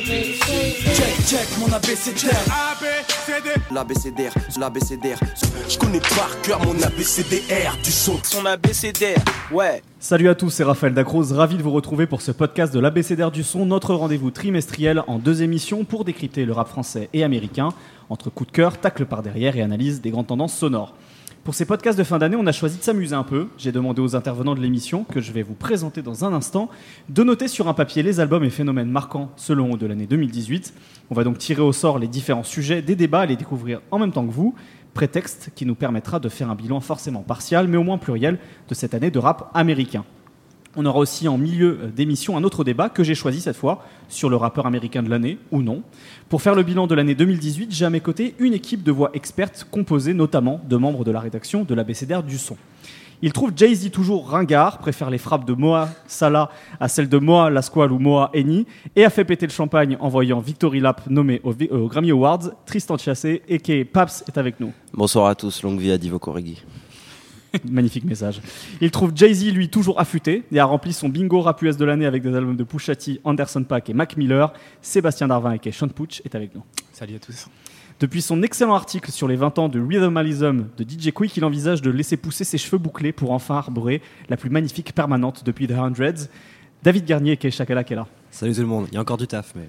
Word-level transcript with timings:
Check, 0.00 1.26
check, 1.26 1.58
mon 1.58 1.72
abécédaire. 1.72 2.38
L'abécédaire, 3.72 4.32
l'abécédaire. 4.56 5.18
Je 5.68 5.76
connais 5.76 5.98
par 5.98 6.40
cœur 6.42 6.64
mon 6.64 6.80
abécédaire 6.80 7.76
du 7.82 7.90
son. 7.90 8.16
Son 8.22 8.46
abécédaire, 8.46 9.18
ouais. 9.50 9.82
Salut 9.98 10.28
à 10.28 10.36
tous, 10.36 10.50
c'est 10.50 10.62
Raphaël 10.62 10.94
Dacrose, 10.94 11.32
ravi 11.32 11.56
de 11.56 11.64
vous 11.64 11.72
retrouver 11.72 12.06
pour 12.06 12.22
ce 12.22 12.30
podcast 12.30 12.72
de 12.72 12.78
l'ABCDR 12.78 13.32
du 13.32 13.42
son, 13.42 13.66
notre 13.66 13.92
rendez-vous 13.92 14.30
trimestriel 14.30 15.02
en 15.08 15.18
deux 15.18 15.42
émissions 15.42 15.82
pour 15.82 16.04
décrypter 16.04 16.44
le 16.44 16.52
rap 16.52 16.68
français 16.68 17.08
et 17.12 17.24
américain, 17.24 17.70
entre 18.08 18.30
coup 18.30 18.44
de 18.44 18.52
cœur, 18.52 18.78
tacle 18.78 19.04
par 19.04 19.24
derrière 19.24 19.56
et 19.56 19.62
analyse 19.62 20.00
des 20.00 20.10
grandes 20.10 20.28
tendances 20.28 20.54
sonores. 20.56 20.94
Pour 21.48 21.54
ces 21.54 21.64
podcasts 21.64 21.96
de 21.96 22.04
fin 22.04 22.18
d'année, 22.18 22.36
on 22.36 22.46
a 22.46 22.52
choisi 22.52 22.76
de 22.76 22.82
s'amuser 22.82 23.14
un 23.14 23.22
peu. 23.22 23.48
J'ai 23.56 23.72
demandé 23.72 24.02
aux 24.02 24.14
intervenants 24.14 24.54
de 24.54 24.60
l'émission, 24.60 25.04
que 25.04 25.22
je 25.22 25.32
vais 25.32 25.40
vous 25.40 25.54
présenter 25.54 26.02
dans 26.02 26.26
un 26.26 26.34
instant, 26.34 26.68
de 27.08 27.22
noter 27.22 27.48
sur 27.48 27.68
un 27.68 27.72
papier 27.72 28.02
les 28.02 28.20
albums 28.20 28.44
et 28.44 28.50
phénomènes 28.50 28.90
marquants 28.90 29.32
selon 29.36 29.78
de 29.78 29.86
l'année 29.86 30.06
2018. 30.06 30.74
On 31.08 31.14
va 31.14 31.24
donc 31.24 31.38
tirer 31.38 31.62
au 31.62 31.72
sort 31.72 31.98
les 31.98 32.06
différents 32.06 32.44
sujets 32.44 32.82
des 32.82 32.96
débats 32.96 33.24
et 33.24 33.28
les 33.28 33.36
découvrir 33.36 33.80
en 33.90 33.98
même 33.98 34.12
temps 34.12 34.26
que 34.26 34.30
vous. 34.30 34.54
Prétexte 34.92 35.50
qui 35.54 35.64
nous 35.64 35.74
permettra 35.74 36.20
de 36.20 36.28
faire 36.28 36.50
un 36.50 36.54
bilan 36.54 36.80
forcément 36.80 37.22
partial, 37.22 37.66
mais 37.66 37.78
au 37.78 37.82
moins 37.82 37.96
pluriel, 37.96 38.38
de 38.68 38.74
cette 38.74 38.92
année 38.92 39.10
de 39.10 39.18
rap 39.18 39.50
américain. 39.54 40.04
On 40.76 40.84
aura 40.84 40.98
aussi 40.98 41.28
en 41.28 41.38
milieu 41.38 41.90
d'émission 41.96 42.36
un 42.36 42.44
autre 42.44 42.62
débat 42.62 42.88
que 42.88 43.02
j'ai 43.02 43.14
choisi 43.14 43.40
cette 43.40 43.56
fois 43.56 43.84
sur 44.08 44.28
le 44.28 44.36
rappeur 44.36 44.66
américain 44.66 45.02
de 45.02 45.08
l'année 45.08 45.38
ou 45.50 45.62
non. 45.62 45.82
Pour 46.28 46.42
faire 46.42 46.54
le 46.54 46.62
bilan 46.62 46.86
de 46.86 46.94
l'année 46.94 47.14
2018, 47.14 47.72
j'ai 47.72 47.84
à 47.84 47.90
mes 47.90 48.00
côtés 48.00 48.34
une 48.38 48.52
équipe 48.52 48.82
de 48.82 48.92
voix 48.92 49.10
expertes 49.14 49.66
composée 49.70 50.12
notamment 50.14 50.60
de 50.68 50.76
membres 50.76 51.04
de 51.04 51.10
la 51.10 51.20
rédaction 51.20 51.64
de 51.64 51.74
l'ABCDR 51.74 52.22
du 52.22 52.38
son. 52.38 52.56
Il 53.20 53.32
trouve 53.32 53.50
Jay-Z 53.56 53.90
toujours 53.90 54.28
ringard, 54.28 54.78
préfère 54.78 55.10
les 55.10 55.18
frappes 55.18 55.44
de 55.44 55.52
Moa 55.52 55.88
Salah 56.06 56.50
à 56.78 56.86
celles 56.86 57.08
de 57.08 57.18
Moa 57.18 57.50
Lasquale 57.50 57.90
ou 57.90 57.98
Moa 57.98 58.30
Eni, 58.32 58.64
et 58.94 59.04
a 59.04 59.10
fait 59.10 59.24
péter 59.24 59.46
le 59.46 59.52
champagne 59.52 59.96
en 59.98 60.08
voyant 60.08 60.38
Victory 60.38 60.78
Lap 60.78 61.02
nommé 61.08 61.40
au, 61.42 61.52
euh, 61.52 61.86
Grammy 61.88 62.12
Awards. 62.12 62.50
Tristan 62.64 62.96
Chassé, 62.96 63.42
et 63.48 63.84
Paps, 63.84 64.22
est 64.28 64.38
avec 64.38 64.60
nous. 64.60 64.72
Bonsoir 64.92 65.26
à 65.26 65.34
tous, 65.34 65.62
longue 65.64 65.80
vie 65.80 65.90
à 65.90 65.98
Divo 65.98 66.20
Corrigi. 66.20 66.62
Magnifique 67.70 68.04
message. 68.04 68.40
Il 68.80 68.90
trouve 68.90 69.12
Jay-Z, 69.14 69.52
lui, 69.52 69.68
toujours 69.68 70.00
affûté 70.00 70.44
et 70.52 70.58
a 70.58 70.64
rempli 70.64 70.92
son 70.92 71.08
bingo 71.08 71.40
rap 71.40 71.62
US 71.62 71.76
de 71.76 71.84
l'année 71.84 72.06
avec 72.06 72.22
des 72.22 72.34
albums 72.34 72.56
de 72.56 72.64
Pusha 72.64 72.96
T, 72.96 73.20
Anderson 73.24 73.64
Paak 73.64 73.88
et 73.90 73.94
Mac 73.94 74.16
Miller. 74.16 74.52
Sébastien 74.82 75.28
Darvin 75.28 75.56
et 75.62 75.72
Sean 75.72 75.88
Pooch 75.88 76.22
est 76.24 76.34
avec 76.34 76.54
nous. 76.54 76.62
Salut 76.92 77.16
à 77.16 77.18
tous. 77.18 77.48
Depuis 78.00 78.22
son 78.22 78.42
excellent 78.42 78.74
article 78.74 79.10
sur 79.10 79.26
les 79.26 79.34
20 79.34 79.58
ans 79.58 79.68
de 79.68 79.80
Rhythmalism 79.80 80.66
de 80.76 80.84
DJ 80.84 81.10
Quick, 81.10 81.36
il 81.36 81.44
envisage 81.44 81.82
de 81.82 81.90
laisser 81.90 82.16
pousser 82.16 82.44
ses 82.44 82.58
cheveux 82.58 82.78
bouclés 82.78 83.12
pour 83.12 83.32
enfin 83.32 83.56
arborer 83.56 84.02
la 84.28 84.36
plus 84.36 84.50
magnifique 84.50 84.94
permanente 84.94 85.42
depuis 85.44 85.66
The 85.66 85.72
Hundreds. 85.72 86.28
David 86.84 87.06
Garnier 87.06 87.36
et 87.42 87.50
Shakala 87.50 87.82
qui 87.82 87.94
est 87.94 87.96
là. 87.96 88.06
Salut 88.30 88.54
tout 88.54 88.60
le 88.60 88.66
monde, 88.66 88.86
il 88.92 88.94
y 88.94 88.98
a 88.98 89.00
encore 89.00 89.16
du 89.16 89.26
taf, 89.26 89.54
mais 89.56 89.68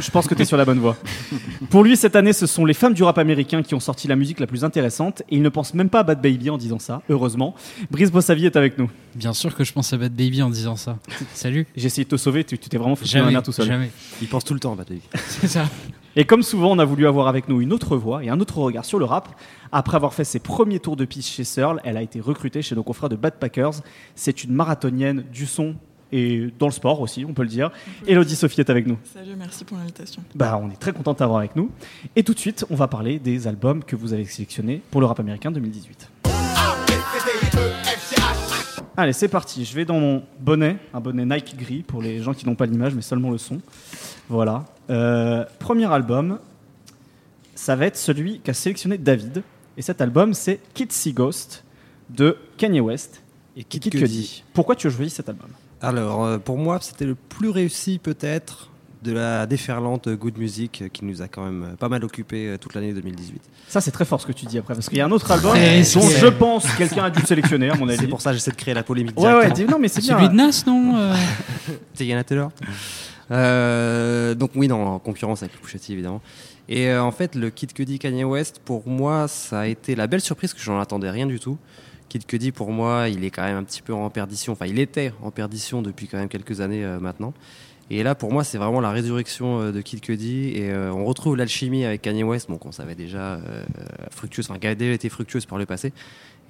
Je 0.00 0.10
pense 0.10 0.26
que 0.26 0.34
tu 0.34 0.42
es 0.42 0.44
sur 0.44 0.56
la 0.56 0.64
bonne 0.64 0.80
voie. 0.80 0.96
Pour 1.70 1.84
lui, 1.84 1.96
cette 1.96 2.16
année, 2.16 2.32
ce 2.32 2.46
sont 2.46 2.64
les 2.64 2.74
femmes 2.74 2.94
du 2.94 3.02
rap 3.04 3.16
américain 3.16 3.62
qui 3.62 3.74
ont 3.74 3.80
sorti 3.80 4.08
la 4.08 4.16
musique 4.16 4.40
la 4.40 4.46
plus 4.46 4.64
intéressante 4.64 5.22
et 5.30 5.36
il 5.36 5.42
ne 5.42 5.48
pense 5.48 5.72
même 5.72 5.88
pas 5.88 6.00
à 6.00 6.02
Bad 6.02 6.20
Baby 6.20 6.50
en 6.50 6.58
disant 6.58 6.78
ça, 6.78 7.02
heureusement. 7.08 7.54
Brice 7.90 8.10
Bossavi 8.10 8.46
est 8.46 8.56
avec 8.56 8.76
nous. 8.76 8.90
Bien 9.14 9.32
sûr 9.32 9.54
que 9.54 9.62
je 9.62 9.72
pense 9.72 9.92
à 9.92 9.96
Bad 9.96 10.12
Baby 10.12 10.42
en 10.42 10.50
disant 10.50 10.76
ça. 10.76 10.98
Salut. 11.32 11.66
J'ai 11.76 11.86
essayé 11.86 12.04
de 12.04 12.10
te 12.10 12.16
sauver, 12.16 12.44
tu 12.44 12.58
t'es 12.58 12.76
vraiment 12.76 12.96
foutu 12.96 13.16
dans 13.16 13.30
la 13.30 13.40
tout 13.40 13.52
seul. 13.52 13.66
jamais. 13.66 13.90
il 14.20 14.28
pense 14.28 14.44
tout 14.44 14.54
le 14.54 14.60
temps, 14.60 14.74
Patrick. 14.74 15.02
C'est 15.14 15.48
ça. 15.48 15.66
Et 16.14 16.24
comme 16.24 16.42
souvent, 16.42 16.72
on 16.72 16.78
a 16.78 16.84
voulu 16.84 17.06
avoir 17.06 17.28
avec 17.28 17.48
nous 17.48 17.60
une 17.60 17.72
autre 17.72 17.96
voix 17.96 18.22
et 18.22 18.28
un 18.28 18.40
autre 18.40 18.58
regard 18.58 18.84
sur 18.84 18.98
le 18.98 19.04
rap. 19.06 19.28
Après 19.70 19.96
avoir 19.96 20.12
fait 20.12 20.24
ses 20.24 20.40
premiers 20.40 20.80
tours 20.80 20.96
de 20.96 21.06
piste 21.06 21.30
chez 21.30 21.44
Searle, 21.44 21.80
elle 21.84 21.96
a 21.96 22.02
été 22.02 22.20
recrutée 22.20 22.60
chez 22.60 22.74
nos 22.74 22.82
confrères 22.82 23.08
de 23.08 23.16
Bad 23.16 23.34
Packers. 23.38 23.80
C'est 24.14 24.44
une 24.44 24.52
marathonienne 24.52 25.24
du 25.32 25.46
son 25.46 25.76
et 26.12 26.48
dans 26.58 26.66
le 26.66 26.72
sport 26.72 27.00
aussi, 27.00 27.24
on 27.24 27.32
peut 27.32 27.42
le 27.42 27.48
dire. 27.48 27.70
Elodie 28.06 28.36
Sophie 28.36 28.60
est 28.60 28.70
avec 28.70 28.86
nous. 28.86 28.98
Salut, 29.12 29.34
merci 29.36 29.64
pour 29.64 29.78
l'invitation. 29.78 30.22
Bah, 30.34 30.60
on 30.62 30.70
est 30.70 30.78
très 30.78 30.92
content 30.92 31.12
de 31.12 31.18
t'avoir 31.18 31.38
avec 31.38 31.56
nous. 31.56 31.70
Et 32.14 32.22
tout 32.22 32.34
de 32.34 32.38
suite, 32.38 32.66
on 32.70 32.74
va 32.74 32.86
parler 32.86 33.18
des 33.18 33.46
albums 33.46 33.82
que 33.82 33.96
vous 33.96 34.12
avez 34.12 34.24
sélectionnés 34.26 34.82
pour 34.90 35.00
le 35.00 35.06
rap 35.06 35.18
américain 35.20 35.50
2018. 35.50 36.10
Allez, 38.94 39.14
c'est 39.14 39.28
parti. 39.28 39.64
Je 39.64 39.74
vais 39.74 39.86
dans 39.86 39.98
mon 39.98 40.22
bonnet, 40.38 40.76
un 40.92 41.00
bonnet 41.00 41.24
Nike 41.24 41.56
gris 41.56 41.82
pour 41.82 42.02
les 42.02 42.22
gens 42.22 42.34
qui 42.34 42.46
n'ont 42.46 42.54
pas 42.54 42.66
l'image, 42.66 42.94
mais 42.94 43.00
seulement 43.00 43.30
le 43.30 43.38
son. 43.38 43.60
Voilà. 44.28 44.66
Euh, 44.90 45.44
premier 45.58 45.90
album, 45.90 46.38
ça 47.54 47.74
va 47.74 47.86
être 47.86 47.96
celui 47.96 48.40
qu'a 48.40 48.52
sélectionné 48.52 48.98
David. 48.98 49.42
Et 49.78 49.82
cet 49.82 50.02
album, 50.02 50.34
c'est 50.34 50.60
Kid 50.74 50.92
See 50.92 51.14
Ghost 51.14 51.64
de 52.10 52.36
Kanye 52.58 52.80
West 52.80 53.22
Et 53.56 53.60
et 53.60 53.64
Kid 53.64 53.90
Cudi. 53.90 54.44
Pourquoi 54.52 54.76
tu 54.76 54.86
as 54.88 54.90
choisi 54.90 55.10
cet 55.10 55.30
album? 55.30 55.48
Alors, 55.82 56.24
euh, 56.24 56.38
pour 56.38 56.58
moi, 56.58 56.78
c'était 56.80 57.04
le 57.04 57.16
plus 57.16 57.50
réussi 57.50 57.98
peut-être 57.98 58.70
de 59.02 59.12
la 59.12 59.46
déferlante 59.46 60.08
Good 60.08 60.38
Music 60.38 60.82
euh, 60.82 60.88
qui 60.88 61.04
nous 61.04 61.22
a 61.22 61.28
quand 61.28 61.44
même 61.44 61.64
euh, 61.64 61.76
pas 61.76 61.88
mal 61.88 62.04
occupé 62.04 62.56
toute 62.60 62.74
l'année 62.74 62.92
2018. 62.92 63.42
Ça, 63.66 63.80
c'est 63.80 63.90
très 63.90 64.04
fort 64.04 64.20
ce 64.20 64.26
que 64.26 64.32
tu 64.32 64.46
dis 64.46 64.58
après, 64.58 64.74
parce 64.74 64.88
qu'il 64.88 64.98
y 64.98 65.00
a 65.00 65.06
un 65.06 65.10
autre 65.10 65.28
album 65.32 65.50
Très 65.50 65.80
dont 65.80 66.08
je 66.08 66.28
pense 66.28 66.72
quelqu'un 66.76 67.04
a 67.04 67.10
dû 67.10 67.20
le 67.20 67.26
sélectionner, 67.26 67.70
à 67.70 67.74
mon 67.74 67.88
avis. 67.88 67.98
C'est 67.98 68.06
pour 68.06 68.20
ça 68.20 68.30
que 68.30 68.36
j'essaie 68.36 68.52
de 68.52 68.56
créer 68.56 68.74
la 68.74 68.84
polémique 68.84 69.18
Ouais, 69.18 69.34
ouais, 69.34 69.66
non, 69.68 69.80
mais 69.80 69.88
c'est 69.88 70.00
bien. 70.00 70.16
Celui 70.16 70.28
de 70.28 70.34
Nas, 70.34 70.62
non 70.66 70.96
euh 70.96 71.14
C'est 71.94 72.06
Yana 72.06 72.22
Taylor 72.22 72.52
Euh, 73.32 74.34
donc 74.34 74.52
oui, 74.54 74.68
non, 74.68 74.86
en 74.86 74.98
concurrence 75.00 75.42
avec 75.42 75.54
le 75.54 75.60
Pusha 75.60 75.78
T, 75.78 75.92
évidemment. 75.92 76.20
Et 76.68 76.88
euh, 76.88 77.02
en 77.02 77.10
fait, 77.10 77.34
le 77.34 77.50
Kid 77.50 77.72
Cudi 77.72 77.98
Kanye 77.98 78.24
West, 78.24 78.60
pour 78.64 78.86
moi, 78.86 79.26
ça 79.26 79.60
a 79.60 79.66
été 79.66 79.94
la 79.94 80.06
belle 80.06 80.20
surprise 80.20 80.54
que 80.54 80.60
j'en 80.60 80.78
attendais 80.78 81.10
rien 81.10 81.26
du 81.26 81.40
tout. 81.40 81.58
Kid 82.12 82.26
Cudi, 82.26 82.52
pour 82.52 82.70
moi, 82.72 83.08
il 83.08 83.24
est 83.24 83.30
quand 83.30 83.42
même 83.42 83.56
un 83.56 83.64
petit 83.64 83.80
peu 83.80 83.94
en 83.94 84.10
perdition. 84.10 84.52
Enfin, 84.52 84.66
il 84.66 84.78
était 84.78 85.14
en 85.22 85.30
perdition 85.30 85.80
depuis 85.80 86.08
quand 86.08 86.18
même 86.18 86.28
quelques 86.28 86.60
années 86.60 86.84
euh, 86.84 87.00
maintenant. 87.00 87.32
Et 87.88 88.02
là, 88.02 88.14
pour 88.14 88.30
moi, 88.30 88.44
c'est 88.44 88.58
vraiment 88.58 88.82
la 88.82 88.90
résurrection 88.90 89.60
euh, 89.60 89.72
de 89.72 89.80
Kid 89.80 90.02
Cudi. 90.02 90.52
Et 90.54 90.70
euh, 90.70 90.92
on 90.92 91.06
retrouve 91.06 91.38
l'alchimie 91.38 91.86
avec 91.86 92.02
Kanye 92.02 92.22
West, 92.22 92.50
bon, 92.50 92.58
qu'on 92.58 92.70
savait 92.70 92.94
déjà 92.94 93.36
euh, 93.36 93.64
fructueuse, 94.10 94.50
enfin, 94.50 94.58
qui 94.58 94.66
a 94.66 94.74
déjà 94.74 94.92
été 94.92 95.08
fructueuse 95.08 95.46
par 95.46 95.56
le 95.56 95.64
passé. 95.64 95.94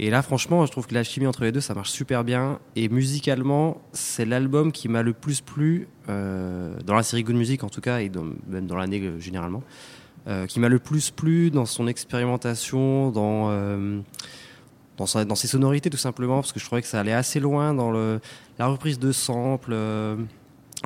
Et 0.01 0.11
là, 0.11 0.23
franchement, 0.23 0.67
je 0.67 0.73
trouve 0.73 0.89
que 0.89 0.95
l'alchimie 0.95 1.29
entre 1.29 1.45
les 1.45 1.53
deux, 1.53 1.61
ça 1.61 1.75
marche 1.75 1.91
super 1.91 2.25
bien. 2.25 2.59
Et 2.75 2.89
musicalement, 2.89 3.81
c'est 3.93 4.25
l'album 4.25 4.73
qui 4.73 4.89
m'a 4.89 5.03
le 5.03 5.13
plus 5.13 5.43
plu, 5.43 5.87
dans 6.09 6.95
la 6.97 7.05
série 7.05 7.23
Good 7.23 7.37
Music 7.37 7.63
en 7.63 7.69
tout 7.69 7.81
cas, 7.81 8.01
et 8.01 8.11
même 8.49 8.67
dans 8.67 8.77
l'année 8.77 9.13
généralement, 9.19 9.63
qui 10.49 10.61
m'a 10.61 10.69
le 10.69 10.79
plus 10.79 11.11
plu 11.11 11.51
dans 11.51 11.67
son 11.67 11.87
expérimentation, 11.87 13.11
dans, 13.11 13.51
dans, 14.99 15.07
sa- 15.07 15.25
ses 15.35 15.47
sonorités 15.49 15.91
tout 15.91 15.97
simplement, 15.97 16.37
parce 16.41 16.53
que 16.53 16.61
je 16.61 16.65
trouvais 16.67 16.83
que 16.83 16.89
ça 16.89 17.01
allait 17.01 17.13
assez 17.13 17.41
loin 17.41 17.75
dans 17.75 17.91
la 17.91 18.67
reprise 18.67 18.99
de 18.99 19.13
samples. 19.13 19.73
euh, 19.73 20.17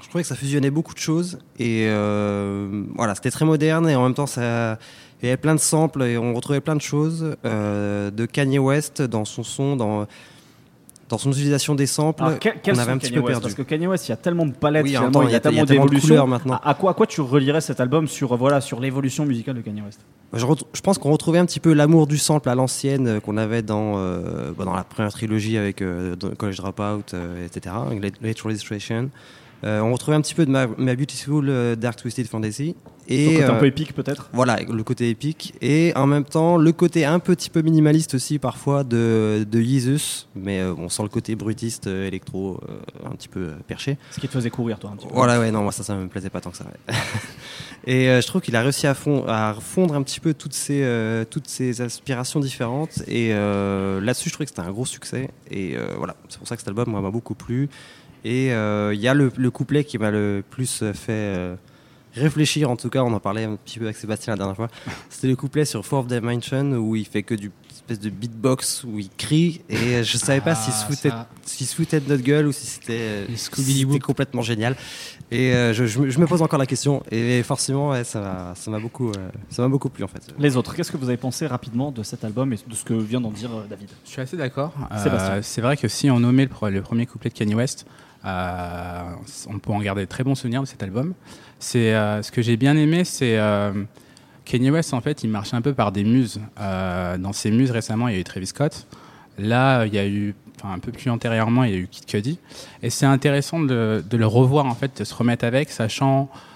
je 0.03 0.09
trouvais 0.09 0.23
que 0.23 0.29
ça 0.29 0.37
fusionnait 0.37 0.71
beaucoup 0.71 0.93
de 0.95 0.99
choses. 0.99 1.39
Et 1.59 1.87
euh, 1.89 2.85
voilà, 2.97 3.15
c'était 3.15 3.31
très 3.31 3.45
moderne 3.47 3.89
et 3.89 3.97
en 3.97 4.03
même 4.05 4.15
temps, 4.15 4.27
ça. 4.27 4.79
Il 5.23 5.25
y 5.25 5.29
avait 5.29 5.39
plein 5.39 5.55
de 5.55 5.61
samples 5.61 6.03
et 6.03 6.19
on 6.19 6.35
retrouvait 6.35 6.61
plein 6.61 6.77
de 6.77 6.83
choses 6.83 7.37
euh, 7.47 8.11
de 8.11 8.27
Kanye 8.27 8.59
West 8.59 9.01
dans 9.01 9.25
son 9.25 9.43
son, 9.43 9.75
dans, 9.75 10.07
dans 11.09 11.19
son 11.19 11.31
utilisation 11.31 11.75
des 11.75 11.87
samples. 11.87 12.23
Alors, 12.23 12.39
qu'on 12.39 12.79
avait 12.79 12.93
un 12.93 12.99
petit 12.99 13.11
Kanye 13.11 13.21
peu 13.21 13.27
West 13.27 13.41
perdu. 13.41 13.43
Parce 13.43 13.55
que 13.55 13.63
Kanye 13.63 13.87
West, 13.87 14.09
il 14.09 14.11
y 14.11 14.15
a 14.15 14.17
tellement 14.17 14.47
de 14.47 14.53
palettes, 14.53 14.85
Oui, 14.85 14.95
temps, 15.13 15.23
il 15.23 15.31
y 15.31 15.35
a 15.35 15.41
tellement 15.41 15.65
d'évolutions. 15.65 16.27
maintenant. 16.27 16.55
À, 16.55 16.71
à 16.71 16.75
quoi, 16.75 16.91
à 16.91 16.95
quoi 16.95 17.07
tu 17.07 17.21
relierais 17.21 17.61
cet 17.61 17.81
album 17.81 18.09
sur, 18.09 18.33
euh, 18.33 18.37
voilà, 18.37 18.61
sur 18.61 18.81
l'évolution 18.81 19.25
musicale 19.25 19.57
de 19.57 19.61
Kanye 19.61 19.83
West 19.83 20.01
Je, 20.33 20.81
pense 20.81 20.99
qu'on 20.99 21.13
retrouvait 21.13 21.39
un 21.39 21.47
petit 21.47 21.61
peu 21.61 21.73
l'amour 21.73 22.07
du 22.07 22.19
sample 22.19 22.49
à 22.49 22.55
l'ancienne 22.55 23.07
euh, 23.07 23.21
qu'on 23.21 23.37
avait 23.37 23.63
dans, 23.63 23.95
euh, 23.97 24.53
bah, 24.57 24.65
dans 24.65 24.75
la 24.75 24.85
première 24.85 25.13
trilogie 25.13 25.57
avec 25.57 25.83
College 26.39 26.57
Dropout, 26.57 27.15
etc., 27.45 27.75
Late 28.21 28.41
Registration. 28.41 29.11
Euh, 29.65 29.81
on 29.81 29.93
retrouvait 29.93 30.17
un 30.17 30.21
petit 30.21 30.35
peu 30.35 30.47
de 30.47 30.51
ma, 30.51 30.67
ma 30.67 30.95
Beautiful 30.95 31.49
euh, 31.49 31.77
Dark 31.77 31.99
Twisted 32.01 32.27
Fantasy. 32.27 32.77
Et 33.09 33.35
côté 33.35 33.45
un 33.45 33.55
euh, 33.55 33.61
peu 33.61 33.67
épique, 33.67 33.95
peut-être 33.95 34.29
voilà, 34.33 34.59
le 34.61 34.83
côté 34.83 35.09
épique. 35.09 35.55
Et 35.63 35.93
en 35.95 36.09
même 36.09 36.25
temps, 36.25 36.57
le 36.57 36.73
côté 36.73 37.05
un 37.05 37.21
petit 37.21 37.51
peu 37.51 37.63
minimaliste 37.63 38.15
aussi 38.15 38.41
parfois 38.41 38.83
de, 38.83 39.47
de 39.49 39.61
Jesus. 39.61 40.27
Mais 40.35 40.63
on 40.65 40.89
sent 40.89 41.05
le 41.05 41.09
côté 41.09 41.37
brutiste, 41.37 41.87
électro, 41.87 42.61
un 43.05 43.11
petit 43.11 43.29
peu 43.29 43.53
perché. 43.69 43.97
Ce 44.11 44.19
qui 44.19 44.27
te 44.27 44.33
faisait 44.33 44.51
courir, 44.51 44.81
toi, 44.81 44.91
un 44.93 44.97
petit 44.97 45.07
peu. 45.07 45.15
Voilà, 45.15 45.39
ouais, 45.39 45.53
non, 45.53 45.63
moi 45.63 45.71
ça, 45.71 45.85
ça 45.85 45.95
me 45.95 46.09
plaisait 46.09 46.31
pas 46.31 46.41
tant 46.41 46.51
que 46.51 46.57
ça. 46.57 46.65
ouais. 46.65 46.95
et 47.87 48.21
je 48.21 48.27
trouve 48.27 48.41
qu'il 48.41 48.57
a 48.57 48.63
réussi 48.63 48.89
à, 48.89 48.95
fond, 48.95 49.25
à 49.29 49.55
fondre 49.61 49.95
un 49.95 50.03
petit 50.03 50.19
peu 50.19 50.35
toutes 50.35 50.55
ces, 50.55 51.25
toutes 51.31 51.47
ces 51.47 51.81
aspirations 51.81 52.41
différentes. 52.41 53.05
Et 53.07 53.33
là-dessus, 53.33 54.31
je 54.31 54.35
trouvais 54.35 54.47
que 54.47 54.51
c'était 54.51 54.67
un 54.67 54.73
gros 54.73 54.87
succès. 54.87 55.31
Et 55.49 55.77
voilà, 55.97 56.17
c'est 56.29 56.39
pour 56.39 56.49
ça 56.49 56.57
que 56.57 56.63
cet 56.63 56.69
album 56.69 56.91
m'a 56.91 57.11
beaucoup 57.13 57.37
plu. 57.37 57.69
Et 58.29 58.53
euh, 58.53 58.93
il 58.93 59.01
y 59.01 59.07
a 59.09 59.15
le, 59.15 59.31
le 59.37 59.51
couplet 59.53 59.85
qui 59.85 59.99
m'a 59.99 60.11
le 60.11 60.43
plus 60.51 60.83
fait 60.95 61.13
euh, 61.37 61.55
réfléchir, 62.15 62.69
en 62.71 62.77
tout 62.77 62.89
cas, 62.91 63.03
on 63.05 63.13
en 63.13 63.21
parlait 63.21 63.45
un 63.45 63.55
petit 63.57 63.79
peu 63.79 63.85
avec 63.85 63.97
Sébastien 63.97 64.33
la 64.33 64.39
dernière 64.39 64.57
fois. 64.57 64.69
C'était 65.11 65.29
le 65.29 65.37
couplet 65.37 65.65
sur 65.65 65.85
Fourth 65.87 66.09
Dimension 66.09 66.73
où 66.73 66.97
il 66.97 67.07
fait 67.07 67.23
que 67.23 67.35
du 67.37 67.53
espèce 67.71 68.01
de 68.01 68.11
beatbox 68.11 68.83
où 68.83 68.99
il 68.99 69.09
crie 69.17 69.61
et 69.69 70.03
je 70.03 70.17
savais 70.17 70.41
pas 70.41 70.57
s'il 70.57 70.73
se 70.73 70.83
Ah, 70.83 70.87
foutait, 70.91 71.11
s'il 71.45 71.67
se 71.69 71.75
foutait 71.77 72.01
de 72.01 72.09
notre 72.09 72.25
gueule 72.25 72.49
ou 72.49 72.53
si 72.53 72.67
c'était 72.67 72.99
euh, 72.99 73.27
si 73.37 73.87
complètement 74.01 74.43
génial. 74.43 74.75
Et 75.31 75.53
euh, 75.55 75.73
je, 75.73 75.87
je 75.87 76.01
me- 76.01 76.11
je 76.11 76.19
me 76.19 76.27
pose 76.27 76.43
encore 76.43 76.59
la 76.59 76.67
question 76.67 77.05
et 77.13 77.45
forcément 77.45 77.91
ouais, 77.91 78.03
ça 78.03 78.21
m'a 78.21 78.55
ça 78.57 78.73
m'a 78.73 78.81
beaucoup 78.81 79.11
euh, 79.11 79.29
ça 79.51 79.63
m'a 79.63 79.69
beaucoup 79.69 79.89
plu 79.89 80.03
en 80.03 80.09
fait. 80.09 80.35
Les 80.37 80.57
autres, 80.57 80.75
qu'est-ce 80.75 80.91
que 80.91 80.97
vous 80.97 81.09
avez 81.09 81.17
pensé 81.17 81.47
rapidement 81.47 81.93
de 81.93 82.03
cet 82.03 82.25
album 82.25 82.53
et 82.53 82.57
de 82.67 82.75
ce 82.75 82.83
que 82.85 82.95
vient 82.95 83.21
d'en 83.21 83.31
dire 83.31 83.51
euh, 83.55 83.63
David? 83.71 83.89
Je 84.05 84.11
suis 84.11 84.21
assez 84.21 84.37
d'accord. 84.37 84.73
Euh, 84.91 85.01
Sébastien. 85.05 85.43
c'est 85.43 85.61
vrai 85.61 85.77
que 85.77 85.87
si 85.87 86.11
on 86.11 86.19
nommait 86.19 86.49
le 86.71 86.83
premier 86.83 87.07
couplet 87.07 87.31
de 87.31 87.35
Kanye 87.35 87.55
West, 87.55 87.87
on 88.27 89.59
peut 89.59 89.73
en 89.73 89.81
garder 89.81 90.03
de 90.03 90.09
très 90.09 90.25
bons 90.25 90.35
souvenirs 90.35 90.63
de 90.63 90.67
cet 90.67 90.83
album. 90.83 91.15
C'est 91.59 91.93
ce 91.93 92.31
que 92.31 92.43
j'ai 92.43 92.57
bien 92.57 92.77
aimé, 92.77 93.05
c'est 93.05 93.39
Kanye 94.45 94.71
West, 94.71 94.95
en 94.95 95.01
fait, 95.01 95.25
il 95.25 95.31
marche 95.31 95.55
un 95.55 95.63
peu 95.63 95.73
par 95.73 95.93
des 95.93 96.05
muses. 96.05 96.41
dans 96.59 97.33
ses 97.33 97.51
muses 97.51 97.71
récemment, 97.71 98.09
il 98.09 98.15
y 98.15 98.17
a 98.17 98.21
eu 98.21 98.25
Travis 98.25 98.47
Scott. 98.47 98.87
Là, 99.39 99.85
il 99.87 99.95
y 99.95 99.99
a 99.99 100.07
eu, 100.07 100.35
enfin, 100.57 100.75
un 100.75 100.79
peu 100.79 100.93
plus 100.93 101.11
antérieurement, 101.11 101.65
il 101.65 101.71
y 101.71 101.75
a 101.75 101.79
eu 101.79 101.89
Kid 101.89 102.07
Cudi. 102.07 102.39
Et 102.83 102.91
c'est 102.91 103.07
intéressant 103.07 103.61
de, 103.61 104.03
de, 104.09 104.17
le 104.17 104.27
revoir, 104.27 104.67
en 104.67 104.75
fait, 104.75 104.99
de 104.99 105.05
se 105.05 105.15
remettre 105.15 105.45
avec, 105.45 105.71
sachant 105.71 106.31
euh, 106.33 106.56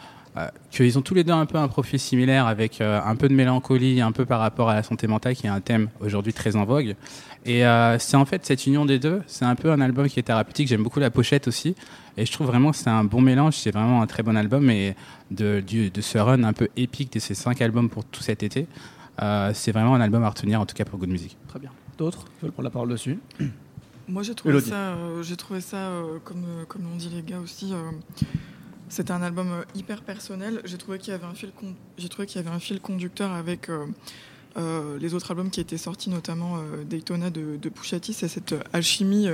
qu'ils 0.71 0.99
ont 0.99 1.03
tous 1.03 1.15
les 1.15 1.25
deux 1.25 1.33
un 1.33 1.47
peu 1.47 1.59
un 1.59 1.69
profil 1.69 1.99
similaire 1.99 2.47
avec 2.47 2.81
euh, 2.81 3.01
un 3.05 3.17
peu 3.17 3.29
de 3.29 3.35
mélancolie, 3.35 4.01
un 4.01 4.13
peu 4.13 4.25
par 4.25 4.41
rapport 4.41 4.71
à 4.71 4.75
la 4.75 4.83
santé 4.83 5.07
mentale, 5.07 5.35
qui 5.35 5.47
est 5.47 5.51
un 5.51 5.61
thème 5.61 5.89
aujourd'hui 6.01 6.33
très 6.33 6.57
en 6.57 6.65
vogue. 6.65 6.95
Et 7.47 7.67
euh, 7.67 7.99
c'est 7.99 8.17
en 8.17 8.25
fait 8.25 8.45
cette 8.45 8.67
union 8.67 8.85
des 8.85 8.99
deux, 8.99 9.23
c'est 9.27 9.45
un 9.45 9.55
peu 9.55 9.73
un 9.73 9.81
album 9.81 10.09
qui 10.09 10.21
est 10.21 10.23
thérapeutique. 10.23 10.69
J'aime 10.69 10.83
beaucoup 10.83 11.01
la 11.01 11.11
pochette 11.11 11.49
aussi. 11.49 11.75
Et 12.17 12.27
je 12.27 12.33
trouve 12.33 12.47
vraiment 12.47 12.71
que 12.71 12.77
c'est 12.77 12.91
un 12.91 13.05
bon 13.05 13.21
mélange, 13.21 13.57
c'est 13.57 13.71
vraiment 13.71 14.03
un 14.03 14.07
très 14.07 14.23
bon 14.23 14.37
album. 14.37 14.69
Et 14.71 14.95
de, 15.31 15.63
ce 16.01 16.19
run 16.19 16.45
un 16.45 16.53
peu 16.53 16.69
épique 16.77 17.13
de 17.13 17.19
ces 17.19 17.35
cinq 17.35 17.63
albums 17.63 17.89
pour 17.89 18.05
tout 18.05 18.23
cet 18.23 18.43
été, 18.43 18.67
c'est 19.53 19.73
vraiment 19.73 19.95
un 19.95 20.01
album 20.01 20.23
à 20.25 20.29
retenir, 20.29 20.61
en 20.61 20.67
tout 20.67 20.75
cas 20.75 20.85
pour 20.85 20.99
Good 20.99 21.09
Music. 21.09 21.37
Très 21.49 21.59
bien. 21.59 21.71
D'autres 21.99 22.25
veulent 22.43 22.53
prendre 22.53 22.65
la 22.65 22.71
parole 22.71 22.89
dessus? 22.89 23.19
Moi 24.09 24.23
j'ai 24.25 24.35
trouvé, 24.35 24.61
ça, 24.61 24.97
j'ai 25.23 25.37
trouvé 25.37 25.61
ça, 25.61 25.93
comme, 26.25 26.45
comme 26.67 26.83
l'ont 26.83 26.97
dit 26.97 27.11
les 27.15 27.23
gars 27.23 27.39
aussi, 27.39 27.73
c'était 28.91 29.13
un 29.13 29.23
album 29.23 29.53
euh, 29.53 29.63
hyper 29.77 30.03
personnel. 30.03 30.61
J'ai 30.65 30.77
trouvé 30.77 30.99
qu'il 30.99 31.13
y 31.13 31.15
avait 31.15 31.25
un 31.25 32.59
fil, 32.59 32.81
conducteur 32.81 33.31
avec 33.31 33.71
euh, 33.71 33.87
euh, 34.57 34.99
les 34.99 35.15
autres 35.15 35.31
albums 35.31 35.49
qui 35.49 35.61
étaient 35.61 35.79
sortis, 35.79 36.11
notamment 36.11 36.57
Daytona 36.89 37.31
de, 37.31 37.57
de 37.57 37.69
Pusha 37.69 38.01
T. 38.01 38.13
C'est 38.13 38.27
cette 38.27 38.55
alchimie 38.73 39.29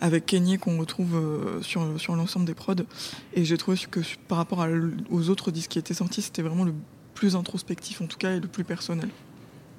avec 0.00 0.26
Kanye 0.26 0.58
qu'on 0.58 0.78
retrouve 0.78 1.16
sur, 1.62 2.00
sur 2.00 2.16
l'ensemble 2.16 2.46
des 2.46 2.54
prods. 2.54 2.74
Et 3.32 3.44
j'ai 3.44 3.56
trouvé 3.56 3.78
que 3.88 4.00
par 4.26 4.38
rapport 4.38 4.66
aux 5.10 5.30
autres 5.30 5.52
disques 5.52 5.70
qui 5.70 5.78
étaient 5.78 5.94
sortis, 5.94 6.22
c'était 6.22 6.42
vraiment 6.42 6.64
le 6.64 6.74
plus 7.14 7.36
introspectif 7.36 8.00
en 8.02 8.06
tout 8.06 8.18
cas 8.18 8.32
et 8.32 8.40
le 8.40 8.48
plus 8.48 8.64
personnel. 8.64 9.08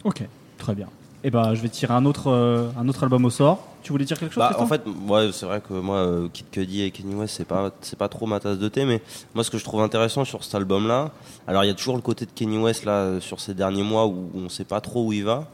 Ok, 0.06 0.24
très 0.58 0.74
bien. 0.74 0.88
Et 1.24 1.28
eh 1.28 1.32
ben, 1.32 1.54
je 1.54 1.62
vais 1.62 1.70
tirer 1.70 1.94
un 1.94 2.06
autre, 2.06 2.32
un 2.78 2.88
autre 2.88 3.04
album 3.04 3.26
au 3.26 3.30
sort. 3.30 3.77
Tu 3.88 3.94
voulais 3.94 4.04
dire 4.04 4.20
quelque 4.20 4.34
chose 4.34 4.44
bah, 4.44 4.54
En 4.60 4.68
fait, 4.68 4.82
ouais, 5.08 5.30
c'est 5.32 5.46
vrai 5.46 5.62
que 5.62 5.72
moi, 5.72 5.96
euh, 5.96 6.28
Kid 6.34 6.50
Cudi 6.52 6.82
et 6.82 6.92
Kanye 6.92 7.16
West, 7.16 7.36
c'est 7.38 7.48
pas, 7.48 7.72
c'est 7.80 7.98
pas 7.98 8.10
trop 8.10 8.26
ma 8.26 8.38
tasse 8.42 8.60
de 8.60 8.68
thé, 8.68 8.84
mais 8.84 9.02
moi, 9.34 9.46
ce 9.46 9.50
que 9.50 9.58
je 9.58 9.64
trouve 9.64 9.80
intéressant 9.80 10.26
sur 10.26 10.44
cet 10.44 10.56
album-là, 10.56 11.12
alors 11.48 11.64
il 11.64 11.68
y 11.68 11.70
a 11.70 11.74
toujours 11.74 11.96
le 11.96 12.02
côté 12.02 12.26
de 12.26 12.32
Kanye 12.32 12.58
West 12.58 12.84
là 12.84 13.22
sur 13.22 13.40
ces 13.40 13.54
derniers 13.54 13.84
mois 13.84 14.06
où 14.06 14.30
on 14.36 14.50
sait 14.50 14.66
pas 14.66 14.82
trop 14.82 15.06
où 15.06 15.14
il 15.14 15.24
va. 15.24 15.48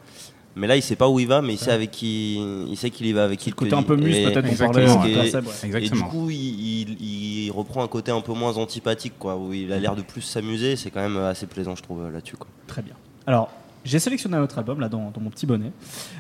Mais 0.56 0.66
là, 0.66 0.76
il 0.76 0.82
sait 0.82 0.96
pas 0.96 1.10
où 1.10 1.20
il 1.20 1.28
va, 1.28 1.44
mais 1.44 1.54
il 1.54 1.60
sait 1.60 1.70
avec 1.70 1.92
qui, 1.92 2.42
il 2.68 2.76
sait 2.76 2.90
qu'il 2.90 3.06
y 3.06 3.14
va 3.14 3.24
avec 3.24 3.38
qui. 3.38 3.52
Le 3.52 3.56
côté 3.56 3.76
un 3.76 3.84
peu 3.84 3.98
mus, 3.98 4.12
peut-être, 4.12 4.48
on 4.52 4.56
parlait. 4.56 4.88
Et, 5.06 5.86
et, 5.86 5.90
du 5.92 6.02
coup, 6.02 6.32
il, 6.32 7.00
il, 7.00 7.52
reprend 7.52 7.84
un 7.84 7.88
côté 7.88 8.12
un 8.12 8.22
peu 8.22 8.34
moins 8.34 8.58
antipathique, 8.58 9.14
quoi, 9.20 9.36
où 9.36 9.54
il 9.54 9.72
a 9.72 9.78
l'air 9.78 9.96
de 9.96 10.02
plus 10.02 10.22
s'amuser. 10.22 10.76
C'est 10.76 10.90
quand 10.90 11.02
même 11.02 11.18
assez 11.18 11.46
plaisant, 11.46 11.76
je 11.76 11.84
trouve, 11.84 12.10
là-dessus, 12.12 12.38
quoi. 12.38 12.48
Très 12.66 12.82
bien. 12.82 12.96
Alors, 13.28 13.52
j'ai 13.84 14.00
sélectionné 14.00 14.38
un 14.38 14.42
autre 14.42 14.58
album 14.58 14.80
là 14.80 14.90
dans, 14.90 15.12
mon 15.20 15.30
petit 15.30 15.46
bonnet. 15.46 15.72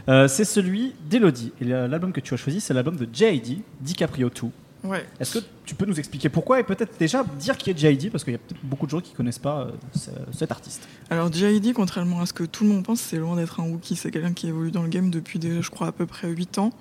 Euh, 0.09 0.27
c'est 0.27 0.45
celui 0.45 0.93
d'Elodie. 1.09 1.53
Et 1.61 1.65
l'album 1.65 2.11
que 2.11 2.19
tu 2.19 2.33
as 2.33 2.37
choisi, 2.37 2.61
c'est 2.61 2.73
l'album 2.73 2.95
de 2.95 3.07
J.I.D., 3.11 3.59
DiCaprio 3.81 4.29
2. 4.29 4.49
Ouais. 4.83 5.05
Est-ce 5.19 5.39
que 5.39 5.45
tu 5.65 5.75
peux 5.75 5.85
nous 5.85 5.97
expliquer 5.97 6.27
pourquoi 6.27 6.59
et 6.59 6.63
peut-être 6.63 6.97
déjà 6.99 7.23
dire 7.39 7.57
qui 7.57 7.69
est 7.69 7.77
J.I.D. 7.77 8.09
parce 8.09 8.25
qu'il 8.25 8.33
y 8.33 8.35
a 8.35 8.39
peut-être 8.39 8.59
beaucoup 8.63 8.85
de 8.85 8.91
gens 8.91 8.99
qui 8.99 9.13
connaissent 9.13 9.39
pas 9.39 9.61
euh, 9.61 10.09
cet 10.31 10.51
artiste. 10.51 10.87
Alors 11.09 11.31
J.I.D., 11.31 11.71
contrairement 11.73 12.19
à 12.19 12.25
ce 12.25 12.33
que 12.33 12.43
tout 12.43 12.65
le 12.65 12.69
monde 12.69 12.83
pense, 12.83 12.99
c'est 12.99 13.17
loin 13.17 13.37
d'être 13.37 13.61
un 13.61 13.63
rookie. 13.63 13.95
C'est 13.95 14.11
quelqu'un 14.11 14.33
qui 14.33 14.47
évolue 14.47 14.71
dans 14.71 14.83
le 14.83 14.89
game 14.89 15.09
depuis 15.09 15.39
déjà, 15.39 15.61
je 15.61 15.69
crois, 15.69 15.87
à 15.87 15.91
peu 15.93 16.05
près 16.05 16.27
8 16.27 16.57
ans. 16.57 16.71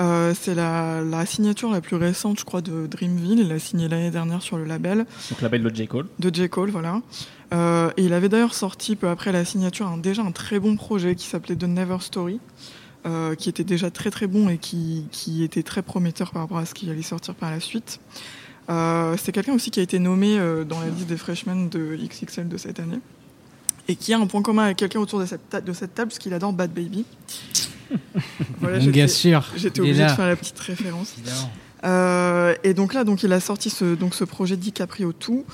Euh, 0.00 0.34
c'est 0.38 0.54
la, 0.54 1.26
signature 1.26 1.70
la 1.70 1.80
plus 1.80 1.96
récente, 1.96 2.38
je 2.38 2.44
crois, 2.44 2.62
de 2.62 2.86
Dreamville. 2.86 3.40
Il 3.40 3.48
l'a 3.48 3.58
signé 3.58 3.88
l'année 3.88 4.10
dernière 4.10 4.42
sur 4.42 4.56
le 4.56 4.64
label. 4.64 5.06
Donc 5.30 5.40
label 5.40 5.62
de 5.62 5.74
J. 5.74 5.86
Cole. 5.86 6.06
De 6.18 6.34
J. 6.34 6.48
Cole, 6.48 6.70
voilà. 6.70 7.00
Euh, 7.54 7.90
et 7.96 8.04
il 8.04 8.12
avait 8.12 8.28
d'ailleurs 8.28 8.54
sorti 8.54 8.96
peu 8.96 9.08
après 9.08 9.32
la 9.32 9.44
signature 9.44 9.86
un, 9.86 9.96
déjà 9.96 10.22
un 10.22 10.32
très 10.32 10.58
bon 10.58 10.76
projet 10.76 11.14
qui 11.14 11.26
s'appelait 11.26 11.56
The 11.56 11.64
Never 11.64 11.98
Story, 12.00 12.40
euh, 13.06 13.34
qui 13.34 13.48
était 13.48 13.64
déjà 13.64 13.90
très 13.90 14.10
très 14.10 14.26
bon 14.26 14.48
et 14.48 14.58
qui, 14.58 15.06
qui, 15.12 15.42
était 15.44 15.62
très 15.62 15.82
prometteur 15.82 16.32
par 16.32 16.42
rapport 16.42 16.58
à 16.58 16.66
ce 16.66 16.74
qui 16.74 16.90
allait 16.90 17.02
sortir 17.02 17.34
par 17.34 17.50
la 17.50 17.60
suite. 17.60 18.00
c'est 18.68 19.32
quelqu'un 19.32 19.54
aussi 19.54 19.70
qui 19.70 19.80
a 19.80 19.82
été 19.82 19.98
nommé 19.98 20.36
dans 20.68 20.80
la 20.80 20.88
liste 20.88 21.06
des 21.06 21.16
freshmen 21.16 21.68
de 21.68 21.96
XXL 21.96 22.48
de 22.48 22.56
cette 22.56 22.80
année 22.80 23.00
et 23.88 23.96
qui 23.96 24.12
a 24.12 24.18
un 24.18 24.26
point 24.26 24.42
commun 24.42 24.64
avec 24.64 24.78
quelqu'un 24.78 25.00
autour 25.00 25.20
de 25.20 25.26
cette, 25.26 25.64
de 25.64 25.72
cette 25.72 25.94
table, 25.94 26.08
parce 26.08 26.18
qu'il 26.18 26.32
adore 26.32 26.52
Bad 26.52 26.72
Baby. 26.72 27.04
voilà, 28.60 28.78
Bien 28.78 29.08
sûr. 29.08 29.44
J'étais 29.56 29.80
obligée 29.80 30.04
de 30.04 30.10
faire 30.10 30.26
la 30.26 30.36
petite 30.36 30.58
référence. 30.58 31.14
Euh, 31.84 32.54
et 32.64 32.72
donc 32.72 32.94
là, 32.94 33.04
donc 33.04 33.22
il 33.22 33.32
a 33.32 33.40
sorti 33.40 33.68
ce, 33.68 33.94
donc 33.94 34.14
ce 34.14 34.24
projet 34.24 34.56
DiCaprio 34.56 35.12
tout. 35.12 35.44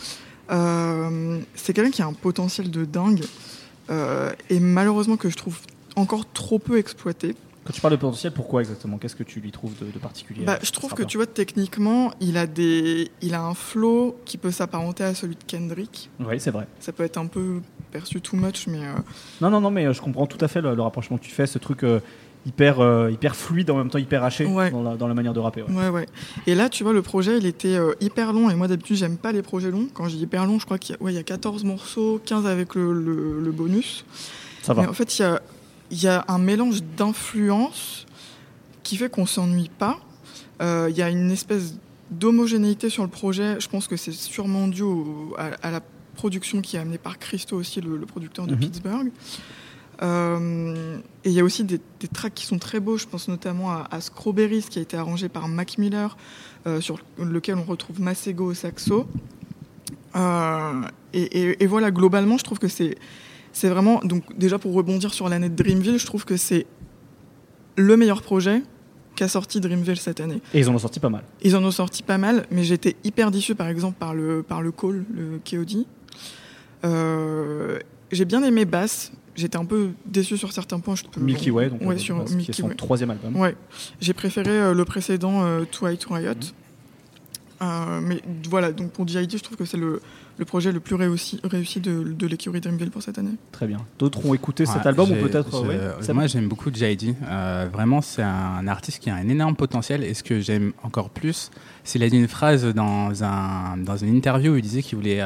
Euh, 0.51 1.39
c'est 1.55 1.73
quelqu'un 1.73 1.91
qui 1.91 2.03
a 2.03 2.07
un 2.07 2.13
potentiel 2.13 2.71
de 2.71 2.85
dingue 2.85 3.25
euh, 3.91 4.33
et 4.49 4.61
malheureusement 4.61 5.17
que 5.17 5.29
je 5.29 5.37
trouve 5.37 5.59
encore 5.97 6.31
trop 6.33 6.59
peu 6.59 6.79
exploité. 6.79 7.35
Quand 7.65 7.73
tu 7.73 7.81
parles 7.81 7.95
de 7.95 8.01
potentiel, 8.01 8.33
pourquoi 8.33 8.61
exactement? 8.61 8.97
Qu'est-ce 8.97 9.15
que 9.15 9.23
tu 9.23 9.41
lui 9.41 9.53
trouves 9.53 9.75
de, 9.79 9.99
particulier? 9.99 10.45
Bah, 10.45 10.59
Je 10.63 10.71
trouve 10.73 10.95
que 10.95 11.03
tu 11.03 11.19
vois, 11.19 11.27
techniquement, 11.27 12.11
il 12.21 12.39
a, 12.39 12.47
des, 12.47 13.11
il 13.21 13.35
a 13.35 13.43
un 13.43 13.55
flow 13.55 14.17
qui 14.25 14.39
peut 14.39 14.51
s'apparenter 14.51 15.05
à 15.05 15.15
celui 15.15 15.35
de 15.35 15.45
Kendrick. 15.47 16.09
Oui, 16.21 16.41
c'est 16.41 16.51
vrai. 16.51 16.67
Ça 16.81 16.93
peut 16.93 17.05
être 17.05 17.19
un 17.19 17.27
peu 17.27 17.61
perçu 17.93 18.21
too 18.23 18.37
much, 18.37 18.67
mais. 18.67 18.81
Non, 19.43 19.51
non, 19.51 19.61
non, 19.61 19.71
mais 19.71 19.93
je 19.93 20.01
comprends 20.01 20.27
tout 20.27 20.43
à 20.43 20.49
fait 20.49 20.63
le, 20.63 20.75
le 20.75 20.83
rapprochement 20.83 21.19
que 21.19 21.25
tu 21.25 21.33
fais, 21.33 21.47
ce 21.47 21.59
truc 21.59 21.85
hyper, 22.47 22.81
euh, 22.81 23.11
hyper 23.11 23.37
fluide 23.37 23.71
en 23.71 23.77
même 23.77 23.91
temps 23.91 23.99
hyper 23.99 24.25
haché 24.25 24.45
dans, 24.45 25.09
la, 25.09 25.15
manière 25.15 25.33
de 25.33 25.41
rapper. 25.41 25.63
Ouais. 25.63 25.89
ouais. 25.89 26.07
Et 26.47 26.55
là, 26.55 26.69
tu 26.69 26.83
vois, 26.83 26.93
le 26.93 27.03
projet, 27.03 27.39
il 27.39 27.47
était 27.47 27.77
euh, 27.77 27.93
hyper 28.01 28.33
long. 28.33 28.51
Et 28.51 28.55
moi, 28.55 28.69
d'habitude, 28.69 28.97
j'aime 28.97 29.17
pas 29.17 29.33
les 29.33 29.43
projets 29.43 29.71
longs. 29.71 29.89
Quand 29.93 30.09
je 30.09 30.17
dis 30.17 30.23
hyper 30.23 30.47
long, 30.47 30.59
je 30.59 30.65
crois 30.65 30.79
qu'il 30.79 30.97
y, 31.01 31.09
a, 31.09 31.11
y 31.11 31.19
a 31.19 31.23
14 31.23 31.65
morceaux, 31.65 32.21
15 32.25 32.47
avec 32.47 32.75
le, 32.75 33.53
bonus. 33.53 34.05
Ça 34.63 34.75
va. 34.75 34.83
Mais 34.83 34.89
en 34.89 34.93
fait, 34.93 35.19
il 35.19 35.23
y 35.23 35.25
a, 35.25 35.41
y 35.91 36.07
a 36.07 36.25
un 36.29 36.39
mélange 36.39 36.83
d'influences 36.97 38.07
qui 38.83 38.97
fait 38.97 39.11
qu'on 39.11 39.27
s'ennuie 39.27 39.71
pas. 39.79 39.99
Euh, 40.61 40.89
il 40.91 40.97
y 40.97 41.03
a 41.03 41.09
une 41.09 41.31
espèce 41.31 41.75
d'homogénéité 42.11 42.91
sur 42.91 43.03
le 43.03 43.09
projet. 43.09 43.61
Je 43.61 43.69
pense 43.69 43.87
que 43.87 43.97
c'est 43.97 44.13
sûrement 44.13 44.69
dû 44.69 44.83
à, 45.39 45.71
la 45.71 45.81
production 46.17 46.61
qui 46.61 46.77
est 46.77 46.81
amenée 46.81 46.99
par 46.99 47.19
Christo 47.19 47.57
aussi, 47.57 47.81
le, 47.81 47.99
producteur 48.01 48.47
de 48.47 48.55
mhm. 48.55 48.61
Pittsburgh. 48.61 49.11
Euh, 50.03 50.99
et 51.25 51.29
il 51.29 51.35
y 51.35 51.41
a 51.41 51.45
aussi 51.45 51.65
des, 51.65 51.81
tracks 52.13 52.35
qui 52.35 52.47
sont 52.47 52.59
très 52.59 52.81
beaux. 52.81 52.97
Je 52.97 53.07
pense 53.07 53.29
notamment 53.29 53.71
à, 53.71 53.89
à 53.91 53.99
qui 54.01 54.79
a 54.79 54.83
été 54.83 54.97
arrangé 54.97 55.29
par 55.29 55.49
Mac 55.49 55.79
Miller, 55.79 56.17
euh, 56.67 56.81
sur 56.81 56.99
lequel 57.19 57.57
on 57.57 57.65
retrouve 57.65 58.01
Masego 58.01 58.47
au 58.47 58.55
saxo. 58.55 59.07
Euh, 60.17 60.83
et, 61.13 61.67
voilà, 61.67 61.91
globalement, 61.91 62.39
je 62.39 62.45
trouve 62.45 62.59
que 62.59 62.69
c'est 62.69 62.97
c'est 63.53 63.69
vraiment 63.69 63.99
donc 64.05 64.23
déjà 64.39 64.61
pour 64.61 64.73
rebondir 64.75 65.13
sur 65.13 65.29
l'année 65.29 65.49
de 65.49 65.61
Dreamville, 65.61 65.99
je 65.99 66.07
trouve 66.07 66.25
que 66.25 66.37
c'est 66.37 66.67
le 67.77 67.97
meilleur 67.97 68.23
projet 68.23 68.63
qu'a 69.17 69.27
sorti 69.27 69.61
Dreamville 69.61 69.99
cette 69.99 70.21
année. 70.21 70.41
Et 70.55 70.61
ils 70.61 70.71
en 70.71 70.75
ont 70.75 70.79
sorti 70.79 71.01
pas 71.01 71.09
mal. 71.09 71.25
Ils 71.43 71.57
en 71.57 71.65
ont 71.65 71.73
sorti 71.73 72.05
pas 72.05 72.17
mal, 72.17 72.47
mais 72.53 72.63
j'étais 72.63 72.95
hyper 73.03 73.33
déçu 73.33 73.57
par 73.57 73.67
exemple 73.67 73.97
par 73.99 74.15
le 74.15 74.45
par 74.45 74.63
le 74.63 74.71
call, 74.71 75.05
le 75.13 75.41
KOD. 75.45 75.85
j'ai 78.13 78.25
bien 78.25 78.45
aimé 78.45 78.65
Bass, 78.67 79.11
J'étais 79.41 79.57
un 79.57 79.65
peu 79.65 79.93
déçu 80.05 80.37
sur 80.37 80.53
certains 80.53 80.81
points. 80.81 80.95
Je 80.95 81.05
peux 81.05 81.19
Milky 81.19 81.51
Way, 81.51 81.71
donc 81.71 81.81
ouais, 81.83 81.97
sur 81.97 82.17
Milky 82.29 82.45
qui 82.45 82.51
est 82.51 82.55
son 82.63 82.69
troisième 82.69 83.11
album. 83.11 83.35
Ouais, 83.37 83.57
j'ai 83.99 84.13
préféré 84.13 84.51
euh, 84.51 84.75
le 84.75 84.85
précédent 84.85 85.43
euh, 85.43 85.65
Twilight 85.65 86.05
Riot. 86.05 86.35
Mhm. 86.35 86.41
Euh, 87.63 88.01
mais 88.03 88.21
voilà, 88.49 88.71
donc 88.71 88.91
pour 88.91 89.07
DID, 89.07 89.37
je 89.37 89.43
trouve 89.43 89.57
que 89.57 89.65
c'est 89.65 89.79
le, 89.79 90.03
le, 90.39 90.45
projet 90.45 90.73
le 90.73 90.81
plus 90.81 90.95
réussi, 90.95 91.41
réussi 91.45 91.81
de, 91.81 92.03
de 92.03 92.27
l'écurie 92.27 92.61
Dreamville 92.61 92.91
pour 92.91 93.03
cette 93.03 93.19
année. 93.19 93.35
Très 93.53 93.67
bien. 93.67 93.79
D'autres 93.99 94.25
ont 94.27 94.35
écouté 94.35 94.67
cet 94.67 94.85
album 94.87 95.11
ou 95.11 95.15
peut-être 95.15 95.67
ouais, 95.67 96.15
Moi, 96.15 96.27
j'aime 96.27 96.49
beaucoup 96.49 96.71
JID. 96.73 97.15
vraiment, 97.73 98.03
c'est 98.03 98.23
un 98.23 98.67
artiste 98.67 98.99
qui 99.03 99.09
a 99.09 99.15
un 99.15 99.29
énorme 99.29 99.57
potentiel. 99.57 100.05
Et 100.05 100.13
ce 100.13 100.23
que 100.23 100.41
j'aime 100.41 100.73
encore 100.83 101.09
plus, 101.09 101.51
c'est 101.85 101.99
qu'il 101.99 102.03
a 102.03 102.11
dit 102.11 102.19
une 102.19 102.29
phrase 102.29 102.67
dans, 102.67 103.25
un, 103.25 103.79
dans 103.79 103.97
une 103.97 104.15
interview 104.15 104.53
où 104.53 104.57
il 104.57 104.63
disait 104.63 104.83
qu'il 104.83 104.97
voulait 104.97 105.23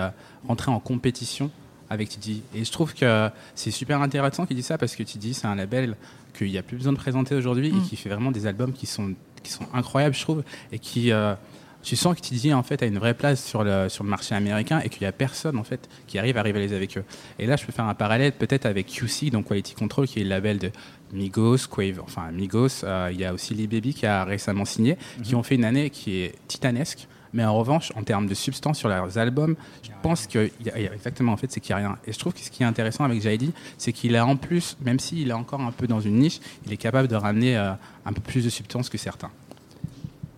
rentrer 0.47 0.71
en 0.71 0.79
compétition 0.79 1.51
avec 1.95 2.11
Tidi. 2.11 2.43
Et 2.55 2.65
je 2.65 2.73
trouve 2.73 2.95
que 2.95 3.31
c'est 3.55 3.71
super 3.71 4.03
intéressant 4.03 4.47
qu'il 4.47 4.57
dise 4.57 4.67
ça 4.67 4.79
parce 4.79 4.95
que 4.95 5.03
Tidi, 5.03 5.35
c'est 5.35 5.47
un 5.47 5.55
label 5.55 5.97
qu'il 6.37 6.51
n'y 6.51 6.59
a 6.59 6.63
plus 6.63 6.77
besoin 6.77 6.93
de 6.93 6.99
présenter 6.99 7.35
aujourd'hui 7.35 7.69
et 7.69 7.73
mm. 7.73 7.83
qui 7.83 7.97
fait 7.97 8.11
vraiment 8.11 8.31
des 8.31 8.47
albums 8.47 8.73
qui 8.73 8.87
sont, 8.87 9.15
qui 9.43 9.53
sont 9.53 9.67
incroyables, 9.73 10.15
je 10.15 10.23
trouve, 10.23 10.43
et 10.73 10.79
qui. 10.79 11.13
Euh, 11.13 11.35
tu 11.83 11.97
sens 11.97 12.17
que 12.17 12.21
Tidi 12.23 12.53
en 12.55 12.63
fait 12.63 12.83
a 12.83 12.87
une 12.87 12.99
vraie 12.99 13.13
place 13.13 13.45
sur 13.45 13.63
le, 13.63 13.91
sur 13.91 14.05
le 14.05 14.11
marché 14.11 14.35
américain 14.35 14.81
et 14.83 14.89
qu'il 14.89 15.03
n'y 15.03 15.07
a 15.07 15.13
personne 15.13 15.59
en 15.59 15.65
fait 15.65 15.87
qui 16.07 16.19
arrive 16.19 16.39
à 16.39 16.43
rivaliser 16.43 16.75
avec 16.75 16.97
eux. 16.97 17.05
Et 17.39 17.47
là, 17.47 17.57
je 17.57 17.67
peux 17.67 17.73
faire 17.73 17.85
un 17.85 17.95
parallèle 17.95 18.33
peut-être 18.33 18.65
avec 18.65 18.87
QC, 18.87 19.31
donc 19.31 19.49
Quality 19.49 19.75
Control, 19.75 20.07
qui 20.07 20.21
est 20.21 20.23
le 20.25 20.31
label 20.31 20.59
de 20.59 20.71
Migos, 21.13 21.69
Quave, 21.71 22.01
enfin 22.03 22.31
Migos. 22.33 22.85
Euh, 22.85 23.11
il 23.13 23.21
y 23.21 23.25
a 23.27 23.35
aussi 23.35 23.53
Lee 23.53 23.67
Baby 23.67 23.93
qui 23.93 24.07
a 24.07 24.25
récemment 24.25 24.65
signé, 24.65 24.97
qui 25.23 25.33
mm-hmm. 25.33 25.37
ont 25.37 25.43
fait 25.43 25.55
une 25.57 25.65
année 25.67 25.91
qui 25.91 26.21
est 26.21 26.35
titanesque 26.49 27.07
mais 27.35 27.45
en 27.45 27.55
revanche, 27.55 27.93
en 27.97 28.03
termes 28.03 28.27
de 28.27 28.35
substance 28.35 28.79
sur 28.79 28.89
leurs 28.89 29.19
albums, 29.19 29.57
je 29.83 29.91
pense 30.03 30.27
qu'il 30.27 30.51
y, 30.65 30.71
a 30.71 30.95
exactement 30.95 31.33
en 31.33 31.37
fait, 31.37 31.51
c'est 31.51 31.61
qu'il 31.61 31.75
n'y 31.75 31.83
a 31.83 31.89
rien. 31.89 31.99
Et 32.07 32.13
je 32.13 32.19
trouve 32.19 32.33
que 32.33 32.41
ce 32.41 32.51
qui 32.51 32.63
est 32.63 32.67
intéressant 32.67 33.05
avec 33.05 33.21
Jaidi, 33.21 33.53
c'est 33.77 33.93
qu'il 33.93 34.17
a 34.17 34.25
en 34.25 34.37
plus, 34.37 34.77
même 34.83 35.01
s'il 35.01 35.29
est 35.29 35.35
encore 35.35 35.61
un 35.61 35.73
peu 35.73 35.87
dans 35.87 36.01
une 36.01 36.19
niche, 36.19 36.41
il 36.65 36.73
est 36.73 36.77
capable 36.77 37.09
de 37.09 37.17
ramener 37.17 37.57
euh, 37.57 37.73
un 38.07 38.13
peu 38.13 38.21
plus 38.21 38.45
de 38.45 38.49
substance 38.49 38.89
que 38.89 38.97
certains. 38.97 39.31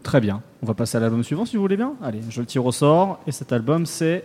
Très 0.03 0.21
bien. 0.21 0.41
On 0.63 0.67
va 0.67 0.75
passer 0.75 0.97
à 0.97 1.01
l'album 1.01 1.23
suivant 1.23 1.45
si 1.45 1.57
vous 1.57 1.63
voulez 1.63 1.77
bien. 1.77 1.95
Allez, 2.03 2.21
je 2.31 2.41
le 2.41 2.47
tire 2.47 2.65
au 2.65 2.73
sort. 2.73 3.21
Et 3.27 3.33
cet 3.33 3.53
album, 3.53 3.87
c'est 3.87 4.25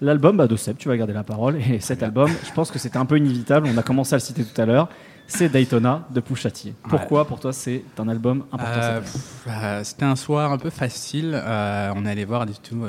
l'album 0.00 0.36
bah, 0.36 0.46
de 0.46 0.56
Seb. 0.56 0.78
Tu 0.78 0.88
vas 0.88 0.96
garder 0.96 1.12
la 1.12 1.24
parole. 1.24 1.56
Et 1.70 1.78
cet 1.78 2.02
album, 2.02 2.30
je 2.42 2.50
pense 2.52 2.70
que 2.70 2.78
c'était 2.78 2.96
un 2.96 3.04
peu 3.04 3.18
inévitable. 3.18 3.68
On 3.70 3.76
a 3.76 3.82
commencé 3.82 4.14
à 4.14 4.16
le 4.16 4.22
citer 4.22 4.44
tout 4.44 4.58
à 4.60 4.64
l'heure 4.64 4.88
c'est 5.30 5.48
Daytona 5.48 6.06
de 6.10 6.20
Pouchati. 6.20 6.74
Pourquoi 6.88 7.24
pour 7.24 7.40
toi 7.40 7.52
c'est 7.52 7.82
un 7.98 8.08
album 8.08 8.44
important 8.52 8.80
euh, 8.80 9.00
euh, 9.48 9.84
C'était 9.84 10.04
un 10.04 10.16
soir 10.16 10.52
un 10.52 10.58
peu 10.58 10.70
facile. 10.70 11.32
Euh, 11.34 11.92
on 11.94 12.04
allait 12.04 12.24
voir 12.24 12.46
du 12.46 12.54
tout 12.54 12.84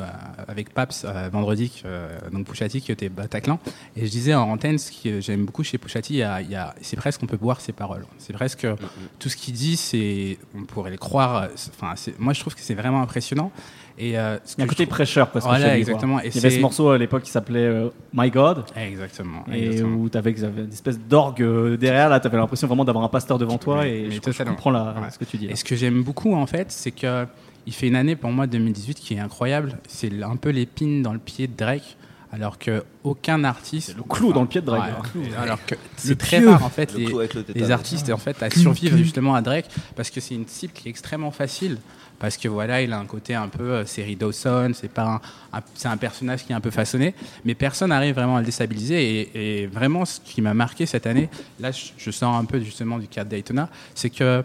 avec 0.48 0.74
Paps 0.74 1.06
vendredi, 1.32 1.84
donc 2.32 2.46
Pouchati 2.46 2.82
qui 2.82 2.92
était 2.92 3.10
Bataclan. 3.10 3.60
Et 3.96 4.06
je 4.06 4.12
disais 4.12 4.34
en 4.34 4.50
antenne, 4.50 4.78
ce 4.78 4.92
que 4.92 5.22
j'aime 5.22 5.46
beaucoup 5.46 5.64
chez 5.64 5.78
Pouchati, 5.78 6.16
y 6.16 6.24
a, 6.24 6.76
c'est 6.82 6.98
presque 6.98 7.22
on 7.24 7.28
peut 7.28 7.38
boire 7.38 7.62
ses 7.62 7.74
paroles. 7.74 8.06
C'est 8.18 8.34
presque 8.34 8.66
mm, 8.66 8.72
mm. 8.72 8.78
tout 9.20 9.30
ce 9.30 9.38
qu'il 9.38 9.54
dit, 9.54 9.78
c'est 9.78 10.38
on 10.56 10.64
pourrait 10.64 10.92
le 10.92 10.98
croire. 10.98 11.48
Enfin, 11.80 11.94
moi 12.18 12.34
je 12.34 12.40
trouve 12.40 12.56
que 12.56 12.62
c'est 12.62 12.76
vraiment 12.76 13.02
impressionnant. 13.02 13.52
Et 13.98 14.18
euh, 14.18 14.38
il 14.58 14.60
y 14.60 14.62
a 14.62 14.66
un 14.66 14.68
côté 14.68 14.86
prêcheur 14.86 15.30
parce 15.30 15.46
voilà, 15.46 15.78
exactement. 15.78 16.20
Et 16.22 16.28
il 16.28 16.36
y 16.36 16.40
avait 16.40 16.50
ce 16.50 16.60
morceau 16.60 16.90
à 16.90 16.98
l'époque 16.98 17.24
qui 17.24 17.32
s'appelait 17.32 17.60
euh, 17.60 17.90
My 18.14 18.32
God. 18.32 18.66
Exactement. 18.76 19.44
Et 19.54 19.82
où 19.84 20.10
tu 20.10 20.18
avais, 20.18 20.32
une 20.32 20.70
espèce 20.72 21.00
d'orgue 21.00 21.44
euh, 21.44 21.78
derrière, 21.78 22.10
là, 22.10 22.20
tu 22.20 22.28
avais 22.32 22.42
l'impression 22.42 22.68
vraiment 22.68 22.86
d'avoir 22.86 23.04
un 23.04 23.10
pasteur 23.10 23.38
devant 23.38 23.58
toi. 23.58 23.88
et 23.88 24.10
je, 24.12 24.20
comprends 24.44 25.10
ce 25.12 25.18
que 25.18 25.26
tu 25.26 25.38
dis. 25.38 25.48
Et 25.48 25.56
ce 25.56 25.64
que 25.64 25.76
j'aime 25.76 26.04
beaucoup, 26.04 26.34
en 26.36 26.46
fait, 26.46 26.72
c'est 26.72 26.92
que 26.92 27.26
il 27.68 27.74
fait 27.74 27.88
une 27.88 27.96
année 27.96 28.16
pour 28.16 28.32
moi 28.32 28.48
2018 28.48 28.96
qui 28.96 29.14
est 29.14 29.20
incroyable. 29.20 29.78
C'est 29.88 30.24
un 30.24 30.36
peu 30.36 30.50
l'épine 30.50 31.04
dans 31.04 31.14
le 31.14 31.20
pied 31.20 31.48
de 31.48 31.56
Drake. 31.56 31.98
Alors 32.34 32.58
que 32.58 32.86
aucun 33.04 33.44
artiste. 33.44 33.96
Le 33.98 34.04
clou 34.04 34.32
dans 34.32 34.42
le 34.42 34.48
pied 34.48 34.62
de 34.62 34.66
Drake. 34.66 34.94
alors 35.38 35.64
que 35.66 35.76
c'est 35.98 36.18
très 36.18 36.40
rare 36.40 36.64
en 36.64 36.70
fait 36.70 36.94
les, 36.94 37.08
les, 37.54 37.72
artistes 37.72 38.10
en 38.10 38.18
fait 38.18 38.42
à 38.42 38.50
survivre 38.50 38.96
justement 38.98 39.36
à 39.36 39.42
Drake 39.42 39.66
parce 39.98 40.10
que 40.10 40.22
c'est 40.22 40.36
une 40.36 40.48
cible 40.48 40.72
qui 40.72 40.88
est 40.88 40.92
extrêmement 40.92 41.32
facile 41.32 41.78
parce 42.22 42.38
que 42.38 42.48
voilà, 42.48 42.84
il 42.84 42.94
a 42.94 43.00
un 43.00 43.06
côté 43.08 43.34
un 43.34 43.48
peu 43.48 43.63
euh, 43.63 43.86
série 43.86 44.16
Dawson, 44.16 44.74
c'est 44.75 44.94
pas 44.94 45.20
un, 45.54 45.62
c'est 45.74 45.88
un 45.88 45.98
personnage 45.98 46.46
qui 46.46 46.51
est 46.51 46.56
un 46.56 46.62
peu 46.62 46.70
façonné, 46.70 47.16
mais 47.44 47.56
personne 47.56 47.90
n'arrive 47.90 48.13
vraiment 48.13 48.36
à 48.36 48.42
le 48.42 48.46
déstabiliser. 48.46 49.32
Et, 49.34 49.66
vraiment, 49.66 50.06
ce 50.06 50.20
qui 50.20 50.40
m'a 50.40 50.54
marqué 50.54 50.86
cette 50.86 51.08
année, 51.08 51.30
là, 51.60 51.72
je, 51.72 52.12
sors 52.12 52.36
un 52.36 52.46
peu 52.46 52.60
justement 52.60 53.00
du 53.00 53.08
cadre 53.08 53.32
Daytona, 53.32 53.70
c'est 53.96 54.12
que 54.12 54.44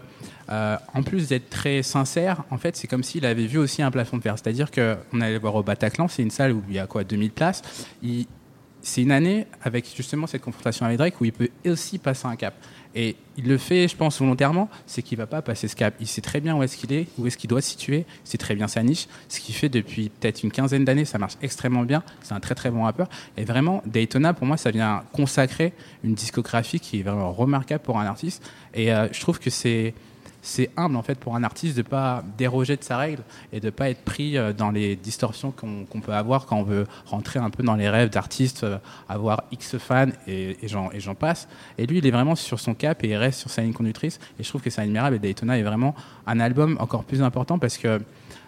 euh, 0.49 0.77
en 0.95 1.03
plus 1.03 1.27
d'être 1.27 1.51
très 1.51 1.83
sincère, 1.83 2.43
en 2.49 2.57
fait, 2.57 2.75
c'est 2.75 2.87
comme 2.87 3.03
s'il 3.03 3.27
avait 3.27 3.45
vu 3.45 3.59
aussi 3.59 3.83
un 3.83 3.91
plafond 3.91 4.17
de 4.17 4.23
verre. 4.23 4.39
C'est-à-dire 4.39 4.71
qu'on 4.71 5.21
allait 5.21 5.37
voir 5.37 5.53
au 5.53 5.61
Bataclan, 5.61 6.07
c'est 6.07 6.23
une 6.23 6.31
salle 6.31 6.53
où 6.53 6.63
il 6.69 6.73
y 6.73 6.79
a 6.79 6.87
quoi, 6.87 7.03
2000 7.03 7.29
places. 7.29 7.61
c'est 8.81 9.03
une 9.03 9.11
année 9.11 9.45
avec 9.61 9.85
justement 9.95 10.25
cette 10.25 10.41
confrontation 10.41 10.87
avec 10.87 10.97
Drake 10.97 11.21
où 11.21 11.25
il 11.25 11.33
peut 11.33 11.49
aussi 11.67 11.99
passer 11.99 12.25
un 12.25 12.37
cap. 12.37 12.55
Et 12.95 13.15
il 13.37 13.47
le 13.47 13.57
fait, 13.57 13.87
je 13.87 13.95
pense, 13.95 14.19
volontairement, 14.19 14.69
c'est 14.85 15.01
qu'il 15.01 15.17
va 15.17 15.27
pas 15.27 15.41
passer 15.41 15.67
ce 15.67 15.75
cap. 15.75 15.93
Il 15.99 16.07
sait 16.07 16.21
très 16.21 16.39
bien 16.39 16.55
où 16.55 16.63
est-ce 16.63 16.77
qu'il 16.77 16.91
est, 16.93 17.07
où 17.17 17.27
est-ce 17.27 17.37
qu'il 17.37 17.49
doit 17.49 17.61
se 17.61 17.69
situer, 17.69 18.05
c'est 18.23 18.37
très 18.37 18.55
bien 18.55 18.67
sa 18.67 18.83
niche. 18.83 19.07
Ce 19.29 19.39
qu'il 19.39 19.55
fait 19.55 19.69
depuis 19.69 20.09
peut-être 20.09 20.43
une 20.43 20.51
quinzaine 20.51 20.85
d'années, 20.85 21.05
ça 21.05 21.17
marche 21.17 21.35
extrêmement 21.41 21.83
bien. 21.83 22.03
C'est 22.23 22.33
un 22.33 22.39
très 22.39 22.55
très 22.55 22.71
bon 22.71 22.83
rappeur. 22.83 23.07
Et 23.37 23.45
vraiment, 23.45 23.83
Daytona, 23.85 24.33
pour 24.33 24.47
moi, 24.47 24.57
ça 24.57 24.71
vient 24.71 25.03
consacrer 25.13 25.73
une 26.03 26.15
discographie 26.15 26.79
qui 26.79 26.99
est 26.99 27.03
vraiment 27.03 27.31
remarquable 27.31 27.83
pour 27.83 27.99
un 27.99 28.05
artiste. 28.05 28.43
Et 28.73 28.91
euh, 28.93 29.07
je 29.11 29.19
trouve 29.21 29.39
que 29.39 29.49
c'est 29.49 29.93
c'est 30.41 30.69
humble 30.77 30.95
en 30.95 31.03
fait 31.03 31.19
pour 31.19 31.35
un 31.35 31.43
artiste 31.43 31.75
de 31.77 31.81
pas 31.81 32.23
déroger 32.37 32.77
de 32.77 32.83
sa 32.83 32.97
règle 32.97 33.23
et 33.51 33.59
de 33.59 33.69
pas 33.69 33.89
être 33.89 34.03
pris 34.03 34.37
euh, 34.37 34.53
dans 34.53 34.71
les 34.71 34.95
distorsions 34.95 35.51
qu'on 35.51 36.01
peut 36.01 36.13
avoir 36.13 36.45
quand 36.45 36.57
on 36.57 36.63
veut 36.63 36.85
rentrer 37.05 37.39
un 37.39 37.49
peu 37.49 37.63
dans 37.63 37.75
les 37.75 37.89
rêves 37.89 38.09
d'artistes, 38.09 38.63
euh, 38.63 38.77
avoir 39.09 39.43
X 39.51 39.77
fans 39.77 40.09
et, 40.27 40.57
j'en 40.63 41.15
passe. 41.15 41.47
Et 41.77 41.85
lui, 41.85 41.97
il 41.99 42.07
est 42.07 42.11
vraiment 42.11 42.35
sur 42.35 42.59
son 42.59 42.73
cap 42.73 43.03
et 43.03 43.09
il 43.09 43.15
reste 43.15 43.39
sur 43.39 43.49
sa 43.49 43.61
ligne 43.61 43.73
conductrice. 43.73 44.19
Et 44.39 44.43
je 44.43 44.49
trouve 44.49 44.61
que 44.61 44.69
c'est 44.69 44.81
admirable. 44.81 45.15
Et 45.17 45.19
Daytona 45.19 45.57
est 45.57 45.63
vraiment 45.63 45.95
un 46.25 46.39
album 46.39 46.77
encore 46.79 47.03
plus 47.03 47.21
important 47.21 47.59
parce 47.59 47.77
que 47.77 47.99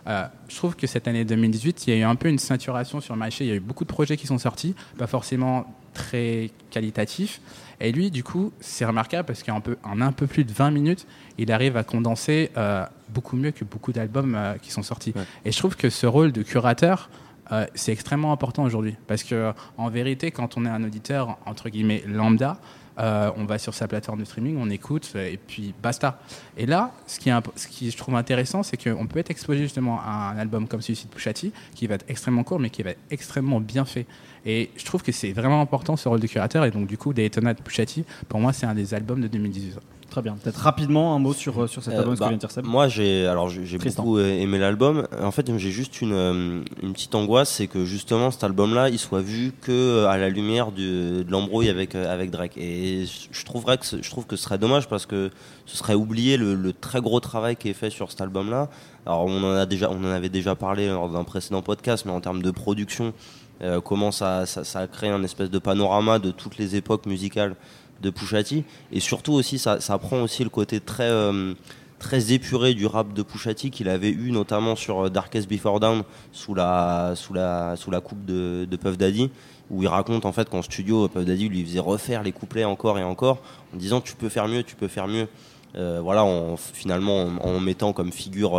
euh, 0.07 0.27
je 0.47 0.55
trouve 0.55 0.75
que 0.75 0.87
cette 0.87 1.07
année 1.07 1.25
2018, 1.25 1.87
il 1.87 1.93
y 1.93 1.97
a 1.97 1.99
eu 1.99 2.03
un 2.03 2.15
peu 2.15 2.29
une 2.29 2.39
saturation 2.39 3.01
sur 3.01 3.13
le 3.13 3.19
marché. 3.19 3.45
Il 3.45 3.47
y 3.49 3.51
a 3.51 3.55
eu 3.55 3.59
beaucoup 3.59 3.83
de 3.83 3.89
projets 3.89 4.17
qui 4.17 4.27
sont 4.27 4.37
sortis, 4.37 4.75
pas 4.97 5.07
forcément 5.07 5.65
très 5.93 6.51
qualitatifs. 6.71 7.41
Et 7.81 7.91
lui, 7.91 8.11
du 8.11 8.23
coup, 8.23 8.51
c'est 8.59 8.85
remarquable 8.85 9.25
parce 9.25 9.43
qu'en 9.43 9.61
peu, 9.61 9.77
en 9.83 10.01
un 10.01 10.11
peu 10.11 10.27
plus 10.27 10.43
de 10.43 10.51
20 10.51 10.71
minutes, 10.71 11.07
il 11.37 11.51
arrive 11.51 11.77
à 11.77 11.83
condenser 11.83 12.51
euh, 12.57 12.85
beaucoup 13.09 13.37
mieux 13.37 13.51
que 13.51 13.63
beaucoup 13.63 13.93
d'albums 13.93 14.35
euh, 14.35 14.55
qui 14.61 14.71
sont 14.71 14.83
sortis. 14.83 15.13
Et 15.45 15.51
je 15.51 15.57
trouve 15.57 15.75
que 15.77 15.89
ce 15.89 16.05
rôle 16.05 16.31
de 16.31 16.43
curateur, 16.43 17.09
euh, 17.51 17.65
c'est 17.75 17.93
extrêmement 17.93 18.33
important 18.33 18.63
aujourd'hui. 18.63 18.95
Parce 19.07 19.23
que, 19.23 19.53
en 19.77 19.89
vérité, 19.89 20.31
quand 20.31 20.57
on 20.57 20.65
est 20.65 20.69
un 20.69 20.83
auditeur, 20.83 21.37
entre 21.45 21.69
guillemets, 21.69 22.03
lambda, 22.05 22.59
on 22.99 23.45
va 23.45 23.57
sur 23.57 23.73
sa 23.73 23.87
plateforme 23.87 24.19
de 24.19 24.25
streaming, 24.25 24.57
on 24.59 24.69
écoute 24.69 25.13
et 25.15 25.37
puis 25.37 25.73
basta. 25.81 26.19
Et 26.57 26.65
là, 26.65 26.91
ce 27.07 27.19
qui, 27.19 27.29
est, 27.29 27.91
je 27.91 27.97
trouve 27.97 28.15
intéressant, 28.15 28.63
c'est 28.63 28.77
qu'on 28.77 29.07
peut 29.07 29.19
être 29.19 29.31
exposé 29.31 29.61
justement 29.61 29.99
à 30.01 30.31
un 30.33 30.37
album 30.37 30.67
comme 30.67 30.81
celui-ci 30.81 31.07
de 31.07 31.11
Pushati, 31.11 31.51
qui 31.75 31.87
va 31.87 31.95
être 31.95 32.05
extrêmement 32.07 32.43
court, 32.43 32.59
mais 32.59 32.69
qui 32.69 32.83
va 32.83 32.91
être 32.91 32.99
extrêmement 33.09 33.59
bien 33.59 33.85
fait. 33.85 34.05
Et 34.45 34.69
je 34.75 34.85
trouve 34.85 35.03
que 35.03 35.11
c'est 35.11 35.31
vraiment 35.31 35.61
important 35.61 35.95
ce 35.97 36.07
rôle 36.09 36.19
de 36.19 36.27
curateur. 36.27 36.65
Et 36.65 36.71
donc, 36.71 36.87
du 36.87 36.97
coup, 36.97 37.13
Daytona 37.13 37.53
de 37.53 37.61
Pushati, 37.61 38.05
pour 38.27 38.39
moi, 38.39 38.53
c'est 38.53 38.65
un 38.65 38.75
des 38.75 38.93
albums 38.93 39.21
de 39.21 39.27
2018. 39.27 39.79
Très 40.09 40.21
bien. 40.21 40.35
Peut-être 40.41 40.57
rapidement 40.57 41.15
un 41.15 41.19
mot 41.19 41.33
sur, 41.33 41.61
euh, 41.61 41.67
sur 41.67 41.83
cet 41.83 41.93
euh, 41.93 41.99
album 41.99 42.15
bah, 42.15 42.61
Moi, 42.63 42.87
j'ai 42.87 43.27
alors 43.27 43.49
j'ai 43.49 43.77
beaucoup 43.77 44.19
aimé 44.19 44.57
l'album. 44.57 45.07
En 45.21 45.31
fait, 45.31 45.55
j'ai 45.57 45.71
juste 45.71 46.01
une, 46.01 46.13
euh, 46.13 46.63
une 46.81 46.93
petite 46.93 47.13
angoisse, 47.13 47.49
c'est 47.49 47.67
que 47.67 47.85
justement 47.85 48.31
cet 48.31 48.43
album-là, 48.43 48.89
il 48.89 48.97
soit 48.97 49.21
vu 49.21 49.53
que 49.61 50.05
à 50.05 50.17
la 50.17 50.29
lumière 50.29 50.71
de, 50.71 51.21
de 51.21 51.31
l'embrouille 51.31 51.69
avec 51.69 51.93
avec 51.95 52.31
Drake. 52.31 52.57
Et 52.57 53.05
je 53.31 53.45
trouverais 53.45 53.77
que 53.77 53.85
je 54.01 54.09
trouve 54.09 54.25
que 54.25 54.35
ce 54.35 54.43
serait 54.43 54.57
dommage 54.57 54.87
parce 54.87 55.05
que 55.05 55.29
ce 55.65 55.77
serait 55.77 55.93
oublier 55.93 56.37
le, 56.37 56.55
le 56.55 56.73
très 56.73 57.01
gros 57.01 57.19
travail 57.19 57.55
qui 57.55 57.69
est 57.69 57.73
fait 57.73 57.91
sur 57.91 58.09
cet 58.09 58.21
album-là. 58.21 58.69
Alors 59.05 59.25
on 59.25 59.43
en 59.43 59.55
a 59.55 59.65
déjà, 59.65 59.89
on 59.91 60.03
en 60.03 60.11
avait 60.11 60.29
déjà 60.29 60.55
parlé 60.55 60.87
lors 60.87 61.09
d'un 61.09 61.23
précédent 61.23 61.61
podcast, 61.61 62.05
mais 62.05 62.11
en 62.11 62.21
termes 62.21 62.41
de 62.41 62.51
production, 62.51 63.13
euh, 63.61 63.81
comment 63.81 64.11
ça, 64.11 64.45
ça, 64.45 64.79
a 64.79 64.87
créé 64.87 65.09
un 65.09 65.23
espèce 65.23 65.49
de 65.49 65.59
panorama 65.59 66.19
de 66.19 66.31
toutes 66.31 66.57
les 66.57 66.77
époques 66.77 67.05
musicales 67.05 67.55
de 68.01 68.09
Pushati 68.09 68.63
et 68.91 68.99
surtout 68.99 69.33
aussi 69.33 69.59
ça, 69.59 69.79
ça 69.79 69.97
prend 69.97 70.21
aussi 70.21 70.43
le 70.43 70.49
côté 70.49 70.79
très 70.79 71.09
euh, 71.09 71.53
très 71.97 72.31
épuré 72.31 72.73
du 72.73 72.85
rap 72.85 73.13
de 73.13 73.23
Pushati 73.23 73.71
qu'il 73.71 73.89
avait 73.89 74.09
eu 74.09 74.31
notamment 74.31 74.75
sur 74.75 75.05
euh, 75.05 75.09
Darkest 75.09 75.49
Before 75.49 75.79
Down 75.79 76.03
sous 76.31 76.53
la 76.53 77.13
sous 77.15 77.33
la 77.33 77.75
sous 77.75 77.91
la 77.91 78.01
coupe 78.01 78.25
de, 78.25 78.65
de 78.69 78.77
Puff 78.77 78.97
Daddy 78.97 79.29
où 79.69 79.83
il 79.83 79.87
raconte 79.87 80.25
en 80.25 80.31
fait 80.31 80.49
qu'en 80.49 80.61
studio 80.61 81.07
Puff 81.07 81.25
Daddy 81.25 81.49
lui 81.49 81.63
faisait 81.63 81.79
refaire 81.79 82.23
les 82.23 82.31
couplets 82.31 82.65
encore 82.65 82.99
et 82.99 83.03
encore 83.03 83.39
en 83.73 83.77
disant 83.77 84.01
tu 84.01 84.15
peux 84.15 84.29
faire 84.29 84.47
mieux 84.47 84.63
tu 84.63 84.75
peux 84.75 84.87
faire 84.87 85.07
mieux. 85.07 85.27
Voilà 85.75 86.25
en, 86.25 86.57
finalement 86.57 87.29
en, 87.41 87.59
mettant 87.59 87.93
comme 87.93 88.11
figure 88.11 88.57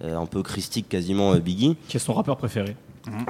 un 0.00 0.26
peu 0.26 0.42
christique 0.42 0.88
quasiment 0.88 1.34
Biggie. 1.34 1.76
Qui 1.88 1.96
est 1.96 2.00
son 2.00 2.14
rappeur 2.14 2.36
préféré. 2.36 2.76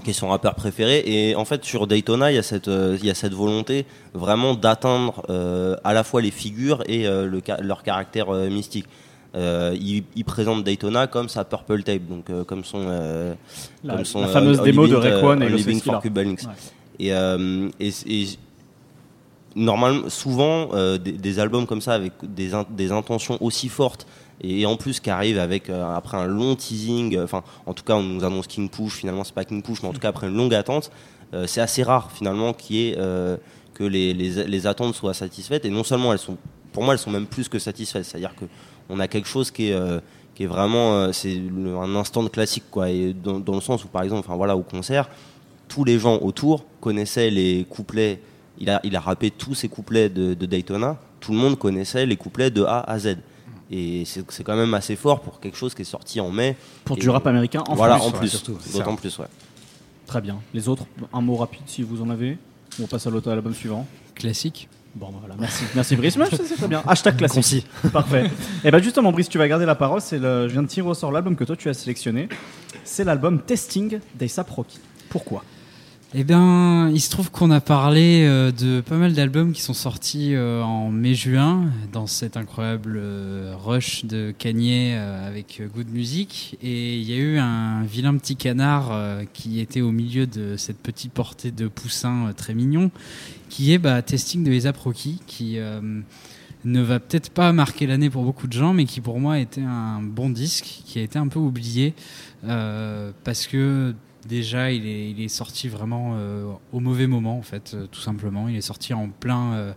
Qui 0.02 0.10
est 0.10 0.14
son 0.14 0.28
rappeur 0.28 0.54
préféré. 0.54 1.02
Et 1.06 1.34
en 1.36 1.44
fait, 1.44 1.64
sur 1.64 1.86
Daytona, 1.86 2.32
il 2.32 2.36
y 2.36 2.38
a 2.38 2.42
cette, 2.42 2.68
euh, 2.68 2.96
il 3.00 3.06
y 3.06 3.10
a 3.10 3.14
cette 3.14 3.34
volonté 3.34 3.86
vraiment 4.14 4.54
d'atteindre 4.54 5.22
euh, 5.30 5.76
à 5.84 5.92
la 5.92 6.04
fois 6.04 6.20
les 6.20 6.30
figures 6.30 6.82
et 6.86 7.06
euh, 7.06 7.26
le, 7.26 7.42
leur 7.62 7.82
caractère 7.82 8.32
mystique. 8.32 8.86
il, 9.34 10.04
il, 10.16 10.24
présente 10.24 10.64
Daytona 10.64 11.06
comme 11.06 11.28
sa 11.28 11.44
Purple 11.44 11.82
Tape, 11.82 12.02
donc 12.08 12.46
comme 12.46 12.64
son, 12.64 12.88
la, 13.84 13.94
comme 13.94 14.04
son, 14.04 14.20
la 14.22 14.28
fameuse 14.28 14.62
démo 14.62 14.86
de 14.88 14.96
Rayquan 14.96 15.40
et 15.40 15.48
Living 15.48 15.80
for 15.80 16.00
Cuba 16.00 16.24
Links. 16.24 16.44
Et, 16.98 17.10
et, 17.10 17.92
et, 18.06 18.26
normalement, 19.54 20.08
souvent, 20.08 20.70
des, 20.96 21.12
des, 21.12 21.38
albums 21.38 21.66
comme 21.66 21.80
ça 21.80 21.94
avec 21.94 22.12
des, 22.22 22.50
des 22.70 22.90
intentions 22.90 23.38
aussi 23.40 23.68
fortes 23.68 24.06
et 24.40 24.66
en 24.66 24.76
plus 24.76 25.00
qui 25.00 25.10
arrive 25.10 25.38
avec 25.38 25.68
euh, 25.68 25.94
après 25.94 26.16
un 26.16 26.26
long 26.26 26.54
teasing 26.54 27.16
euh, 27.16 27.24
enfin 27.24 27.42
en 27.66 27.74
tout 27.74 27.84
cas 27.84 27.94
on 27.94 28.02
nous 28.02 28.24
annonce 28.24 28.46
King 28.46 28.68
Push 28.68 28.94
finalement 28.94 29.24
c'est 29.24 29.34
pas 29.34 29.44
King 29.44 29.62
Push 29.62 29.82
mais 29.82 29.88
en 29.88 29.92
tout 29.92 30.00
cas 30.00 30.08
après 30.08 30.28
une 30.28 30.36
longue 30.36 30.54
attente 30.54 30.90
euh, 31.34 31.46
c'est 31.46 31.60
assez 31.60 31.82
rare 31.82 32.12
finalement 32.12 32.52
qui 32.52 32.88
est 32.88 32.98
que 33.74 33.84
les, 33.84 34.12
les, 34.12 34.66
attentes 34.66 34.96
soient 34.96 35.14
satisfaites. 35.14 35.64
Et 35.64 35.70
non 35.70 35.84
seulement 35.84 36.12
elles 36.12 36.18
sont 36.18 36.36
pour 36.72 36.82
moi 36.82 36.94
elles 36.94 36.98
sont 36.98 37.12
même 37.12 37.26
plus 37.26 37.48
que 37.48 37.60
satisfaites. 37.60 38.04
C'est 38.04 38.16
à 38.16 38.20
dire 38.20 38.34
que 38.34 38.46
on 38.88 38.98
a 38.98 39.06
quelque 39.06 39.28
chose 39.28 39.52
qui 39.52 39.68
est 39.68 39.78
qui 40.34 40.42
est 40.42 40.46
vraiment 40.46 41.12
c'est 41.12 41.38
un 41.38 41.94
instant 41.94 42.24
de 42.24 42.28
classique 42.28 42.64
quoi. 42.72 42.86
Dans, 43.22 43.54
le 43.54 43.60
sens 43.60 43.84
où 43.84 43.88
par 43.88 44.02
exemple 44.02 44.26
enfin 44.26 44.36
voilà 44.36 44.56
au 44.56 44.62
concert 44.62 45.08
tous 45.68 45.84
les 45.84 45.98
gens 45.98 46.18
autour 46.22 46.64
connaissaient 46.80 47.30
les 47.30 47.66
couplets. 47.68 48.20
Il 48.58 48.68
a, 48.70 48.80
il 48.82 48.96
a 48.96 49.00
rappé 49.00 49.30
tous 49.30 49.54
ses 49.54 49.68
couplets 49.68 50.08
de 50.08 50.34
Daytona. 50.34 50.96
Tout 51.20 51.30
le 51.32 51.38
monde 51.38 51.56
connaissait 51.56 52.06
les 52.06 52.16
couplets 52.16 52.50
de 52.50 52.64
A 52.64 52.80
à 52.80 52.98
Z 52.98 53.18
et 53.70 54.04
c'est 54.06 54.44
quand 54.44 54.56
même 54.56 54.72
assez 54.74 54.96
fort 54.96 55.20
pour 55.20 55.40
quelque 55.40 55.56
chose 55.56 55.74
qui 55.74 55.82
est 55.82 55.84
sorti 55.84 56.20
en 56.20 56.30
mai. 56.30 56.56
Pour 56.84 56.96
du 56.96 57.08
rap 57.10 57.26
américain 57.26 57.62
en 57.68 57.74
voilà, 57.74 57.96
plus. 57.96 58.06
en 58.06 58.10
plus. 58.10 58.44
D'autant 58.72 58.96
plus, 58.96 59.18
ouais. 59.18 59.26
Très 60.06 60.22
bien. 60.22 60.40
Les 60.54 60.68
autres, 60.68 60.84
un 61.12 61.20
mot 61.20 61.36
rapide 61.36 61.62
si 61.66 61.82
vous 61.82 62.00
en 62.00 62.08
avez. 62.08 62.38
On 62.80 62.86
passe 62.86 63.06
à 63.06 63.10
l'album 63.10 63.54
suivant. 63.54 63.86
Classique. 64.14 64.68
Bon, 64.94 65.10
bah 65.10 65.18
voilà, 65.20 65.34
merci, 65.38 65.64
merci 65.74 65.96
Brice. 65.96 66.18
c'est 66.30 66.56
très 66.56 66.66
bien. 66.66 66.82
Hashtag 66.86 67.16
classique. 67.18 67.66
Parfait. 67.92 68.24
Et 68.24 68.30
eh 68.64 68.70
bien 68.70 68.80
justement, 68.80 69.12
Brice, 69.12 69.28
tu 69.28 69.36
vas 69.36 69.46
garder 69.46 69.66
la 69.66 69.74
parole. 69.74 70.00
C'est 70.00 70.18
le, 70.18 70.48
je 70.48 70.52
viens 70.52 70.62
de 70.62 70.68
tirer 70.68 70.88
au 70.88 70.94
sort 70.94 71.12
l'album 71.12 71.36
que 71.36 71.44
toi 71.44 71.56
tu 71.56 71.68
as 71.68 71.74
sélectionné. 71.74 72.28
C'est 72.84 73.04
l'album 73.04 73.42
Testing 73.42 74.00
d'Aesop 74.14 74.48
Rocky. 74.48 74.80
Pourquoi? 75.10 75.44
Eh 76.14 76.24
bien, 76.24 76.88
il 76.88 77.02
se 77.02 77.10
trouve 77.10 77.30
qu'on 77.30 77.50
a 77.50 77.60
parlé 77.60 78.24
euh, 78.26 78.50
de 78.50 78.80
pas 78.80 78.96
mal 78.96 79.12
d'albums 79.12 79.52
qui 79.52 79.60
sont 79.60 79.74
sortis 79.74 80.34
euh, 80.34 80.62
en 80.62 80.90
mai-juin 80.90 81.66
dans 81.92 82.06
cet 82.06 82.38
incroyable 82.38 82.94
euh, 82.96 83.54
rush 83.58 84.06
de 84.06 84.32
Kanye 84.38 84.94
avec 84.94 85.60
Good 85.74 85.90
Music. 85.90 86.56
Et 86.62 86.96
il 86.96 87.02
y 87.02 87.12
a 87.12 87.18
eu 87.18 87.36
un 87.36 87.82
vilain 87.82 88.16
petit 88.16 88.36
canard 88.36 88.90
qui 89.34 89.60
était 89.60 89.82
au 89.82 89.90
milieu 89.90 90.26
de 90.26 90.56
cette 90.56 90.78
petite 90.78 91.12
portée 91.12 91.50
de 91.50 91.68
poussins 91.68 92.32
très 92.34 92.54
mignon, 92.54 92.90
qui 93.50 93.74
est 93.74 93.78
bah, 93.78 94.00
Testing 94.00 94.42
de 94.44 94.52
Esa 94.52 94.72
Rocky, 94.72 95.20
qui 95.26 95.58
ne 96.64 96.80
va 96.80 97.00
peut-être 97.00 97.30
pas 97.30 97.52
marquer 97.52 97.86
l'année 97.86 98.08
pour 98.08 98.24
beaucoup 98.24 98.46
de 98.46 98.54
gens, 98.54 98.72
mais 98.72 98.86
qui 98.86 99.02
pour 99.02 99.20
moi 99.20 99.38
était 99.38 99.60
un 99.60 100.00
bon 100.00 100.30
disque, 100.30 100.82
qui 100.86 100.98
a 101.00 101.02
été 101.02 101.18
un 101.18 101.28
peu 101.28 101.38
oublié, 101.38 101.92
parce 102.42 103.46
que 103.46 103.94
déjà, 104.28 104.70
il 104.70 104.86
est, 104.86 105.10
il 105.10 105.20
est 105.20 105.28
sorti 105.28 105.68
vraiment 105.68 106.12
euh, 106.14 106.52
au 106.72 106.80
mauvais 106.80 107.06
moment, 107.06 107.36
en 107.36 107.42
fait, 107.42 107.72
euh, 107.74 107.86
tout 107.90 108.00
simplement. 108.00 108.48
Il 108.48 108.56
est 108.56 108.60
sorti 108.60 108.94
en 108.94 109.08
plein, 109.08 109.54
euh, 109.54 109.72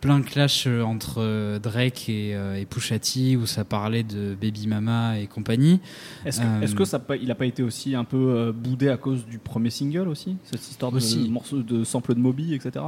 plein 0.00 0.22
clash 0.22 0.66
entre 0.66 1.58
Drake 1.58 2.08
et, 2.08 2.30
et 2.30 2.64
Pusha 2.66 2.98
T, 2.98 3.36
où 3.36 3.46
ça 3.46 3.64
parlait 3.64 4.02
de 4.02 4.36
Baby 4.40 4.66
Mama 4.66 5.18
et 5.18 5.26
compagnie. 5.26 5.80
Est-ce 6.24 6.40
que, 6.40 6.64
est 6.64 6.74
que 6.74 6.84
ça, 6.84 7.02
il 7.20 7.28
n'a 7.28 7.34
pas 7.34 7.46
été 7.46 7.62
aussi 7.62 7.94
un 7.94 8.04
peu 8.04 8.52
boudé 8.52 8.88
à 8.88 8.96
cause 8.96 9.26
du 9.26 9.38
premier 9.38 9.70
single 9.70 10.08
aussi? 10.08 10.36
Cette 10.44 10.68
histoire 10.68 10.92
de 10.92 10.98
aussi. 10.98 11.28
morceau 11.30 11.62
de 11.62 11.84
sample 11.84 12.14
de 12.14 12.20
Moby, 12.20 12.54
etc. 12.54 12.84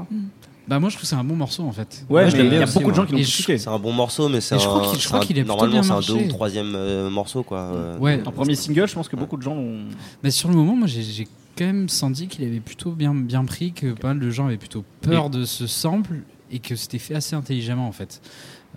Bah 0.68 0.80
moi 0.80 0.88
je 0.88 0.96
trouve 0.96 1.02
que 1.02 1.06
c'est 1.08 1.14
un 1.16 1.24
bon 1.24 1.36
morceau 1.36 1.62
en 1.62 1.72
fait. 1.72 2.04
Ouais, 2.08 2.28
il 2.28 2.52
y 2.52 2.56
a 2.56 2.66
beaucoup 2.66 2.90
de 2.90 2.96
gens 2.96 3.06
qui 3.06 3.12
l'ont 3.12 3.18
critiqué. 3.18 3.58
C'est 3.58 3.68
un 3.68 3.78
bon 3.78 3.92
morceau, 3.92 4.28
mais 4.28 4.40
c'est 4.40 4.56
un. 4.56 4.58
Je 4.58 5.06
crois 5.06 5.20
qu'il 5.20 5.38
est 5.38 5.44
normalement 5.44 5.82
c'est 5.82 5.92
un 5.92 6.00
deux 6.00 6.24
ou 6.24 6.28
troisième 6.28 6.74
euh, 6.74 7.10
morceau 7.10 7.42
quoi. 7.42 7.70
Ouais. 8.00 8.22
En 8.26 8.32
premier 8.32 8.54
single, 8.54 8.88
je 8.88 8.94
pense 8.94 9.08
que 9.08 9.16
beaucoup 9.16 9.36
de 9.36 9.42
gens 9.42 9.54
l'ont. 9.54 9.84
Mais 10.22 10.30
sur 10.30 10.48
le 10.48 10.54
moment, 10.54 10.76
moi 10.76 10.86
j'ai 10.86 11.28
quand 11.56 11.64
même 11.64 11.88
senti 11.88 12.28
qu'il 12.28 12.44
avait 12.44 12.60
plutôt 12.60 12.90
bien 12.90 13.14
bien 13.14 13.44
pris, 13.44 13.72
que 13.72 13.92
pas 13.92 14.08
mal 14.08 14.20
de 14.20 14.30
gens 14.30 14.46
avaient 14.46 14.56
plutôt 14.56 14.84
peur 15.00 15.30
de 15.30 15.44
ce 15.44 15.66
sample 15.66 16.22
et 16.50 16.58
que 16.58 16.76
c'était 16.76 16.98
fait 16.98 17.14
assez 17.14 17.34
intelligemment 17.34 17.88
en 17.88 17.92
fait. 17.92 18.20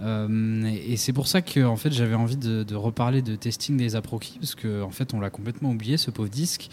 Euh, 0.02 0.64
et 0.88 0.98
c'est 0.98 1.14
pour 1.14 1.28
ça 1.28 1.42
que 1.42 1.66
fait, 1.80 1.92
j'avais 1.92 2.16
envie 2.16 2.38
de, 2.38 2.76
reparler 2.76 3.22
de 3.22 3.36
testing 3.36 3.78
des 3.78 3.96
Aproki, 3.96 4.38
parce 4.40 4.54
qu'en 4.54 4.84
en 4.84 4.92
fait, 4.92 5.14
on 5.14 5.20
l'a 5.20 5.32
complètement 5.32 5.72
oublié, 5.72 5.98
ce 5.98 6.12
pauvre 6.12 6.30
disque, 6.30 6.70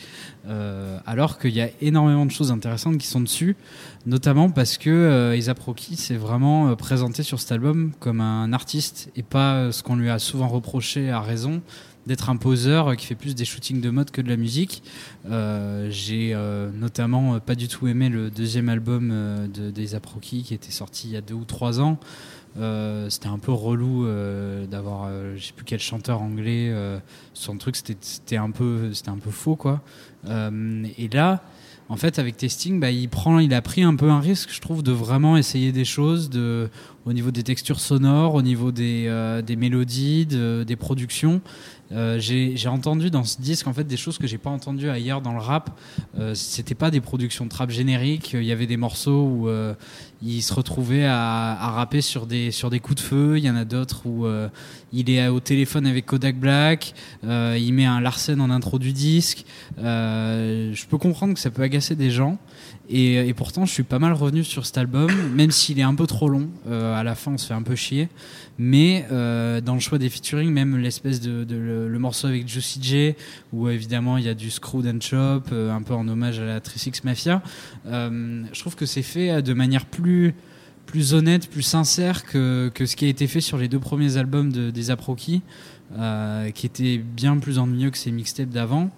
euh, 0.46 0.98
alors 1.06 1.38
qu'il 1.38 1.54
y 1.54 1.62
a 1.62 1.70
énormément 1.80 2.26
de 2.26 2.30
choses 2.30 2.52
intéressantes 2.52 2.98
qui 2.98 3.06
sont 3.06 3.20
dessus, 3.20 3.56
notamment 4.04 4.50
parce 4.50 4.76
que 4.76 4.90
euh, 4.90 5.48
Aproki 5.48 5.96
s'est 5.96 6.16
vraiment 6.16 6.68
euh, 6.68 6.74
présenté 6.74 7.22
sur 7.22 7.40
cet 7.40 7.52
album 7.52 7.92
comme 8.00 8.20
un 8.20 8.52
artiste 8.52 9.10
et 9.16 9.22
pas 9.22 9.72
ce 9.72 9.82
qu'on 9.82 9.96
lui 9.96 10.10
a 10.10 10.18
souvent 10.18 10.48
reproché 10.48 11.10
à 11.10 11.20
raison 11.20 11.62
d'être 12.06 12.30
un 12.30 12.36
poseur 12.36 12.94
qui 12.96 13.06
fait 13.06 13.16
plus 13.16 13.34
des 13.34 13.44
shootings 13.44 13.80
de 13.80 13.90
mode 13.90 14.12
que 14.12 14.20
de 14.20 14.28
la 14.28 14.36
musique. 14.36 14.84
J'ai 15.88 16.36
notamment 16.78 17.40
pas 17.40 17.56
du 17.56 17.66
tout 17.66 17.88
aimé 17.88 18.08
le 18.08 18.30
deuxième 18.30 18.68
album 18.68 19.08
de, 19.52 19.72
des 19.72 19.96
qui 20.20 20.54
était 20.54 20.70
sorti 20.70 21.08
il 21.08 21.14
y 21.14 21.16
a 21.16 21.20
deux 21.20 21.34
ou 21.34 21.44
trois 21.44 21.80
ans. 21.80 21.98
Euh, 22.58 23.10
c'était 23.10 23.28
un 23.28 23.38
peu 23.38 23.52
relou 23.52 24.06
euh, 24.06 24.66
d'avoir, 24.66 25.06
euh, 25.08 25.34
je 25.36 25.46
sais 25.46 25.52
plus 25.52 25.64
quel 25.64 25.80
chanteur 25.80 26.22
anglais, 26.22 26.72
son 27.34 27.56
truc, 27.56 27.76
c'était 27.76 28.36
un 28.36 28.50
peu, 28.50 28.90
un 29.06 29.18
peu 29.18 29.30
faux 29.30 29.56
quoi. 29.56 29.82
et 30.26 31.08
là, 31.12 31.42
en 31.88 31.96
fait, 31.96 32.18
avec 32.18 32.36
testing, 32.36 32.80
bah, 32.80 32.90
il 32.90 33.08
prend, 33.08 33.38
il 33.38 33.54
a 33.54 33.62
pris 33.62 33.82
un 33.82 33.94
peu 33.94 34.10
un 34.10 34.20
risque, 34.20 34.50
je 34.52 34.60
trouve, 34.60 34.82
de 34.82 34.92
vraiment 34.92 35.36
essayer 35.36 35.70
des 35.70 35.84
choses, 35.84 36.30
de, 36.30 36.68
au 37.06 37.12
niveau 37.12 37.30
des 37.30 37.42
textures 37.42 37.80
sonores, 37.80 38.34
au 38.34 38.42
niveau 38.42 38.72
des, 38.72 39.40
des 39.46 39.56
mélodies, 39.56 40.26
des 40.26 40.76
productions. 40.76 41.40
Euh, 41.92 42.18
j'ai 42.18 42.68
entendu 42.68 43.10
dans 43.10 43.22
ce 43.22 43.40
disque 43.40 43.68
en 43.68 43.72
fait 43.72 43.84
des 43.84 43.96
choses 43.96 44.18
que 44.18 44.26
j'ai 44.26 44.38
pas 44.38 44.50
entendues 44.50 44.90
ailleurs 44.90 45.20
dans 45.20 45.32
le 45.32 45.38
rap. 45.38 45.78
Euh, 46.18 46.34
C'était 46.34 46.74
pas 46.74 46.90
des 46.90 47.00
productions 47.00 47.44
de 47.44 47.50
trap 47.50 47.70
génériques. 47.70 48.32
Il 48.32 48.42
y 48.42 48.52
avait 48.52 48.66
des 48.66 48.76
morceaux 48.76 49.22
où 49.22 49.48
euh, 49.48 49.74
il 50.22 50.42
se 50.42 50.52
retrouvait 50.52 51.04
à, 51.04 51.52
à, 51.52 51.70
rapper 51.70 52.00
sur 52.00 52.26
des 52.26 52.50
sur 52.50 52.70
des 52.70 52.80
coups 52.80 53.02
de 53.02 53.06
feu. 53.06 53.38
Il 53.38 53.44
y 53.44 53.50
en 53.50 53.56
a 53.56 53.64
d'autres 53.64 54.02
où 54.04 54.26
euh, 54.26 54.48
il 54.92 55.10
est 55.10 55.28
au 55.28 55.38
téléphone 55.38 55.86
avec 55.86 56.06
Kodak 56.06 56.38
Black. 56.38 56.94
Euh, 57.24 57.56
il 57.58 57.72
met 57.72 57.86
un 57.86 58.00
Larsen 58.00 58.40
en 58.40 58.50
intro 58.50 58.78
du 58.78 58.92
disque. 58.92 59.44
je 59.78 60.86
peux 60.86 60.98
comprendre 60.98 61.34
que 61.34 61.40
ça 61.40 61.50
peut 61.50 61.62
agacer 61.62 61.94
des 61.94 62.10
gens. 62.10 62.38
Et, 62.88 63.34
pourtant, 63.34 63.66
je 63.66 63.72
suis 63.72 63.82
pas 63.82 63.98
mal 63.98 64.12
revenu 64.12 64.44
sur 64.44 64.64
cet 64.64 64.78
album, 64.78 65.10
même 65.34 65.50
s'il 65.50 65.78
est 65.78 65.82
un 65.82 65.94
peu 65.94 66.06
trop 66.06 66.28
long. 66.28 66.48
à 66.70 67.02
la 67.02 67.14
fin, 67.14 67.32
on 67.32 67.38
se 67.38 67.46
fait 67.46 67.54
un 67.54 67.62
peu 67.62 67.74
chier. 67.74 68.08
Mais 68.58 69.06
euh, 69.12 69.60
dans 69.60 69.74
le 69.74 69.80
choix 69.80 69.98
des 69.98 70.08
featuring, 70.08 70.50
même 70.50 70.76
l'espèce 70.78 71.20
de, 71.20 71.44
le, 71.48 71.98
morceau 71.98 72.28
avec 72.28 72.48
Juicy 72.48 72.78
J, 72.82 73.14
où 73.52 73.68
évidemment 73.68 74.16
il 74.16 74.24
y 74.24 74.28
a 74.28 74.34
du 74.34 74.50
Screwed 74.50 74.86
and 74.86 75.00
Chop, 75.00 75.48
euh, 75.52 75.70
un 75.72 75.82
peu 75.82 75.94
en 75.94 76.08
hommage 76.08 76.38
à 76.38 76.44
la 76.44 76.60
Trisix 76.60 77.04
Mafia, 77.04 77.42
euh, 77.86 78.44
je 78.52 78.60
trouve 78.60 78.74
que 78.74 78.86
c'est 78.86 79.02
fait 79.02 79.42
de 79.42 79.52
manière 79.52 79.86
plus 79.86 80.34
plus 80.86 81.14
honnête, 81.14 81.50
plus 81.50 81.62
sincère 81.62 82.24
que, 82.24 82.70
que 82.72 82.86
ce 82.86 82.94
qui 82.94 83.06
a 83.06 83.08
été 83.08 83.26
fait 83.26 83.40
sur 83.40 83.58
les 83.58 83.66
deux 83.66 83.80
premiers 83.80 84.18
albums 84.18 84.52
de, 84.52 84.70
des 84.70 84.92
Aproki, 84.92 85.42
euh, 85.98 86.50
qui 86.50 86.66
étaient 86.66 86.98
bien 86.98 87.38
plus 87.38 87.58
ennuyeux 87.58 87.90
que 87.90 87.98
ces 87.98 88.10
mixtapes 88.10 88.48
d'avant. 88.48 88.90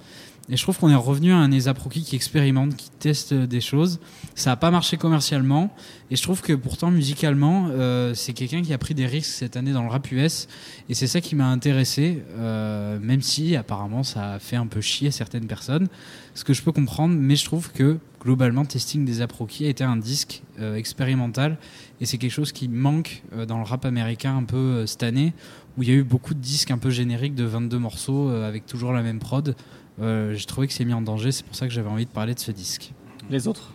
Et 0.50 0.56
je 0.56 0.62
trouve 0.62 0.78
qu'on 0.78 0.88
est 0.88 0.94
revenu 0.94 1.32
à 1.32 1.36
un 1.36 1.52
Esaproki 1.52 2.02
qui 2.02 2.16
expérimente, 2.16 2.74
qui 2.74 2.90
teste 2.90 3.34
des 3.34 3.60
choses. 3.60 4.00
Ça 4.34 4.50
n'a 4.50 4.56
pas 4.56 4.70
marché 4.70 4.96
commercialement. 4.96 5.74
Et 6.10 6.16
je 6.16 6.22
trouve 6.22 6.40
que 6.40 6.54
pourtant, 6.54 6.90
musicalement, 6.90 7.68
euh, 7.70 8.14
c'est 8.14 8.32
quelqu'un 8.32 8.62
qui 8.62 8.72
a 8.72 8.78
pris 8.78 8.94
des 8.94 9.06
risques 9.06 9.30
cette 9.30 9.56
année 9.56 9.72
dans 9.72 9.82
le 9.82 9.90
rap 9.90 10.10
US. 10.10 10.48
Et 10.88 10.94
c'est 10.94 11.06
ça 11.06 11.20
qui 11.20 11.34
m'a 11.34 11.48
intéressé, 11.48 12.22
euh, 12.38 12.98
même 13.00 13.20
si 13.20 13.56
apparemment 13.56 14.02
ça 14.02 14.34
a 14.34 14.38
fait 14.38 14.56
un 14.56 14.66
peu 14.66 14.80
chier 14.80 15.10
certaines 15.10 15.46
personnes. 15.46 15.88
Ce 16.34 16.44
que 16.44 16.54
je 16.54 16.62
peux 16.62 16.72
comprendre, 16.72 17.14
mais 17.18 17.36
je 17.36 17.44
trouve 17.44 17.70
que 17.72 17.98
globalement, 18.20 18.64
Testing 18.64 19.04
des 19.04 19.20
Aproki 19.20 19.66
a 19.66 19.68
été 19.68 19.84
un 19.84 19.96
disque 19.96 20.42
euh, 20.60 20.76
expérimental. 20.76 21.58
Et 22.00 22.06
c'est 22.06 22.18
quelque 22.18 22.32
chose 22.32 22.52
qui 22.52 22.68
manque 22.68 23.22
euh, 23.32 23.46
dans 23.46 23.58
le 23.58 23.64
rap 23.64 23.84
américain 23.84 24.36
un 24.36 24.44
peu 24.44 24.56
euh, 24.56 24.86
cette 24.86 25.02
année, 25.02 25.32
où 25.76 25.82
il 25.82 25.88
y 25.88 25.92
a 25.92 25.94
eu 25.94 26.02
beaucoup 26.02 26.34
de 26.34 26.40
disques 26.40 26.70
un 26.70 26.78
peu 26.78 26.90
génériques 26.90 27.34
de 27.34 27.44
22 27.44 27.78
morceaux 27.78 28.28
avec 28.30 28.66
toujours 28.66 28.92
la 28.92 29.02
même 29.02 29.20
prod. 29.20 29.54
Euh, 30.00 30.34
j'ai 30.34 30.46
trouvé 30.46 30.66
que 30.66 30.72
c'est 30.72 30.84
mis 30.84 30.94
en 30.94 31.02
danger. 31.02 31.32
C'est 31.32 31.44
pour 31.44 31.54
ça 31.54 31.66
que 31.66 31.72
j'avais 31.72 31.88
envie 31.88 32.06
de 32.06 32.10
parler 32.10 32.34
de 32.34 32.40
ce 32.40 32.52
disque. 32.52 32.92
Les 33.30 33.48
autres 33.48 33.72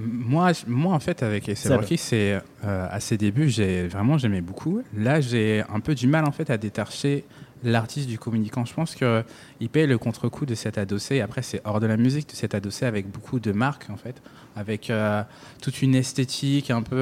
moi, 0.00 0.52
moi, 0.68 0.94
en 0.94 1.00
fait, 1.00 1.24
avec 1.24 1.48
A$AP 1.48 1.94
c'est 1.96 2.40
euh, 2.64 2.86
à 2.88 3.00
ses 3.00 3.18
débuts, 3.18 3.48
j'ai 3.48 3.88
vraiment 3.88 4.16
j'aimais 4.16 4.40
beaucoup. 4.40 4.80
Là, 4.96 5.20
j'ai 5.20 5.64
un 5.68 5.80
peu 5.80 5.96
du 5.96 6.06
mal 6.06 6.24
en 6.24 6.30
fait 6.30 6.50
à 6.50 6.56
détacher 6.56 7.24
l'artiste 7.64 8.08
du 8.08 8.16
communicant. 8.16 8.64
Je 8.64 8.74
pense 8.74 8.94
qu'il 8.94 9.68
paye 9.68 9.88
le 9.88 9.98
contre-coup 9.98 10.46
de 10.46 10.54
cet 10.54 10.78
adossé. 10.78 11.20
Après, 11.20 11.42
c'est 11.42 11.60
hors 11.64 11.80
de 11.80 11.88
la 11.88 11.96
musique 11.96 12.28
de 12.28 12.36
cet 12.36 12.54
adossé 12.54 12.86
avec 12.86 13.10
beaucoup 13.10 13.40
de 13.40 13.50
marques 13.50 13.90
en 13.90 13.96
fait, 13.96 14.22
avec 14.54 14.88
euh, 14.88 15.24
toute 15.60 15.82
une 15.82 15.96
esthétique 15.96 16.70
un 16.70 16.82
peu 16.82 16.94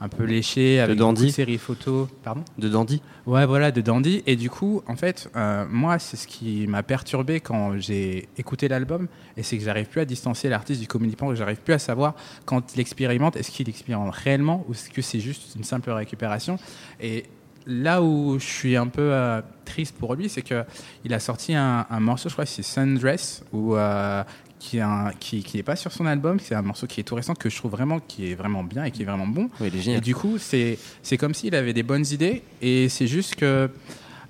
un 0.00 0.08
peu 0.08 0.24
léché, 0.24 0.80
avec 0.80 0.98
une 0.98 1.30
série 1.30 1.58
photo. 1.58 2.08
Pardon 2.22 2.42
De 2.58 2.68
dandy 2.68 3.00
Ouais, 3.26 3.46
voilà, 3.46 3.70
de 3.70 3.80
dandy. 3.80 4.22
Et 4.26 4.36
du 4.36 4.50
coup, 4.50 4.82
en 4.86 4.96
fait, 4.96 5.30
euh, 5.36 5.64
moi, 5.68 5.98
c'est 5.98 6.16
ce 6.16 6.26
qui 6.26 6.66
m'a 6.66 6.82
perturbé 6.82 7.40
quand 7.40 7.78
j'ai 7.78 8.28
écouté 8.36 8.68
l'album, 8.68 9.08
et 9.36 9.42
c'est 9.42 9.56
que 9.56 9.64
j'arrive 9.64 9.86
plus 9.86 10.00
à 10.00 10.04
distancier 10.04 10.50
l'artiste 10.50 10.80
du 10.80 10.86
communicant, 10.86 11.28
que 11.28 11.34
j'arrive 11.34 11.58
plus 11.58 11.74
à 11.74 11.78
savoir 11.78 12.14
quand 12.44 12.74
il 12.74 12.80
expérimente, 12.80 13.36
est-ce 13.36 13.50
qu'il 13.50 13.68
expérimente 13.68 14.14
réellement, 14.14 14.64
ou 14.68 14.72
est-ce 14.72 14.90
que 14.90 15.02
c'est 15.02 15.20
juste 15.20 15.54
une 15.56 15.64
simple 15.64 15.90
récupération. 15.90 16.58
Et 17.00 17.24
là 17.66 18.02
où 18.02 18.38
je 18.38 18.44
suis 18.44 18.76
un 18.76 18.88
peu 18.88 19.12
euh, 19.12 19.40
triste 19.64 19.96
pour 19.96 20.14
lui, 20.14 20.28
c'est 20.28 20.42
qu'il 20.42 21.14
a 21.14 21.18
sorti 21.18 21.54
un, 21.54 21.86
morceau, 22.00 22.28
je 22.28 22.34
crois 22.34 22.44
que 22.44 22.50
c'est 22.50 22.62
Sundress, 22.62 23.42
où 23.52 23.74
euh, 23.74 24.22
qui 24.64 24.78
est 24.78 24.84
qui, 25.20 25.42
qui 25.42 25.58
est 25.58 25.62
pas 25.62 25.76
sur 25.76 25.92
son 25.92 26.06
album, 26.06 26.40
c'est 26.40 26.54
un 26.54 26.62
morceau 26.62 26.86
qui 26.86 27.00
est 27.00 27.04
tout 27.04 27.14
récent 27.14 27.34
que 27.34 27.50
je 27.50 27.56
trouve 27.56 27.72
vraiment 27.72 28.00
qui 28.00 28.30
est 28.30 28.34
vraiment 28.34 28.64
bien 28.64 28.84
et 28.84 28.90
qui 28.90 29.02
est 29.02 29.04
vraiment 29.04 29.26
bon. 29.26 29.50
et 29.60 30.00
du 30.00 30.14
coup, 30.14 30.38
c'est 30.38 30.78
c'est 31.02 31.16
comme 31.16 31.34
s'il 31.34 31.54
avait 31.54 31.72
des 31.72 31.82
bonnes 31.82 32.06
idées 32.10 32.42
et 32.62 32.88
c'est 32.88 33.06
juste 33.06 33.34
que 33.36 33.70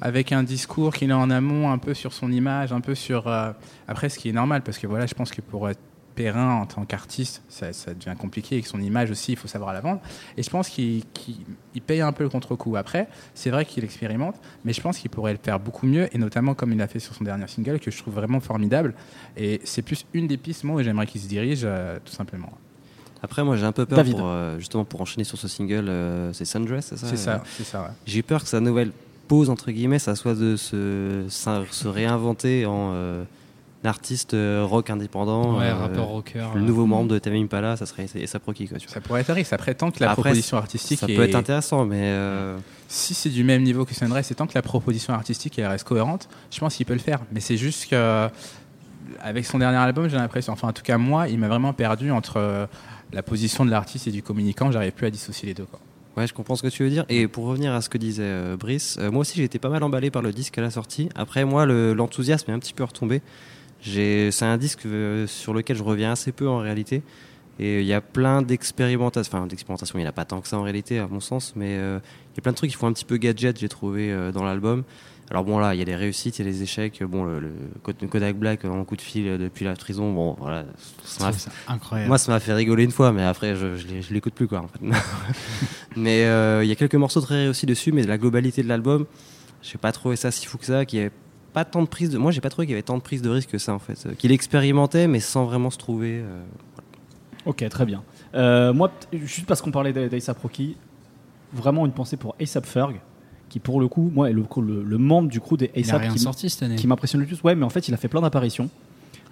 avec 0.00 0.32
un 0.32 0.42
discours 0.42 0.92
qu'il 0.92 1.12
a 1.12 1.18
en 1.18 1.30
amont 1.30 1.70
un 1.70 1.78
peu 1.78 1.94
sur 1.94 2.12
son 2.12 2.30
image, 2.32 2.72
un 2.72 2.80
peu 2.80 2.94
sur 2.94 3.28
euh, 3.28 3.52
après 3.86 4.08
ce 4.08 4.18
qui 4.18 4.28
est 4.28 4.32
normal 4.32 4.62
parce 4.62 4.78
que 4.78 4.86
voilà, 4.86 5.06
je 5.06 5.14
pense 5.14 5.30
que 5.30 5.40
pour 5.40 5.68
être 5.68 5.80
Perrin 6.14 6.54
en 6.54 6.66
tant 6.66 6.84
qu'artiste, 6.84 7.42
ça, 7.48 7.70
devient 7.94 8.16
compliqué. 8.18 8.56
Avec 8.56 8.66
son 8.66 8.80
image 8.80 9.10
aussi, 9.10 9.32
il 9.32 9.38
faut 9.38 9.48
savoir 9.48 9.72
la 9.72 9.80
vendre. 9.80 10.00
Et 10.36 10.42
je 10.42 10.50
pense 10.50 10.68
qu'il 10.68 11.02
paye 11.86 12.00
un 12.00 12.12
peu 12.12 12.24
le 12.24 12.30
contre-coup. 12.30 12.76
Après, 12.76 13.08
c'est 13.34 13.50
vrai 13.50 13.64
qu'il 13.64 13.84
expérimente, 13.84 14.36
mais 14.64 14.72
je 14.72 14.80
pense 14.80 14.98
qu'il 14.98 15.10
pourrait 15.10 15.32
le 15.32 15.38
faire 15.42 15.60
beaucoup 15.60 15.86
mieux, 15.86 16.08
et 16.14 16.18
notamment 16.18 16.54
comme 16.54 16.72
il 16.72 16.78
l'a 16.78 16.88
fait 16.88 17.00
sur 17.00 17.14
son 17.14 17.24
dernier 17.24 17.46
single, 17.48 17.80
que 17.80 17.90
je 17.90 17.98
trouve 17.98 18.14
vraiment 18.14 18.40
formidable. 18.40 18.94
Et 19.36 19.60
c'est 19.64 19.82
plus 19.82 20.06
une 20.14 20.26
des 20.26 20.36
pistes, 20.36 20.64
moi, 20.64 20.80
où 20.80 20.82
j'aimerais 20.82 21.06
qu'il 21.06 21.20
se 21.20 21.28
dirige, 21.28 21.62
euh, 21.64 21.98
tout 22.04 22.12
simplement. 22.12 22.52
Après, 23.22 23.42
moi, 23.42 23.56
j'ai 23.56 23.64
un 23.64 23.72
peu 23.72 23.86
peur, 23.86 24.04
pour, 24.04 24.26
euh, 24.26 24.58
justement, 24.58 24.84
pour 24.84 25.00
enchaîner 25.00 25.24
sur 25.24 25.38
ce 25.38 25.48
single, 25.48 25.88
euh, 25.88 26.32
c'est 26.32 26.44
Sundress, 26.44 26.86
c'est 26.86 26.98
ça 26.98 27.08
C'est 27.08 27.16
ça, 27.16 27.42
c'est 27.56 27.64
ça. 27.64 27.94
J'ai 28.06 28.22
peur 28.22 28.42
que 28.42 28.48
sa 28.48 28.60
nouvelle 28.60 28.92
pause, 29.28 29.48
entre 29.48 29.70
guillemets, 29.70 29.98
ça 29.98 30.14
soit 30.14 30.34
de 30.34 30.56
se, 30.56 31.24
se 31.28 31.88
réinventer 31.88 32.66
en 32.66 33.24
artiste 33.86 34.34
euh, 34.34 34.64
rock 34.64 34.90
indépendant. 34.90 35.58
Ouais, 35.58 35.66
euh, 35.66 35.74
rappeur 35.74 36.06
rocker. 36.06 36.46
Le 36.54 36.60
nouveau 36.60 36.86
membre 36.86 37.10
de 37.10 37.18
Tame 37.18 37.34
Impala, 37.34 37.76
ça 37.76 37.86
serait 37.86 38.06
ça 38.06 38.38
Proki 38.38 38.68
quoi. 38.68 38.78
Ça 38.86 39.00
pourrait 39.00 39.22
être 39.22 39.32
riche. 39.32 39.52
Après, 39.52 39.74
tant 39.74 39.90
que 39.90 40.02
la 40.02 40.12
proposition 40.12 40.56
artistique. 40.56 40.98
Ça 40.98 41.06
peut 41.06 41.22
être 41.22 41.34
intéressant, 41.34 41.84
mais. 41.84 42.02
Euh, 42.02 42.56
si 42.88 43.14
c'est 43.14 43.30
du 43.30 43.44
même 43.44 43.62
niveau 43.62 43.84
que 43.84 43.94
Sunrise, 43.94 44.26
c'est 44.26 44.36
tant 44.36 44.46
que 44.46 44.54
la 44.54 44.62
proposition 44.62 45.14
artistique 45.14 45.58
elle 45.58 45.66
reste 45.66 45.84
cohérente, 45.84 46.28
je 46.50 46.60
pense 46.60 46.76
qu'il 46.76 46.86
peut 46.86 46.92
le 46.92 47.00
faire. 47.00 47.20
Mais 47.32 47.40
c'est 47.40 47.56
juste 47.56 47.90
que 47.90 48.28
avec 49.20 49.46
son 49.46 49.58
dernier 49.58 49.78
album, 49.78 50.08
j'ai 50.08 50.16
l'impression, 50.16 50.52
enfin 50.52 50.68
en 50.68 50.72
tout 50.72 50.82
cas 50.82 50.96
moi, 50.96 51.28
il 51.28 51.38
m'a 51.38 51.48
vraiment 51.48 51.72
perdu 51.72 52.10
entre 52.10 52.68
la 53.12 53.22
position 53.22 53.64
de 53.64 53.70
l'artiste 53.70 54.06
et 54.06 54.10
du 54.10 54.22
communicant. 54.22 54.70
J'arrive 54.70 54.92
plus 54.92 55.06
à 55.06 55.10
dissocier 55.10 55.48
les 55.48 55.54
deux. 55.54 55.64
Quoi. 55.64 55.80
Ouais, 56.16 56.26
je 56.26 56.34
comprends 56.34 56.54
ce 56.54 56.62
que 56.62 56.68
tu 56.68 56.84
veux 56.84 56.90
dire. 56.90 57.04
Et 57.08 57.26
pour 57.26 57.46
revenir 57.46 57.72
à 57.72 57.80
ce 57.80 57.88
que 57.88 57.98
disait 57.98 58.56
Brice, 58.56 58.98
moi 58.98 59.22
aussi 59.22 59.36
j'ai 59.36 59.44
été 59.44 59.58
pas 59.58 59.70
mal 59.70 59.82
emballé 59.82 60.10
par 60.10 60.22
le 60.22 60.32
disque 60.32 60.56
à 60.58 60.60
la 60.60 60.70
sortie. 60.70 61.08
Après, 61.16 61.44
moi, 61.44 61.66
l'enthousiasme 61.66 62.50
est 62.50 62.54
un 62.54 62.60
petit 62.60 62.74
peu 62.74 62.84
retombé. 62.84 63.22
C'est 63.84 64.42
un 64.42 64.56
disque 64.56 64.86
sur 65.26 65.54
lequel 65.54 65.76
je 65.76 65.82
reviens 65.82 66.12
assez 66.12 66.32
peu 66.32 66.48
en 66.48 66.58
réalité. 66.58 67.02
Et 67.60 67.80
il 67.80 67.86
y 67.86 67.92
a 67.92 68.00
plein 68.00 68.42
d'expérimentations, 68.42 69.38
enfin 69.38 69.46
d'expérimentation, 69.46 69.98
il 69.98 70.02
n'y 70.02 70.06
en 70.06 70.10
a 70.10 70.12
pas 70.12 70.24
tant 70.24 70.40
que 70.40 70.48
ça 70.48 70.58
en 70.58 70.62
réalité 70.62 70.98
à 70.98 71.06
mon 71.06 71.20
sens, 71.20 71.52
mais 71.54 71.74
il 71.74 72.36
y 72.36 72.38
a 72.38 72.42
plein 72.42 72.50
de 72.50 72.56
trucs 72.56 72.70
qui 72.70 72.76
font 72.76 72.88
un 72.88 72.92
petit 72.92 73.04
peu 73.04 73.16
gadget, 73.16 73.58
j'ai 73.58 73.68
trouvé 73.68 74.12
dans 74.32 74.42
l'album. 74.42 74.82
Alors 75.30 75.44
bon 75.44 75.58
là, 75.58 75.74
il 75.74 75.78
y 75.78 75.82
a 75.82 75.84
des 75.84 75.96
réussites, 75.96 76.38
il 76.38 76.44
y 76.44 76.48
a 76.48 76.50
des 76.50 76.62
échecs. 76.62 77.02
Bon, 77.02 77.24
le, 77.24 77.52
Kodak 77.82 78.36
Black 78.36 78.64
en 78.64 78.84
coup 78.84 78.96
de 78.96 79.00
fil 79.00 79.38
depuis 79.38 79.64
la 79.64 79.74
prison, 79.74 80.12
bon 80.12 80.36
voilà, 80.38 80.64
ça 81.02 81.30
incroyable. 81.66 82.08
Moi, 82.08 82.18
ça 82.18 82.30
m'a 82.30 82.40
fait 82.40 82.52
rigoler 82.52 82.84
une 82.84 82.90
fois, 82.90 83.12
mais 83.12 83.24
après, 83.24 83.56
je, 83.56 83.76
je 83.76 84.12
l'écoute 84.12 84.34
plus 84.34 84.48
quoi. 84.48 84.60
En 84.60 84.68
fait. 84.68 84.80
mais 85.96 86.24
euh, 86.24 86.62
il 86.62 86.68
y 86.68 86.72
a 86.72 86.74
quelques 86.74 86.94
morceaux 86.94 87.22
très 87.22 87.44
réussis 87.44 87.66
dessus, 87.66 87.92
mais 87.92 88.02
la 88.02 88.18
globalité 88.18 88.62
de 88.62 88.68
l'album, 88.68 89.06
j'ai 89.62 89.78
pas 89.78 89.92
trouvé 89.92 90.16
ça 90.16 90.30
si 90.30 90.46
fou 90.46 90.58
que 90.58 90.66
ça. 90.66 90.84
Qui 90.84 90.98
est 90.98 91.10
pas 91.54 91.64
tant 91.64 91.82
de 91.82 91.88
prise 91.88 92.10
de, 92.10 92.18
moi, 92.18 92.32
j'ai 92.32 92.42
pas 92.42 92.50
trouvé 92.50 92.66
qu'il 92.66 92.72
y 92.72 92.76
avait 92.76 92.82
tant 92.82 92.98
de 92.98 93.02
prise 93.02 93.22
de 93.22 93.30
risque 93.30 93.50
que 93.50 93.58
ça 93.58 93.72
en 93.72 93.78
fait. 93.78 94.14
Qu'il 94.18 94.32
expérimentait, 94.32 95.08
mais 95.08 95.20
sans 95.20 95.46
vraiment 95.46 95.70
se 95.70 95.78
trouver. 95.78 96.20
Euh, 96.20 96.42
ok, 97.46 97.66
très 97.70 97.86
bien. 97.86 98.02
Euh, 98.34 98.74
moi, 98.74 98.92
juste 99.12 99.46
parce 99.46 99.62
qu'on 99.62 99.70
parlait 99.70 99.92
d'ASAP 99.92 100.38
Rocky, 100.42 100.76
vraiment 101.52 101.86
une 101.86 101.92
pensée 101.92 102.18
pour 102.18 102.34
ASAP 102.40 102.66
Ferg 102.66 103.00
qui 103.48 103.60
pour 103.60 103.80
le 103.80 103.86
coup, 103.86 104.10
moi, 104.12 104.28
le, 104.30 104.44
le, 104.82 104.98
membre 104.98 105.28
du 105.28 105.40
crew 105.40 105.56
des 105.56 105.70
ASAP 105.76 106.08
qui 106.76 106.86
m'impressionne 106.86 107.20
le 107.20 107.26
plus. 107.26 107.40
Ouais, 107.42 107.54
mais 107.54 107.64
en 107.64 107.70
fait, 107.70 107.86
il 107.86 107.94
a 107.94 107.96
fait 107.96 108.08
plein 108.08 108.20
d'apparitions 108.20 108.68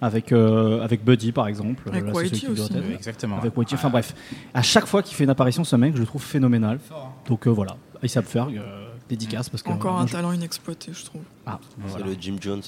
avec 0.03 0.31
euh, 0.31 0.81
avec 0.81 1.03
Buddy 1.03 1.31
par 1.31 1.47
exemple, 1.47 1.87
avec 1.89 2.13
Whitey 2.13 2.47
aussi, 2.47 2.73
exactement. 2.93 3.37
Avec 3.37 3.55
Whitey. 3.57 3.75
Enfin 3.75 3.89
bref, 3.89 4.13
à 4.53 4.61
chaque 4.61 4.85
fois 4.85 5.01
qu'il 5.01 5.15
fait 5.15 5.23
une 5.23 5.29
apparition, 5.29 5.63
ce 5.63 5.75
mec, 5.75 5.95
je 5.95 5.99
le 5.99 6.05
trouve 6.05 6.23
phénoménal. 6.23 6.79
Donc 7.27 7.47
euh, 7.47 7.49
voilà, 7.49 7.77
ASAP 8.03 8.25
Ferg. 8.25 8.57
Euh, 8.57 8.89
dédicace 9.09 9.49
parce 9.49 9.61
que 9.63 9.69
encore 9.69 9.99
un 9.99 10.05
talent 10.05 10.31
inexploité 10.31 10.91
je 10.93 11.05
trouve 11.05 11.21
ah, 11.45 11.59
c'est 11.87 12.03
le 12.03 12.15
Jim 12.19 12.37
Jones 12.39 12.61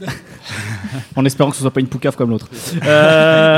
en 1.16 1.24
espérant 1.24 1.50
que 1.50 1.56
ce 1.56 1.62
soit 1.62 1.72
pas 1.72 1.80
une 1.80 1.88
poucave 1.88 2.16
comme 2.16 2.30
l'autre 2.30 2.48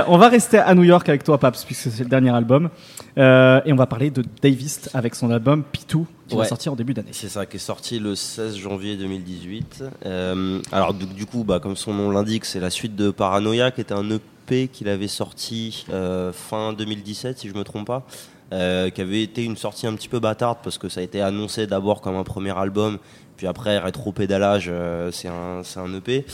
on 0.09 0.19
va 0.19 0.29
rester 0.29 0.59
à 0.59 0.75
New 0.75 0.85
York 0.85 1.09
avec 1.09 1.23
toi 1.23 1.39
Paps 1.39 1.65
puisque 1.65 1.91
c'est 1.91 2.05
le 2.05 2.09
dernier 2.09 2.31
album 2.31 2.71
et 3.17 3.73
on 3.73 3.77
va 3.77 3.87
parler 3.87 4.11
de 4.11 4.25
Davis 4.43 4.91
avec 4.95 5.15
son 5.15 5.31
album 5.31 5.65
P2 5.73 6.05
qui 6.29 6.37
va 6.37 6.45
sortir 6.45 6.73
en 6.73 6.77
début 6.77 6.95
d'année. 6.95 7.11
C'est 7.13 7.29
ça, 7.29 7.47
qui 7.47 7.57
est 7.57 7.61
sorti 7.61 7.99
le 7.99 8.15
16 8.15 8.57
janvier 8.57 8.97
2018. 8.97 9.85
Euh, 10.07 10.61
alors 10.73 10.95
du, 10.95 11.27
coup, 11.27 11.45
bah, 11.45 11.61
comme 11.61 11.77
son 11.77 11.95
nom 11.95 12.11
l'indique, 12.11 12.45
c'est 12.45 12.61
la 12.61 12.71
suite 12.71 12.97
de 12.97 13.11
Paranoia, 13.11 13.71
qui 13.71 13.81
était 13.81 13.95
un 13.95 14.09
EP 14.11 14.69
qu'il 14.69 14.89
avait 14.89 15.09
sorti 15.09 15.87
euh, 15.91 16.33
fin 16.33 16.73
2017, 16.73 17.39
si 17.39 17.49
je 17.49 17.55
me 17.55 17.65
trompe 17.65 17.87
pas. 17.87 18.07
Euh, 18.55 18.91
qui 18.91 19.01
avait 19.01 19.23
été 19.23 19.43
une 19.43 19.57
sortie 19.57 19.87
un 19.87 19.95
petit 19.95 20.09
peu 20.09 20.21
bâtarde 20.21 20.59
parce 20.63 20.79
que 20.79 20.89
ça 20.89 21.01
a 21.01 21.03
été 21.03 21.21
annoncé 21.21 21.67
d'abord 21.67 22.01
comme 22.01 22.15
un 22.15 22.23
premier 22.23 22.57
album, 22.57 22.99
puis 23.37 23.49
après 23.49 23.79
rétro-pédalage, 23.79 24.71
c'est 25.11 25.29
un, 25.29 25.63
un, 25.77 25.95
EP. 25.95 26.25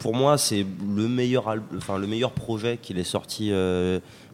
pour 0.00 0.14
moi, 0.14 0.36
c'est 0.36 0.66
le 0.96 1.06
meilleur, 1.06 1.54
enfin 1.76 1.98
le 1.98 2.08
meilleur 2.08 2.32
projet 2.32 2.78
qu'il 2.82 2.98
ait 2.98 3.04
sorti 3.04 3.52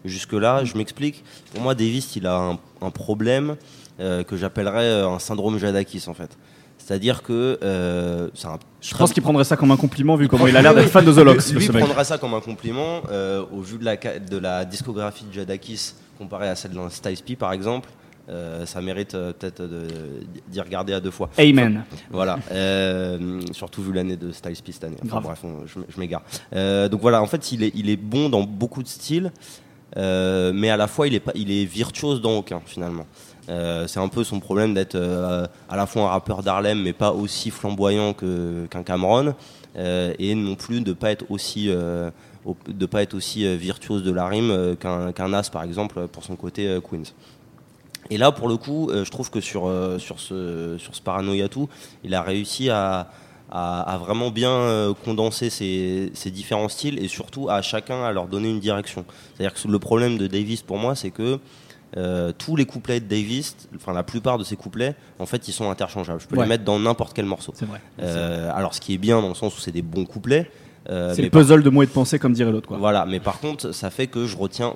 jusque-là. 0.04 0.64
Je 0.64 0.78
m'explique. 0.78 1.24
Pour 1.52 1.62
moi, 1.62 1.74
Davis, 1.74 2.16
il 2.16 2.26
a 2.26 2.36
un, 2.38 2.58
un 2.80 2.90
problème 2.90 3.56
euh, 4.00 4.22
que 4.22 4.36
j'appellerais 4.36 4.84
euh, 4.84 5.08
un 5.08 5.18
syndrome 5.18 5.58
Jadakis 5.58 6.04
en 6.06 6.14
fait. 6.14 6.30
C'est-à-dire 6.78 7.24
que 7.24 7.58
euh, 7.64 8.28
Je 8.80 8.94
pense 8.94 9.12
qu'il 9.12 9.24
prendrait 9.24 9.42
ça 9.42 9.56
comme 9.56 9.72
un 9.72 9.76
compliment 9.76 10.14
vu 10.14 10.28
comment 10.28 10.46
il 10.46 10.56
a 10.56 10.62
l'air 10.62 10.72
d'être 10.72 10.88
fan 10.88 11.04
de 11.04 11.12
The. 11.12 11.52
Lui 11.52 11.66
prendrait 11.66 12.04
ça 12.04 12.16
comme 12.16 12.32
un 12.34 12.40
compliment 12.40 13.02
au 13.52 13.60
vu 13.60 13.76
de 13.76 13.84
la, 13.84 13.96
de 13.96 14.38
la 14.38 14.64
discographie 14.64 15.24
de 15.24 15.32
Jadakis 15.32 15.94
comparée 16.18 16.48
à 16.48 16.56
celle 16.56 16.72
d'un 16.72 16.90
Styles 16.90 17.22
P 17.24 17.36
par 17.36 17.52
exemple. 17.52 17.88
ça 18.66 18.80
mérite 18.82 19.12
peut-être 19.12 19.62
d'y 20.48 20.60
regarder 20.60 20.92
à 20.92 21.00
deux 21.00 21.10
fois. 21.10 21.30
Amen. 21.38 21.84
voilà. 22.10 22.38
surtout 23.52 23.82
vu 23.82 23.92
l'année 23.92 24.16
de 24.16 24.32
Styles 24.32 24.62
P 24.62 24.72
cette 24.72 24.84
année. 24.84 24.96
Enfin 25.04 25.20
bref, 25.20 25.42
je, 25.66 26.00
m'égare. 26.00 26.22
donc 26.90 27.00
voilà, 27.00 27.22
en 27.22 27.26
fait, 27.26 27.52
il 27.52 27.62
est, 27.62 27.72
il 27.74 27.88
est 27.88 27.96
bon 27.96 28.28
dans 28.28 28.42
beaucoup 28.42 28.82
de 28.82 28.88
styles, 28.88 29.32
mais 29.96 30.70
à 30.70 30.76
la 30.76 30.86
fois, 30.88 31.06
il 31.06 31.14
est, 31.14 31.20
pas, 31.20 31.32
il 31.34 31.50
est 31.50 31.64
virtuose 31.64 32.20
dans 32.20 32.36
aucun 32.36 32.60
finalement. 32.66 33.06
Euh, 33.48 33.86
c'est 33.86 34.00
un 34.00 34.08
peu 34.08 34.24
son 34.24 34.40
problème 34.40 34.74
d'être 34.74 34.94
euh, 34.94 35.46
à 35.68 35.76
la 35.76 35.86
fois 35.86 36.02
un 36.02 36.08
rappeur 36.08 36.42
d'Harlem, 36.42 36.82
mais 36.82 36.92
pas 36.92 37.12
aussi 37.12 37.50
flamboyant 37.50 38.12
qu'un 38.12 38.82
Cameron, 38.82 39.34
euh, 39.76 40.12
et 40.18 40.34
non 40.34 40.54
plus 40.54 40.80
de 40.80 40.92
pas 40.92 41.10
être 41.10 41.24
aussi 41.30 41.70
de 42.68 42.86
pas 42.86 43.02
être 43.02 43.14
aussi 43.14 43.56
virtuose 43.56 44.02
de 44.02 44.12
la 44.12 44.26
rime 44.26 44.76
qu'un 44.78 45.32
As 45.32 45.50
par 45.50 45.62
exemple 45.62 46.08
pour 46.08 46.24
son 46.24 46.36
côté 46.36 46.78
Queens. 46.88 47.12
Et 48.10 48.16
là, 48.16 48.32
pour 48.32 48.48
le 48.48 48.56
coup, 48.56 48.90
je 48.92 49.10
trouve 49.10 49.30
que 49.30 49.40
sur, 49.40 49.70
sur, 49.98 50.18
ce, 50.18 50.76
sur 50.78 50.94
ce 50.94 51.66
il 52.04 52.14
a 52.14 52.22
réussi 52.22 52.70
à, 52.70 53.10
à, 53.50 53.98
vraiment 54.00 54.30
bien 54.30 54.94
condenser 55.04 55.50
ces, 55.50 56.10
ces, 56.14 56.30
différents 56.30 56.68
styles 56.68 57.02
et 57.02 57.08
surtout 57.08 57.50
à 57.50 57.60
chacun 57.60 58.02
à 58.04 58.12
leur 58.12 58.28
donner 58.28 58.48
une 58.48 58.60
direction. 58.60 59.04
C'est-à-dire 59.34 59.60
que 59.60 59.68
le 59.68 59.78
problème 59.78 60.16
de 60.16 60.26
Davis 60.26 60.62
pour 60.62 60.78
moi, 60.78 60.94
c'est 60.94 61.10
que 61.10 61.38
euh, 61.96 62.32
tous 62.36 62.54
les 62.54 62.66
couplets 62.66 63.00
de 63.00 63.06
Davis, 63.06 63.56
enfin 63.76 63.94
la 63.94 64.02
plupart 64.02 64.36
de 64.36 64.44
ces 64.44 64.56
couplets, 64.56 64.94
en 65.18 65.26
fait, 65.26 65.48
ils 65.48 65.52
sont 65.52 65.70
interchangeables. 65.70 66.20
Je 66.20 66.26
peux 66.26 66.40
les 66.40 66.46
mettre 66.46 66.64
dans 66.64 66.78
n'importe 66.78 67.14
quel 67.14 67.24
morceau. 67.24 67.52
C'est 67.56 67.64
vrai. 67.64 67.80
Euh, 68.00 68.50
alors, 68.54 68.74
ce 68.74 68.80
qui 68.80 68.92
est 68.94 68.98
bien 68.98 69.22
dans 69.22 69.28
le 69.28 69.34
sens 69.34 69.56
où 69.56 69.60
c'est 69.60 69.72
des 69.72 69.82
bons 69.82 70.04
couplets. 70.04 70.50
Euh, 70.90 71.12
c'est 71.14 71.22
le 71.22 71.30
puzzle 71.30 71.62
de 71.62 71.70
mots 71.70 71.82
et 71.82 71.86
de 71.86 71.90
pensée, 71.90 72.18
comme 72.18 72.32
dirait 72.32 72.52
l'autre. 72.52 72.74
Voilà, 72.76 73.04
mais 73.06 73.20
par 73.20 73.40
contre, 73.40 73.72
ça 73.72 73.90
fait 73.90 74.06
que 74.06 74.26
je 74.26 74.36
retiens, 74.36 74.74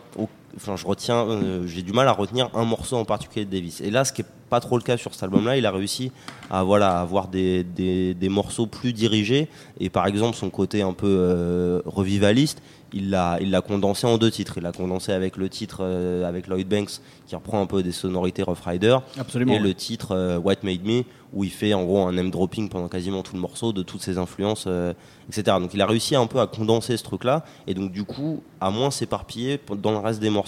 enfin, 0.57 0.77
je 0.77 0.87
retiens, 0.87 1.27
j'ai 1.67 1.83
du 1.83 1.93
mal 1.93 2.09
à 2.09 2.13
retenir 2.13 2.51
un 2.55 2.65
morceau 2.65 2.97
en 2.97 3.05
particulier 3.05 3.45
de 3.45 3.51
Davis. 3.51 3.81
Et 3.81 3.91
là, 3.91 4.05
ce 4.05 4.13
qui 4.13 4.23
est 4.23 4.27
pas 4.51 4.61
trop 4.61 4.77
le 4.77 4.83
cas 4.83 4.97
sur 4.97 5.15
cet 5.15 5.23
album-là, 5.23 5.57
il 5.57 5.65
a 5.65 5.71
réussi 5.71 6.13
à 6.51 6.63
voilà 6.63 7.01
avoir 7.01 7.29
des, 7.29 7.65
des, 7.65 8.13
des, 8.15 8.29
morceaux 8.29 8.67
plus 8.67 8.93
dirigés 8.93 9.49
et 9.81 9.89
par 9.89 10.07
exemple 10.07 10.37
son 10.37 10.51
côté 10.51 10.83
un 10.83 10.93
peu 10.93 11.83
revivaliste 11.87 12.61
il 12.93 13.11
l'a 13.11 13.39
il 13.41 13.51
l'a 13.51 13.61
condensé 13.61 14.07
en 14.07 14.19
deux 14.19 14.31
titres. 14.31 14.55
Il 14.59 14.63
l'a 14.63 14.73
condensé 14.73 15.13
avec 15.13 15.37
le 15.37 15.49
titre 15.49 15.79
euh, 15.81 16.29
avec 16.29 16.47
Lloyd 16.47 16.69
Banks 16.69 17.01
qui 17.27 17.35
reprend 17.35 17.61
un 17.61 17.67
peu 17.67 17.83
des 17.83 17.93
sonorités 17.93 18.43
Rough 18.43 18.61
Rider 18.65 18.99
Absolument, 19.19 19.55
et 19.55 19.59
le 19.59 19.75
titre 19.75 20.13
euh, 20.13 20.39
What 20.39 20.57
Made 20.63 20.85
Me 20.85 21.05
où 21.33 21.45
il 21.45 21.51
fait 21.51 21.73
en 21.73 21.85
gros 21.85 22.07
un 22.07 22.13
name 22.13 22.31
dropping 22.31 22.69
pendant 22.69 22.89
quasiment 22.89 23.23
tout 23.23 23.35
le 23.35 23.41
morceau 23.41 23.73
de 23.73 23.83
toutes 23.83 24.03
ses 24.03 24.19
influences 24.19 24.65
euh, 24.67 24.93
etc. 25.29 25.57
Donc 25.61 25.73
il 25.73 25.81
a 25.81 25.87
réussi 25.87 26.15
un 26.15 26.27
peu 26.27 26.41
à 26.41 26.47
condenser 26.47 26.97
ce 26.97 27.03
truc 27.03 27.25
là 27.25 27.45
et 27.67 27.75
donc 27.75 27.93
du 27.93 28.05
coup 28.05 28.43
à 28.61 28.71
moins 28.71 28.91
s'éparpiller 28.91 29.59
dans 29.79 29.93
le 29.93 29.99
reste 29.99 30.21
des 30.21 30.31
morceaux. 30.31 30.42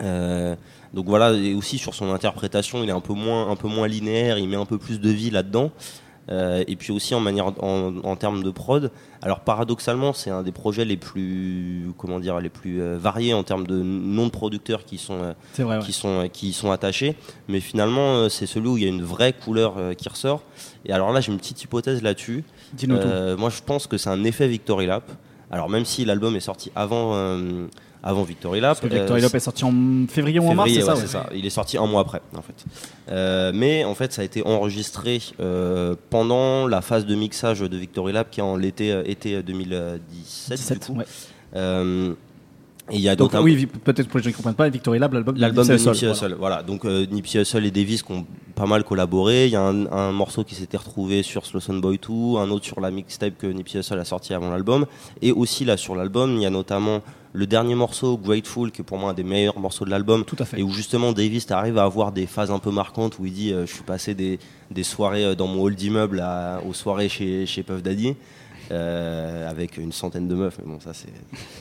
Donc 0.00 1.06
voilà 1.06 1.32
et 1.32 1.54
aussi 1.54 1.78
sur 1.78 1.94
son 1.94 2.12
interprétation 2.12 2.82
il 2.82 2.88
est 2.88 2.92
un 2.92 3.00
peu 3.00 3.14
moins 3.14 3.50
un 3.50 3.56
peu 3.56 3.68
moins 3.68 3.88
linéaire, 3.88 4.38
il 4.38 4.48
met 4.48 4.56
un 4.56 4.66
peu 4.66 4.78
plus 4.78 5.00
de 5.00 5.10
vie 5.10 5.30
là-dedans. 5.30 5.70
Euh, 6.30 6.64
et 6.66 6.76
puis 6.76 6.90
aussi 6.90 7.14
en 7.14 7.20
manière 7.20 7.52
en, 7.62 8.16
termes 8.16 8.42
de 8.42 8.50
prod. 8.50 8.90
Alors 9.20 9.40
paradoxalement, 9.40 10.12
c'est 10.12 10.30
un 10.30 10.42
des 10.42 10.52
projets 10.52 10.84
les 10.84 10.96
plus 10.96 11.90
comment 11.98 12.18
dire 12.18 12.40
les 12.40 12.48
plus 12.48 12.80
euh, 12.80 12.96
variés 12.98 13.34
en 13.34 13.42
termes 13.42 13.66
de 13.66 13.82
noms 13.82 14.26
de 14.26 14.30
producteurs 14.30 14.84
qui 14.84 14.96
sont 14.96 15.34
euh, 15.58 15.80
qui 15.80 15.92
sont 15.92 16.28
qui 16.32 16.52
sont 16.52 16.70
attachés. 16.70 17.16
Mais 17.48 17.60
finalement, 17.60 18.28
c'est 18.28 18.46
celui 18.46 18.68
où 18.68 18.78
il 18.78 18.84
y 18.84 18.86
a 18.86 18.90
une 18.90 19.02
vraie 19.02 19.32
couleur 19.32 19.74
qui 19.96 20.08
ressort. 20.08 20.42
Et 20.86 20.92
alors 20.92 21.12
là, 21.12 21.20
j'ai 21.20 21.32
une 21.32 21.38
petite 21.38 21.62
hypothèse 21.62 22.02
là-dessus. 22.02 22.44
moi, 22.88 23.50
je 23.50 23.62
pense 23.64 23.86
que 23.86 23.98
c'est 23.98 24.10
un 24.10 24.24
effet 24.24 24.48
Victory 24.48 24.86
Lap. 24.86 25.10
Alors 25.50 25.68
même 25.68 25.84
si 25.84 26.04
l'album 26.04 26.34
est 26.36 26.40
sorti 26.40 26.72
avant 26.74 27.14
avant 28.04 28.22
Victory 28.22 28.60
Lap. 28.60 28.78
Victory 28.84 29.20
Lap 29.20 29.34
est 29.34 29.40
sorti 29.40 29.64
en 29.64 29.72
février 30.08 30.38
ou 30.38 30.48
en 30.48 30.54
mars, 30.54 30.70
c'est 30.72 31.06
ça, 31.06 31.26
Il 31.34 31.46
est 31.46 31.50
sorti 31.50 31.78
un 31.78 31.86
mois 31.86 32.02
après, 32.02 32.20
en 32.36 32.42
fait. 32.42 32.64
Euh, 33.10 33.50
mais 33.54 33.84
en 33.84 33.94
fait, 33.94 34.12
ça 34.12 34.22
a 34.22 34.24
été 34.24 34.46
enregistré 34.46 35.20
euh, 35.40 35.96
pendant 36.10 36.66
la 36.66 36.82
phase 36.82 37.06
de 37.06 37.14
mixage 37.14 37.60
de 37.60 37.76
Victory 37.76 38.12
Lap, 38.12 38.30
qui 38.30 38.40
est 38.40 38.42
en 38.42 38.56
l'été 38.56 38.92
euh, 38.92 39.02
été 39.06 39.42
2017. 39.42 40.58
17, 40.58 40.78
du 40.78 40.86
coup. 40.94 41.02
Et 42.90 42.96
il 42.96 43.00
y 43.00 43.08
a 43.08 43.16
donc, 43.16 43.32
oui, 43.40 43.64
peut-être 43.64 44.08
pour 44.08 44.18
les 44.18 44.24
gens 44.24 44.30
qui 44.30 44.34
ne 44.34 44.36
comprennent 44.36 44.54
pas, 44.54 44.68
Victory 44.68 44.98
Lab, 44.98 45.14
l'album 45.14 45.34
de 45.66 45.72
Nipsey 45.72 46.10
Hussle. 46.10 46.36
Voilà. 46.38 46.62
donc 46.62 46.84
euh, 46.84 47.06
Nipsey 47.06 47.40
Hussle 47.40 47.64
et 47.64 47.70
Davis 47.70 48.02
qui 48.02 48.12
ont 48.12 48.26
pas 48.54 48.66
mal 48.66 48.84
collaboré. 48.84 49.46
Il 49.46 49.52
y 49.52 49.56
a 49.56 49.62
un, 49.62 50.12
morceau 50.12 50.44
qui 50.44 50.54
s'était 50.54 50.76
retrouvé 50.76 51.22
sur 51.22 51.46
Slow 51.46 51.80
Boy 51.80 51.98
2, 51.98 52.36
un 52.36 52.50
autre 52.50 52.66
sur 52.66 52.80
la 52.82 52.90
mixtape 52.90 53.38
que 53.38 53.46
Nipsey 53.46 53.80
Hussle 53.80 53.98
a 53.98 54.04
sorti 54.04 54.34
avant 54.34 54.50
l'album, 54.50 54.84
et 55.22 55.32
aussi 55.32 55.64
là 55.64 55.78
sur 55.78 55.96
l'album, 55.96 56.34
il 56.36 56.42
y 56.42 56.46
a 56.46 56.50
notamment 56.50 57.00
le 57.34 57.46
dernier 57.46 57.74
morceau, 57.74 58.16
Grateful, 58.16 58.70
qui 58.70 58.80
est 58.80 58.84
pour 58.84 58.96
moi 58.96 59.10
un 59.10 59.14
des 59.14 59.24
meilleurs 59.24 59.58
morceaux 59.58 59.84
de 59.84 59.90
l'album. 59.90 60.24
Tout 60.24 60.36
à 60.38 60.46
fait. 60.46 60.60
Et 60.60 60.62
où 60.62 60.70
justement 60.70 61.12
Davis 61.12 61.50
arrive 61.50 61.76
à 61.76 61.84
avoir 61.84 62.12
des 62.12 62.26
phases 62.26 62.50
un 62.50 62.58
peu 62.58 62.70
marquantes 62.70 63.18
où 63.18 63.26
il 63.26 63.32
dit 63.32 63.52
euh, 63.52 63.66
Je 63.66 63.74
suis 63.74 63.82
passé 63.82 64.14
des, 64.14 64.38
des 64.70 64.84
soirées 64.84 65.24
euh, 65.24 65.34
dans 65.34 65.48
mon 65.48 65.62
hall 65.62 65.74
d'immeuble 65.74 66.24
aux 66.66 66.72
soirées 66.72 67.10
chez, 67.10 67.44
chez 67.44 67.62
Puff 67.62 67.82
Daddy. 67.82 68.14
Euh, 68.70 69.50
avec 69.50 69.76
une 69.76 69.92
centaine 69.92 70.26
de 70.26 70.34
meufs, 70.34 70.56
mais 70.58 70.72
bon, 70.72 70.80
ça 70.80 70.94
c'est 70.94 71.12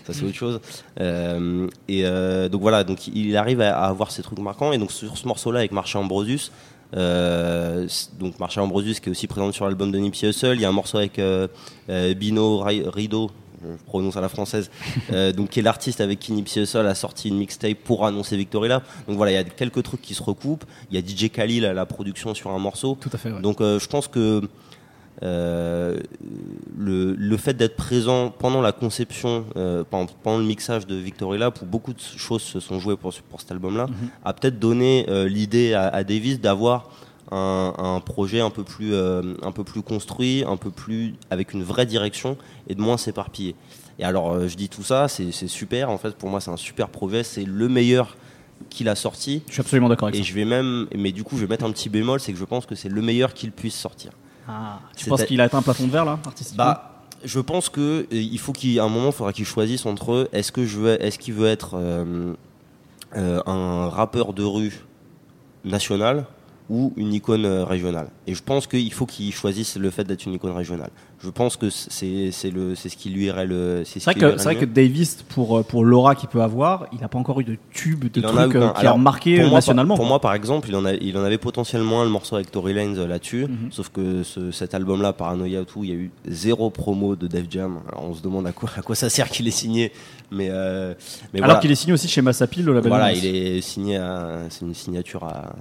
ça 0.05 0.13
c'est 0.13 0.23
autre 0.23 0.35
chose. 0.35 0.61
Euh, 1.01 1.67
et 1.89 2.05
euh, 2.05 2.47
donc 2.47 2.61
voilà, 2.61 2.85
donc 2.85 3.07
il 3.07 3.35
arrive 3.35 3.59
à, 3.59 3.83
avoir 3.83 4.09
ces 4.09 4.21
trucs 4.21 4.39
marquants. 4.39 4.71
Et 4.71 4.77
donc 4.77 4.91
sur 4.91 5.17
ce 5.17 5.27
morceau-là 5.27 5.59
avec 5.59 5.73
Marshall 5.73 6.03
Ambrosius, 6.03 6.53
donc 6.93 8.39
Marshall 8.39 8.63
Ambrosius 8.63 9.01
qui 9.01 9.09
est 9.09 9.11
aussi 9.11 9.27
présente 9.27 9.53
sur 9.53 9.65
l'album 9.65 9.91
de 9.91 9.97
Nipsey 9.97 10.29
Hussle. 10.29 10.53
Il 10.55 10.61
y 10.61 10.65
a 10.65 10.69
un 10.69 10.73
morceau 10.73 10.97
avec 10.97 11.19
Bino 12.17 12.59
Rido, 12.59 13.31
je 13.63 13.83
prononce 13.85 14.17
à 14.17 14.21
la 14.21 14.29
française, 14.29 14.69
donc 15.35 15.49
qui 15.49 15.59
est 15.59 15.63
l'artiste 15.63 16.01
avec 16.01 16.19
qui 16.19 16.31
Nipsey 16.33 16.63
Hussle 16.63 16.87
a 16.87 16.95
sorti 16.95 17.29
une 17.29 17.37
mixtape 17.37 17.77
pour 17.83 18.05
annoncer 18.05 18.37
Victory 18.37 18.69
Donc 18.69 18.81
voilà, 19.17 19.31
il 19.31 19.35
y 19.35 19.37
a 19.37 19.43
quelques 19.43 19.83
trucs 19.83 20.01
qui 20.01 20.13
se 20.13 20.23
recoupent. 20.23 20.65
Il 20.91 20.99
y 20.99 21.03
a 21.03 21.05
DJ 21.05 21.29
Khalil 21.31 21.65
à 21.65 21.73
la 21.73 21.85
production 21.85 22.33
sur 22.33 22.51
un 22.51 22.59
morceau. 22.59 22.97
Tout 22.99 23.09
à 23.13 23.17
fait. 23.17 23.31
Donc 23.41 23.59
je 23.59 23.87
pense 23.87 24.07
que 24.07 24.41
euh, 25.21 25.99
le, 26.75 27.13
le, 27.13 27.37
fait 27.37 27.53
d'être 27.53 27.75
présent 27.75 28.29
pendant 28.31 28.61
la 28.61 28.71
conception, 28.71 29.45
euh, 29.55 29.83
pendant, 29.89 30.11
pendant, 30.23 30.37
le 30.39 30.43
mixage 30.43 30.87
de 30.87 30.95
Victory 30.95 31.37
Lab, 31.37 31.53
où 31.61 31.65
beaucoup 31.65 31.93
de 31.93 31.99
choses 31.99 32.41
se 32.41 32.59
sont 32.59 32.79
jouées 32.79 32.97
pour, 32.97 33.13
pour 33.29 33.39
cet 33.39 33.51
album-là, 33.51 33.87
mhm. 33.87 33.93
a 34.25 34.33
peut-être 34.33 34.59
donné 34.59 35.05
euh, 35.09 35.29
l'idée 35.29 35.73
à, 35.73 35.87
à, 35.87 36.03
Davis 36.03 36.41
d'avoir 36.41 36.89
un, 37.33 37.73
un, 37.77 37.99
projet 37.99 38.39
un 38.39 38.49
peu 38.49 38.63
plus, 38.63 38.95
un 38.95 39.51
peu 39.51 39.63
plus 39.63 39.81
construit, 39.81 40.43
un 40.47 40.57
peu 40.57 40.69
plus 40.69 41.15
avec 41.29 41.53
une 41.53 41.63
vraie 41.63 41.85
direction 41.85 42.37
et 42.67 42.75
de 42.75 42.81
moins 42.81 42.97
s'éparpiller. 42.97 43.55
Et 43.99 44.03
alors, 44.03 44.47
je 44.47 44.55
dis 44.55 44.69
tout 44.69 44.83
ça, 44.83 45.07
c'est 45.07 45.47
super. 45.47 45.89
En 45.89 45.97
fait, 45.97 46.15
pour 46.15 46.29
moi, 46.29 46.41
c'est 46.41 46.51
un 46.51 46.57
super 46.57 46.89
projet. 46.89 47.23
C'est 47.23 47.45
le 47.45 47.69
meilleur 47.69 48.15
qu'il 48.69 48.89
a 48.89 48.95
sorti. 48.95 49.43
Je 49.47 49.53
suis 49.53 49.61
absolument 49.61 49.89
d'accord 49.89 50.07
avec 50.07 50.19
et 50.19 50.23
ça. 50.23 50.29
je 50.29 50.33
vais 50.33 50.45
même, 50.45 50.87
mais 50.95 51.11
du 51.11 51.23
coup, 51.23 51.37
je 51.37 51.41
vais 51.41 51.47
mettre 51.47 51.65
un 51.65 51.71
petit 51.71 51.89
bémol, 51.89 52.19
c'est 52.19 52.33
que 52.33 52.39
je 52.39 52.45
pense 52.45 52.65
que 52.65 52.75
c'est 52.75 52.89
le 52.89 53.01
meilleur 53.01 53.33
qu'il 53.33 53.51
puisse 53.51 53.75
sortir. 53.75 54.11
Ah, 54.47 54.79
tu 54.95 55.09
penses 55.09 55.23
qu'il 55.23 55.39
a 55.41 55.45
atteint 55.45 55.59
un 55.59 55.61
plafond 55.61 55.85
de 55.85 55.91
verre 55.91 56.05
là, 56.05 56.19
artistiquement 56.25 56.65
bah, 56.65 56.93
je 57.23 57.39
pense 57.39 57.69
que 57.69 58.01
euh, 58.01 58.05
il 58.11 58.39
faut 58.39 58.51
qu'à 58.51 58.83
un 58.83 58.89
moment, 58.89 59.07
il 59.07 59.13
faudra 59.13 59.33
qu'il 59.33 59.45
choisisse 59.45 59.85
entre 59.85 60.29
est-ce 60.33 60.51
que 60.51 60.65
je 60.65 60.77
veux, 60.77 61.03
est-ce 61.03 61.17
qu'il 61.17 61.33
veut 61.33 61.47
être 61.47 61.75
euh, 61.75 62.33
euh, 63.15 63.41
un 63.45 63.89
rappeur 63.89 64.33
de 64.33 64.43
rue 64.43 64.83
national 65.63 66.25
ou 66.69 66.93
une 66.95 67.13
icône 67.13 67.45
régionale. 67.45 68.07
Et 68.27 68.33
je 68.33 68.43
pense 68.43 68.67
qu'il 68.67 68.93
faut 68.93 69.05
qu'il 69.05 69.33
choisisse 69.33 69.77
le 69.77 69.89
fait 69.89 70.03
d'être 70.03 70.25
une 70.25 70.33
icône 70.33 70.51
régionale 70.51 70.91
je 71.23 71.29
pense 71.29 71.55
que 71.55 71.69
c'est 71.69 72.49
le 72.51 72.75
c'est 72.75 72.89
ce 72.89 72.97
qui 72.97 73.09
lui 73.09 73.25
irait 73.25 73.45
le 73.45 73.83
c'est 73.85 74.03
vrai 74.03 74.13
que 74.15 74.25
vrai 74.25 74.55
que 74.57 74.65
Davis 74.65 75.23
pour 75.29 75.63
pour 75.63 75.85
l'aura 75.85 76.15
qu'il 76.15 76.27
peut 76.27 76.41
avoir 76.41 76.87
il 76.91 76.99
n'a 76.99 77.07
pas 77.07 77.17
encore 77.17 77.39
eu 77.39 77.45
de 77.45 77.57
tube 77.71 78.11
de 78.11 78.19
trucs 78.19 78.55
euh, 78.55 78.71
qui 78.71 78.85
a 78.85 78.95
marqué 78.97 79.41
pour 79.41 79.53
nationalement 79.53 79.95
pour 79.95 80.05
moi 80.05 80.19
par 80.19 80.33
exemple 80.33 80.67
il 80.67 80.75
en 80.75 80.83
a 80.83 80.93
il 80.93 81.17
en 81.17 81.23
avait 81.23 81.37
potentiellement 81.37 82.01
un 82.01 82.03
le 82.03 82.09
morceau 82.09 82.35
avec 82.35 82.51
Tory 82.51 82.73
Lanez 82.73 82.99
euh, 82.99 83.07
là-dessus. 83.07 83.45
Mhm. 83.47 83.71
sauf 83.71 83.89
que 83.89 84.23
ce, 84.23 84.51
cet 84.51 84.73
album 84.73 85.01
là 85.01 85.13
Paranoia 85.13 85.63
tout 85.63 85.85
il 85.85 85.89
y 85.89 85.93
a 85.93 85.95
eu 85.95 86.11
zéro 86.27 86.69
promo 86.69 87.15
de 87.15 87.27
Def 87.27 87.45
Jam. 87.49 87.79
Alors 87.89 88.03
on 88.09 88.13
se 88.13 88.21
demande 88.21 88.45
à 88.45 88.51
quoi 88.51 88.69
à 88.75 88.81
quoi 88.81 88.95
ça 88.95 89.09
sert 89.09 89.29
qu'il 89.29 89.47
est 89.47 89.51
signé. 89.51 89.93
Mais 90.29 90.49
euh, 90.49 90.93
mais 91.33 91.41
alors 91.41 91.59
qu'il 91.59 91.71
est 91.71 91.75
signé 91.75 91.93
aussi 91.93 92.09
chez 92.09 92.21
Massapil 92.21 92.65
le 92.65 92.73
label 92.73 92.89
voilà 92.89 93.13
il 93.13 93.25
est 93.25 93.61
signé 93.61 94.01
c'est 94.49 94.65
une 94.65 94.73
signature 94.73 95.23
à, 95.23 95.55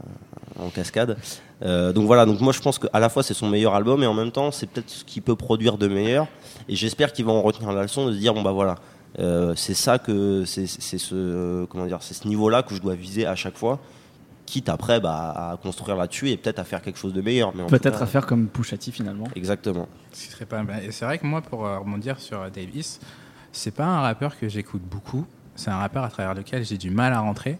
en 0.58 0.70
cascade 0.70 1.16
euh, 1.64 1.92
donc 1.92 2.06
voilà, 2.06 2.26
donc 2.26 2.40
moi 2.40 2.52
je 2.52 2.60
pense 2.60 2.78
qu'à 2.78 2.98
la 2.98 3.08
fois 3.08 3.22
c'est 3.22 3.34
son 3.34 3.48
meilleur 3.48 3.74
album 3.74 4.02
et 4.02 4.06
en 4.06 4.14
même 4.14 4.32
temps 4.32 4.50
c'est 4.50 4.66
peut-être 4.66 4.90
ce 4.90 5.04
qu'il 5.04 5.22
peut 5.22 5.36
produire 5.36 5.78
de 5.78 5.86
meilleur. 5.86 6.26
Et 6.68 6.74
j'espère 6.74 7.12
qu'il 7.12 7.24
va 7.24 7.32
en 7.32 7.42
retenir 7.42 7.72
la 7.72 7.82
leçon 7.82 8.06
de 8.06 8.12
se 8.12 8.18
dire 8.18 8.34
bon 8.34 8.42
bah 8.42 8.52
voilà, 8.52 8.76
euh, 9.18 9.54
c'est 9.56 9.74
ça 9.74 9.98
que 9.98 10.44
c'est 10.44 10.66
ce 10.66 11.64
comment 11.66 11.86
dire 11.86 11.98
c'est 12.00 12.14
ce 12.14 12.26
niveau-là 12.26 12.62
que 12.62 12.74
je 12.74 12.80
dois 12.80 12.94
viser 12.94 13.26
à 13.26 13.36
chaque 13.36 13.56
fois. 13.56 13.78
Quitte 14.44 14.68
après 14.68 15.00
bah, 15.00 15.52
à 15.52 15.56
construire 15.56 15.96
là-dessus 15.96 16.30
et 16.30 16.36
peut-être 16.36 16.58
à 16.58 16.64
faire 16.64 16.82
quelque 16.82 16.98
chose 16.98 17.12
de 17.12 17.22
meilleur. 17.22 17.52
Peut-être 17.52 18.02
à 18.02 18.06
faire 18.06 18.26
comme 18.26 18.48
Pushati 18.48 18.90
finalement. 18.90 19.28
Exactement. 19.36 19.88
Ce 20.12 20.30
serait 20.30 20.46
pas 20.46 20.62
Et 20.82 20.90
c'est 20.90 21.04
vrai 21.04 21.18
que 21.18 21.26
moi 21.26 21.40
pour 21.42 21.64
euh, 21.64 21.78
rebondir 21.78 22.18
sur 22.18 22.50
Davis, 22.50 23.00
c'est 23.52 23.70
pas 23.70 23.86
un 23.86 24.00
rappeur 24.00 24.38
que 24.38 24.48
j'écoute 24.48 24.82
beaucoup. 24.82 25.26
C'est 25.54 25.70
un 25.70 25.76
rappeur 25.76 26.02
à 26.02 26.08
travers 26.08 26.34
lequel 26.34 26.64
j'ai 26.64 26.76
du 26.76 26.90
mal 26.90 27.12
à 27.12 27.20
rentrer. 27.20 27.58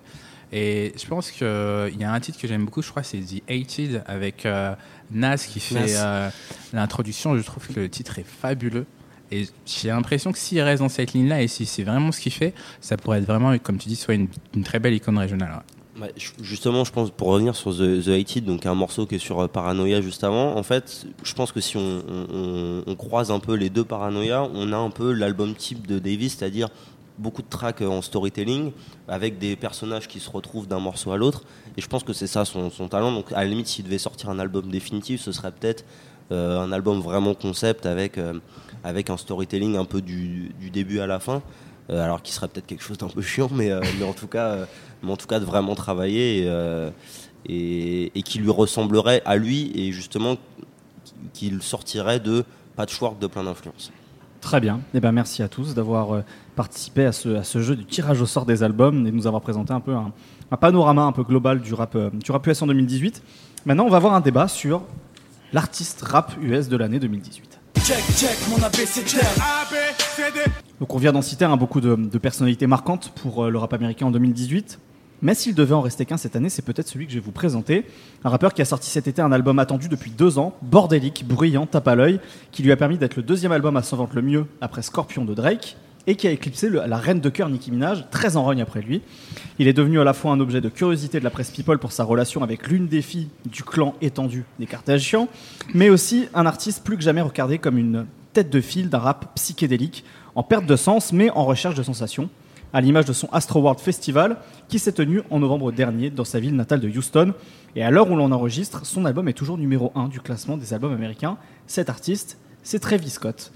Et 0.52 0.92
je 1.00 1.06
pense 1.06 1.30
qu'il 1.30 1.46
y 1.46 2.04
a 2.04 2.12
un 2.12 2.20
titre 2.20 2.38
que 2.38 2.46
j'aime 2.46 2.66
beaucoup, 2.66 2.82
je 2.82 2.90
crois, 2.90 3.02
c'est 3.02 3.18
The 3.18 3.42
Hated 3.48 4.02
avec 4.06 4.44
euh, 4.44 4.74
Nas 5.10 5.38
qui 5.38 5.60
fait 5.60 5.96
euh, 5.96 6.28
l'introduction. 6.74 7.36
Je 7.36 7.42
trouve 7.42 7.66
que 7.66 7.80
le 7.80 7.88
titre 7.88 8.18
est 8.18 8.26
fabuleux. 8.26 8.84
Et 9.30 9.48
j'ai 9.64 9.88
l'impression 9.88 10.30
que 10.30 10.36
s'il 10.36 10.60
reste 10.60 10.82
dans 10.82 10.90
cette 10.90 11.14
ligne-là 11.14 11.40
et 11.40 11.48
si 11.48 11.64
c'est 11.64 11.84
vraiment 11.84 12.12
ce 12.12 12.20
qu'il 12.20 12.32
fait, 12.32 12.52
ça 12.82 12.98
pourrait 12.98 13.20
être 13.20 13.24
vraiment, 13.24 13.56
comme 13.56 13.78
tu 13.78 13.88
dis, 13.88 13.96
soit 13.96 14.12
une, 14.12 14.28
très 14.62 14.78
belle 14.78 14.92
icône 14.92 15.16
régionale. 15.16 15.62
justement, 16.42 16.84
je 16.84 16.92
pense, 16.92 17.10
pour 17.10 17.28
revenir 17.28 17.56
sur 17.56 17.74
The, 17.74 18.04
The 18.04 18.08
Hated, 18.08 18.44
donc 18.44 18.66
un 18.66 18.74
morceau 18.74 19.06
qui 19.06 19.14
est 19.14 19.18
sur 19.18 19.40
euh, 19.40 19.48
Paranoia 19.48 20.02
juste 20.02 20.22
avant, 20.22 20.54
en 20.54 20.62
fait, 20.62 21.06
je 21.22 21.32
pense 21.32 21.50
que 21.50 21.62
si 21.62 21.78
on, 21.78 22.02
on, 22.06 22.82
on 22.86 22.94
croise 22.94 23.30
un 23.30 23.40
peu 23.40 23.54
les 23.54 23.70
deux 23.70 23.84
Paranoia, 23.84 24.46
on 24.52 24.70
a 24.70 24.76
un 24.76 24.90
peu 24.90 25.12
l'album 25.12 25.54
type 25.54 25.86
de 25.86 25.98
Davis, 25.98 26.36
c'est-à-dire 26.36 26.68
beaucoup 27.18 27.42
de 27.42 27.48
tracks 27.48 27.82
euh, 27.82 27.88
en 27.88 28.02
storytelling 28.02 28.72
avec 29.08 29.38
des 29.38 29.56
personnages 29.56 30.08
qui 30.08 30.20
se 30.20 30.30
retrouvent 30.30 30.66
d'un 30.66 30.80
morceau 30.80 31.12
à 31.12 31.16
l'autre. 31.16 31.42
Et 31.76 31.80
je 31.80 31.88
pense 31.88 32.04
que 32.04 32.12
c'est 32.12 32.26
ça 32.26 32.44
son, 32.44 32.70
talent. 32.88 33.12
Donc 33.12 33.32
à 33.32 33.42
la 33.42 33.44
limite, 33.46 33.66
s'il 33.66 33.84
devait 33.84 33.98
sortir 33.98 34.30
un 34.30 34.38
album 34.38 34.70
définitif, 34.70 35.20
ce 35.20 35.32
serait 35.32 35.52
peut-être 35.52 35.84
euh, 36.30 36.60
un 36.60 36.72
album 36.72 37.00
vraiment 37.00 37.34
concept 37.34 37.86
avec, 37.86 38.18
euh, 38.18 38.34
avec 38.84 39.10
un 39.10 39.16
storytelling 39.16 39.76
un 39.76 39.84
peu 39.84 40.00
du, 40.00 40.52
début 40.72 41.00
à 41.00 41.06
la 41.06 41.20
fin. 41.20 41.42
alors 41.88 42.22
qui 42.22 42.32
serait 42.32 42.48
peut-être 42.48 42.66
quelque 42.66 42.82
chose 42.82 42.98
d'un 42.98 43.08
peu 43.08 43.22
chiant, 43.22 43.50
mais, 43.52 43.70
mais, 43.98 44.04
en 44.04 44.14
tout 44.14 44.28
cas, 44.28 44.66
mais 45.02 45.12
en 45.12 45.16
tout 45.16 45.26
cas 45.26 45.40
de 45.40 45.44
vraiment 45.44 45.74
travailler 45.74 46.48
et, 47.46 48.10
et, 48.14 48.22
qui 48.22 48.38
lui 48.38 48.50
ressemblerait 48.50 49.20
à 49.26 49.36
lui 49.36 49.72
et 49.74 49.92
justement 49.92 50.36
qu'il 51.34 51.62
sortirait 51.62 52.20
de 52.20 52.44
patchwork 52.76 53.18
de 53.18 53.26
plein 53.26 53.44
d'influences. 53.44 53.92
Très 54.42 54.60
bien. 54.60 54.80
Eh 54.92 55.00
ben, 55.00 55.12
merci 55.12 55.42
à 55.42 55.48
tous 55.48 55.72
d'avoir 55.72 56.14
euh, 56.14 56.24
participé 56.56 57.06
à 57.06 57.12
ce, 57.12 57.36
à 57.36 57.44
ce, 57.44 57.62
jeu 57.62 57.76
du 57.76 57.86
tirage 57.86 58.20
au 58.20 58.26
sort 58.26 58.44
des 58.44 58.64
albums 58.64 59.06
et 59.06 59.10
de 59.10 59.16
nous 59.16 59.28
avoir 59.28 59.40
présenté 59.40 59.72
un 59.72 59.80
peu 59.80 59.94
un, 59.94 60.12
panorama 60.56 61.02
un 61.02 61.12
peu 61.12 61.22
global 61.22 61.60
du 61.60 61.72
rap, 61.72 61.94
euh, 61.94 62.10
du 62.12 62.30
rap 62.32 62.44
US 62.48 62.60
en 62.60 62.66
2018. 62.66 63.22
Maintenant, 63.64 63.84
on 63.84 63.88
va 63.88 63.98
avoir 63.98 64.14
un 64.14 64.20
débat 64.20 64.48
sur 64.48 64.82
l'artiste 65.52 66.02
rap 66.02 66.32
US 66.42 66.68
de 66.68 66.76
l'année 66.76 66.98
2018. 66.98 67.60
Donc 70.80 70.92
on 70.92 70.98
vient 70.98 71.12
d'en 71.12 71.22
citer 71.22 71.46
beaucoup 71.56 71.80
de, 71.80 71.94
de, 71.94 72.18
personnalités 72.18 72.66
marquantes 72.66 73.12
pour 73.22 73.44
euh, 73.44 73.50
le 73.50 73.58
rap 73.58 73.72
américain 73.72 74.06
en 74.06 74.10
2018. 74.10 74.80
Mais 75.22 75.36
s'il 75.36 75.54
devait 75.54 75.74
en 75.74 75.80
rester 75.80 76.04
qu'un 76.04 76.16
cette 76.16 76.34
année, 76.34 76.48
c'est 76.48 76.64
peut-être 76.64 76.88
celui 76.88 77.06
que 77.06 77.12
je 77.12 77.18
vais 77.18 77.24
vous 77.24 77.30
présenter. 77.30 77.86
Un 78.24 78.28
rappeur 78.28 78.52
qui 78.52 78.60
a 78.60 78.64
sorti 78.64 78.90
cet 78.90 79.06
été 79.06 79.22
un 79.22 79.30
album 79.30 79.60
attendu 79.60 79.88
depuis 79.88 80.10
deux 80.10 80.36
ans, 80.40 80.56
bordélique, 80.62 81.24
bruyant, 81.26 81.64
tape 81.64 81.86
à 81.86 81.94
l'œil, 81.94 82.18
qui 82.50 82.64
lui 82.64 82.72
a 82.72 82.76
permis 82.76 82.98
d'être 82.98 83.14
le 83.14 83.22
deuxième 83.22 83.52
album 83.52 83.76
à 83.76 83.82
s'en 83.82 83.96
vendre 83.96 84.16
le 84.16 84.22
mieux 84.22 84.46
après 84.60 84.82
Scorpion 84.82 85.24
de 85.24 85.32
Drake, 85.32 85.76
et 86.08 86.16
qui 86.16 86.26
a 86.26 86.32
éclipsé 86.32 86.68
la 86.68 86.96
reine 86.96 87.20
de 87.20 87.28
cœur 87.28 87.48
Nicki 87.48 87.70
Minaj, 87.70 88.04
très 88.10 88.36
en 88.36 88.42
rogne 88.42 88.60
après 88.60 88.82
lui. 88.82 89.00
Il 89.60 89.68
est 89.68 89.72
devenu 89.72 90.00
à 90.00 90.04
la 90.04 90.12
fois 90.12 90.32
un 90.32 90.40
objet 90.40 90.60
de 90.60 90.68
curiosité 90.68 91.20
de 91.20 91.24
la 91.24 91.30
presse 91.30 91.52
people 91.52 91.78
pour 91.78 91.92
sa 91.92 92.02
relation 92.02 92.42
avec 92.42 92.66
l'une 92.66 92.88
des 92.88 93.02
filles 93.02 93.28
du 93.46 93.62
clan 93.62 93.94
étendu 94.00 94.44
des 94.58 94.66
Kardashians, 94.66 95.28
mais 95.72 95.88
aussi 95.88 96.26
un 96.34 96.46
artiste 96.46 96.82
plus 96.82 96.96
que 96.96 97.04
jamais 97.04 97.20
regardé 97.20 97.58
comme 97.58 97.78
une 97.78 98.06
tête 98.32 98.50
de 98.50 98.60
file 98.60 98.88
d'un 98.88 98.98
rap 98.98 99.36
psychédélique, 99.36 100.04
en 100.34 100.42
perte 100.42 100.66
de 100.66 100.74
sens 100.74 101.12
mais 101.12 101.30
en 101.30 101.44
recherche 101.44 101.76
de 101.76 101.84
sensations 101.84 102.28
à 102.72 102.80
l'image 102.80 103.04
de 103.04 103.12
son 103.12 103.28
Astro 103.32 103.60
World 103.60 103.80
Festival 103.80 104.36
qui 104.68 104.78
s'est 104.78 104.92
tenu 104.92 105.22
en 105.30 105.38
novembre 105.38 105.72
dernier 105.72 106.10
dans 106.10 106.24
sa 106.24 106.40
ville 106.40 106.56
natale 106.56 106.80
de 106.80 106.88
Houston. 106.88 107.34
Et 107.76 107.82
à 107.82 107.90
l'heure 107.90 108.10
où 108.10 108.16
l'on 108.16 108.32
enregistre, 108.32 108.86
son 108.86 109.04
album 109.04 109.28
est 109.28 109.32
toujours 109.32 109.58
numéro 109.58 109.92
1 109.94 110.08
du 110.08 110.20
classement 110.20 110.56
des 110.56 110.74
albums 110.74 110.92
américains. 110.92 111.36
Cet 111.66 111.90
artiste, 111.90 112.38
c'est 112.62 112.78
Travis 112.78 113.10
Scott. 113.10 113.52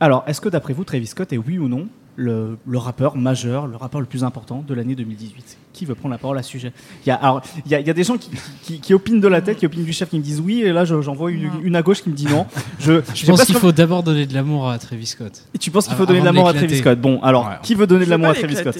Alors, 0.00 0.24
est-ce 0.26 0.40
que 0.40 0.48
d'après 0.48 0.72
vous, 0.72 0.84
Travis 0.84 1.06
Scott 1.06 1.32
est 1.32 1.38
oui 1.38 1.58
ou 1.58 1.68
non? 1.68 1.88
Le, 2.16 2.56
rappeur 2.74 3.16
majeur, 3.16 3.66
le 3.66 3.76
rappeur 3.76 4.00
le 4.00 4.06
plus 4.06 4.24
important 4.24 4.64
de 4.66 4.74
l'année 4.74 4.94
2018 4.94 5.58
Qui 5.72 5.84
veut 5.84 5.94
prendre 5.94 6.12
la 6.12 6.18
parole 6.18 6.38
à 6.38 6.42
ce 6.42 6.50
sujet? 6.50 6.72
Il 7.04 7.08
y 7.08 7.12
a, 7.12 7.42
il 7.66 7.72
y 7.72 7.90
a, 7.90 7.92
des 7.92 8.04
gens 8.04 8.16
qui, 8.18 8.94
opinent 8.94 9.20
de 9.20 9.28
la 9.28 9.40
tête, 9.40 9.58
qui 9.58 9.66
opinent 9.66 9.84
du 9.84 9.92
chef, 9.92 10.10
qui 10.10 10.18
me 10.18 10.22
disent 10.22 10.40
oui, 10.40 10.62
et 10.62 10.72
là 10.72 10.84
j'en 10.84 11.14
vois 11.14 11.30
une, 11.30 11.76
à 11.76 11.82
gauche 11.82 12.02
qui 12.02 12.10
me 12.10 12.14
dit 12.14 12.26
non. 12.26 12.46
Je, 12.78 13.00
je 13.14 13.26
pense 13.26 13.44
qu'il 13.44 13.56
faut 13.56 13.72
d'abord 13.72 14.02
donner 14.02 14.26
de 14.26 14.34
l'amour 14.34 14.68
à 14.68 14.78
Travis 14.78 15.06
Scott. 15.06 15.44
Et 15.54 15.58
tu 15.58 15.70
penses 15.70 15.86
qu'il 15.86 15.96
faut 15.96 16.06
donner 16.06 16.20
de 16.20 16.24
l'amour 16.24 16.48
à 16.48 16.54
Travis 16.54 16.78
Scott? 16.78 17.00
Bon, 17.00 17.20
alors, 17.22 17.60
qui 17.62 17.74
veut 17.74 17.86
donner 17.86 18.04
de 18.04 18.10
l'amour 18.10 18.28
à 18.28 18.34
Travis 18.34 18.56
Scott? 18.56 18.78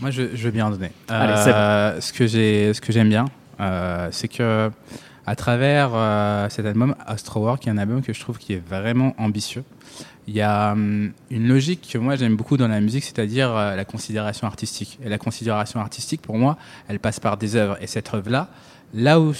Moi, 0.00 0.10
je, 0.10 0.22
veux 0.22 0.50
bien 0.50 0.66
en 0.66 0.70
donner. 0.70 0.92
Euh, 1.10 2.00
ce 2.00 2.12
que 2.12 2.26
j'ai, 2.26 2.72
ce 2.72 2.80
que 2.80 2.90
j'aime 2.90 3.10
bien, 3.10 3.26
euh, 3.60 4.08
c'est 4.12 4.28
que 4.28 4.70
à 5.26 5.36
travers 5.36 5.90
euh, 5.94 6.48
cet 6.48 6.64
album 6.64 6.94
Astro 7.06 7.44
War, 7.44 7.60
qui 7.60 7.68
est 7.68 7.72
un 7.72 7.78
album 7.78 8.02
que 8.02 8.12
je 8.12 8.20
trouve 8.20 8.38
qui 8.38 8.54
est 8.54 8.62
vraiment 8.66 9.14
ambitieux 9.18 9.62
il 10.30 10.36
y 10.36 10.42
a 10.42 10.72
hum, 10.72 11.10
une 11.28 11.48
logique 11.48 11.88
que 11.92 11.98
moi 11.98 12.14
j'aime 12.14 12.36
beaucoup 12.36 12.56
dans 12.56 12.68
la 12.68 12.80
musique, 12.80 13.02
c'est-à-dire 13.02 13.50
euh, 13.50 13.74
la 13.74 13.84
considération 13.84 14.46
artistique. 14.46 14.96
Et 15.04 15.08
la 15.08 15.18
considération 15.18 15.80
artistique, 15.80 16.22
pour 16.22 16.38
moi, 16.38 16.56
elle 16.86 17.00
passe 17.00 17.18
par 17.18 17.36
des 17.36 17.56
œuvres. 17.56 17.76
Et 17.82 17.88
cette 17.88 18.14
œuvre-là, 18.14 18.48
là 18.94 19.18
où 19.18 19.34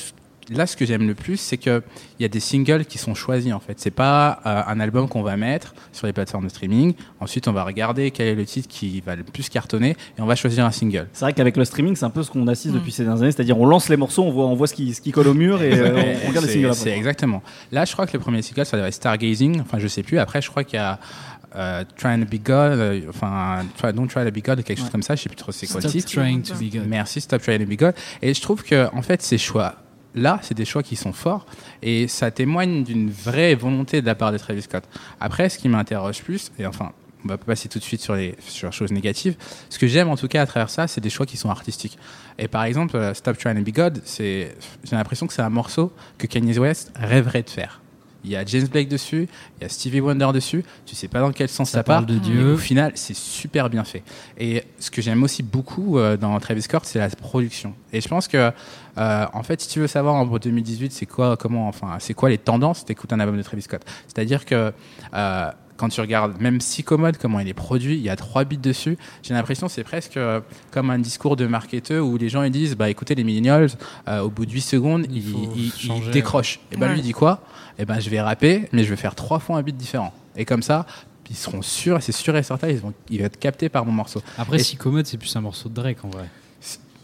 là, 0.50 0.66
ce 0.66 0.76
que 0.76 0.84
j'aime 0.84 1.06
le 1.06 1.14
plus, 1.14 1.36
c'est 1.36 1.56
qu'il 1.56 1.82
y 2.18 2.24
a 2.24 2.28
des 2.28 2.40
singles 2.40 2.84
qui 2.84 2.98
sont 2.98 3.14
choisis, 3.14 3.52
en 3.52 3.60
fait. 3.60 3.78
C'est 3.78 3.90
pas 3.90 4.40
euh, 4.44 4.62
un 4.66 4.80
album 4.80 5.08
qu'on 5.08 5.22
va 5.22 5.36
mettre 5.36 5.74
sur 5.92 6.06
les 6.06 6.12
plateformes 6.12 6.44
de 6.44 6.50
streaming. 6.50 6.94
Ensuite, 7.20 7.48
on 7.48 7.52
va 7.52 7.64
regarder 7.64 8.10
quel 8.10 8.28
est 8.28 8.34
le 8.34 8.44
titre 8.44 8.68
qui 8.68 9.00
va 9.00 9.16
le 9.16 9.22
plus 9.22 9.48
cartonner 9.48 9.90
et 9.90 10.20
on 10.20 10.26
va 10.26 10.34
choisir 10.34 10.64
un 10.64 10.70
single. 10.70 11.08
C'est 11.12 11.24
vrai 11.24 11.32
qu'avec 11.32 11.56
le 11.56 11.64
streaming, 11.64 11.96
c'est 11.96 12.04
un 12.04 12.10
peu 12.10 12.22
ce 12.22 12.30
qu'on 12.30 12.48
assiste 12.48 12.74
mm. 12.74 12.78
depuis 12.78 12.92
ces 12.92 13.04
dernières 13.04 13.22
années. 13.22 13.32
C'est-à-dire, 13.32 13.58
on 13.58 13.66
lance 13.66 13.88
les 13.88 13.96
morceaux, 13.96 14.24
on 14.24 14.32
voit, 14.32 14.46
on 14.46 14.54
voit 14.54 14.66
ce, 14.66 14.74
qui, 14.74 14.92
ce 14.92 15.00
qui 15.00 15.12
colle 15.12 15.28
au 15.28 15.34
mur 15.34 15.62
et 15.62 15.72
euh, 15.78 16.14
on 16.24 16.28
regarde 16.28 16.46
les 16.46 16.52
singles 16.52 16.74
C'est 16.74 16.96
exactement. 16.96 17.42
Là, 17.70 17.84
je 17.84 17.92
crois 17.92 18.06
que 18.06 18.12
le 18.12 18.20
premier 18.20 18.42
single, 18.42 18.66
ça 18.66 18.76
devrait 18.76 18.88
être 18.88 18.94
Stargazing. 18.94 19.60
Enfin, 19.60 19.78
je 19.78 19.86
sais 19.86 20.02
plus. 20.02 20.18
Après, 20.18 20.42
je 20.42 20.50
crois 20.50 20.64
qu'il 20.64 20.78
y 20.78 20.82
a 20.82 20.98
euh, 21.54 21.84
Trying 21.96 22.24
to 22.24 22.30
be 22.30 22.40
God, 22.42 23.04
enfin, 23.08 23.64
Don't 23.92 24.08
Try 24.08 24.24
to 24.24 24.30
be 24.30 24.42
God, 24.42 24.62
quelque 24.62 24.78
chose 24.78 24.90
comme 24.90 25.02
ça, 25.02 25.16
je 25.16 25.22
sais 25.22 25.28
plus 25.28 25.36
trop 25.36 25.50
c'est 25.50 25.66
quoi 25.66 25.80
le 25.80 25.88
titre. 25.88 26.10
Trying 26.10 26.42
to 26.42 26.54
be 26.54 26.72
God. 26.72 26.86
Merci, 26.86 27.20
Stop 27.20 27.42
Trying 27.42 27.64
to 27.64 27.66
be 27.66 27.76
God. 27.76 27.94
Et 28.22 28.34
je 28.34 28.40
trouve 28.40 28.62
que, 28.62 28.88
en 28.94 29.02
fait, 29.02 29.22
ces 29.22 29.38
choix 29.38 29.74
là, 30.14 30.38
c'est 30.42 30.54
des 30.54 30.64
choix 30.64 30.82
qui 30.82 30.96
sont 30.96 31.12
forts 31.12 31.46
et 31.82 32.08
ça 32.08 32.30
témoigne 32.30 32.84
d'une 32.84 33.10
vraie 33.10 33.54
volonté 33.54 34.00
de 34.00 34.06
la 34.06 34.14
part 34.14 34.32
de 34.32 34.38
Travis 34.38 34.62
Scott. 34.62 34.84
Après, 35.20 35.48
ce 35.48 35.58
qui 35.58 35.68
m'interroge 35.68 36.22
plus, 36.22 36.50
et 36.58 36.66
enfin, 36.66 36.92
on 37.24 37.28
va 37.28 37.38
pas 37.38 37.44
passer 37.44 37.68
tout 37.68 37.78
de 37.78 37.84
suite 37.84 38.00
sur 38.00 38.14
les 38.14 38.34
sur 38.40 38.72
choses 38.72 38.92
négatives. 38.92 39.36
Ce 39.68 39.78
que 39.78 39.86
j'aime 39.86 40.08
en 40.08 40.16
tout 40.16 40.28
cas 40.28 40.42
à 40.42 40.46
travers 40.46 40.70
ça, 40.70 40.86
c'est 40.86 41.00
des 41.00 41.10
choix 41.10 41.26
qui 41.26 41.36
sont 41.36 41.50
artistiques. 41.50 41.98
Et 42.38 42.48
par 42.48 42.64
exemple, 42.64 42.96
euh, 42.96 43.14
Stop 43.14 43.36
Trying 43.38 43.62
to 43.62 43.70
Be 43.70 43.74
God, 43.74 44.02
j'ai 44.18 44.54
l'impression 44.90 45.26
que 45.26 45.32
c'est 45.32 45.42
un 45.42 45.50
morceau 45.50 45.92
que 46.18 46.26
Kanye 46.26 46.58
West 46.58 46.92
rêverait 46.96 47.42
de 47.42 47.50
faire. 47.50 47.80
Il 48.24 48.30
y 48.30 48.36
a 48.36 48.44
James 48.44 48.66
Blake 48.66 48.88
dessus, 48.88 49.28
il 49.58 49.62
y 49.62 49.66
a 49.66 49.68
Stevie 49.68 50.00
Wonder 50.00 50.28
dessus. 50.32 50.64
Tu 50.86 50.94
sais 50.94 51.08
pas 51.08 51.20
dans 51.20 51.32
quel 51.32 51.48
sens 51.48 51.70
ça, 51.70 51.82
part. 51.82 52.04
de 52.04 52.16
Dieu. 52.16 52.54
Au 52.54 52.56
final, 52.58 52.92
c'est 52.94 53.16
super 53.16 53.70
bien 53.70 53.84
fait. 53.84 54.02
Et 54.38 54.64
ce 54.78 54.90
que 54.90 55.00
j'aime 55.00 55.22
aussi 55.22 55.42
beaucoup 55.42 55.98
euh, 55.98 56.16
dans 56.16 56.38
Travis 56.40 56.62
Scott, 56.62 56.82
c'est 56.84 56.98
la 56.98 57.08
production. 57.08 57.74
Et 57.92 58.00
je 58.00 58.08
pense 58.08 58.28
que, 58.28 58.52
euh, 58.98 59.26
en 59.32 59.42
fait, 59.42 59.60
si 59.60 59.68
tu 59.68 59.80
veux 59.80 59.86
savoir 59.86 60.14
en 60.14 60.26
2018, 60.26 60.92
c'est 60.92 61.06
quoi, 61.06 61.36
comment, 61.36 61.68
enfin, 61.68 61.96
c'est 61.98 62.14
quoi 62.14 62.28
les 62.28 62.38
tendances, 62.38 62.84
t'écoutes 62.84 63.12
un 63.12 63.20
album 63.20 63.36
de 63.36 63.42
Travis 63.42 63.62
Scott. 63.62 63.82
C'est-à-dire 64.06 64.44
que 64.44 64.72
euh, 65.14 65.50
quand 65.80 65.88
tu 65.88 66.00
regardes 66.02 66.38
même 66.40 66.60
si 66.60 66.84
commode 66.84 67.16
comment 67.16 67.40
il 67.40 67.48
est 67.48 67.54
produit, 67.54 67.94
il 67.96 68.02
y 68.02 68.10
a 68.10 68.16
trois 68.16 68.44
bits 68.44 68.58
dessus. 68.58 68.98
J'ai 69.22 69.32
l'impression 69.34 69.66
que 69.66 69.72
c'est 69.72 69.82
presque 69.82 70.18
euh, 70.18 70.40
comme 70.70 70.90
un 70.90 70.98
discours 70.98 71.36
de 71.36 71.46
marketeur 71.46 72.06
où 72.06 72.16
les 72.18 72.28
gens 72.28 72.42
ils 72.42 72.50
disent 72.52 72.76
bah 72.76 72.90
écoutez 72.90 73.14
les 73.14 73.24
millennials 73.24 73.68
au 74.06 74.28
bout 74.28 74.44
de 74.44 74.52
8 74.52 74.60
secondes 74.60 75.06
Il 75.10 75.24
ils, 75.56 75.72
changer, 75.72 76.10
décrochent. 76.10 76.60
Et 76.70 76.76
ben 76.76 76.86
Ouais. 76.88 76.92
lui 76.92 77.00
il 77.00 77.02
dit 77.04 77.12
quoi? 77.12 77.42
Et 77.78 77.84
ben 77.86 77.98
je 77.98 78.10
vais 78.10 78.20
rapper 78.20 78.68
mais 78.72 78.84
je 78.84 78.90
vais 78.90 78.96
faire 78.96 79.14
trois 79.14 79.38
fois 79.38 79.56
un 79.56 79.62
beat 79.62 79.76
différent. 79.76 80.12
Et 80.36 80.44
comme 80.44 80.62
ça 80.62 80.84
ils 81.30 81.36
seront 81.36 81.62
sûrs, 81.62 81.98
c'est 82.02 82.10
sûr 82.10 82.36
et 82.36 82.42
certain, 82.42 82.68
ils 82.68 82.78
vont, 82.78 82.92
ils 83.08 83.20
vont 83.20 83.26
être 83.26 83.38
captés 83.38 83.68
par 83.68 83.86
mon 83.86 83.92
morceau. 83.92 84.20
Après, 84.36 84.56
Et- 84.56 84.62
si 84.64 84.76
commode, 84.76 85.06
c'est 85.06 85.16
plus 85.16 85.34
un 85.36 85.40
morceau 85.40 85.68
de 85.68 85.74
Drake 85.74 86.04
en 86.04 86.08
vrai. 86.08 86.24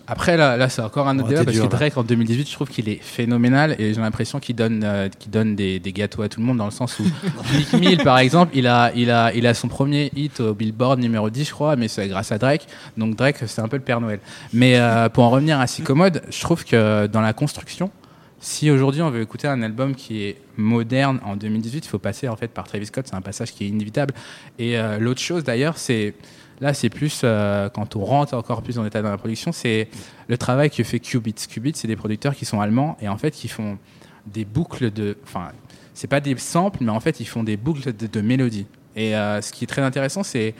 Après, 0.07 0.37
là, 0.37 0.57
là 0.57 0.69
c'est 0.69 0.83
encore 0.83 1.09
un 1.09 1.19
autre 1.19 1.27
Oh, 1.27 1.31
débat 1.31 1.45
parce 1.45 1.57
dur, 1.57 1.69
que. 1.69 1.77
Drake 1.77 1.97
en 1.97 2.05
2018, 2.05 2.49
je 2.49 2.53
trouve 2.53 2.69
qu'il 2.69 2.89
est 2.89 3.03
phénoménal 3.03 3.75
et 3.79 3.93
j'ai 3.93 4.01
l'impression 4.01 4.39
qu'il 4.39 4.55
donne, 4.55 4.83
euh, 4.85 5.09
qu'il 5.09 5.31
donne 5.31 5.57
des, 5.57 5.81
des 5.81 5.93
gâteaux 5.93 6.23
à 6.23 6.29
tout 6.29 6.41
le 6.41 6.47
monde 6.47 6.59
dans 6.59 6.65
le 6.67 6.71
sens 6.71 6.99
où 7.01 7.05
Nick 7.55 7.73
Mill, 7.73 7.99
par 8.05 8.19
exemple, 8.19 8.57
il 8.57 8.67
a, 8.67 8.93
il, 8.95 9.11
a, 9.11 9.33
il 9.35 9.47
a 9.47 9.55
son 9.55 9.69
premier 9.69 10.13
hit 10.15 10.41
au 10.41 10.55
Billboard 10.55 11.01
numéro 11.01 11.29
10, 11.29 11.45
je 11.45 11.51
crois, 11.51 11.77
mais 11.77 11.89
c'est 11.89 12.07
grâce 12.09 12.31
à 12.31 12.39
Drake. 12.39 12.67
Donc 12.97 13.17
Drake, 13.17 13.37
c'est 13.47 13.61
un 13.61 13.69
peu 13.69 13.77
le 13.77 13.83
Père 13.83 14.01
Noël. 14.01 14.21
Mais 14.53 14.77
euh, 14.77 15.09
pour 15.09 15.25
en 15.25 15.31
revenir 15.31 15.59
à 15.59 15.67
Sycomode, 15.67 16.23
je 16.31 16.41
trouve 16.41 16.65
que 16.65 17.07
dans 17.07 17.21
la 17.21 17.33
construction, 17.33 17.91
si 18.39 18.71
aujourd'hui 18.71 19.03
on 19.03 19.11
veut 19.11 19.23
écouter 19.23 19.49
un 19.49 19.63
album 19.63 19.95
qui 19.95 20.23
est 20.23 20.37
moderne 20.57 21.19
en 21.25 21.37
2018, 21.37 21.85
il 21.85 21.89
faut 21.89 21.99
passer 21.99 22.29
en 22.29 22.37
fait 22.37 22.49
par 22.49 22.69
Travis 22.69 22.87
Scott, 22.87 23.07
c'est 23.09 23.17
un 23.17 23.21
passage 23.21 23.53
qui 23.53 23.65
est 23.65 23.69
inévitable. 23.69 24.15
Et 24.59 24.79
euh, 24.79 24.99
l'autre 24.99 25.21
chose 25.21 25.43
d'ailleurs, 25.43 25.79
c'est 25.79 26.15
là 26.61 26.75
c'est 26.75 26.89
plus 26.91 27.21
euh, 27.25 27.69
quand 27.69 27.97
on 27.97 28.05
rentre 28.05 28.35
encore 28.35 28.63
plus 28.63 28.77
dans 28.77 28.83
l'état 28.83 29.03
dans 29.03 29.11
la 29.11 29.19
production, 29.19 29.53
c'est 29.53 29.89
le 30.29 30.39
travail 30.39 30.71
que 30.71 30.83
fait 30.85 31.01
Qubits. 31.01 31.35
Qubits, 31.49 31.73
c'est 31.75 31.89
des 31.89 31.97
producteurs 31.97 32.35
qui 32.35 32.45
sont 32.45 32.61
allemands 32.61 32.97
et 33.01 33.09
en 33.09 33.17
fait 33.19 33.31
qui 33.33 33.49
font 33.49 33.79
des 34.27 34.45
boucles 34.45 34.91
de, 34.93 35.17
enfin 35.25 35.49
c'est 35.95 36.09
pas 36.09 36.21
des 36.21 36.37
samples, 36.37 36.79
mais 36.83 36.91
en 36.91 37.01
fait 37.01 37.21
ils 37.21 37.27
font 37.27 37.43
des 37.43 37.57
boucles 37.57 37.95
de, 37.95 38.07
de 38.07 38.21
mélodies. 38.21 38.67
Et 38.97 39.15
euh, 39.17 39.41
ce 39.43 39.53
qui 39.53 39.65
est 39.65 39.67
très 39.67 39.83
intéressant, 39.83 40.23
c'est 40.23 40.55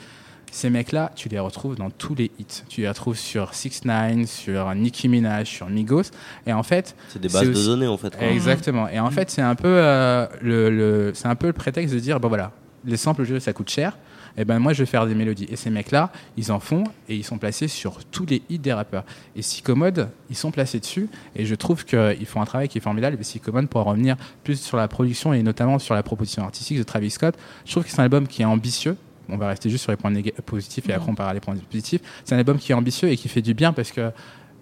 ces 0.49 0.69
mecs-là, 0.69 1.11
tu 1.15 1.27
les 1.27 1.39
retrouves 1.39 1.75
dans 1.75 1.89
tous 1.89 2.15
les 2.15 2.31
hits. 2.39 2.63
Tu 2.69 2.81
les 2.81 2.87
retrouves 2.87 3.17
sur 3.17 3.53
6 3.53 3.83
9 3.83 4.25
sur 4.29 4.73
Nicki 4.75 5.09
Minaj, 5.09 5.45
sur 5.47 5.69
Migos. 5.69 6.03
Et 6.45 6.53
en 6.53 6.63
fait, 6.63 6.95
C'est 7.09 7.19
des 7.21 7.27
bases 7.27 7.49
aussi- 7.49 7.59
de 7.61 7.65
données 7.65 7.87
en 7.87 7.97
fait. 7.97 8.15
quoi. 8.15 8.27
Exactement. 8.27 8.87
Et 8.87 8.97
en 8.99 9.11
fait, 9.11 9.29
c'est 9.29 9.41
un 9.41 9.55
peu 9.55 9.67
euh, 9.67 10.25
le, 10.41 10.69
le- 10.69 11.11
c'est 11.13 11.27
un 11.27 11.35
peu 11.35 11.47
le 11.47 11.53
prétexte 11.53 11.93
de 11.93 11.99
dire 11.99 12.19
bon 12.21 12.29
voilà, 12.29 12.53
les 12.85 12.97
samples 12.97 13.21
aujourd'hui 13.21 13.41
ça 13.41 13.53
coûte 13.53 13.69
cher. 13.69 13.97
Et 14.39 14.45
ben 14.45 14.59
moi 14.59 14.71
je 14.73 14.83
vais 14.83 14.85
faire 14.85 15.07
des 15.07 15.15
mélodies. 15.15 15.47
Et 15.49 15.55
ces 15.55 15.71
mecs-là, 15.71 16.11
ils 16.37 16.51
en 16.51 16.59
font 16.59 16.83
et 17.09 17.15
ils 17.15 17.23
sont 17.23 17.39
placés 17.39 17.67
sur 17.67 18.05
tous 18.05 18.25
les 18.27 18.43
hits 18.49 18.59
des 18.59 18.71
rappeurs. 18.71 19.03
Et 19.35 19.41
Sycomode, 19.41 20.09
ils 20.29 20.35
sont 20.35 20.51
placés 20.51 20.79
dessus. 20.79 21.09
Et 21.35 21.45
je 21.45 21.55
trouve 21.55 21.85
qu'ils 21.85 22.25
font 22.27 22.41
un 22.41 22.45
travail 22.45 22.67
qui 22.67 22.77
est 22.77 22.81
formidable. 22.81 23.17
Et 23.19 23.23
Sycomode, 23.23 23.67
pour 23.67 23.81
en 23.81 23.85
revenir 23.85 24.15
plus 24.43 24.61
sur 24.61 24.77
la 24.77 24.87
production 24.87 25.33
et 25.33 25.41
notamment 25.41 25.79
sur 25.79 25.95
la 25.95 26.03
proposition 26.03 26.43
artistique 26.43 26.77
de 26.77 26.83
Travis 26.83 27.09
Scott, 27.09 27.35
je 27.65 27.71
trouve 27.71 27.83
que 27.83 27.89
c'est 27.89 27.99
un 27.99 28.03
album 28.03 28.27
qui 28.27 28.43
est 28.43 28.45
ambitieux. 28.45 28.95
On 29.27 29.37
va 29.37 29.47
rester 29.47 29.69
juste 29.69 29.83
sur 29.83 29.91
les 29.91 29.97
points 29.97 30.13
positifs 30.45 30.87
et 30.87 30.93
après 30.93 31.09
on 31.09 31.15
parlera 31.15 31.33
des 31.33 31.41
points 31.41 31.55
positifs. 31.55 32.01
C'est 32.23 32.35
un 32.35 32.37
album 32.37 32.59
qui 32.59 32.71
est 32.71 32.75
ambitieux 32.75 33.09
et 33.09 33.17
qui 33.17 33.27
fait 33.27 33.41
du 33.41 33.53
bien 33.53 33.73
parce 33.73 33.91
que 33.91 34.11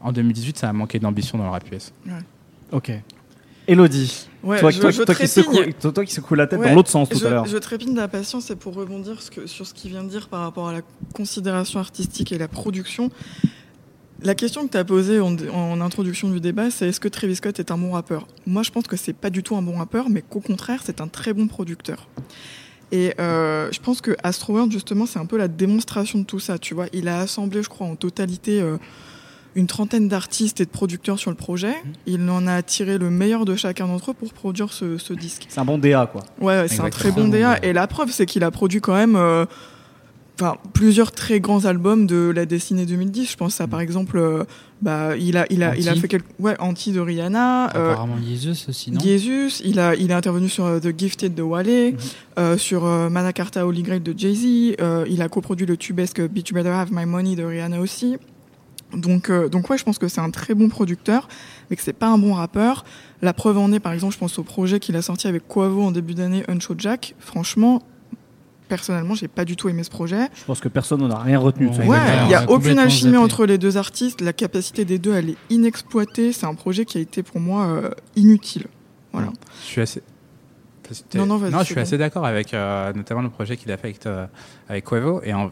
en 0.02 0.12
2018, 0.12 0.58
ça 0.58 0.70
a 0.70 0.74
manqué 0.74 1.00
d'ambition 1.00 1.38
dans 1.38 1.46
le 1.46 1.50
rap 1.50 1.64
US. 1.72 1.92
Ok. 2.72 2.92
Elodie, 3.68 4.28
Ouais, 4.46 4.60
toi, 4.60 4.70
je- 4.70 4.80
toi- 4.80 4.92
je 4.92 5.02
toi 5.04 5.16
qui 5.16 5.28
secoue, 5.28 5.58
toi, 5.82 5.92
toi 5.92 6.06
qui 6.06 6.14
secoue 6.14 6.36
la 6.36 6.46
tête 6.48 6.60
Ouais, 6.60 6.70
dans 6.70 6.76
l'autre 6.76 6.90
sens 6.90 7.10
tout 7.10 7.18
je, 7.18 7.26
à 7.26 7.30
l'heure. 7.32 7.46
je 7.46 7.58
trépigne 7.58 7.96
d'impatience 7.96 8.52
et 8.52 8.56
pour 8.56 8.76
rebondir 8.76 9.22
ce 9.22 9.32
que- 9.32 9.48
sur 9.48 9.66
ce 9.66 9.74
qu'il 9.74 9.90
vient 9.92 10.04
de 10.04 10.10
dire 10.10 10.28
par 10.28 10.42
rapport 10.42 10.68
à 10.70 10.74
la 10.74 10.82
considération 11.14 11.80
artistique 11.80 12.32
et 12.32 12.38
la 12.38 12.48
production. 12.48 13.10
La 14.22 14.34
question 14.36 14.66
que 14.66 14.72
tu 14.72 14.78
as 14.78 14.86
posée 14.86 15.20
en, 15.20 15.36
en 15.54 15.82
introduction 15.82 16.30
du 16.30 16.40
débat, 16.40 16.72
c'est 16.72 16.88
est-ce 16.88 17.00
que 17.00 17.08
Travis 17.10 17.36
Scott 17.36 17.60
est 17.60 17.70
un 17.72 17.78
bon 17.78 17.92
rappeur? 17.92 18.28
Moi, 18.48 18.64
je 18.64 18.72
pense 18.72 18.86
que 18.88 18.96
c'est 18.96 19.14
pas 19.14 19.30
du 19.30 19.44
tout 19.44 19.56
un 19.56 19.62
bon 19.62 19.78
rappeur, 19.78 20.10
mais 20.10 20.22
qu'au 20.22 20.40
contraire, 20.40 20.82
c'est 20.86 21.02
un 21.02 21.08
très 21.08 21.34
bon 21.34 21.48
producteur. 21.48 22.08
Et 22.92 23.14
euh, 23.20 23.68
je 23.72 23.80
pense 23.80 24.00
que 24.00 24.16
Astroworld, 24.24 24.72
justement, 24.72 25.06
c'est 25.06 25.20
un 25.20 25.26
peu 25.26 25.38
la 25.38 25.48
démonstration 25.48 26.20
de 26.20 26.24
tout 26.24 26.40
ça. 26.40 26.58
Tu 26.60 26.74
vois, 26.74 26.86
il 26.94 27.08
a 27.08 27.20
assemblé, 27.20 27.62
je 27.64 27.68
crois, 27.70 27.88
en 27.88 27.96
totalité 27.96 28.62
euh, 28.62 28.78
une 29.56 29.68
trentaine 29.68 30.08
d'artistes 30.10 30.60
et 30.62 30.66
de 30.66 30.70
producteurs 30.70 31.18
sur 31.18 31.32
le 31.32 31.38
projet. 31.38 31.74
Il 32.06 32.30
en 32.30 32.46
a 32.46 32.62
tiré 32.62 32.98
le 32.98 33.10
meilleur 33.10 33.46
de 33.46 33.56
chacun 33.56 33.88
d'entre 33.88 34.12
eux 34.12 34.14
pour 34.14 34.34
produire 34.34 34.74
ce, 34.74 34.98
ce 34.98 35.14
disque. 35.14 35.46
C'est 35.50 35.60
un 35.60 35.66
bon 35.66 35.78
DA, 35.78 36.10
quoi. 36.12 36.24
Ouais, 36.42 36.68
c'est 36.68 36.82
un 36.82 36.90
très 36.90 37.12
bon 37.12 37.28
DA. 37.30 37.58
Et 37.64 37.72
la 37.74 37.88
preuve, 37.88 38.12
c'est 38.12 38.26
qu'il 38.26 38.44
a 38.44 38.52
produit 38.52 38.82
quand 38.82 38.96
même 38.96 39.16
euh, 39.16 39.46
plusieurs 40.74 41.14
très 41.14 41.40
grands 41.40 41.64
albums 41.64 42.06
de 42.06 42.34
la 42.36 42.46
décennie 42.46 42.86
2010. 42.86 43.32
Je 43.32 43.38
pense 43.38 43.62
à, 43.62 43.68
par 43.68 43.80
exemple, 43.80 44.18
euh, 44.18 44.44
bah, 44.82 45.16
il, 45.18 45.38
a, 45.38 45.46
il, 45.50 45.64
a, 45.64 45.78
il 45.78 45.88
a 45.88 45.94
Anti. 45.94 46.02
fait 46.02 46.08
quelques. 46.10 46.26
Ouais, 46.40 46.56
Anti 46.60 46.92
de 46.92 47.00
Rihanna. 47.00 47.74
euh, 47.78 47.92
Apparemment, 47.92 48.18
Jesus 48.22 48.66
aussi, 48.70 48.92
non? 48.92 49.00
Jesus, 49.00 49.62
il 49.64 49.80
a, 49.80 49.96
il 49.96 50.12
a 50.12 50.18
intervenu 50.18 50.50
sur 50.50 50.66
euh, 50.66 50.80
The 50.80 50.90
Gifted 50.98 51.34
de 51.34 51.42
Wale, 51.42 51.66
Mhm. 51.94 51.98
euh, 52.40 52.58
sur 52.58 52.86
euh, 52.86 53.10
Manacarta 53.10 53.66
Holy 53.66 53.84
Grail 53.84 54.02
de 54.02 54.14
Jay-Z, 54.18 54.76
euh, 54.82 55.06
il 55.10 55.22
a 55.22 55.30
coproduit 55.30 55.66
le 55.66 55.78
tubesque 55.78 56.22
Bitch 56.28 56.52
Better 56.52 56.68
Have 56.70 56.90
My 56.92 57.06
Money 57.06 57.38
de 57.38 57.44
Rihanna 57.46 57.80
aussi. 57.80 58.18
Donc, 58.94 59.30
euh, 59.30 59.50
donc 59.50 59.70
ouais, 59.70 59.78
je 59.78 59.84
pense 59.84 59.98
que 59.98 60.08
c'est 60.08 60.22
un 60.22 60.30
très 60.30 60.54
bon 60.54 60.70
producteur, 60.70 61.28
mais 61.70 61.76
que 61.76 61.82
c'est 61.82 61.94
pas 61.94 62.08
un 62.08 62.18
bon 62.18 62.34
rappeur. 62.34 62.86
La 63.22 63.34
preuve 63.34 63.58
en 63.58 63.72
est, 63.72 63.80
par 63.80 63.94
exemple, 63.94 64.14
je 64.14 64.20
pense 64.20 64.38
au 64.40 64.44
projet 64.44 64.80
qu'il 64.80 64.96
a 64.96 65.02
sorti 65.02 65.28
avec 65.28 65.48
Quavo 65.48 65.84
en 65.84 65.92
début 65.92 66.14
d'année, 66.14 66.44
Unshot 66.48 66.76
Jack. 66.78 67.16
Franchement, 67.20 67.82
personnellement, 68.68 69.14
j'ai 69.16 69.28
pas 69.28 69.44
du 69.46 69.56
tout 69.56 69.70
aimé 69.70 69.84
ce 69.84 69.90
projet. 69.90 70.28
Je 70.36 70.44
pense 70.46 70.60
que 70.60 70.70
personne 70.70 71.02
n'en 71.02 71.10
a 71.12 71.20
rien 71.20 71.40
retenu. 71.40 71.68
Ouais, 71.68 71.88
Ouais, 71.88 71.98
il 72.26 72.32
y 72.32 72.36
On 72.36 72.38
a 72.38 72.42
a 72.44 72.50
aucune 72.50 72.80
alchimie 72.80 73.14
zappé. 73.14 73.24
entre 73.24 73.46
les 73.46 73.58
deux 73.58 73.78
artistes. 73.78 74.22
La 74.22 74.34
capacité 74.34 74.86
des 74.86 74.98
deux, 75.00 75.14
elle 75.14 75.32
est 75.32 75.38
inexploitée. 75.50 76.32
C'est 76.32 76.46
un 76.46 76.56
projet 76.56 76.86
qui 76.86 76.98
a 76.98 77.02
été 77.02 77.22
pour 77.24 77.40
moi 77.40 77.66
euh, 77.66 77.90
inutile. 78.16 78.68
Voilà. 79.14 79.30
Je 79.64 79.68
suis 79.68 79.82
assez. 79.82 80.02
Non, 81.16 81.26
non, 81.26 81.38
vas-y, 81.38 81.52
je 81.60 81.66
suis 81.66 81.80
assez 81.82 81.98
d'accord 81.98 82.26
avec 82.26 82.54
euh, 82.54 82.94
notamment 82.94 83.22
le 83.22 83.30
projet 83.30 83.58
qu'il 83.58 83.72
a 83.72 83.78
fait 83.78 83.88
avec, 83.88 84.06
euh, 84.06 84.26
avec 84.70 84.86
Quavo. 84.86 85.22
Et 85.24 85.34
en- 85.34 85.52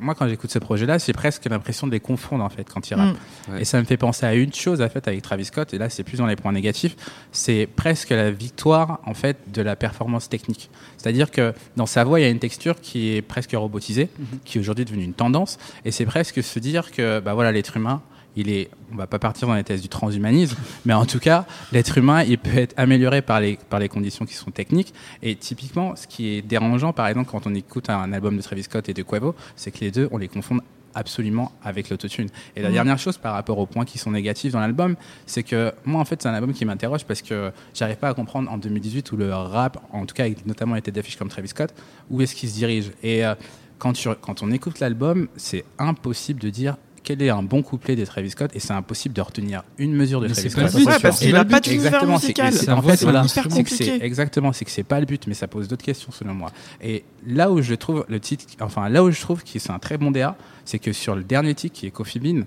moi, 0.00 0.14
quand 0.14 0.26
j'écoute 0.28 0.50
ce 0.50 0.58
projet-là, 0.58 0.98
j'ai 0.98 1.12
presque 1.12 1.44
l'impression 1.46 1.86
de 1.86 1.92
les 1.92 2.00
confondre 2.00 2.42
en 2.44 2.48
fait 2.48 2.64
quand 2.72 2.88
ils 2.90 2.94
rappent. 2.94 3.16
Mm. 3.48 3.52
Ouais. 3.52 3.62
Et 3.62 3.64
ça 3.64 3.78
me 3.78 3.84
fait 3.84 3.96
penser 3.96 4.26
à 4.26 4.34
une 4.34 4.52
chose 4.52 4.80
en 4.82 4.88
fait 4.88 5.06
avec 5.08 5.22
Travis 5.22 5.44
Scott. 5.46 5.72
Et 5.74 5.78
là, 5.78 5.88
c'est 5.90 6.02
plus 6.04 6.18
dans 6.18 6.26
les 6.26 6.36
points 6.36 6.52
négatifs. 6.52 6.96
C'est 7.32 7.68
presque 7.74 8.10
la 8.10 8.30
victoire 8.30 9.00
en 9.04 9.14
fait 9.14 9.36
de 9.52 9.62
la 9.62 9.76
performance 9.76 10.28
technique. 10.28 10.70
C'est-à-dire 10.98 11.30
que 11.30 11.52
dans 11.76 11.86
sa 11.86 12.04
voix, 12.04 12.20
il 12.20 12.22
y 12.22 12.26
a 12.26 12.30
une 12.30 12.38
texture 12.38 12.80
qui 12.80 13.14
est 13.16 13.22
presque 13.22 13.52
robotisée, 13.54 14.08
qui 14.44 14.58
est 14.58 14.60
aujourd'hui 14.60 14.84
devenue 14.84 15.04
une 15.04 15.14
tendance. 15.14 15.58
Et 15.84 15.90
c'est 15.90 16.06
presque 16.06 16.42
se 16.42 16.58
dire 16.58 16.90
que 16.90 17.20
bah 17.20 17.34
voilà, 17.34 17.52
l'être 17.52 17.76
humain. 17.76 18.02
Il 18.36 18.50
est, 18.50 18.68
on 18.92 18.96
va 18.96 19.06
pas 19.06 19.18
partir 19.18 19.46
dans 19.48 19.54
les 19.54 19.64
thèses 19.64 19.80
du 19.82 19.88
transhumanisme, 19.88 20.56
mais 20.84 20.92
en 20.94 21.06
tout 21.06 21.20
cas, 21.20 21.46
l'être 21.72 21.96
humain, 21.98 22.22
il 22.24 22.38
peut 22.38 22.58
être 22.58 22.74
amélioré 22.76 23.22
par 23.22 23.40
les, 23.40 23.58
par 23.70 23.78
les 23.80 23.88
conditions 23.88 24.24
qui 24.26 24.34
sont 24.34 24.50
techniques. 24.50 24.92
Et 25.22 25.36
typiquement, 25.36 25.94
ce 25.96 26.06
qui 26.06 26.28
est 26.28 26.42
dérangeant, 26.42 26.92
par 26.92 27.06
exemple, 27.06 27.30
quand 27.30 27.46
on 27.46 27.54
écoute 27.54 27.90
un 27.90 28.12
album 28.12 28.36
de 28.36 28.42
Travis 28.42 28.64
Scott 28.64 28.88
et 28.88 28.94
de 28.94 29.02
Quavo, 29.02 29.34
c'est 29.56 29.70
que 29.70 29.78
les 29.80 29.90
deux, 29.90 30.08
on 30.10 30.18
les 30.18 30.28
confond 30.28 30.58
absolument 30.96 31.50
avec 31.64 31.90
l'autotune. 31.90 32.28
Et 32.54 32.62
la 32.62 32.68
Mhm. 32.68 32.74
dernière 32.74 32.98
chose 33.00 33.18
par 33.18 33.32
rapport 33.34 33.58
aux 33.58 33.66
points 33.66 33.84
qui 33.84 33.98
sont 33.98 34.12
négatifs 34.12 34.52
dans 34.52 34.60
l'album, 34.60 34.94
c'est 35.26 35.42
que 35.42 35.72
moi, 35.84 36.00
en 36.00 36.04
fait, 36.04 36.22
c'est 36.22 36.28
un 36.28 36.34
album 36.34 36.52
qui 36.52 36.64
m'interroge 36.64 37.04
parce 37.04 37.20
que 37.20 37.50
j'arrive 37.74 37.96
pas 37.96 38.10
à 38.10 38.14
comprendre 38.14 38.48
en 38.50 38.58
2018 38.58 39.10
où 39.10 39.16
le 39.16 39.32
rap, 39.34 39.82
en 39.92 40.06
tout 40.06 40.14
cas, 40.14 40.22
avec 40.24 40.46
notamment 40.46 40.76
les 40.76 40.82
têtes 40.82 40.94
d'affiche 40.94 41.16
comme 41.16 41.28
Travis 41.28 41.48
Scott, 41.48 41.74
où 42.10 42.20
est-ce 42.22 42.34
qu'il 42.36 42.48
se 42.48 42.54
dirige. 42.54 42.92
Et 43.02 43.26
euh, 43.26 43.34
quand, 43.78 43.92
tu, 43.92 44.08
quand 44.20 44.42
on 44.44 44.52
écoute 44.52 44.78
l'album, 44.78 45.26
c'est 45.36 45.64
impossible 45.80 46.40
de 46.40 46.50
dire 46.50 46.76
quel 47.04 47.22
est 47.22 47.28
un 47.30 47.42
bon 47.42 47.62
couplet 47.62 47.94
de 47.94 48.04
Travis 48.04 48.30
Scott 48.30 48.50
et 48.54 48.58
c'est 48.58 48.72
impossible 48.72 49.14
de 49.14 49.20
retenir 49.20 49.62
une 49.78 49.92
mesure 49.94 50.20
de 50.20 50.26
Mais 50.26 50.32
Travis 50.32 50.50
c'est 50.50 50.56
pas 50.60 50.68
Scott. 50.68 50.80
le 50.80 50.84
but. 50.86 50.90
Ouais, 50.92 50.98
parce 51.00 51.18
C'est 51.18 51.24
qu'il 51.26 51.34
pas 51.34 51.40
a 51.40 51.44
le 51.44 51.48
pas 51.50 51.60
but. 51.60 51.64
d'univers 51.64 51.86
Exactement, 51.86 52.18
c'est 52.18 52.26
c'est- 52.34 52.70
en 52.70 52.82
fait, 52.82 52.96
c'est 52.96 53.04
voilà, 53.04 53.28
c'est 53.28 53.68
c'est 53.68 53.98
exactement, 54.02 54.52
c'est 54.52 54.64
que 54.64 54.70
c'est 54.70 54.82
pas 54.82 54.98
le 55.00 55.06
but, 55.06 55.26
mais 55.26 55.34
ça 55.34 55.46
pose 55.46 55.68
d'autres 55.68 55.84
questions 55.84 56.10
selon 56.10 56.34
moi. 56.34 56.50
Et 56.82 57.04
là 57.26 57.50
où 57.52 57.60
je 57.62 57.74
trouve 57.74 58.04
le 58.08 58.18
titre, 58.20 58.46
enfin 58.60 58.88
là 58.88 59.04
où 59.04 59.10
je 59.10 59.20
trouve 59.20 59.44
que 59.44 59.58
c'est 59.58 59.70
un 59.70 59.78
très 59.78 59.98
bon 59.98 60.10
DA, 60.10 60.36
c'est 60.64 60.78
que 60.78 60.92
sur 60.92 61.14
le 61.14 61.22
dernier 61.22 61.54
titre 61.54 61.78
qui 61.78 61.86
est 61.86 61.90
Coffee 61.90 62.18
Bean, 62.20 62.42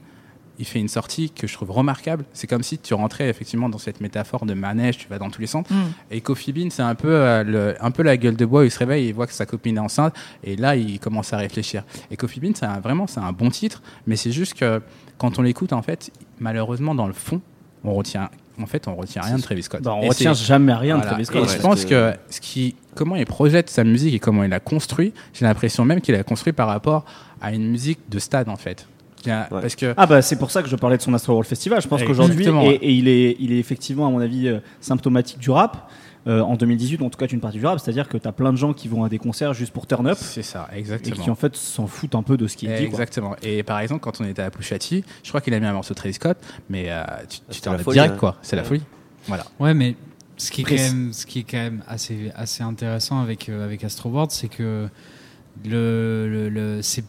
il 0.59 0.65
fait 0.65 0.79
une 0.79 0.87
sortie 0.87 1.29
que 1.29 1.47
je 1.47 1.53
trouve 1.53 1.71
remarquable. 1.71 2.25
C'est 2.33 2.47
comme 2.47 2.63
si 2.63 2.77
tu 2.77 2.93
rentrais 2.93 3.29
effectivement 3.29 3.69
dans 3.69 3.77
cette 3.77 4.01
métaphore 4.01 4.45
de 4.45 4.53
manège, 4.53 4.97
tu 4.97 5.07
vas 5.07 5.19
dans 5.19 5.29
tous 5.29 5.41
les 5.41 5.47
sens. 5.47 5.69
Mm. 5.69 5.75
Et 6.11 6.21
Coffee 6.21 6.51
Bean, 6.53 6.69
c'est 6.69 6.81
un 6.81 6.95
peu 6.95 7.09
euh, 7.11 7.43
le, 7.43 7.75
un 7.79 7.91
peu 7.91 8.03
la 8.03 8.17
gueule 8.17 8.35
de 8.35 8.45
bois. 8.45 8.61
où 8.61 8.63
Il 8.63 8.71
se 8.71 8.79
réveille, 8.79 9.07
il 9.07 9.13
voit 9.13 9.27
que 9.27 9.33
sa 9.33 9.45
copine 9.45 9.77
est 9.77 9.81
enceinte, 9.81 10.15
et 10.43 10.55
là 10.55 10.75
il 10.75 10.99
commence 10.99 11.33
à 11.33 11.37
réfléchir. 11.37 11.83
Et 12.11 12.17
Coffee 12.17 12.39
Bean, 12.39 12.51
c'est 12.55 12.67
vraiment 12.81 13.07
c'est 13.07 13.19
un 13.19 13.31
bon 13.31 13.49
titre, 13.49 13.81
mais 14.05 14.15
c'est 14.15 14.31
juste 14.31 14.55
que 14.55 14.81
quand 15.17 15.39
on 15.39 15.41
l'écoute 15.41 15.73
en 15.73 15.81
fait, 15.81 16.11
malheureusement 16.39 16.95
dans 16.95 17.07
le 17.07 17.13
fond, 17.13 17.41
on 17.83 17.93
retient 17.93 18.29
en 18.59 18.65
fait, 18.65 18.87
on 18.87 18.95
retient 18.95 19.21
rien 19.21 19.37
de 19.37 19.41
Travis 19.41 19.63
Scott. 19.63 19.83
Bah, 19.83 19.93
on 19.93 20.01
Et 20.01 20.09
retient 20.09 20.33
jamais 20.33 20.73
rien 20.73 20.95
voilà. 20.95 21.11
de 21.11 21.23
Travis 21.23 21.23
Et 21.23 21.25
Scott. 21.25 21.57
je 21.57 21.61
pense 21.61 21.85
que 21.85 22.13
ce 22.29 22.41
qui, 22.41 22.75
comment 22.95 23.15
il 23.15 23.25
projette 23.25 23.69
sa 23.69 23.83
musique 23.83 24.15
et 24.15 24.19
comment 24.19 24.43
il 24.43 24.49
la 24.49 24.59
construit, 24.59 25.13
j'ai 25.33 25.45
l'impression 25.45 25.85
même 25.85 26.01
qu'il 26.01 26.15
a 26.15 26.23
construit 26.23 26.53
par 26.53 26.67
rapport 26.67 27.05
à 27.39 27.53
une 27.53 27.69
musique 27.69 27.99
de 28.09 28.17
stade 28.19 28.49
en 28.49 28.55
fait. 28.55 28.87
Bien, 29.27 29.47
Ouais. 29.51 29.61
Parce 29.61 29.75
que 29.75 29.93
Ah 29.97 30.05
bah 30.05 30.21
c'est 30.21 30.37
pour 30.37 30.51
ça 30.51 30.63
que 30.63 30.69
je 30.69 30.75
parlais 30.75 30.97
de 30.97 31.01
son 31.01 31.13
Astro 31.13 31.33
World 31.33 31.47
Festival. 31.47 31.81
Je 31.81 31.87
pense 31.87 32.03
qu'aujourd'hui, 32.03 32.47
et, 32.47 32.69
et 32.75 32.91
il, 32.91 33.07
est, 33.07 33.35
il 33.39 33.51
est 33.51 33.59
effectivement 33.59 34.07
à 34.07 34.09
mon 34.09 34.19
avis 34.19 34.47
euh, 34.47 34.59
symptomatique 34.81 35.39
du 35.39 35.49
rap. 35.49 35.89
Euh, 36.27 36.41
en 36.41 36.55
2018, 36.55 37.01
en 37.03 37.09
tout 37.09 37.17
cas, 37.17 37.25
une 37.27 37.39
partie 37.39 37.57
du 37.57 37.65
rap, 37.65 37.79
c'est-à-dire 37.79 38.09
que 38.09 38.17
tu 38.17 38.27
as 38.27 38.33
plein 38.33 38.51
de 38.51 38.57
gens 38.57 38.73
qui 38.73 38.89
vont 38.89 39.05
à 39.05 39.09
des 39.09 39.17
concerts 39.17 39.53
juste 39.53 39.71
pour 39.71 39.87
turn 39.87 40.05
up 40.07 40.17
c'est 40.19 40.41
ça, 40.41 40.67
et 40.75 40.79
exactement. 40.79 41.15
qui 41.15 41.29
en 41.29 41.35
fait 41.35 41.55
s'en 41.55 41.87
foutent 41.87 42.15
un 42.15 42.23
peu 42.23 42.35
de 42.35 42.47
ce 42.47 42.57
qu'il 42.57 42.67
dit. 42.69 42.75
quoi. 42.75 42.85
Exactement. 42.85 43.35
Et 43.41 43.63
par 43.63 43.79
exemple, 43.79 44.01
quand 44.01 44.19
on 44.19 44.25
était 44.25 44.41
à 44.41 44.51
Pouchati, 44.51 45.05
je 45.23 45.29
crois 45.29 45.39
qu'il 45.39 45.53
a 45.53 45.59
mis 45.59 45.65
un 45.65 45.71
morceau 45.71 45.93
de 45.93 45.99
Travis 45.99 46.15
Scott, 46.15 46.37
mais 46.69 46.87
euh, 46.89 47.03
tu, 47.49 47.61
t'en 47.61 47.71
vas 47.71 47.77
folie, 47.77 47.95
direct 47.95 48.15
hein. 48.15 48.17
quoi. 48.19 48.35
C'est 48.41 48.57
la 48.57 48.65
folie. 48.65 48.81
Voilà. 49.27 49.45
Ouais, 49.57 49.73
mais 49.73 49.95
ce 50.35 50.51
qui 50.51 50.61
est 50.61 50.63
quand 50.65 50.75
même, 50.75 51.13
ce 51.13 51.25
qui 51.25 51.39
est 51.39 51.43
quand 51.43 51.57
même 51.57 51.81
assez, 51.87 52.31
assez 52.35 52.61
intéressant 52.61 53.21
avec, 53.21 53.47
euh, 53.47 53.63
avec 53.63 53.85
Astroboard, 53.85 54.31
c'est 54.31 54.49
que 54.49 54.89
le, 55.65 56.27
le, 56.29 56.49
le- 56.49 56.81
c'est, 56.81 57.01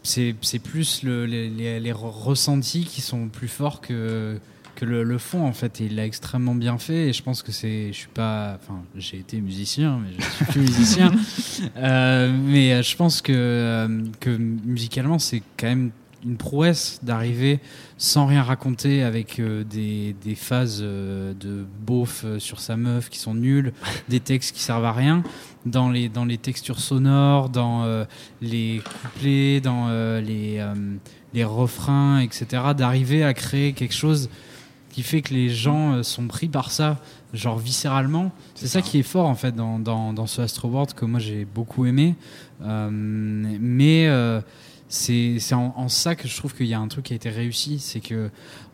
plus 0.59 1.03
le, 1.03 1.25
les, 1.25 1.91
ressentis 1.91 2.85
qui 2.85 3.01
sont 3.01 3.27
plus 3.27 3.47
forts 3.47 3.81
que, 3.81 4.37
que 4.75 4.85
le, 4.85 5.03
le 5.03 5.17
fond 5.17 5.45
en 5.45 5.53
fait. 5.53 5.81
Et 5.81 5.85
il 5.85 5.95
l'a 5.95 6.05
extrêmement 6.05 6.55
bien 6.55 6.77
fait. 6.77 7.09
Et 7.09 7.13
je 7.13 7.21
pense 7.23 7.43
que 7.43 7.51
c'est, 7.51 7.87
je 7.91 7.97
suis 7.97 8.07
pas, 8.07 8.57
enfin, 8.61 8.81
j'ai 8.95 9.17
été 9.17 9.39
musicien, 9.41 9.99
mais 10.03 10.09
je 10.17 10.35
suis 10.35 10.45
plus 10.45 10.61
musicien. 10.61 11.11
Euh, 11.77 12.31
mais 12.45 12.73
euh, 12.73 12.81
je 12.81 12.95
pense 12.95 13.21
que, 13.21 13.33
euh, 13.35 14.03
que 14.21 14.29
musicalement, 14.29 15.19
c'est 15.19 15.41
quand 15.57 15.67
même 15.67 15.91
une 16.25 16.37
prouesse 16.37 16.99
d'arriver 17.03 17.59
sans 17.97 18.25
rien 18.25 18.43
raconter 18.43 19.03
avec 19.03 19.39
euh, 19.39 19.63
des, 19.63 20.15
des 20.23 20.35
phases 20.35 20.79
euh, 20.81 21.33
de 21.33 21.65
beauf 21.85 22.23
euh, 22.23 22.39
sur 22.39 22.59
sa 22.59 22.77
meuf 22.77 23.09
qui 23.09 23.19
sont 23.19 23.33
nulles, 23.33 23.73
des 24.09 24.19
textes 24.19 24.55
qui 24.55 24.61
servent 24.61 24.85
à 24.85 24.93
rien, 24.93 25.23
dans 25.65 25.89
les, 25.89 26.09
dans 26.09 26.25
les 26.25 26.37
textures 26.37 26.79
sonores, 26.79 27.49
dans 27.49 27.83
euh, 27.83 28.05
les 28.41 28.81
couplets, 28.83 29.59
dans 29.61 29.89
les, 30.19 30.65
les 31.33 31.43
refrains, 31.43 32.19
etc. 32.19 32.63
D'arriver 32.75 33.23
à 33.23 33.33
créer 33.33 33.73
quelque 33.73 33.93
chose 33.93 34.29
qui 34.89 35.03
fait 35.03 35.21
que 35.21 35.33
les 35.33 35.49
gens 35.49 36.01
sont 36.03 36.27
pris 36.27 36.47
par 36.47 36.71
ça, 36.71 36.97
genre 37.33 37.59
viscéralement. 37.59 38.31
C'est 38.55 38.67
ça 38.67 38.81
qui 38.81 38.99
est 38.99 39.03
fort 39.03 39.27
en 39.27 39.35
fait 39.35 39.53
dans, 39.53 39.79
dans, 39.79 40.13
dans 40.13 40.25
ce 40.25 40.41
Astro 40.41 40.69
World 40.69 40.93
que 40.93 41.05
moi 41.05 41.19
j'ai 41.19 41.45
beaucoup 41.45 41.85
aimé. 41.85 42.15
Mais 42.61 44.09
c'est 44.89 45.53
en, 45.53 45.73
en 45.77 45.87
ça 45.87 46.15
que 46.15 46.27
je 46.27 46.35
trouve 46.35 46.55
qu'il 46.55 46.65
y 46.65 46.73
a 46.73 46.79
un 46.79 46.87
truc 46.87 47.05
qui 47.05 47.13
a 47.13 47.15
été 47.15 47.29
réussi, 47.29 47.79
c'est 47.79 47.99
que 47.99 48.31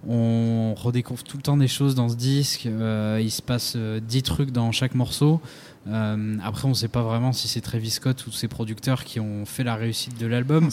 on 0.08 0.74
redécouvre 0.76 1.24
tout 1.24 1.36
le 1.38 1.44
temps 1.44 1.58
des 1.58 1.68
choses 1.68 1.94
dans 1.94 2.08
ce 2.10 2.16
disque. 2.16 2.66
euh, 2.68 3.20
il 3.22 3.32
se 3.32 3.42
passe 3.42 3.74
euh, 3.76 4.00
10 4.00 4.24
trucs 4.24 4.52
dans 4.52 4.72
chaque 4.72 4.96
morceau. 4.96 5.42
Euh, 5.88 6.38
après, 6.44 6.66
on 6.66 6.70
ne 6.70 6.74
sait 6.74 6.88
pas 6.88 7.04
vraiment 7.04 7.32
si 7.34 7.48
c'est 7.48 7.62
Travis 7.62 7.92
Scott 7.92 8.26
ou 8.28 8.32
ses 8.32 8.48
producteurs 8.48 9.04
qui 9.04 9.20
ont 9.20 9.46
fait 9.46 9.64
la 9.64 9.76
réussite 9.76 10.18
de 10.20 10.26
l'album. 10.26 10.70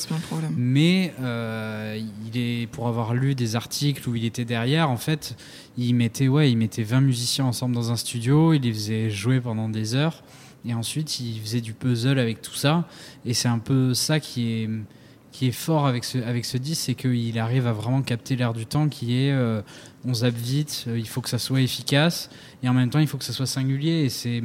Mais 0.56 1.12
euh, 1.20 2.00
il 2.26 2.38
est 2.38 2.66
pour 2.68 2.88
avoir 2.88 3.12
lu 3.12 3.34
des 3.34 3.56
articles 3.56 4.08
où 4.08 4.14
il 4.14 4.24
était 4.24 4.44
derrière, 4.46 4.88
en 4.90 4.96
fait, 4.96 5.36
il 5.76 5.94
mettait 5.94 6.28
ouais, 6.28 6.50
il 6.50 6.56
mettait 6.56 6.82
20 6.82 7.00
musiciens 7.02 7.44
ensemble 7.46 7.74
dans 7.74 7.90
un 7.90 7.96
studio, 7.96 8.52
il 8.54 8.62
les 8.62 8.72
faisait 8.72 9.10
jouer 9.10 9.40
pendant 9.40 9.68
des 9.68 9.94
heures 9.94 10.22
et 10.64 10.72
ensuite 10.74 11.18
il 11.18 11.40
faisait 11.40 11.60
du 11.60 11.72
puzzle 11.72 12.20
avec 12.20 12.40
tout 12.40 12.54
ça 12.54 12.86
et 13.26 13.34
c'est 13.34 13.48
un 13.48 13.58
peu 13.58 13.94
ça 13.94 14.20
qui 14.20 14.52
est 14.52 14.70
qui 15.32 15.48
est 15.48 15.52
fort 15.52 15.86
avec 15.86 16.04
ce 16.04 16.18
avec 16.18 16.44
ce 16.44 16.58
disque, 16.58 16.82
c'est 16.84 16.94
qu'il 16.94 17.38
arrive 17.38 17.66
à 17.66 17.72
vraiment 17.72 18.02
capter 18.02 18.36
l'air 18.36 18.52
du 18.52 18.66
temps 18.66 18.88
qui 18.88 19.16
est 19.16 19.32
euh, 19.32 19.62
on 20.04 20.14
zappe 20.14 20.34
vite, 20.34 20.84
euh, 20.88 20.98
il 20.98 21.08
faut 21.08 21.20
que 21.20 21.30
ça 21.30 21.38
soit 21.38 21.62
efficace 21.62 22.30
et 22.62 22.68
en 22.68 22.74
même 22.74 22.90
temps 22.90 22.98
il 22.98 23.08
faut 23.08 23.18
que 23.18 23.24
ça 23.24 23.32
soit 23.32 23.46
singulier 23.46 24.04
et 24.04 24.08
c'est 24.10 24.42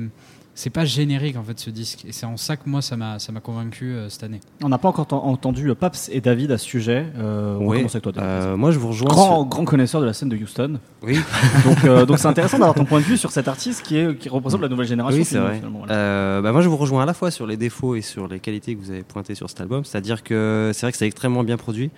c'est 0.60 0.72
pas 0.72 0.86
générique 0.86 1.38
en 1.38 1.43
fait 1.43 1.60
ce 1.60 1.70
disque 1.70 2.03
et 2.08 2.12
c'est 2.12 2.26
en 2.26 2.36
ça 2.36 2.58
que 2.58 2.68
moi 2.68 2.82
ça 2.82 2.97
m'a 2.97 3.20
ça 3.20 3.32
m'a 3.32 3.41
convaincu 3.41 3.86
euh, 3.93 4.10
cette 4.10 4.24
année. 4.24 4.39
On 4.64 4.70
n'a 4.70 4.80
pas 4.80 4.88
encore 4.89 5.05
ent- 5.12 5.18
entendu 5.30 5.70
euh, 5.70 5.76
Paps 5.76 6.10
et 6.12 6.20
David 6.20 6.49
à 6.51 6.58
ce 6.58 6.66
sujet. 6.66 7.05
Euh, 7.20 7.58
Oui. 7.62 7.78
avec 7.80 8.01
toi. 8.01 8.12
David. 8.12 8.28
Euh, 8.28 8.58
moi, 8.58 8.72
je 8.72 8.80
vous 8.80 8.88
rejoins. 8.88 9.08
grand, 9.08 9.45
grand 9.45 9.66
connaisseur 9.66 10.01
de 10.01 10.08
la 10.08 10.14
scène 10.14 10.30
de 10.30 10.36
Houston. 10.36 10.80
Oui, 11.03 11.20
Donc 11.64 11.84
euh, 11.86 12.05
donc 12.08 12.18
c'est 12.18 12.28
intéressant 12.28 12.58
d'avoir 12.58 12.74
ton 12.76 12.86
point 12.86 12.99
de 12.99 13.05
vue 13.05 13.18
sur 13.18 13.32
cet 13.32 13.47
artiste 13.47 13.84
qui, 13.84 13.97
est, 13.97 14.18
qui 14.18 14.30
représente 14.30 14.62
la 14.62 14.68
nouvelle 14.70 14.88
génération. 14.88 15.20
oui 15.20 15.26
c'est 15.26 15.38
vrai. 15.38 15.62
voilà. 15.64 15.93
Euh, 15.93 16.41
bah, 16.41 16.51
moi, 16.51 16.62
je 16.62 16.70
vous 16.70 16.78
rejoins 16.78 17.03
à 17.03 17.05
la 17.05 17.14
fois 17.14 17.30
sur 17.30 17.45
les 17.45 17.55
défauts 17.58 17.93
et 17.95 18.01
sur 18.01 18.28
les 18.28 18.39
qualités 18.39 18.74
que 18.76 18.82
vous 18.82 18.89
avez 18.89 19.03
pointées 19.03 19.36
sur 19.36 19.49
cet 19.49 19.62
album. 19.62 19.86
C'est-à-dire 19.86 20.24
que 20.24 20.72
c'est 20.74 20.82
vrai 20.88 20.91
que 20.91 20.97
c'est 20.97 21.05
extrêmement 21.05 21.43
bien 21.43 21.58
produit, 21.58 21.91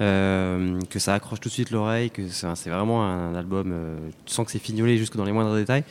euh, 0.00 0.78
que 0.88 0.98
ça 0.98 1.14
accroche 1.14 1.40
tout 1.40 1.48
de 1.48 1.54
suite 1.54 1.70
l'oreille, 1.70 2.10
que 2.10 2.22
c'est 2.28 2.70
vraiment 2.70 3.04
un 3.04 3.34
album. 3.34 3.70
euh, 3.72 3.96
tu 4.24 4.32
sens 4.34 4.46
que 4.46 4.52
c'est 4.52 4.58
fignolé 4.58 4.96
jusque 4.98 5.16
dans 5.16 5.24
les 5.24 5.32
moindres 5.32 5.54
détails. 5.54 5.84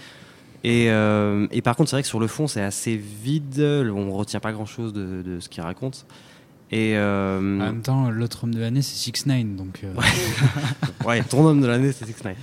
Et, 0.64 0.90
euh, 0.90 1.48
et 1.52 1.62
par 1.62 1.76
contre, 1.76 1.90
c'est 1.90 1.96
vrai 1.96 2.02
que 2.02 2.08
sur 2.08 2.20
le 2.20 2.28
fond, 2.28 2.48
c'est 2.48 2.62
assez 2.62 2.96
vide. 2.98 3.60
On 3.60 4.12
retient 4.12 4.40
pas 4.40 4.52
grand-chose 4.52 4.94
de, 4.94 5.22
de 5.22 5.40
ce 5.40 5.50
qu'il 5.50 5.64
raconte. 5.64 6.06
Et 6.72 6.94
euh, 6.96 7.38
En 7.40 7.42
même 7.42 7.82
temps, 7.82 8.10
l'autre 8.12 8.44
homme 8.44 8.54
de 8.54 8.60
l'année 8.60 8.82
c'est 8.84 8.96
6 8.96 9.26
9 9.26 9.56
donc 9.56 9.82
euh, 9.84 9.92
Ouais, 11.08 11.24
ton 11.24 11.46
homme 11.48 11.62
de 11.62 11.68
l'année, 11.68 11.92
c'est 11.92 12.06
Six 12.06 12.24
Nine. 12.26 12.36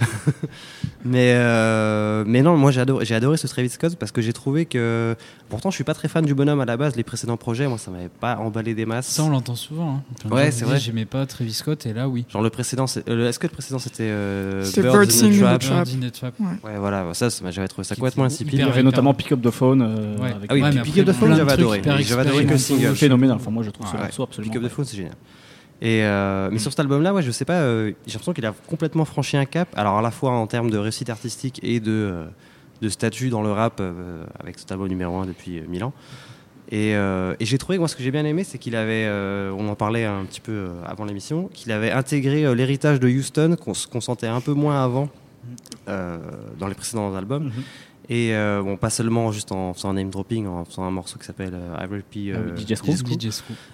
mais, 1.04 1.32
euh, 1.36 2.24
mais 2.26 2.42
non, 2.42 2.56
moi 2.56 2.70
j'ai 2.72 2.80
adoré, 2.80 3.04
j'ai 3.04 3.14
adoré 3.14 3.36
ce 3.36 3.46
Travis 3.46 3.68
Scott 3.68 3.96
parce 3.96 4.10
que 4.12 4.20
j'ai 4.22 4.32
trouvé 4.32 4.64
que. 4.66 5.14
Pourtant, 5.48 5.70
je 5.70 5.76
suis 5.76 5.84
pas 5.84 5.94
très 5.94 6.08
fan 6.08 6.24
du 6.24 6.34
bonhomme 6.34 6.60
à 6.60 6.64
la 6.64 6.76
base. 6.76 6.96
Les 6.96 7.04
précédents 7.04 7.36
projets, 7.36 7.68
moi, 7.68 7.78
ça 7.78 7.92
m'avait 7.92 8.08
pas 8.08 8.36
emballé 8.38 8.74
des 8.74 8.84
masses. 8.84 9.06
Ça, 9.06 9.22
on 9.22 9.28
l'entend 9.30 9.54
souvent. 9.54 10.02
Hein. 10.26 10.28
Ouais, 10.34 10.50
c'est 10.50 10.64
vrai. 10.64 10.80
J'aimais 10.80 11.04
pas 11.04 11.24
Travis 11.26 11.52
Scott 11.52 11.86
et 11.86 11.92
là, 11.92 12.08
oui. 12.08 12.24
Genre 12.28 12.42
le 12.42 12.50
précédent, 12.50 12.86
euh, 13.08 13.28
est-ce 13.28 13.38
que 13.38 13.46
le 13.46 13.52
précédent 13.52 13.78
c'était 13.78 14.02
euh, 14.04 14.64
C'était 14.64 14.82
Birds 14.82 15.06
Birds 15.06 15.22
in 15.22 15.26
in 15.26 15.30
the 15.30 15.38
Trap? 15.38 15.60
Trap. 15.60 15.84
Bird 15.86 15.88
in 16.04 16.08
the 16.08 16.12
Trap. 16.12 16.34
Ouais, 16.64 16.78
voilà, 16.78 17.14
ça, 17.14 17.30
ça 17.30 17.48
j'avais 17.52 17.68
trouvé 17.68 17.84
ça 17.84 17.94
complètement 17.94 18.24
insipide. 18.24 18.54
Il 18.54 18.60
y 18.60 18.62
avait 18.62 18.82
notamment 18.82 19.14
Pick 19.14 19.30
Up 19.32 19.40
the 19.42 19.50
Phone. 19.50 19.82
euh, 19.82 20.16
Ouais. 20.16 20.32
avec 20.32 20.50
Ah 20.50 20.54
oui, 20.54 20.62
Ouais, 20.62 20.82
Pick 20.82 20.98
Up 20.98 21.06
the 21.06 21.12
Phone, 21.12 21.36
j'avais 21.36 21.52
adoré. 21.52 21.82
J'avais 22.00 22.22
adoré 22.22 22.46
que 22.46 22.56
single. 22.56 22.96
phénoménal. 22.96 23.36
Enfin 23.36 23.50
moi 23.52 23.62
je 23.62 23.70
trouve 23.70 23.86
ce 23.86 23.96
Absolument. 24.24 24.52
Pick 24.52 24.62
Up 24.62 24.68
the 24.68 24.72
Phone, 24.72 24.84
c'est 24.84 24.96
génial. 24.96 25.14
Et 25.82 26.02
euh, 26.04 26.48
mais 26.50 26.58
sur 26.58 26.70
cet 26.70 26.80
album-là, 26.80 27.12
ouais, 27.12 27.22
je 27.22 27.30
sais 27.30 27.44
pas, 27.44 27.60
euh, 27.60 27.92
j'ai 28.06 28.14
l'impression 28.14 28.32
qu'il 28.32 28.46
a 28.46 28.54
complètement 28.66 29.04
franchi 29.04 29.36
un 29.36 29.44
cap. 29.44 29.68
Alors 29.76 29.98
à 29.98 30.02
la 30.02 30.10
fois 30.10 30.30
en 30.30 30.46
termes 30.46 30.70
de 30.70 30.78
réussite 30.78 31.10
artistique 31.10 31.60
et 31.62 31.80
de, 31.80 31.90
euh, 31.90 32.24
de 32.80 32.88
statut 32.88 33.28
dans 33.28 33.42
le 33.42 33.52
rap 33.52 33.82
avec 34.40 34.58
cet 34.58 34.72
album 34.72 34.88
numéro 34.88 35.16
1 35.18 35.26
depuis 35.26 35.60
1000 35.60 35.84
ans. 35.84 35.92
Et, 36.72 36.92
et 36.92 37.44
j'ai 37.44 37.58
trouvé 37.58 37.76
que 37.76 37.80
moi 37.80 37.88
ce 37.88 37.94
que 37.94 38.02
j'ai 38.02 38.10
bien 38.10 38.24
aimé, 38.24 38.42
c'est 38.42 38.58
qu'il 38.58 38.74
avait, 38.74 39.08
on 39.56 39.68
en 39.68 39.76
parlait 39.76 40.04
un 40.04 40.24
petit 40.24 40.40
peu 40.40 40.70
avant 40.84 41.04
l'émission, 41.04 41.48
qu'il 41.52 41.70
avait 41.70 41.92
intégré 41.92 42.52
l'héritage 42.56 42.98
de 42.98 43.08
Houston 43.08 43.56
qu'on 43.56 44.00
sentait 44.00 44.26
un 44.26 44.40
peu 44.40 44.52
moins 44.52 44.82
avant 44.82 45.08
euh, 45.88 46.18
dans 46.58 46.66
les 46.66 46.74
précédents 46.74 47.14
albums. 47.14 47.44
Mhm. 47.44 47.62
Et 48.08 48.34
euh, 48.34 48.62
bon, 48.62 48.76
pas 48.76 48.90
seulement 48.90 49.32
juste 49.32 49.50
en 49.50 49.74
faisant 49.74 49.90
un 49.90 49.94
name 49.94 50.10
dropping, 50.10 50.46
en 50.46 50.64
faisant 50.64 50.84
un 50.84 50.90
morceau 50.90 51.18
qui 51.18 51.24
s'appelle 51.24 51.54
euh, 51.54 51.74
I 51.76 51.82
Ah 51.82 51.86
oui, 51.90 52.30
euh, 52.30 52.56
DJ. 52.56 52.74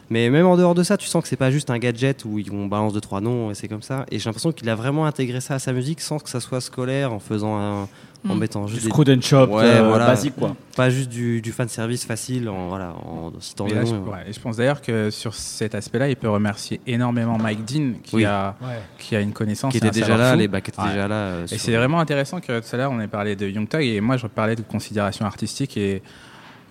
Mais 0.08 0.30
même 0.30 0.46
en 0.46 0.56
dehors 0.56 0.74
de 0.74 0.82
ça, 0.82 0.96
tu 0.96 1.06
sens 1.06 1.22
que 1.22 1.28
c'est 1.28 1.36
pas 1.36 1.50
juste 1.50 1.68
un 1.68 1.78
gadget 1.78 2.24
où 2.24 2.40
on 2.50 2.66
balance 2.66 2.94
deux 2.94 3.00
trois 3.00 3.20
noms 3.20 3.50
et 3.50 3.54
c'est 3.54 3.68
comme 3.68 3.82
ça. 3.82 4.06
Et 4.10 4.18
j'ai 4.18 4.24
l'impression 4.24 4.52
qu'il 4.52 4.68
a 4.70 4.74
vraiment 4.74 5.04
intégré 5.04 5.40
ça 5.40 5.54
à 5.54 5.58
sa 5.58 5.72
musique 5.72 6.00
sans 6.00 6.18
que 6.18 6.30
ça 6.30 6.40
soit 6.40 6.62
scolaire, 6.62 7.12
en 7.12 7.18
faisant 7.18 7.58
un, 7.58 7.88
en 8.28 8.34
Mm. 8.34 8.38
mettant 8.38 8.64
Du 8.66 8.72
juste 8.72 8.84
des- 8.84 8.90
Screwed 8.90 9.10
and 9.10 9.20
Chop, 9.20 9.50
Ouais, 9.50 9.64
euh, 9.64 9.88
voilà. 9.88 10.06
basique 10.06 10.34
quoi. 10.36 10.54
pas 10.76 10.90
juste 10.90 11.08
du, 11.08 11.40
du 11.42 11.50
fan 11.52 11.68
service 11.68 12.04
facile 12.04 12.48
en 12.48 12.68
voilà 12.68 12.94
en 13.04 13.32
citant 13.40 13.66
des 13.66 13.74
là, 13.74 13.84
je, 13.84 13.94
ouais, 13.94 14.28
et 14.28 14.32
je 14.32 14.38
pense 14.40 14.56
d'ailleurs 14.58 14.80
que 14.80 15.10
sur 15.10 15.34
cet 15.34 15.74
aspect-là, 15.74 16.08
il 16.08 16.16
peut 16.16 16.28
remercier 16.28 16.80
énormément 16.86 17.36
Mike 17.38 17.64
Dean 17.64 17.92
qui, 18.02 18.16
Oui. 18.16 18.24
a, 18.24 18.54
Ouais. 18.62 18.78
qui 18.98 19.16
a 19.16 19.20
une 19.20 19.32
connaissance. 19.32 19.72
Qui 19.72 19.78
était 19.78 19.90
déjà 19.90 20.16
là, 20.16 20.32
fou. 20.32 20.38
les 20.38 20.46
bacs 20.48 20.68
étaient 20.68 20.80
Ouais. 20.80 20.88
déjà 20.90 21.08
là. 21.08 21.14
euh, 21.14 21.44
Et 21.44 21.48
sur- 21.48 21.58
c'est 21.60 21.76
vraiment 21.76 21.98
intéressant 22.00 22.40
que 22.40 22.60
tout 22.60 22.66
à 22.74 22.76
l'heure 22.76 22.92
on 22.92 23.00
ait 23.00 23.08
parlé 23.08 23.34
de 23.34 23.48
Young 23.48 23.68
Thug 23.68 23.82
et 23.82 24.00
moi 24.00 24.16
je 24.16 24.26
parlais 24.28 24.54
de 24.56 24.62
considération 24.62 25.26
artistique 25.26 25.76
et 25.76 26.02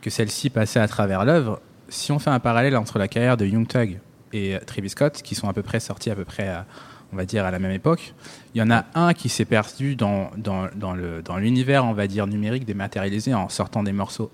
que 0.02 0.10
celle-ci 0.10 0.50
passait 0.50 0.80
à 0.80 0.88
travers 0.88 1.26
l'œuvre. 1.26 1.60
Si 1.90 2.12
on 2.14 2.20
fait 2.20 2.30
un 2.30 2.40
parallèle 2.40 2.78
entre 2.78 2.98
la 2.98 3.08
carrière 3.10 3.36
de 3.36 3.46
Young 3.46 3.68
Thug 3.68 4.00
et 4.32 4.58
Travis 4.66 4.90
Scott, 4.92 5.22
qui 5.22 5.36
sont 5.36 5.50
à 5.50 5.54
peu 5.54 5.62
près 5.62 5.82
sortis 5.82 6.10
à 6.10 6.16
peu 6.16 6.24
près, 6.24 6.48
à, 6.48 6.66
on 7.14 7.16
va 7.18 7.26
dire, 7.26 7.46
à 7.46 7.52
la 7.52 7.60
même 7.60 7.72
époque, 7.72 8.14
il 8.56 8.60
y 8.60 8.62
en 8.62 8.72
a 8.72 8.86
un 8.96 9.14
qui 9.14 9.30
s'est 9.30 9.46
perdu 9.46 9.96
dans, 9.96 10.32
dans, 10.38 10.68
dans 10.76 10.94
le- 10.94 11.22
dans 11.22 11.38
l'univers, 11.38 11.86
on 11.86 11.94
va 11.94 12.08
dire, 12.08 12.28
numérique 12.28 12.66
dématérialisé 12.66 13.34
en 13.34 13.50
sortant 13.50 13.84
des 13.84 13.92
morceaux 13.92 14.32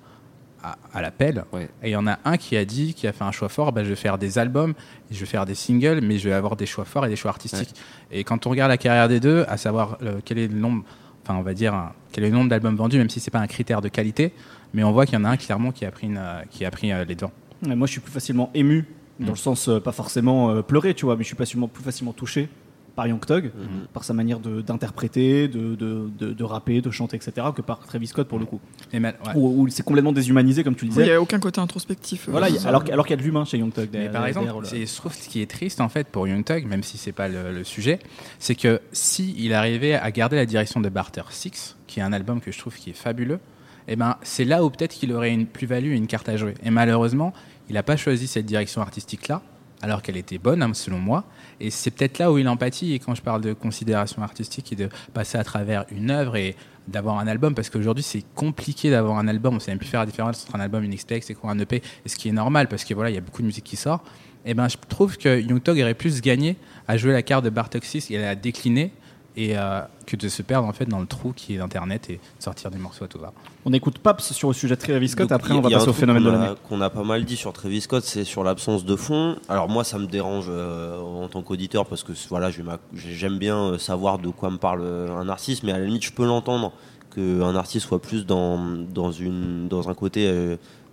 à, 0.63 0.77
à 0.93 1.01
l'appel. 1.01 1.43
Ouais. 1.53 1.69
Et 1.83 1.89
il 1.89 1.91
y 1.91 1.95
en 1.95 2.07
a 2.07 2.17
un 2.25 2.37
qui 2.37 2.57
a 2.57 2.65
dit, 2.65 2.93
qui 2.93 3.07
a 3.07 3.13
fait 3.13 3.23
un 3.23 3.31
choix 3.31 3.49
fort, 3.49 3.71
bah, 3.71 3.83
je 3.83 3.89
vais 3.89 3.95
faire 3.95 4.17
des 4.17 4.37
albums, 4.39 4.73
je 5.11 5.19
vais 5.19 5.25
faire 5.25 5.45
des 5.45 5.55
singles, 5.55 6.01
mais 6.01 6.17
je 6.17 6.29
vais 6.29 6.35
avoir 6.35 6.55
des 6.55 6.65
choix 6.65 6.85
forts 6.85 7.05
et 7.05 7.09
des 7.09 7.15
choix 7.15 7.29
artistiques. 7.31 7.73
Et 8.11 8.23
quand 8.23 8.45
on 8.47 8.49
regarde 8.49 8.69
la 8.69 8.77
carrière 8.77 9.07
des 9.07 9.19
deux, 9.19 9.45
à 9.47 9.57
savoir 9.57 9.97
euh, 10.01 10.19
quel 10.25 10.37
est 10.39 10.47
le 10.47 10.57
nombre, 10.57 10.83
enfin 11.23 11.35
on 11.37 11.43
va 11.43 11.53
dire 11.53 11.73
un- 11.73 11.93
quel 12.11 12.23
est 12.23 12.29
le 12.29 12.35
nombre 12.35 12.49
d'albums 12.49 12.75
vendus, 12.75 12.97
même 12.97 13.09
si 13.09 13.19
c'est 13.19 13.31
pas 13.31 13.39
un 13.39 13.47
critère 13.47 13.81
de 13.81 13.89
qualité, 13.89 14.33
mais 14.73 14.83
on 14.83 14.91
voit 14.91 15.05
qu'il 15.05 15.15
y 15.17 15.21
en 15.21 15.25
a 15.25 15.29
un 15.29 15.37
clairement 15.37 15.71
qui 15.71 15.85
a 15.85 15.91
pris, 15.91 16.07
une, 16.07 16.17
euh, 16.17 16.41
qui 16.49 16.65
a 16.65 16.71
pris 16.71 16.91
euh, 16.91 17.05
les 17.05 17.15
devants. 17.15 17.31
Et 17.65 17.75
moi, 17.75 17.87
je 17.87 17.93
suis 17.93 18.01
plus 18.01 18.11
facilement 18.11 18.49
ému, 18.53 18.85
dans 19.19 19.27
Mm. 19.27 19.29
le 19.29 19.35
sens 19.35 19.67
euh, 19.69 19.79
pas 19.79 19.91
forcément 19.91 20.49
euh, 20.51 20.61
pleurer, 20.61 20.93
tu 20.93 21.05
vois, 21.05 21.15
mais 21.15 21.23
je 21.23 21.27
suis 21.29 21.35
facilement, 21.37 21.67
plus 21.67 21.83
facilement 21.83 22.13
touché 22.13 22.49
par 22.97 23.05
Young 23.05 23.23
Thug, 23.23 23.45
mhm. 23.45 23.85
par 23.93 24.03
sa 24.03 24.15
manière 24.15 24.39
d'interpréter, 24.39 25.47
de, 25.47 25.75
de, 25.75 26.09
de, 26.33 26.43
rapper, 26.43 26.81
de 26.81 26.89
chanter, 26.89 27.15
etc., 27.15 27.47
que 27.55 27.61
par 27.61 27.79
Travis 27.85 28.07
Scott 28.07 28.27
pour 28.27 28.39
le 28.39 28.45
coup. 28.45 28.59
Et 28.91 28.99
Où, 29.35 29.67
c'est 29.69 29.83
complètement 29.83 30.11
déshumanisé, 30.11 30.63
comme 30.63 30.75
tu 30.75 30.85
le 30.85 30.89
disais. 30.89 31.03
Il 31.03 31.05
n'y 31.05 31.11
a 31.11 31.21
aucun 31.21 31.39
côté 31.39 31.61
introspectif. 31.61 32.27
Voilà, 32.27 32.47
alors, 32.65 32.83
alors 32.91 33.05
qu'il 33.05 33.11
y 33.11 33.19
a 33.19 33.21
de 33.21 33.21
l'humain 33.21 33.45
chez 33.45 33.59
Young 33.59 33.71
Thug. 33.71 33.89
par 34.11 34.25
exemple, 34.25 34.51
je 34.65 34.95
trouve 34.95 35.13
ce 35.13 35.29
qui 35.29 35.41
est 35.41 35.49
triste 35.49 35.79
en 35.79 35.89
fait 35.89 36.07
pour 36.07 36.27
Young 36.27 36.43
Thug, 36.43 36.65
même 36.65 36.81
si 36.81 36.97
c'est 36.97 37.11
pas 37.11 37.27
le, 37.27 37.63
sujet, 37.63 37.99
c'est 38.39 38.55
que 38.55 38.81
si 38.91 39.35
il 39.37 39.53
arrivait 39.53 39.93
à 39.93 40.09
garder 40.09 40.35
la 40.35 40.47
direction 40.47 40.81
de 40.81 40.89
Barter 40.89 41.21
Six, 41.29 41.75
qui 41.85 41.99
est 41.99 42.03
un 42.03 42.13
album 42.13 42.41
que 42.41 42.51
je 42.51 42.57
trouve 42.57 42.75
qui 42.75 42.89
est 42.89 42.97
fabuleux, 42.97 43.39
eh 43.87 43.95
ben, 43.95 44.17
c'est 44.23 44.43
là 44.43 44.63
où 44.63 44.71
peut-être 44.71 44.93
qu'il 44.93 45.13
aurait 45.13 45.31
une 45.31 45.45
plus-value, 45.45 45.91
une 45.91 46.07
carte 46.07 46.29
à 46.29 46.35
jouer. 46.35 46.55
Et 46.63 46.71
malheureusement, 46.71 47.31
il 47.69 47.75
n'a 47.75 47.83
pas 47.83 47.95
choisi 47.95 48.25
cette 48.25 48.45
direction 48.45 48.81
artistique-là, 48.81 49.43
alors 49.81 50.01
qu'elle 50.01 50.17
était 50.17 50.37
bonne, 50.37 50.63
hein, 50.63 50.73
selon 50.73 50.99
moi. 50.99 51.23
Et 51.59 51.69
c'est 51.69 51.91
peut-être 51.91 52.19
là 52.19 52.31
où 52.31 52.37
il 52.37 52.47
empathie. 52.47 52.93
Et 52.93 52.99
quand 52.99 53.15
je 53.15 53.21
parle 53.21 53.41
de 53.41 53.53
considération 53.53 54.21
artistique 54.21 54.71
et 54.73 54.75
de 54.75 54.89
passer 55.13 55.37
à 55.37 55.43
travers 55.43 55.85
une 55.91 56.11
œuvre 56.11 56.35
et 56.35 56.55
d'avoir 56.87 57.19
un 57.19 57.27
album, 57.27 57.53
parce 57.53 57.69
qu'aujourd'hui 57.69 58.03
c'est 58.03 58.23
compliqué 58.33 58.89
d'avoir 58.89 59.17
un 59.17 59.27
album, 59.27 59.55
on 59.55 59.59
sait 59.59 59.71
même 59.71 59.77
plus 59.77 59.87
faire 59.89 59.99
la 59.99 60.05
différence 60.05 60.45
entre 60.45 60.55
un 60.55 60.61
album, 60.61 60.83
une 60.83 60.95
XP, 60.95 61.15
c'est 61.21 61.33
quoi 61.33 61.51
un 61.51 61.59
EP, 61.59 61.81
et 62.05 62.09
ce 62.09 62.15
qui 62.15 62.29
est 62.29 62.31
normal, 62.31 62.69
parce 62.69 62.85
que 62.85 62.93
voilà, 62.93 63.09
il 63.09 63.15
y 63.15 63.17
a 63.17 63.21
beaucoup 63.21 63.41
de 63.41 63.47
musique 63.47 63.65
qui 63.65 63.75
sort. 63.75 64.03
Et 64.45 64.51
eh 64.51 64.53
ben, 64.53 64.69
je 64.69 64.77
trouve 64.87 65.17
que 65.17 65.41
Young 65.41 65.61
Tog 65.61 65.81
aurait 65.81 65.93
plus 65.93 66.21
gagné 66.21 66.55
à 66.87 66.95
jouer 66.95 67.11
la 67.11 67.21
carte 67.21 67.43
de 67.43 67.49
Bartoxis 67.49 68.05
et 68.11 68.17
à 68.17 68.21
la 68.21 68.35
décliner 68.35 68.93
et 69.37 69.55
euh, 69.55 69.81
que 70.07 70.15
de 70.15 70.27
se 70.27 70.41
perdre 70.41 70.67
en 70.67 70.73
fait 70.73 70.85
dans 70.85 70.99
le 70.99 71.05
trou 71.05 71.31
qui 71.31 71.55
est 71.55 71.59
Internet 71.59 72.09
et 72.09 72.19
sortir 72.39 72.71
des 72.71 72.79
morceaux 72.79 73.05
à 73.05 73.07
tout 73.07 73.19
va. 73.19 73.31
On 73.65 73.71
écoute 73.71 73.99
Paps 73.99 74.33
sur 74.33 74.47
le 74.47 74.53
sujet 74.55 74.75
de 74.75 74.81
Travis 74.81 75.09
Scott, 75.09 75.31
après 75.31 75.53
on 75.53 75.61
va 75.61 75.69
passer 75.69 75.87
au 75.87 75.93
phénomène 75.93 76.23
de 76.23 76.29
l'année. 76.31 76.53
Qu'on 76.67 76.81
a 76.81 76.89
pas 76.89 77.03
mal 77.03 77.23
dit 77.23 77.37
sur 77.37 77.53
Travis 77.53 77.81
Scott, 77.81 78.03
c'est 78.03 78.23
sur 78.23 78.43
l'absence 78.43 78.83
de 78.83 78.95
fond. 78.95 79.37
Alors 79.47 79.69
moi 79.69 79.83
ça 79.83 79.99
me 79.99 80.07
dérange 80.07 80.47
euh, 80.49 80.99
en 80.99 81.27
tant 81.27 81.43
qu'auditeur 81.43 81.85
parce 81.85 82.03
que 82.03 82.13
voilà, 82.29 82.49
j'aime 82.95 83.37
bien 83.37 83.57
euh, 83.57 83.77
savoir 83.77 84.17
de 84.17 84.29
quoi 84.29 84.49
me 84.49 84.57
parle 84.57 84.83
un 84.83 85.29
artiste, 85.29 85.61
mais 85.63 85.71
à 85.71 85.77
la 85.77 85.85
limite 85.85 86.03
je 86.03 86.11
peux 86.11 86.25
l'entendre 86.25 86.73
qu'un 87.13 87.55
artiste 87.55 87.85
soit 87.85 88.01
plus 88.01 88.25
dans, 88.25 88.57
dans, 88.57 89.11
une, 89.11 89.67
dans 89.67 89.87
un 89.87 89.93
côté 89.93 90.27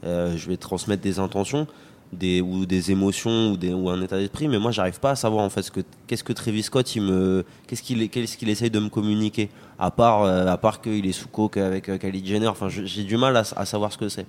je 0.03 0.49
vais 0.49 0.59
transmettre 0.59 1.03
des 1.03 1.18
intentions 1.18 1.66
des, 2.14 2.40
ou 2.40 2.66
des 2.66 2.90
émotions 2.90 3.52
ou, 3.52 3.90
un 3.90 4.02
état 4.02 4.16
d'esprit, 4.16 4.48
mais 4.48 4.58
moi 4.58 4.70
j'arrive 4.70 5.00
pas 5.00 5.10
à 5.10 5.16
savoir 5.16 5.44
en 5.44 5.50
fait 5.50 5.62
ce 5.62 5.70
que, 5.70 5.80
qu'est-ce 6.06 6.24
que 6.24 6.32
Travis 6.32 6.62
Scott 6.62 6.94
il 6.96 7.02
me, 7.02 7.44
qu'est-ce 7.66 7.82
qu'il, 7.82 8.08
qu'est-ce 8.10 8.36
qu'il 8.36 8.48
essaye 8.48 8.70
de 8.70 8.78
me 8.78 8.88
communiquer, 8.88 9.50
à 9.78 9.90
part, 9.90 10.22
euh, 10.22 10.46
à 10.46 10.56
part 10.56 10.80
qu'il 10.80 11.06
est 11.06 11.12
sous 11.12 11.28
coke 11.28 11.56
avec 11.56 11.88
euh, 11.88 11.98
Kylie 11.98 12.24
Jenner. 12.24 12.48
Enfin, 12.48 12.68
j'ai 12.68 13.04
du 13.04 13.16
mal 13.16 13.36
à, 13.36 13.44
savoir 13.44 13.92
ce 13.92 13.98
que 13.98 14.08
c'est. 14.08 14.26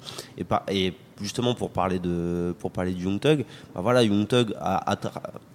Et, 0.70 0.94
justement 1.22 1.56
pour 1.56 1.70
parler 1.70 1.98
de, 1.98 2.54
pour 2.60 2.72
parler 2.72 2.94
de 2.94 3.00
Young 3.00 3.22
Thug, 3.22 3.46
bah 3.74 3.80
voilà, 3.82 4.04
Young 4.04 4.28
Thug 4.28 4.54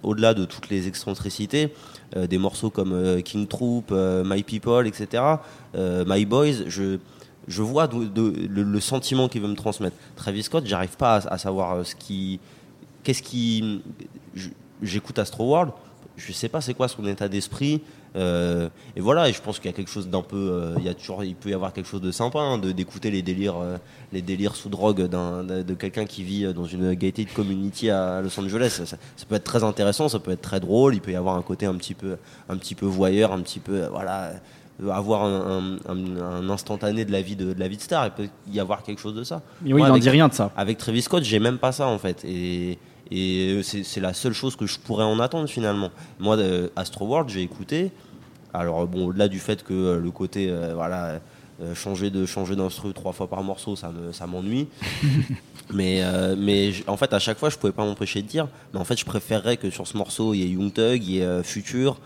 au-delà 0.01 0.33
de 0.33 0.45
toutes 0.45 0.69
les 0.69 0.87
excentricités, 0.87 1.71
euh, 2.15 2.25
des 2.25 2.39
morceaux 2.39 2.71
comme 2.71 3.21
King 3.21 3.45
Troop, 3.45 3.91
My 3.91 4.41
People, 4.41 4.87
etc., 4.87 5.23
My 5.75 6.25
Boys, 6.25 6.67
je 6.67 6.97
je 7.51 7.61
vois 7.61 7.87
le, 7.87 8.79
sentiment 8.79 9.27
qu'il 9.27 9.41
veut 9.41 9.47
me 9.47 9.55
transmettre. 9.55 9.95
Travis 10.15 10.43
Scott, 10.43 10.63
j'arrive 10.65 10.97
pas 10.97 11.15
à, 11.15 11.37
savoir 11.37 11.73
euh, 11.73 11.83
ce 11.83 11.95
qui, 11.95 12.39
qu'est-ce 13.03 13.21
qui, 13.21 13.81
j'écoute 14.81 15.19
Astro 15.19 15.49
World, 15.49 15.73
je 16.17 16.31
sais 16.31 16.49
pas 16.49 16.61
c'est 16.61 16.73
quoi 16.73 16.87
son 16.87 17.05
état 17.05 17.27
d'esprit. 17.27 17.81
Euh, 18.15 18.67
et 18.95 18.99
voilà, 18.99 19.29
et 19.29 19.33
je 19.33 19.41
pense 19.41 19.57
qu'il 19.57 19.71
y 19.71 19.73
a 19.73 19.75
quelque 19.75 19.89
chose 19.89 20.09
d'un 20.09 20.21
peu, 20.21 20.35
euh, 20.35 20.75
il 21.23 21.35
peut 21.35 21.49
y 21.49 21.53
avoir 21.53 21.71
quelque 21.71 21.87
chose 21.87 22.01
de 22.01 22.11
sympa, 22.11 22.39
hein, 22.39 22.57
d'écouter 22.57 23.09
les 23.09 23.21
délires, 23.21 23.55
les 24.11 24.21
délires 24.21 24.55
sous 24.55 24.69
drogue 24.69 25.07
de 25.07 25.73
quelqu'un 25.73 26.05
qui 26.05 26.23
vit 26.23 26.53
dans 26.53 26.65
une 26.65 26.93
gated 26.93 27.31
community 27.33 27.89
à 27.89 28.21
Los 28.21 28.37
Angeles. 28.39 28.81
Ça, 28.85 28.97
peut 29.27 29.35
être 29.35 29.43
très 29.43 29.63
intéressant, 29.63 30.09
ça 30.09 30.19
peut 30.19 30.31
être 30.31 30.41
très 30.41 30.59
drôle. 30.59 30.95
Il 30.95 31.01
peut 31.01 31.11
y 31.11 31.15
avoir 31.15 31.35
un 31.35 31.41
côté 31.41 31.65
un 31.65 31.75
petit 31.75 31.93
peu, 31.93 32.17
un 32.49 32.57
petit 32.57 32.75
peu 32.75 32.85
voyeur, 32.85 33.31
un 33.31 33.41
petit 33.41 33.59
peu, 33.59 33.85
voilà 33.87 34.33
avoir 34.89 35.25
un, 35.25 36.49
instantané 36.49 37.05
de 37.05 37.11
la 37.11 37.21
vie 37.21 37.35
de, 37.35 37.53
la 37.57 37.67
vie 37.67 37.77
de 37.77 37.81
star. 37.81 38.05
Il 38.05 38.11
peut 38.11 38.29
y 38.51 38.59
avoir 38.59 38.83
quelque 38.83 38.99
chose 38.99 39.15
de 39.15 39.23
ça. 39.23 39.41
Mais 39.61 39.73
oui, 39.73 39.81
il 39.83 39.87
n'en 39.87 39.97
dit 39.97 40.09
rien 40.09 40.27
de 40.27 40.33
ça. 40.33 40.51
Avec 40.55 40.77
Travis 40.77 41.01
Scott, 41.01 41.23
j'ai 41.23 41.39
même 41.39 41.57
pas 41.57 41.71
ça 41.71 41.87
en 41.87 41.97
fait. 41.97 42.23
Et, 42.25 42.77
et 43.11 43.61
c'est 43.63 43.99
la 43.99 44.13
seule 44.13 44.33
chose 44.33 44.55
que 44.55 44.65
je 44.65 44.79
pourrais 44.79 45.03
en 45.03 45.19
attendre 45.19 45.47
finalement. 45.47 45.91
Moi, 46.19 46.37
Astro 46.75 47.05
World, 47.05 47.29
j'ai 47.29 47.41
écouté. 47.41 47.91
Alors 48.53 48.87
bon, 48.87 49.07
au-delà 49.07 49.27
du 49.27 49.39
fait 49.39 49.63
que 49.63 49.73
euh, 49.73 49.99
le 49.99 50.11
côté, 50.11 50.49
euh, 50.49 50.73
voilà, 50.75 51.21
euh, 51.61 51.73
changer 51.73 52.09
de 52.09 52.25
changer 52.25 52.55
d'instru 52.55 52.93
trois 52.93 53.13
fois 53.13 53.27
par 53.27 53.43
morceau, 53.43 53.75
ça 53.75 53.89
me, 53.89 54.11
ça 54.11 54.27
m'ennuie. 54.27 54.67
mais 55.73 56.01
mais 56.37 56.71
en 56.87 56.97
fait, 56.97 57.13
à 57.13 57.19
chaque 57.19 57.37
fois, 57.37 57.49
je 57.49 57.57
pouvais 57.57 57.71
pas 57.71 57.85
m'empêcher 57.85 58.21
de 58.21 58.27
dire, 58.27 58.47
mais 58.73 58.79
en 58.79 58.83
fait, 58.83 58.99
je 58.99 59.05
préférerais 59.05 59.57
que 59.57 59.69
sur 59.69 59.87
ce 59.87 59.97
morceau, 59.97 60.33
il 60.33 60.41
y 60.41 60.43
ait 60.43 60.49
Young 60.49 60.73
Thug, 60.73 61.03
il 61.03 61.11
y 61.11 61.19
ait 61.19 61.43
Future 61.43 61.97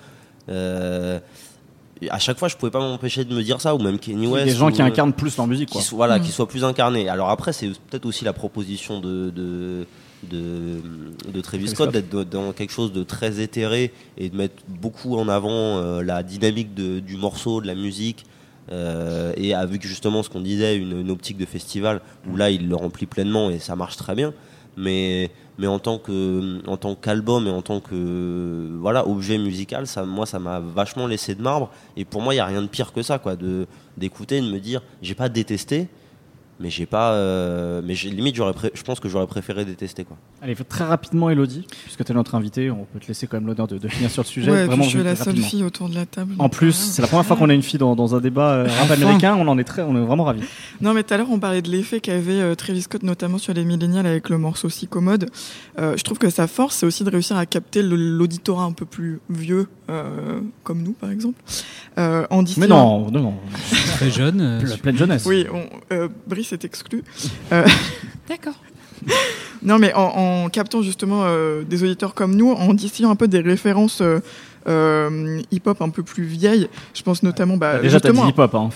à 2.09 2.19
chaque 2.19 2.37
fois, 2.37 2.47
je 2.47 2.55
pouvais 2.55 2.71
pas 2.71 2.79
m'empêcher 2.79 3.23
de 3.23 3.33
me 3.33 3.41
dire 3.41 3.61
ça, 3.61 3.73
ou 3.75 3.79
même 3.79 3.99
Kenny 3.99 4.27
West. 4.27 4.45
Des 4.45 4.55
gens 4.55 4.71
qui 4.71 4.81
incarnent 4.81 5.13
plus 5.13 5.35
leur 5.37 5.47
musique, 5.47 5.69
quoi. 5.69 5.81
Qui, 5.81 5.95
voilà, 5.95 6.19
qui 6.19 6.29
mm. 6.29 6.33
soient 6.33 6.47
plus 6.47 6.63
incarnés. 6.63 7.09
Alors 7.09 7.29
après, 7.29 7.53
c'est 7.53 7.67
peut-être 7.67 8.05
aussi 8.05 8.25
la 8.25 8.33
proposition 8.33 8.99
de, 8.99 9.29
de, 9.29 9.87
de, 10.23 10.81
de 11.31 11.41
Travis 11.41 11.69
Scott 11.69 11.91
d'être 11.91 12.23
dans 12.23 12.51
quelque 12.51 12.71
chose 12.71 12.91
de 12.91 13.03
très 13.03 13.39
éthéré 13.39 13.93
et 14.17 14.29
de 14.29 14.35
mettre 14.35 14.63
beaucoup 14.67 15.17
en 15.17 15.29
avant 15.29 15.77
euh, 15.77 16.03
la 16.03 16.23
dynamique 16.23 16.73
de, 16.73 16.99
du 16.99 17.15
morceau, 17.15 17.61
de 17.61 17.67
la 17.67 17.75
musique. 17.75 18.25
Euh, 18.71 19.31
et 19.37 19.53
avec 19.53 19.83
justement 19.83 20.23
ce 20.23 20.29
qu'on 20.29 20.41
disait, 20.41 20.75
une, 20.75 20.99
une, 20.99 21.11
optique 21.11 21.37
de 21.37 21.45
festival 21.45 22.01
où 22.27 22.35
là 22.35 22.49
il 22.49 22.67
le 22.67 22.75
remplit 22.75 23.05
pleinement 23.05 23.51
et 23.51 23.59
ça 23.59 23.75
marche 23.75 23.95
très 23.95 24.15
bien. 24.15 24.33
Mais 24.75 25.29
mais 25.57 25.67
en 25.67 25.79
tant 25.79 25.97
que 25.97 26.61
en 26.67 26.77
tant 26.77 26.95
qu'album 26.95 27.47
et 27.47 27.51
en 27.51 27.61
tant 27.61 27.79
que 27.79 28.69
voilà 28.79 29.07
objet 29.07 29.37
musical 29.37 29.87
ça 29.87 30.05
moi 30.05 30.25
ça 30.25 30.39
m'a 30.39 30.59
vachement 30.59 31.07
laissé 31.07 31.35
de 31.35 31.41
marbre. 31.41 31.69
Et 31.97 32.05
pour 32.05 32.21
moi 32.21 32.33
il 32.33 32.37
y 32.37 32.41
a 32.41 32.45
rien 32.45 32.61
de 32.61 32.67
pire 32.67 32.91
que 32.93 33.01
ça 33.01 33.19
quoi 33.19 33.35
d'écouter 33.97 34.41
de 34.41 34.47
me 34.47 34.59
dire 34.59 34.81
j'ai 35.01 35.15
pas 35.15 35.29
détesté 35.29 35.87
mais 36.59 36.69
j'ai 36.69 36.85
pas 36.85 37.11
euh, 37.13 37.81
mais 37.83 37.93
limite 37.93 38.35
j'aurais 38.35 38.53
je 38.73 38.81
pense 38.83 38.99
que 38.99 39.09
j'aurais 39.09 39.27
préféré 39.27 39.65
détester 39.65 40.05
quoi. 40.05 40.15
Allez 40.41 40.55
très 40.55 40.85
rapidement 40.85 41.29
Elodie 41.29 41.65
puisque 41.83 42.05
tu 42.05 42.11
es 42.11 42.15
notre 42.15 42.35
invité 42.35 42.71
on 42.71 42.85
peut 42.85 42.99
te 42.99 43.07
laisser 43.07 43.27
quand 43.27 43.37
même 43.37 43.47
l'honneur 43.47 43.67
de, 43.67 43.87
finir 43.87 44.09
sur 44.09 44.23
le 44.23 44.27
sujet. 44.27 44.51
Ouais, 44.51 44.65
vraiment 44.65 44.83
je 44.83 44.89
suis 44.89 45.03
la 45.03 45.15
seule 45.15 45.37
fille 45.37 45.63
autour 45.63 45.89
de 45.89 45.95
la 45.95 46.05
table 46.05 46.33
en 46.39 46.47
plus 46.47 46.73
c'est 46.73 47.01
la 47.01 47.07
première 47.07 47.25
fois 47.25 47.35
qu'on 47.35 47.49
a 47.49 47.53
une 47.53 47.61
fille 47.61 47.79
dans, 47.79 47.95
dans 47.95 48.15
un 48.15 48.21
débat 48.21 48.51
euh, 48.51 48.67
rap 48.67 48.91
américain 48.91 49.35
on 49.37 49.47
en 49.47 49.57
est 49.57 49.65
très 49.65 49.81
on 49.81 49.95
est 49.95 50.05
vraiment 50.05 50.23
ravis. 50.23 50.43
Non 50.79 50.93
mais 50.93 51.03
tout 51.03 51.13
à 51.13 51.17
l'heure 51.17 51.29
on 51.29 51.39
parlait 51.39 51.61
de 51.61 51.69
l'effet 51.69 51.99
qu'avait 51.99 52.41
euh, 52.41 52.55
Travis 52.55 52.83
Scott 52.83 53.03
notamment 53.03 53.37
sur 53.37 53.53
les 53.53 53.65
millénials 53.65 54.07
avec 54.07 54.29
le 54.29 54.37
morceau 54.37 54.69
psychomode 54.69 55.29
euh, 55.77 55.97
je 55.97 56.03
trouve 56.03 56.19
que 56.19 56.29
sa 56.29 56.47
force 56.47 56.77
c'est 56.77 56.85
aussi 56.85 57.03
de 57.03 57.09
réussir 57.09 57.35
à 57.35 57.45
capter 57.45 57.81
l'auditorat 57.81 58.63
un 58.63 58.71
peu 58.71 58.85
plus 58.85 59.19
vieux 59.29 59.67
comme 60.63 60.81
nous 60.81 60.93
par 60.93 61.11
exemple. 61.11 61.39
En 61.97 62.43
disant 62.43 62.61
mais 62.61 62.67
non 62.67 63.11
non, 63.11 63.21
non. 63.21 63.33
très 63.95 64.09
jeune 64.09 64.63
pleine 64.81 64.97
jeunesse. 64.97 65.25
Oui 65.25 65.45
on, 65.53 65.65
Brice 66.45 66.53
est 66.53 66.65
exclu. 66.65 67.03
Euh, 67.51 67.65
D'accord. 68.27 68.55
non, 69.63 69.77
mais 69.77 69.93
en, 69.93 70.49
captant 70.49 70.81
justement 70.81 71.23
euh, 71.25 71.63
des 71.63 71.83
auditeurs 71.83 72.15
comme 72.15 72.35
nous, 72.35 72.51
en 72.51 72.73
distillant 72.73 73.11
un 73.11 73.15
peu 73.15 73.27
des 73.27 73.41
références 73.41 74.01
euh, 74.01 75.41
hip-hop 75.51 75.81
un 75.81 75.89
peu 75.89 76.01
plus 76.01 76.23
vieilles, 76.23 76.67
je 76.95 77.03
pense 77.03 77.21
notamment. 77.21 77.57
Bah, 77.57 77.79
Déjà, 77.79 77.99
t'as 77.99 78.11
dit 78.11 78.19
hip-hop, 78.19 78.55
hein 78.55 78.69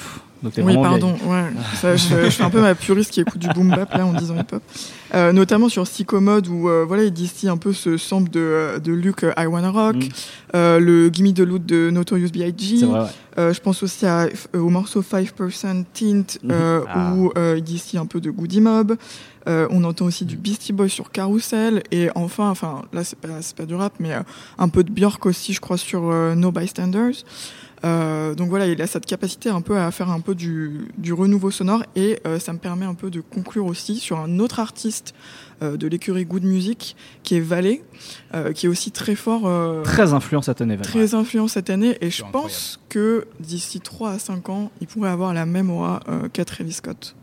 oui, 0.58 0.76
pardon. 0.76 1.16
Ouais. 1.26 1.46
Ça, 1.76 1.96
je, 1.96 2.30
suis 2.30 2.44
un 2.44 2.50
peu 2.50 2.62
ma 2.62 2.76
puriste 2.76 3.12
qui 3.12 3.22
écoute 3.22 3.40
du 3.40 3.48
boom 3.50 3.70
bap 3.70 3.94
là 3.94 4.06
en 4.06 4.14
disant 4.14 4.36
hip 4.36 4.54
hop. 4.54 4.64
Euh, 5.16 5.32
notamment 5.32 5.70
sur 5.70 5.84
Psychomode 5.84 6.48
où 6.48 6.70
euh, 6.70 6.86
voilà 6.88 7.04
il 7.04 7.12
distille 7.12 7.50
un 7.50 7.58
peu 7.58 7.74
ce 7.74 7.98
sample 7.98 8.30
de, 8.30 8.40
euh, 8.40 8.80
de 8.80 8.92
Luke 8.92 9.26
I 9.38 9.46
Wanna 9.48 9.72
Rock, 9.72 9.96
mm. 9.96 10.10
euh, 10.56 10.80
le 10.80 11.10
Gimme 11.12 11.34
the 11.34 11.40
Loot 11.40 11.66
de 11.66 11.90
Notorious 11.90 12.30
B.I.G. 12.30 12.86
Ouais. 12.86 13.00
Euh, 13.38 13.54
je 13.54 13.60
pense 13.62 13.82
aussi 13.84 14.06
à, 14.06 14.28
au 14.54 14.70
morceau 14.70 15.02
5% 15.02 15.86
Tint 15.94 16.38
mm. 16.44 16.52
ah. 16.52 17.14
où 17.16 17.32
il 17.56 17.64
distille 17.64 18.00
un 18.00 18.06
peu 18.06 18.22
de 18.22 18.30
Goody 18.30 18.62
Mob. 18.62 18.96
on 19.48 19.84
entend 19.84 20.06
aussi 20.06 20.26
du 20.26 20.38
Beastie 20.38 20.74
Boy 20.74 20.90
sur 20.90 21.12
Carousel 21.12 21.82
et 21.92 22.10
enfin, 22.14 22.50
enfin 22.50 22.84
là 22.94 23.04
c'est 23.04 23.18
pas, 23.18 23.40
pas 23.56 23.66
du 23.66 23.74
rap 23.74 23.94
mais 24.00 24.12
un 24.58 24.70
peu 24.70 24.84
de 24.84 24.92
Björk 24.92 25.26
aussi 25.26 25.54
je 25.54 25.62
crois 25.62 25.78
sur 25.78 26.02
No 26.36 26.52
Bystanders. 26.52 27.24
Euh, 27.86 28.36
donc 28.36 28.50
voilà, 28.50 28.68
il 28.68 28.82
a 28.82 28.88
cette 28.88 29.06
capacité 29.06 29.50
un 29.50 29.62
peu 29.62 29.78
à 29.78 29.90
faire 29.92 30.10
un 30.10 30.20
peu 30.20 30.36
du, 30.36 30.88
du 30.98 31.14
renouveau 31.14 31.52
sonore 31.52 31.84
et 31.96 32.20
euh, 32.28 32.40
ça 32.40 32.54
me 32.54 32.58
permet 32.58 32.86
un 32.86 32.94
peu 32.94 33.10
de 33.10 33.22
conclure 33.22 33.66
aussi 33.66 33.98
sur 33.98 34.20
un 34.20 34.40
autre 34.40 34.60
artiste 34.60 35.14
euh, 35.62 35.76
de 35.76 35.88
l'écurie 35.88 36.24
Good 36.24 36.44
Music 36.44 36.96
qui 37.24 37.36
est 37.36 37.42
Valet, 37.42 37.84
euh, 38.34 38.54
qui 38.54 38.66
est 38.66 38.70
aussi 38.70 38.92
très 38.92 39.16
fort. 39.16 39.42
Euh, 39.46 39.82
très 39.82 40.14
influent 40.14 40.42
cette 40.42 40.62
année. 40.62 40.78
Très 40.78 41.16
influent 41.16 41.50
cette 41.50 41.70
année 41.70 41.98
et 42.00 42.10
je 42.10 42.24
pense 42.32 42.80
que 42.88 43.26
d'ici 43.42 43.82
3 43.82 44.12
à 44.12 44.20
5 44.20 44.48
ans, 44.50 44.72
il 44.80 44.88
pourrait 44.88 45.10
avoir 45.10 45.34
la 45.34 45.46
même 45.46 45.70
aura 45.70 46.00
qu'à 46.32 46.46
Travis 46.46 46.74
Scott. 46.74 47.16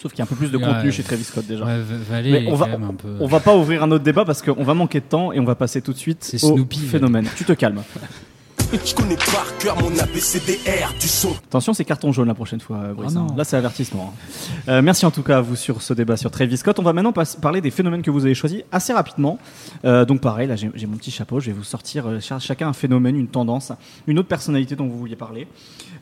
Sauf 0.00 0.12
qu'il 0.12 0.18
y 0.18 0.22
a 0.22 0.24
un 0.24 0.26
peu 0.26 0.34
plus 0.36 0.50
de 0.50 0.58
contenu 0.58 0.90
chez 0.90 1.02
Travis 1.02 1.24
Scott 1.24 1.46
déjà. 1.46 1.66
Mais 2.22 2.46
on 2.48 2.54
va, 2.54 2.66
on 3.20 3.26
va 3.26 3.40
pas 3.40 3.54
ouvrir 3.56 3.82
un 3.82 3.90
autre 3.90 4.04
débat 4.04 4.24
parce 4.24 4.40
qu'on 4.40 4.64
va 4.64 4.74
manquer 4.74 5.00
de 5.00 5.04
temps 5.04 5.32
et 5.32 5.38
on 5.38 5.44
va 5.44 5.54
passer 5.54 5.82
tout 5.82 5.92
de 5.92 5.98
suite 5.98 6.34
au 6.42 6.56
phénomène. 6.90 7.28
Tu 7.36 7.44
te 7.44 7.52
calmes. 7.52 7.82
Je 8.72 8.94
connais 8.94 9.16
par 9.16 9.46
cœur 9.58 9.78
mon 9.78 9.90
ABCDR 9.98 10.94
du 10.98 11.06
son. 11.06 11.32
Attention, 11.32 11.74
c'est 11.74 11.84
carton 11.84 12.10
jaune 12.10 12.28
la 12.28 12.34
prochaine 12.34 12.60
fois, 12.60 12.78
Brice. 12.96 13.16
Hein. 13.16 13.26
Là, 13.36 13.44
c'est 13.44 13.58
avertissement. 13.58 14.14
Hein. 14.14 14.68
Euh, 14.68 14.82
merci 14.82 15.04
en 15.04 15.10
tout 15.10 15.22
cas 15.22 15.38
à 15.38 15.40
vous 15.42 15.56
sur 15.56 15.82
ce 15.82 15.92
débat 15.92 16.16
sur 16.16 16.30
Travis 16.30 16.56
Scott. 16.56 16.78
On 16.78 16.82
va 16.82 16.94
maintenant 16.94 17.12
parler 17.42 17.60
des 17.60 17.70
phénomènes 17.70 18.00
que 18.00 18.10
vous 18.10 18.24
avez 18.24 18.34
choisis 18.34 18.62
assez 18.72 18.94
rapidement. 18.94 19.38
Euh, 19.84 20.06
donc, 20.06 20.22
pareil, 20.22 20.48
là, 20.48 20.56
j'ai 20.56 20.86
mon 20.86 20.96
petit 20.96 21.10
chapeau. 21.10 21.38
Je 21.38 21.48
vais 21.48 21.52
vous 21.52 21.64
sortir 21.64 22.06
euh, 22.08 22.18
chacun 22.20 22.68
un 22.68 22.72
phénomène, 22.72 23.16
une 23.16 23.28
tendance, 23.28 23.72
une 24.06 24.18
autre 24.18 24.28
personnalité 24.28 24.74
dont 24.74 24.86
vous 24.86 24.98
vouliez 24.98 25.16
parler. 25.16 25.46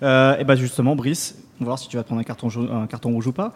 et 0.00 0.44
bah, 0.44 0.54
justement, 0.54 0.94
Brice, 0.94 1.34
on 1.60 1.64
va 1.64 1.70
voir 1.70 1.78
si 1.80 1.88
tu 1.88 1.96
vas 1.96 2.04
te 2.04 2.06
prendre 2.06 2.20
un 2.20 2.24
carton, 2.24 2.50
jaune, 2.50 2.70
un 2.70 2.86
carton 2.86 3.10
rouge 3.10 3.26
ou 3.26 3.32
pas. 3.32 3.52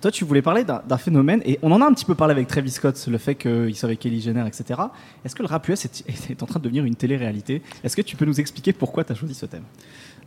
Toi, 0.00 0.10
tu 0.10 0.24
voulais 0.24 0.40
parler 0.40 0.64
d'un 0.64 0.96
phénomène, 0.96 1.42
et 1.44 1.58
on 1.62 1.70
en 1.72 1.82
a 1.82 1.84
un 1.84 1.92
petit 1.92 2.06
peu 2.06 2.14
parlé 2.14 2.32
avec 2.32 2.48
Travis 2.48 2.70
Scott, 2.70 3.06
le 3.06 3.18
fait 3.18 3.34
qu'il 3.34 3.74
soit 3.76 3.86
avec 3.86 3.98
Kelly 3.98 4.22
Jenner, 4.22 4.44
etc. 4.46 4.80
Est-ce 5.24 5.34
que 5.34 5.42
le 5.42 5.48
rap 5.48 5.68
US 5.68 5.84
est, 5.84 6.42
en 6.42 6.46
train 6.46 6.58
de 6.58 6.64
devenir 6.64 6.86
une 6.86 6.94
télé-réalité? 6.94 7.60
Est-ce 7.84 7.96
que 7.96 8.02
tu 8.02 8.16
peux 8.16 8.24
nous 8.24 8.40
expliquer 8.40 8.72
pourquoi 8.72 9.04
tu 9.04 9.12
as 9.12 9.14
choisi 9.14 9.34
ce 9.34 9.44
thème? 9.44 9.64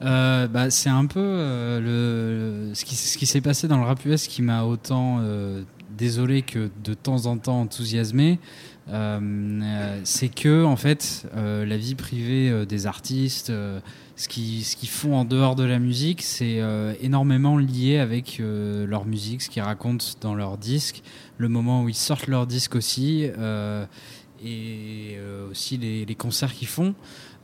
Euh, 0.03 0.47
bah, 0.47 0.69
C'est 0.69 0.89
un 0.89 1.07
peu 1.07 1.19
euh, 1.19 2.67
le, 2.69 2.76
ce 2.76 2.86
qui, 2.86 2.95
ce 2.95 3.17
qui 3.17 3.26
s'est 3.26 3.41
passé 3.41 3.67
dans 3.67 3.78
le 3.78 3.84
rap 3.84 4.05
US 4.05 4.28
qui 4.28 4.43
m'a 4.43 4.63
autant 4.63 5.17
euh, 5.21 5.63
désolé 5.97 6.43
que 6.43 6.69
de 6.84 6.93
temps 6.93 7.26
en 7.26 7.38
temps 7.38 7.61
enthousiasmé. 7.61 8.39
c'est 10.03 10.30
que 10.30 10.63
en 10.65 10.76
fait 10.76 11.26
la 11.36 11.78
vie 11.78 11.95
privée 11.95 12.65
des 12.67 12.86
artistes 12.86 13.51
ce 14.16 14.28
qu'ils 14.28 14.89
font 14.89 15.16
en 15.16 15.26
dehors 15.26 15.55
de 15.55 15.64
la 15.64 15.80
musique, 15.80 16.22
c'est 16.22 16.59
euh, 16.59 16.93
énormément 17.01 17.57
lié 17.57 17.97
avec 17.97 18.39
euh, 18.39 18.86
leur 18.86 19.05
musique, 19.05 19.41
ce 19.41 19.49
qu'ils 19.49 19.64
racontent 19.64 20.05
dans 20.22 20.36
leurs 20.36 20.57
disques, 20.57 21.01
le 21.38 21.49
moment 21.49 21.84
où 21.84 21.89
ils 21.89 21.95
sortent 21.95 22.28
leurs 22.28 22.45
disques 22.45 22.76
aussi, 22.76 23.28
euh, 23.38 23.86
et 24.45 25.18
aussi 25.49 25.78
les, 25.78 26.05
les 26.05 26.16
concerts 26.16 26.53
qu'ils 26.53 26.68
font. 26.68 26.95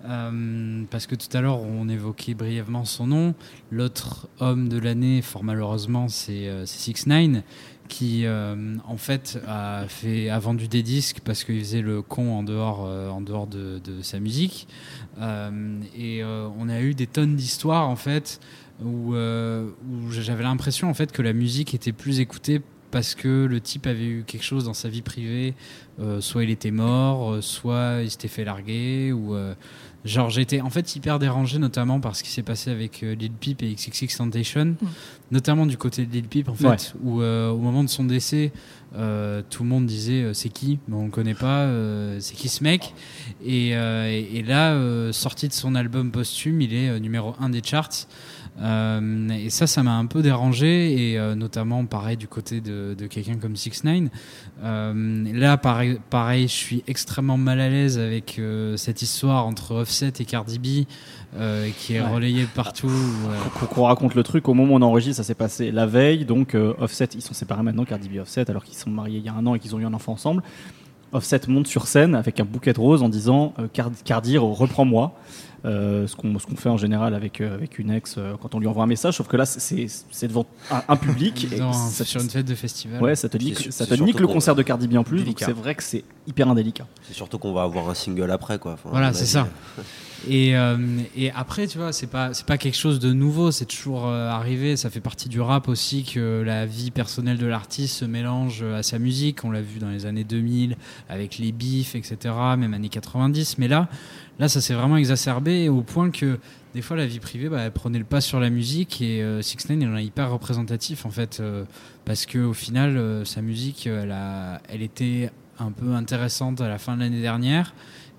parce 0.04 1.08
que 1.08 1.16
tout 1.16 1.30
à 1.32 1.40
l'heure, 1.40 1.62
on 1.62 1.88
évoquait 1.88 2.34
brièvement 2.34 2.84
son 2.84 3.08
nom. 3.08 3.36
L'autre 3.72 4.28
homme 4.40 4.68
de 4.68 4.78
l'année, 4.78 5.22
fort 5.22 5.46
malheureusement, 5.46 6.10
c'est 6.10 6.52
6 6.66 7.08
9 7.08 7.44
qui 7.90 8.26
en 8.28 8.98
fait 8.98 9.38
a 9.46 9.86
fait 9.88 10.30
a 10.30 10.40
vendu 10.40 10.68
des 10.68 10.84
disques 10.84 11.20
parce 11.26 11.44
qu'il 11.44 11.60
faisait 11.60 11.82
le 11.82 12.02
con 12.02 12.32
en 12.32 12.44
dehors 12.44 12.82
en 12.82 13.20
dehors 13.20 13.48
de, 13.48 13.80
de 13.84 14.02
sa 14.02 14.20
musique. 14.20 14.68
Euh, 15.22 15.82
et 15.96 16.24
euh, 16.24 16.48
on 16.58 16.70
a 16.70 16.82
eu 16.82 16.94
des 16.94 17.08
tonnes 17.08 17.36
d'histoires 17.36 17.90
en 17.90 17.96
fait 17.96 18.40
où, 18.84 19.14
euh, 19.16 19.70
où 19.90 20.12
j'avais 20.12 20.44
l'impression 20.44 20.90
en 20.90 20.94
fait 20.94 21.12
que 21.12 21.22
la 21.22 21.34
musique 21.34 21.74
était 21.74 21.92
plus 21.92 22.20
écoutée 22.20 22.62
parce 22.92 23.16
que 23.16 23.46
le 23.46 23.60
type 23.60 23.86
avait 23.86 24.08
eu 24.08 24.24
quelque 24.26 24.44
chose 24.44 24.66
dans 24.66 24.74
sa 24.74 24.90
vie 24.90 25.04
privée, 25.04 25.54
soit 26.22 26.44
il 26.44 26.50
était 26.50 26.72
mort, 26.72 27.38
soit 27.44 28.00
il 28.02 28.10
s'était 28.10 28.28
fait 28.28 28.44
larguer, 28.44 29.14
genre 30.06 30.30
j'étais 30.30 30.62
en 30.62 30.70
fait 30.70 30.96
hyper 30.96 31.20
dérangé 31.20 31.60
notamment 31.60 32.00
par 32.00 32.16
ce 32.16 32.24
qui 32.24 32.30
s'est 32.30 32.44
passé 32.44 32.72
avec 32.72 33.02
Lil 33.02 33.32
Peep 33.32 33.62
et 33.64 33.74
XXX 33.74 34.18
Temptation, 34.18 34.66
mm. 34.66 34.88
notamment 35.32 35.66
du 35.66 35.78
côté 35.78 36.06
de 36.06 36.12
Lil 36.12 36.28
Peep 36.28 36.50
en 36.50 36.54
fait, 36.54 36.94
où 37.04 37.22
au 37.22 37.58
moment 37.58 37.84
de 37.84 37.90
son 37.90 38.04
décès, 38.04 38.52
euh, 38.96 39.44
tout 39.48 39.64
le 39.64 39.70
monde 39.70 39.86
disait 39.86 40.24
euh, 40.24 40.34
c'est 40.34 40.50
qui? 40.50 40.80
Mais 40.88 40.96
on 40.96 41.06
ne 41.06 41.10
connaît 41.10 41.36
pas 41.36 41.62
euh, 41.62 42.18
c'est 42.20 42.34
qui 42.34 42.50
ce 42.50 42.64
mec? 42.64 42.94
Et, 43.46 43.70
et 43.70 44.44
là 44.44 44.78
sorti 45.12 45.48
de 45.48 45.54
son 45.54 45.76
album 45.76 46.12
posthume 46.12 46.62
il 46.62 46.74
est 46.74 47.00
numéro 47.00 47.36
1 47.40 47.50
des 47.50 47.62
charts 47.64 48.08
et 48.62 49.50
ça 49.50 49.68
ça 49.68 49.84
m'a 49.84 49.96
un 49.96 50.06
peu 50.06 50.22
dérangé 50.22 51.14
et 51.14 51.36
notamment 51.36 51.86
pareil 51.86 52.18
du 52.18 52.28
côté 52.28 52.60
de, 52.60 52.94
de 52.98 53.08
quelqu'un 53.08 53.38
comme 53.38 53.56
6 53.56 53.84
9 53.84 54.04
là 54.62 55.58
pareil, 55.58 56.00
pareil 56.10 56.48
je 56.48 56.54
suis 56.54 56.84
extrêmement 56.88 57.38
mal 57.38 57.62
à 57.62 57.70
l'aise 57.70 57.98
avec 57.98 58.42
cette 58.76 59.02
histoire 59.02 59.46
entre 59.46 59.76
Offset 59.76 60.14
et 60.20 60.26
Cardi 60.26 60.60
B 60.60 60.88
euh, 61.38 61.70
qui 61.78 61.94
est 61.94 62.02
relayé 62.02 62.48
partout. 62.56 62.90
Qu'on 63.76 63.84
raconte 63.84 64.16
le 64.16 64.24
truc, 64.24 64.50
au 64.50 64.56
moment 64.56 64.74
où 64.74 64.78
on 64.78 64.82
enregistre, 64.82 65.18
ça 65.18 65.24
s'est 65.24 65.36
passé 65.36 65.70
la 65.70 65.86
veille, 65.86 66.26
donc 66.26 66.56
euh, 66.56 66.74
Offset, 66.80 67.10
ils 67.14 67.22
sont 67.22 67.36
séparés 67.36 67.62
maintenant, 67.62 67.86
Cardi 67.86 68.10
B 68.10 68.16
et 68.16 68.20
Offset, 68.20 68.50
alors 68.50 68.64
qu'ils 68.64 68.76
sont 68.76 68.90
mariés 68.90 69.20
il 69.20 69.26
y 69.26 69.30
a 69.30 69.36
un 69.36 69.46
an 69.46 69.54
et 69.54 69.60
qu'ils 69.60 69.76
ont 69.76 69.80
eu 69.80 69.86
un 69.86 69.94
enfant 69.94 70.14
ensemble. 70.14 70.42
Offset 71.12 71.42
monte 71.48 71.68
sur 71.68 71.86
scène 71.86 72.16
avec 72.16 72.40
un 72.40 72.46
bouquet 72.46 72.74
de 72.74 72.80
roses 72.80 73.04
en 73.04 73.10
disant 73.10 73.54
euh, 73.60 73.68
Cardi, 74.04 74.40
reprends-moi. 74.40 75.14
Ce 75.64 76.16
qu'on 76.16 76.56
fait 76.56 76.70
en 76.70 76.78
général 76.78 77.14
avec, 77.14 77.42
avec 77.42 77.80
une 77.80 77.92
ex 77.92 78.18
quand 78.42 78.56
on 78.56 78.60
lui 78.60 78.68
envoie 78.68 78.84
un 78.84 78.88
message, 78.88 79.18
sauf 79.18 79.28
que 79.28 79.38
là 79.38 79.46
c'est 79.46 80.28
devant 80.28 80.46
un, 80.70 80.96
public. 80.96 81.48
et 81.52 82.04
sur 82.04 82.22
une 82.22 82.30
fête 82.30 82.46
de 82.46 82.56
festival. 82.56 83.02
Ouais, 83.02 83.16
ça 83.16 83.30
te 83.30 83.38
nique, 83.38 83.72
ça 83.72 83.86
te 83.86 83.94
nique 83.96 84.20
le 84.20 84.28
concert 84.28 84.56
de 84.56 84.64
Cardi 84.64 84.88
B 84.88 84.96
en 84.96 85.04
plus, 85.04 85.24
donc 85.24 85.40
c'est 85.40 85.52
vrai 85.52 85.76
que 85.76 85.84
c'est 85.84 86.04
hyper 86.28 86.50
indélicat. 86.50 86.88
C'est 87.04 87.14
surtout 87.14 87.40
qu'on 87.40 87.54
va 87.54 87.64
avoir 87.64 87.90
un 87.90 87.94
single 87.94 88.32
après 88.32 88.60
quoi. 88.60 88.78
voilà, 88.86 89.14
c'est 89.14 89.26
ça. 89.26 89.48
Et, 90.28 90.56
euh, 90.58 90.78
et, 91.16 91.32
après, 91.32 91.68
tu 91.68 91.78
vois, 91.78 91.94
c'est 91.94 92.08
pas 92.08 92.34
c'est 92.34 92.46
pas 92.46 92.58
quelque 92.58 92.78
chose 92.78 93.00
de 93.00 93.14
nouveau. 93.14 93.52
C'est 93.52 93.66
toujours 93.66 94.08
euh, 94.08 94.30
arrivé. 94.30 94.76
Ça 94.76 94.90
fait 94.90 95.00
partie 95.00 95.30
du 95.30 95.40
rap 95.40 95.68
aussi 95.68 96.04
que 96.04 96.42
la 96.46 96.66
vie 96.66 96.92
personnelle 96.92 97.38
de 97.38 97.46
l'artiste 97.46 97.96
se 97.96 98.06
mélange 98.06 98.64
à 98.64 98.84
sa 98.84 99.00
musique. 99.00 99.46
On 99.46 99.52
l'a 99.52 99.62
vu 99.62 99.80
dans 99.80 99.90
les 99.90 100.06
années 100.06 100.24
2000 100.24 100.76
avec 101.08 101.38
les 101.38 101.52
bifs, 101.52 101.96
etc. 101.96 102.18
Même 102.58 102.74
années 102.74 102.90
90. 102.90 103.58
Mais 103.60 103.68
là, 103.68 103.88
là, 104.40 104.50
ça 104.50 104.62
s'est 104.62 104.74
vraiment 104.74 104.98
exacerbé 104.98 105.70
au 105.70 105.82
point 105.82 106.12
que 106.12 106.40
des 106.74 106.82
fois 106.82 106.98
la 106.98 107.06
vie 107.06 107.20
privée, 107.20 107.50
bah, 107.50 107.62
elle 107.62 107.72
prenait 107.72 108.00
le 108.00 108.06
pas 108.06 108.22
sur 108.22 108.40
la 108.40 108.50
musique. 108.50 109.02
Et 109.02 109.22
euh, 109.22 109.42
Six 109.42 109.70
Nine, 109.70 109.88
en 109.88 109.98
est 109.98 110.06
hyper 110.06 110.32
représentatif 110.32 111.06
en 111.06 111.12
fait, 111.12 111.42
parce 112.06 112.26
que 112.26 112.40
au 112.40 112.54
final, 112.54 113.26
sa 113.26 113.42
musique, 113.42 113.88
elle 113.88 114.12
a, 114.12 114.62
était 114.72 115.32
un 115.60 115.72
peu 115.72 115.94
intéressante 115.94 116.62
à 116.62 116.70
la 116.70 116.78
fin 116.78 116.96
de 116.96 117.02
l'année 117.02 117.22
dernière. 117.22 117.74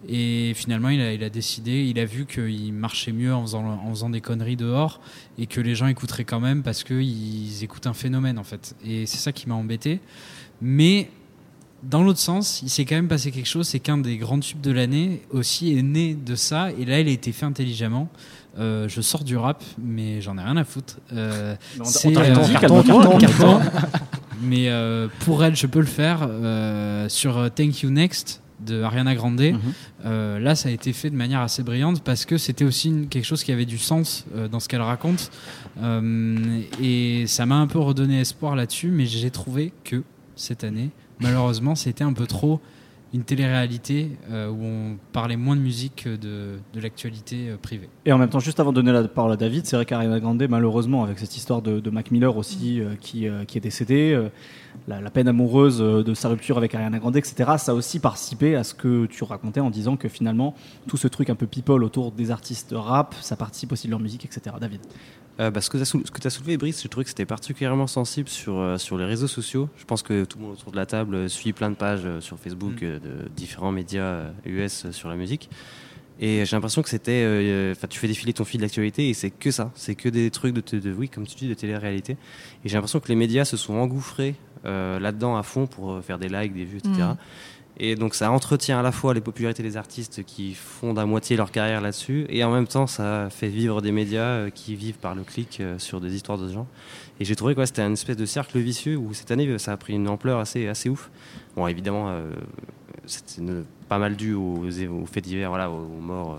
Et 0.09 0.53
finalement, 0.55 0.89
il 0.89 1.01
a, 1.01 1.13
il 1.13 1.23
a, 1.23 1.29
décidé, 1.29 1.85
il 1.85 1.99
a 1.99 2.07
vu 2.07 2.25
qu'il 2.25 2.73
marchait 2.73 3.13
mieux 3.13 3.35
en 3.35 3.43
faisant, 3.43 3.67
en 3.67 3.91
faisant, 3.91 4.09
des 4.09 4.23
conneries 4.23 4.57
dehors 4.57 5.01
et 5.39 5.47
que 5.47 5.61
les 5.61 5.75
gens 5.75 5.89
écouteraient 5.89 6.25
quand 6.25 6.41
même 6.41 6.63
parce 6.63 6.85
qu'ils 6.85 7.63
écoutent 7.63 7.87
un 7.87 7.93
phénomène 7.93 8.39
en 8.39 8.45
fait. 8.45 8.75
Et 8.85 9.05
c'est 9.05 9.19
ça 9.19 9.33
qui 9.33 9.49
m'a 9.49 9.55
embêté. 9.55 10.01
Mais 10.63 11.11
dans 11.83 12.03
l'autre 12.03 12.19
sens, 12.19 12.61
il 12.63 12.69
s'est 12.69 12.85
quand 12.85 12.95
même 12.95 13.09
passé 13.09 13.31
quelque 13.31 13.49
chose, 13.49 13.69
c'est 13.69 13.81
qu'un 13.81 13.99
des 13.99 14.17
grands 14.17 14.41
tubes 14.41 14.61
de 14.61 14.71
l'année 14.71 15.23
aussi 15.31 15.77
est 15.77 15.83
né 15.83 16.15
de 16.15 16.35
ça. 16.35 16.71
Et 16.73 16.85
là, 16.85 17.01
il 17.01 17.09
a 17.09 17.11
été 17.11 17.33
fait 17.33 17.47
intelligemment. 17.47 18.09
Euh, 18.59 18.89
je 18.89 19.01
sors 19.01 19.25
du 19.25 19.37
rap, 19.37 19.63
mais 19.79 20.21
j'en 20.21 20.37
ai 20.37 20.43
rien 20.43 20.57
à 20.57 20.65
foutre. 20.65 20.99
Euh, 21.13 21.55
c'est 21.85 22.13
carton, 22.13 22.83
carton, 22.83 23.19
carton, 23.19 23.61
mais 24.43 24.69
euh, 24.69 25.09
pour 25.21 25.45
elle, 25.45 25.57
je 25.57 25.67
peux 25.67 25.81
le 25.81 25.87
faire 25.87 26.27
euh, 26.29 27.09
sur 27.09 27.51
Thank 27.55 27.83
You 27.83 27.91
Next 27.91 28.43
de 28.65 28.83
Ariana 28.83 29.15
Grande. 29.15 29.41
Mhm. 29.41 29.59
Euh, 30.05 30.39
là, 30.39 30.55
ça 30.55 30.69
a 30.69 30.73
été 30.73 30.93
fait 30.93 31.11
de 31.11 31.17
manière 31.17 31.41
assez 31.41 31.63
brillante 31.63 32.03
parce 32.03 32.25
que 32.25 32.39
c'était 32.39 32.65
aussi 32.65 33.07
quelque 33.09 33.25
chose 33.25 33.43
qui 33.45 33.53
avait 33.53 33.67
du 33.67 33.79
sens 33.79 34.25
euh, 34.35 34.49
dans 34.49 34.61
ce 34.61 34.69
qu'elle 34.69 34.83
raconte. 34.83 35.31
Euh, 35.83 36.61
et 36.83 37.27
ça 37.27 37.47
m'a 37.47 37.57
un 37.57 37.67
peu 37.67 37.79
redonné 37.79 38.21
espoir 38.21 38.57
là-dessus, 38.57 38.89
mais 38.89 39.07
j'ai 39.07 39.31
trouvé 39.31 39.73
que 39.85 40.03
cette 40.37 40.65
année, 40.65 40.91
malheureusement, 41.21 41.75
c'était 41.75 42.05
un 42.05 42.13
peu 42.13 42.27
trop 42.27 42.61
une 43.13 43.25
télé-réalité 43.25 44.11
où 44.31 44.65
on 44.65 44.97
parlait 45.13 45.37
moins 45.37 45.57
de 45.57 45.61
musique 45.61 46.05
que 46.05 46.17
de, 46.17 46.59
de 46.73 46.81
l'actualité 46.81 47.55
privée. 47.61 47.89
Et 48.07 48.13
en 48.13 48.19
même 48.19 48.29
temps, 48.29 48.39
juste 48.39 48.61
avant 48.61 48.71
de 48.71 48.77
donner 48.77 48.93
la 48.93 49.09
parole 49.09 49.33
à 49.33 49.37
David, 49.37 49.67
c'est 49.67 49.77
vrai 49.77 49.85
qu'Ariana 49.85 50.21
Grande, 50.21 50.47
malheureusement, 50.49 51.03
avec 51.03 51.19
cette 51.19 51.37
histoire 51.37 51.61
de, 51.61 51.91
Mac 51.91 52.11
Miller 52.13 52.37
aussi, 52.37 52.83
qui, 53.01 53.27
qui, 53.49 53.59
est 53.59 53.61
décédé, 53.61 54.31
la, 54.89 55.11
peine 55.11 55.29
amoureuse 55.29 55.81
euh, 55.81 56.03
de 56.03 56.15
sa 56.15 56.29
rupture 56.29 56.57
avec 56.57 56.75
Ariana 56.75 56.99
Grande, 56.99 57.17
etc. 57.17 57.53
Ça 57.59 57.73
a 57.73 57.75
aussi 57.75 58.01
participé 58.01 58.57
à 58.57 58.65
ce 58.65 58.75
que 58.75 59.07
tu 59.07 59.25
racontais 59.25 59.61
en 59.61 59.71
disant 59.71 59.97
que 59.97 60.09
finalement, 60.09 60.55
tout 60.89 60.97
ce 60.97 61.09
truc 61.09 61.31
un 61.31 61.35
peu 61.35 61.47
people 61.47 61.85
autour 61.85 62.13
des 62.13 62.31
artistes 62.31 62.75
rap, 62.77 63.15
ça 63.21 63.37
participe 63.37 63.73
aussi 63.73 63.87
de 63.87 63.93
leur 63.93 64.01
musique, 64.01 64.25
etc. 64.25 64.57
David 64.61 64.81
euh, 65.39 65.51
bah, 65.51 65.63
ce 65.63 65.71
que 65.71 65.79
tu 65.79 66.27
as, 66.27 66.31
soulevé, 66.31 66.59
Brice, 66.59 66.83
je 66.83 66.89
trouve 66.89 67.05
que 67.05 67.09
c'était 67.09 67.25
particulièrement 67.25 67.87
sensible 67.87 68.29
sur, 68.29 68.59
euh, 68.59 68.77
sur 68.77 68.99
les 68.99 69.07
réseaux 69.07 69.29
sociaux. 69.29 69.71
Je 69.79 69.87
pense 69.87 70.03
que 70.03 70.25
tout 70.25 70.37
le 70.37 70.45
monde 70.45 70.53
autour 70.53 70.71
de 70.71 70.77
la 70.77 70.85
table 70.85 71.31
suit 71.31 71.55
plein 71.55 71.71
de 71.71 71.77
pages 71.77 72.07
sur 72.21 72.39
Facebook 72.39 72.83
mm. 72.83 73.00
De 73.03 73.29
différents 73.35 73.73
médias 73.73 74.31
US 74.45 74.91
sur 74.91 75.09
la 75.09 75.17
musique. 75.17 75.51
Et 76.23 76.45
j'ai 76.45 76.55
l'impression 76.55 76.83
que 76.83 76.91
c'était. 76.91 77.25
Enfin, 77.73 77.87
tu 77.89 77.99
fais 77.99 78.09
défiler 78.09 78.35
ton 78.35 78.45
fil 78.45 78.61
d'actualité 78.61 79.09
et 79.09 79.15
c'est 79.15 79.31
que 79.31 79.51
ça. 79.51 79.71
C'est 79.75 79.95
que 79.95 80.11
des 80.11 80.31
trucs 80.31 80.55
de, 80.55 80.79
de, 80.79 80.93
oui, 80.93 81.09
comme 81.09 81.27
tu 81.27 81.35
dis, 81.35 81.49
de 81.49 81.55
télé-réalité. 81.55 82.19
Et 82.63 82.69
j'ai 82.69 82.75
l'impression 82.75 83.01
que 83.01 83.09
les 83.09 83.15
médias 83.15 83.47
se 83.47 83.57
sont 83.57 83.75
engouffrés 83.75 84.35
euh, 84.67 85.01
là-dedans 85.01 85.37
à 85.37 85.43
fond 85.43 85.67
pour 85.67 85.93
euh, 85.93 86.03
faire 86.03 86.19
des 86.19 86.29
likes, 86.29 86.53
des 86.53 86.67
vues, 86.67 86.79
etc. 86.79 86.93
Mm. 86.99 87.17
Et 87.83 87.95
donc 87.95 88.15
ça 88.15 88.31
entretient 88.31 88.79
à 88.79 88.83
la 88.83 88.93
fois 88.93 89.15
les 89.15 89.23
popularités 89.23 89.63
des 89.63 89.79
artistes 89.79 90.23
qui 90.25 90.53
fondent 90.53 90.99
à 90.99 91.07
moitié 91.07 91.35
leur 91.39 91.51
carrière 91.51 91.81
là-dessus, 91.81 92.27
et 92.29 92.45
en 92.45 92.53
même 92.53 92.67
temps 92.67 92.87
ça 92.87 93.29
fait 93.31 93.49
vivre 93.49 93.81
des 93.81 93.91
médias 93.91 94.21
euh, 94.21 94.51
qui 94.51 94.77
vivent 94.77 94.99
par 94.99 95.15
le 95.15 95.23
clic 95.23 95.63
sur 95.79 95.99
des 96.03 96.15
histoires 96.15 96.37
de 96.37 96.53
gens. 96.53 96.67
Et 97.21 97.25
j'ai 97.25 97.37
trouvé 97.37 97.55
que 97.55 97.65
c'était 97.65 97.81
un 97.81 97.93
espèce 97.93 98.19
de 98.19 98.27
cercle 98.27 98.59
vicieux 98.59 98.99
où 98.99 99.15
cette 99.15 99.31
année 99.31 99.59
ça 99.59 99.73
a 99.73 99.77
pris 99.79 99.95
une 99.95 100.09
ampleur 100.09 100.41
assez, 100.41 100.69
assez 100.69 100.91
ouf. 100.91 101.11
Bon 101.57 101.67
évidemment 101.67 102.15
c'était 103.07 103.43
pas 103.89 103.99
mal 103.99 104.17
dû 104.17 104.35
aux, 104.35 104.65
faits 105.11 105.25
divers, 105.25 105.49
voilà, 105.49 105.71
aux, 105.71 106.01
morts 106.01 106.39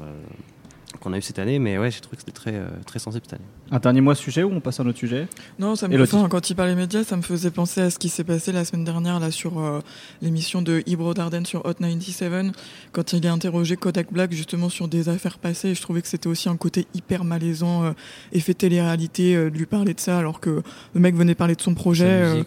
qu'on 0.99 1.14
a 1.14 1.18
eu 1.18 1.22
cette 1.22 1.39
année. 1.39 1.59
Mais 1.59 1.78
ouais, 1.78 1.91
j'ai 1.91 1.99
trouvé 1.99 2.18
que 2.18 2.22
c'était 2.22 2.32
très, 2.32 2.53
euh, 2.55 2.68
très 2.86 2.99
sensible 2.99 3.24
cette 3.26 3.34
année. 3.34 3.49
Un 3.72 3.80
dernier 3.80 4.01
mot 4.01 4.14
sujet 4.14 4.43
ou 4.43 4.51
on 4.51 4.59
passe 4.59 4.80
à 4.80 4.84
un 4.84 4.88
autre 4.88 4.97
sujet 4.97 5.28
Non, 5.59 5.76
ça 5.76 5.88
me 5.88 6.01
enfin, 6.01 6.28
quand 6.30 6.49
il 6.49 6.55
parlait 6.55 6.76
médias, 6.76 7.03
ça 7.03 7.16
me 7.16 7.22
faisait 7.22 7.51
penser 7.51 7.82
à 7.82 7.89
ce 7.89 7.99
qui 7.99 8.09
s'est 8.09 8.24
passé 8.24 8.51
la 8.51 8.66
semaine 8.66 8.84
dernière 8.84 9.20
là 9.20 9.32
sur 9.32 9.59
euh, 9.59 9.80
l'émission 10.22 10.62
de 10.62 10.84
Ibro 10.86 11.14
Darden 11.14 11.45
sur 11.45 11.66
Hot 11.66 11.74
97 11.74 12.53
quand 12.91 13.14
il 13.14 13.26
a 13.28 13.32
interrogé 13.32 13.78
Kodak 13.78 14.12
Black 14.12 14.34
justement 14.34 14.70
sur 14.70 14.88
des 14.88 15.09
affaires 15.09 15.38
passées. 15.38 15.74
je 15.74 15.82
trouvais 15.82 16.01
que 16.01 16.07
c'était 16.07 16.28
aussi 16.28 16.49
un 16.49 16.57
côté 16.57 16.86
hyper 16.93 17.24
malaisant, 17.24 17.84
euh, 17.84 17.91
effet 18.34 18.53
télé-réalité, 18.53 19.36
de 19.36 19.57
lui 19.57 19.66
parler 19.66 19.93
de 19.93 19.99
ça 19.99 20.18
alors 20.18 20.39
que 20.39 20.62
le 20.93 20.99
mec 20.99 21.16
venait 21.16 21.36
parler 21.36 21.55
de 21.55 21.62
son 21.62 21.74
projet. 21.74 22.43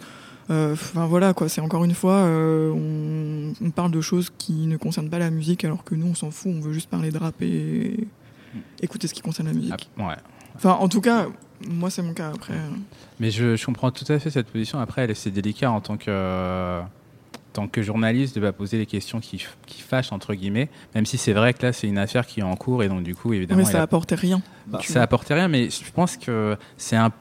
Euh, 0.50 0.74
enfin 0.74 1.06
voilà 1.06 1.32
quoi, 1.32 1.48
c'est 1.48 1.60
encore 1.60 1.84
une 1.84 1.94
fois, 1.94 2.16
euh, 2.16 2.70
on, 2.70 3.70
parle 3.70 3.90
de 3.90 4.00
choses 4.00 4.30
qui 4.36 4.66
ne 4.66 4.76
concernent 4.76 5.08
pas 5.08 5.18
la 5.18 5.30
musique 5.30 5.64
alors 5.64 5.84
que 5.84 5.94
nous 5.94 6.06
on 6.06 6.14
s'en 6.14 6.30
fout, 6.30 6.52
on 6.54 6.60
veut 6.60 6.72
juste 6.72 6.90
parler 6.90 7.10
de 7.10 7.18
rap 7.18 7.34
et 7.40 8.06
écouter 8.82 9.08
ce 9.08 9.14
qui 9.14 9.22
concerne 9.22 9.48
la 9.48 9.54
musique. 9.54 9.90
Ah, 9.98 10.08
ouais. 10.08 10.16
Enfin 10.54 10.72
en 10.72 10.88
tout 10.88 11.00
cas, 11.00 11.26
moi 11.66 11.88
c'est 11.90 12.02
mon 12.02 12.12
cas 12.12 12.30
après. 12.34 12.54
Euh. 12.54 12.68
Mais 13.20 13.30
je, 13.30 13.64
comprends 13.64 13.90
tout 13.90 14.04
à 14.12 14.18
fait 14.18 14.30
cette 14.30 14.48
position. 14.48 14.78
Après, 14.78 15.12
c'est 15.14 15.30
délicat 15.30 15.70
en 15.70 15.80
tant 15.80 15.96
que 15.96 16.80
tant 17.54 17.68
que 17.68 17.82
journaliste 17.82 18.34
de 18.34 18.40
pas 18.40 18.52
poser 18.52 18.78
les 18.78 18.86
questions 18.86 19.20
qui, 19.20 19.46
qui 19.66 19.80
fâchent 19.80 20.10
entre 20.12 20.34
guillemets, 20.34 20.68
même 20.96 21.06
si 21.06 21.16
c'est 21.16 21.32
vrai 21.32 21.54
que 21.54 21.62
là 21.64 21.72
c'est 21.72 21.86
une 21.86 21.98
affaire 21.98 22.26
qui 22.26 22.40
est 22.40 22.42
en 22.42 22.56
cours 22.56 22.82
et 22.82 22.88
donc 22.88 23.04
du 23.04 23.14
coup 23.14 23.32
évidemment. 23.32 23.58
Mais 23.58 23.64
ça 23.64 23.80
apportait 23.80 24.16
rien. 24.16 24.42
Bah, 24.66 24.80
ça 24.82 25.00
apportait 25.00 25.34
rien, 25.34 25.46
mais 25.48 25.70
je 25.70 25.90
pense 25.92 26.16
que 26.16 26.56
c'est 26.76 26.96
un 26.96 27.12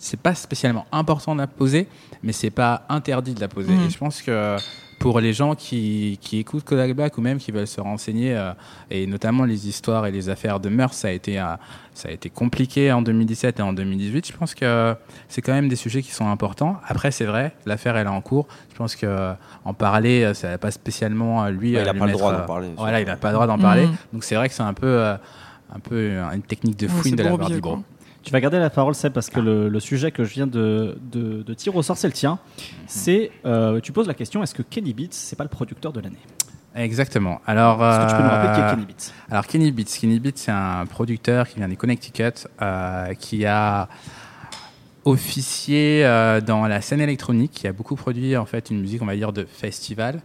c'est 0.00 0.20
pas 0.20 0.34
spécialement 0.34 0.86
important 0.92 1.34
de 1.34 1.40
la 1.40 1.46
poser, 1.46 1.88
mais 2.26 2.32
c'est 2.32 2.50
pas 2.50 2.82
interdit 2.88 3.34
de 3.34 3.40
la 3.40 3.48
poser. 3.48 3.72
Mm. 3.72 3.86
Et 3.86 3.90
je 3.90 3.96
pense 3.96 4.20
que 4.20 4.56
pour 4.98 5.20
les 5.20 5.32
gens 5.32 5.54
qui, 5.54 6.18
qui 6.20 6.38
écoutent 6.38 6.64
Kodak 6.64 6.94
Black 6.94 7.16
ou 7.18 7.20
même 7.20 7.38
qui 7.38 7.52
veulent 7.52 7.68
se 7.68 7.80
renseigner, 7.80 8.36
euh, 8.36 8.52
et 8.90 9.06
notamment 9.06 9.44
les 9.44 9.68
histoires 9.68 10.06
et 10.06 10.10
les 10.10 10.28
affaires 10.28 10.58
de 10.58 10.68
mœurs, 10.68 10.94
ça 10.94 11.08
a 11.08 11.10
été, 11.12 11.38
euh, 11.38 11.54
ça 11.94 12.08
a 12.08 12.12
été 12.12 12.28
compliqué 12.28 12.90
en 12.90 13.00
2017 13.00 13.60
et 13.60 13.62
en 13.62 13.72
2018. 13.72 14.26
Je 14.26 14.36
pense 14.36 14.54
que 14.56 14.96
c'est 15.28 15.40
quand 15.40 15.52
même 15.52 15.68
des 15.68 15.76
sujets 15.76 16.02
qui 16.02 16.10
sont 16.10 16.28
importants. 16.28 16.78
Après, 16.84 17.12
c'est 17.12 17.26
vrai, 17.26 17.54
l'affaire 17.64 17.96
elle 17.96 18.08
est 18.08 18.10
en 18.10 18.20
cours. 18.20 18.48
Je 18.72 18.76
pense 18.76 18.96
que 18.96 19.34
en 19.64 19.72
parler, 19.72 20.24
euh, 20.24 20.34
ça 20.34 20.48
n'a 20.48 20.58
pas 20.58 20.72
spécialement 20.72 21.46
lui. 21.48 21.72
il 21.72 21.82
n'a 21.82 21.94
pas 21.94 22.06
le 22.06 22.12
droit 22.12 22.32
d'en 22.32 22.46
parler. 22.46 22.68
Voilà, 22.76 23.00
il 23.00 23.06
n'a 23.06 23.16
pas 23.16 23.28
le 23.28 23.34
droit 23.34 23.46
d'en 23.46 23.58
parler. 23.58 23.88
Donc 24.12 24.24
c'est 24.24 24.34
vrai 24.34 24.48
que 24.48 24.54
c'est 24.54 24.62
un 24.64 24.74
peu, 24.74 25.00
un 25.04 25.78
peu 25.80 26.18
une 26.34 26.42
technique 26.42 26.76
de 26.76 26.88
fouine 26.88 27.14
de 27.14 27.22
la 27.22 27.36
part 27.36 27.50
du 27.50 27.60
groupe. 27.60 27.84
Tu 28.26 28.32
vas 28.32 28.40
garder 28.40 28.58
la 28.58 28.70
parole, 28.70 28.96
Seb, 28.96 29.12
parce 29.12 29.30
que 29.30 29.38
le, 29.38 29.78
sujet 29.78 30.10
que 30.10 30.24
je 30.24 30.34
viens 30.34 30.48
de, 30.48 30.98
de, 31.12 31.54
tirer 31.54 31.78
au 31.78 31.82
sort, 31.82 31.96
c'est 31.96 32.08
le 32.08 32.12
tien. 32.12 32.40
C'est, 32.88 33.30
euh, 33.44 33.78
tu 33.78 33.92
poses 33.92 34.08
la 34.08 34.14
question, 34.14 34.42
est-ce 34.42 34.52
que 34.52 34.62
Kenny 34.62 34.92
Beats, 34.92 35.12
c'est 35.12 35.36
pas 35.36 35.44
le 35.44 35.48
producteur 35.48 35.92
de 35.92 36.00
l'année? 36.00 36.18
Exactement. 36.74 37.40
Alors, 37.46 37.76
est-ce 37.86 38.06
que 38.06 38.10
tu 38.10 38.16
peux 38.16 38.22
nous 38.24 38.28
rappeler 38.28 38.52
qui 38.52 38.60
est 38.60 38.64
euh, 38.64 38.70
Kenny 38.72 38.84
Beats? 38.84 39.12
Alors, 39.30 39.46
Kenny 39.46 39.70
Beats, 39.70 39.98
Kenny 40.00 40.18
Beats, 40.18 40.32
c'est 40.34 40.50
un 40.50 40.86
producteur 40.86 41.46
qui 41.46 41.58
vient 41.58 41.68
du 41.68 41.76
Connecticut, 41.76 42.48
euh, 42.60 43.14
qui 43.14 43.46
a 43.46 43.88
officié 45.04 46.02
dans 46.44 46.66
la 46.66 46.80
scène 46.80 47.00
électronique, 47.00 47.52
qui 47.52 47.68
a 47.68 47.72
beaucoup 47.72 47.94
produit 47.94 48.36
en 48.36 48.44
fait 48.44 48.70
une 48.70 48.80
musique, 48.80 49.02
on 49.02 49.06
va 49.06 49.14
dire, 49.14 49.32
de 49.32 49.44
festival 49.44 50.20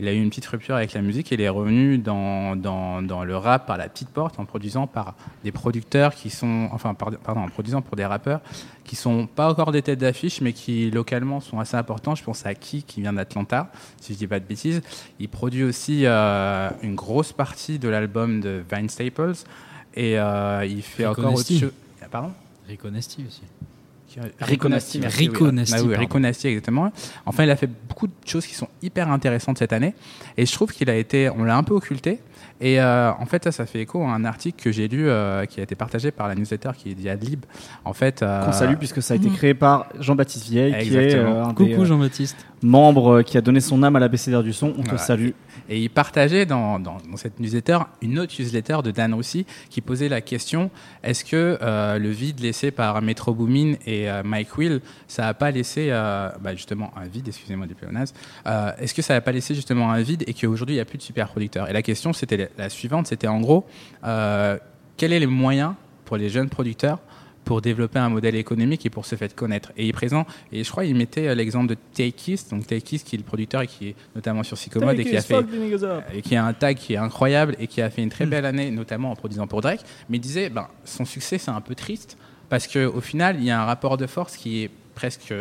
il 0.00 0.08
a 0.08 0.12
eu 0.12 0.20
une 0.20 0.30
petite 0.30 0.46
rupture 0.46 0.74
avec 0.74 0.94
la 0.94 1.02
musique 1.02 1.30
et 1.30 1.34
il 1.34 1.40
est 1.42 1.48
revenu 1.48 1.98
dans, 1.98 2.56
dans, 2.56 3.02
dans, 3.02 3.22
le 3.22 3.36
rap 3.36 3.66
par 3.66 3.76
la 3.76 3.88
petite 3.88 4.08
porte 4.08 4.40
en 4.40 4.46
produisant 4.46 4.86
par 4.86 5.14
des 5.44 5.52
producteurs 5.52 6.14
qui 6.14 6.30
sont, 6.30 6.70
enfin, 6.72 6.94
pardon, 6.94 7.42
en 7.42 7.48
produisant 7.48 7.82
pour 7.82 7.96
des 7.96 8.06
rappeurs 8.06 8.40
qui 8.84 8.96
sont 8.96 9.26
pas 9.26 9.50
encore 9.50 9.72
des 9.72 9.82
têtes 9.82 9.98
d'affiche 9.98 10.40
mais 10.40 10.54
qui 10.54 10.90
localement 10.90 11.40
sont 11.40 11.60
assez 11.60 11.76
importants. 11.76 12.14
Je 12.14 12.24
pense 12.24 12.46
à 12.46 12.54
Ki 12.54 12.82
qui 12.82 13.02
vient 13.02 13.12
d'Atlanta, 13.12 13.70
si 14.00 14.14
je 14.14 14.18
dis 14.18 14.26
pas 14.26 14.40
de 14.40 14.46
bêtises. 14.46 14.80
Il 15.18 15.28
produit 15.28 15.64
aussi 15.64 16.06
euh, 16.06 16.70
une 16.82 16.94
grosse 16.94 17.32
partie 17.32 17.78
de 17.78 17.88
l'album 17.88 18.40
de 18.40 18.64
Vine 18.72 18.88
Staples 18.88 19.34
et 19.94 20.18
euh, 20.18 20.64
il 20.64 20.82
fait 20.82 21.04
encore 21.04 21.34
autre 21.34 21.46
chose. 21.46 21.72
Pardon? 22.10 22.32
Rico 22.66 22.88
aussi. 22.88 23.42
Rico 24.40 24.68
Nasty, 24.68 25.00
Rico 25.04 26.18
Nasty, 26.18 26.48
exactement. 26.48 26.92
Enfin, 27.26 27.44
il 27.44 27.50
a 27.50 27.56
fait 27.56 27.70
beaucoup 27.88 28.06
de 28.06 28.12
choses 28.24 28.46
qui 28.46 28.54
sont 28.54 28.68
hyper 28.82 29.10
intéressantes 29.10 29.58
cette 29.58 29.72
année. 29.72 29.94
Et 30.36 30.46
je 30.46 30.52
trouve 30.52 30.72
qu'il 30.72 30.90
a 30.90 30.96
été, 30.96 31.30
on 31.30 31.44
l'a 31.44 31.56
un 31.56 31.62
peu 31.62 31.74
occulté. 31.74 32.20
Et 32.60 32.78
euh, 32.78 33.10
en 33.12 33.24
fait, 33.24 33.44
ça, 33.44 33.52
ça 33.52 33.64
fait 33.64 33.80
écho 33.80 34.02
à 34.02 34.10
un 34.10 34.24
article 34.24 34.62
que 34.62 34.70
j'ai 34.70 34.86
lu 34.86 35.08
euh, 35.08 35.46
qui 35.46 35.60
a 35.60 35.62
été 35.62 35.74
partagé 35.74 36.10
par 36.10 36.28
la 36.28 36.34
newsletter 36.34 36.70
qui 36.76 36.90
est 36.90 36.94
dit 36.94 37.08
Adlib. 37.08 37.46
En 37.86 37.94
fait, 37.94 38.22
euh... 38.22 38.44
qu'on 38.44 38.52
salue 38.52 38.74
puisque 38.74 39.02
ça 39.02 39.14
a 39.14 39.16
été 39.16 39.30
créé 39.30 39.54
par 39.54 39.86
Jean-Baptiste 39.98 40.46
Vieille, 40.46 40.76
qui 40.82 40.94
est 40.94 41.14
euh, 41.14 41.44
un 41.44 41.54
Coucou 41.54 41.86
Jean-Baptiste, 41.86 42.36
membre 42.62 43.22
qui 43.22 43.38
a 43.38 43.40
donné 43.40 43.60
son 43.60 43.82
âme 43.82 43.96
à 43.96 44.00
la 44.00 44.08
BCDR 44.08 44.42
du 44.42 44.52
son. 44.52 44.74
On 44.76 44.82
te 44.82 44.96
salue. 44.96 45.30
Et 45.70 45.80
il 45.80 45.88
partageait 45.88 46.46
dans, 46.46 46.80
cette 47.14 47.38
newsletter 47.38 47.78
une 48.02 48.18
autre 48.18 48.34
newsletter 48.38 48.78
de 48.82 48.90
Dan 48.90 49.14
Roussy 49.14 49.46
qui 49.70 49.80
posait 49.80 50.08
la 50.08 50.20
question 50.20 50.68
est-ce 51.04 51.24
que 51.24 51.58
euh, 51.62 51.98
le 51.98 52.10
vide 52.10 52.40
laissé 52.40 52.72
par 52.72 53.00
Metro 53.00 53.32
Boomin 53.32 53.74
et 53.86 54.10
euh, 54.10 54.22
Mike 54.24 54.58
Will, 54.58 54.80
ça 55.06 55.22
n'a 55.22 55.34
pas 55.34 55.52
laissé 55.52 55.88
euh, 55.90 56.28
bah, 56.40 56.56
justement 56.56 56.92
un 56.96 57.06
vide, 57.06 57.28
excusez-moi 57.28 57.68
des 57.68 57.74
pléonasmes, 57.74 58.16
est-ce 58.80 58.92
que 58.92 59.02
ça 59.02 59.14
n'a 59.14 59.20
pas 59.20 59.30
laissé 59.30 59.54
justement 59.54 59.92
un 59.92 60.02
vide 60.02 60.24
et 60.26 60.34
qu'aujourd'hui 60.34 60.74
il 60.74 60.78
n'y 60.78 60.82
a 60.82 60.84
plus 60.84 60.98
de 60.98 61.02
super 61.02 61.28
producteurs 61.28 61.70
Et 61.70 61.72
la 61.72 61.82
question 61.82 62.12
c'était 62.12 62.50
la 62.58 62.68
suivante 62.68 63.06
c'était 63.06 63.28
en 63.28 63.40
gros, 63.40 63.64
quels 64.02 64.60
sont 65.12 65.18
les 65.18 65.26
moyens 65.26 65.74
pour 66.04 66.16
les 66.16 66.30
jeunes 66.30 66.48
producteurs 66.48 66.98
pour 67.50 67.60
développer 67.60 67.98
un 67.98 68.10
modèle 68.10 68.36
économique 68.36 68.86
et 68.86 68.90
pour 68.90 69.04
se 69.04 69.16
faire 69.16 69.34
connaître. 69.34 69.72
Et 69.76 69.84
il 69.84 69.92
présent, 69.92 70.24
et 70.52 70.62
je 70.62 70.70
crois 70.70 70.84
il 70.84 70.94
mettait 70.94 71.26
euh, 71.26 71.34
l'exemple 71.34 71.66
de 71.66 71.76
Takeist, 71.94 72.52
donc 72.52 72.64
Takeist 72.64 73.04
qui 73.04 73.16
est 73.16 73.18
le 73.18 73.24
producteur 73.24 73.62
et 73.62 73.66
qui 73.66 73.88
est 73.88 73.96
notamment 74.14 74.44
sur 74.44 74.56
Sycomode 74.56 75.00
et 75.00 75.04
qui 75.04 75.16
a 75.16 75.20
fait 75.20 75.44
et 76.14 76.22
qui 76.22 76.36
a 76.36 76.44
un 76.44 76.52
tag 76.52 76.76
qui 76.76 76.94
est 76.94 76.96
incroyable 76.96 77.56
et 77.58 77.66
qui 77.66 77.82
a 77.82 77.90
fait 77.90 78.04
une 78.04 78.08
très 78.08 78.24
hmm. 78.24 78.30
belle 78.30 78.46
année, 78.46 78.70
notamment 78.70 79.10
en 79.10 79.16
produisant 79.16 79.48
pour 79.48 79.62
Drake. 79.62 79.80
Mais 80.08 80.18
il 80.18 80.20
disait, 80.20 80.48
ben, 80.48 80.68
son 80.84 81.04
succès 81.04 81.38
c'est 81.38 81.50
un 81.50 81.60
peu 81.60 81.74
triste 81.74 82.16
parce 82.48 82.68
qu'au 82.68 83.00
final 83.00 83.34
il 83.40 83.44
y 83.46 83.50
a 83.50 83.60
un 83.60 83.64
rapport 83.64 83.96
de 83.96 84.06
force 84.06 84.36
qui 84.36 84.62
est 84.62 84.70
presque 84.94 85.34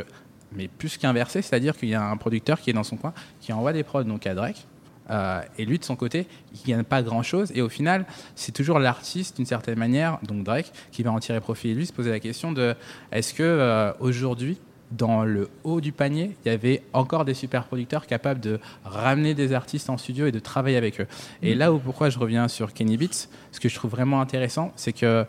mais 0.51 0.67
plus 0.67 0.97
qu'inversé, 0.97 1.43
c'est-à-dire 1.43 1.77
qu'il 1.77 1.89
y 1.89 1.93
a 1.93 2.03
un 2.03 2.17
producteur 2.17 2.59
qui 2.59 2.71
est 2.71 2.73
dans 2.73 2.83
son 2.83 2.97
coin, 2.97 3.13
qui 3.39 3.53
envoie 3.53 3.71
des 3.71 3.83
prods 3.83 4.03
donc 4.03 4.25
à 4.25 4.33
Drake, 4.33 4.65
euh, 5.09 5.41
et 5.57 5.65
lui, 5.65 5.79
de 5.79 5.83
son 5.83 5.95
côté, 5.95 6.27
il 6.53 6.71
gagne 6.71 6.83
pas 6.83 7.01
grand-chose. 7.01 7.51
Et 7.55 7.61
au 7.61 7.69
final, 7.69 8.05
c'est 8.35 8.51
toujours 8.51 8.79
l'artiste, 8.79 9.37
d'une 9.37 9.45
certaine 9.45 9.77
manière, 9.77 10.19
donc 10.23 10.43
Drake, 10.43 10.71
qui 10.91 11.03
va 11.03 11.11
en 11.11 11.19
tirer 11.19 11.39
profit. 11.39 11.69
Et 11.69 11.73
lui 11.73 11.85
se 11.85 11.93
poser 11.93 12.11
la 12.11 12.19
question 12.19 12.51
de 12.51 12.75
est-ce 13.11 13.33
que 13.33 13.43
euh, 13.43 13.91
aujourd'hui, 13.99 14.57
dans 14.91 15.23
le 15.23 15.49
haut 15.63 15.81
du 15.81 15.91
panier, 15.91 16.35
il 16.43 16.49
y 16.49 16.51
avait 16.51 16.81
encore 16.93 17.23
des 17.23 17.35
super 17.35 17.65
producteurs 17.65 18.07
capables 18.07 18.39
de 18.39 18.59
ramener 18.83 19.35
des 19.35 19.53
artistes 19.53 19.89
en 19.89 19.97
studio 19.97 20.25
et 20.25 20.31
de 20.31 20.39
travailler 20.39 20.77
avec 20.77 20.99
eux? 20.99 21.07
Et 21.43 21.53
là 21.53 21.71
où 21.71 21.77
pourquoi 21.77 22.09
je 22.09 22.17
reviens 22.17 22.47
sur 22.47 22.73
Kenny 22.73 22.97
Beats, 22.97 23.27
ce 23.51 23.59
que 23.59 23.69
je 23.69 23.75
trouve 23.75 23.91
vraiment 23.91 24.19
intéressant, 24.19 24.71
c'est 24.75 24.93
que 24.93 25.25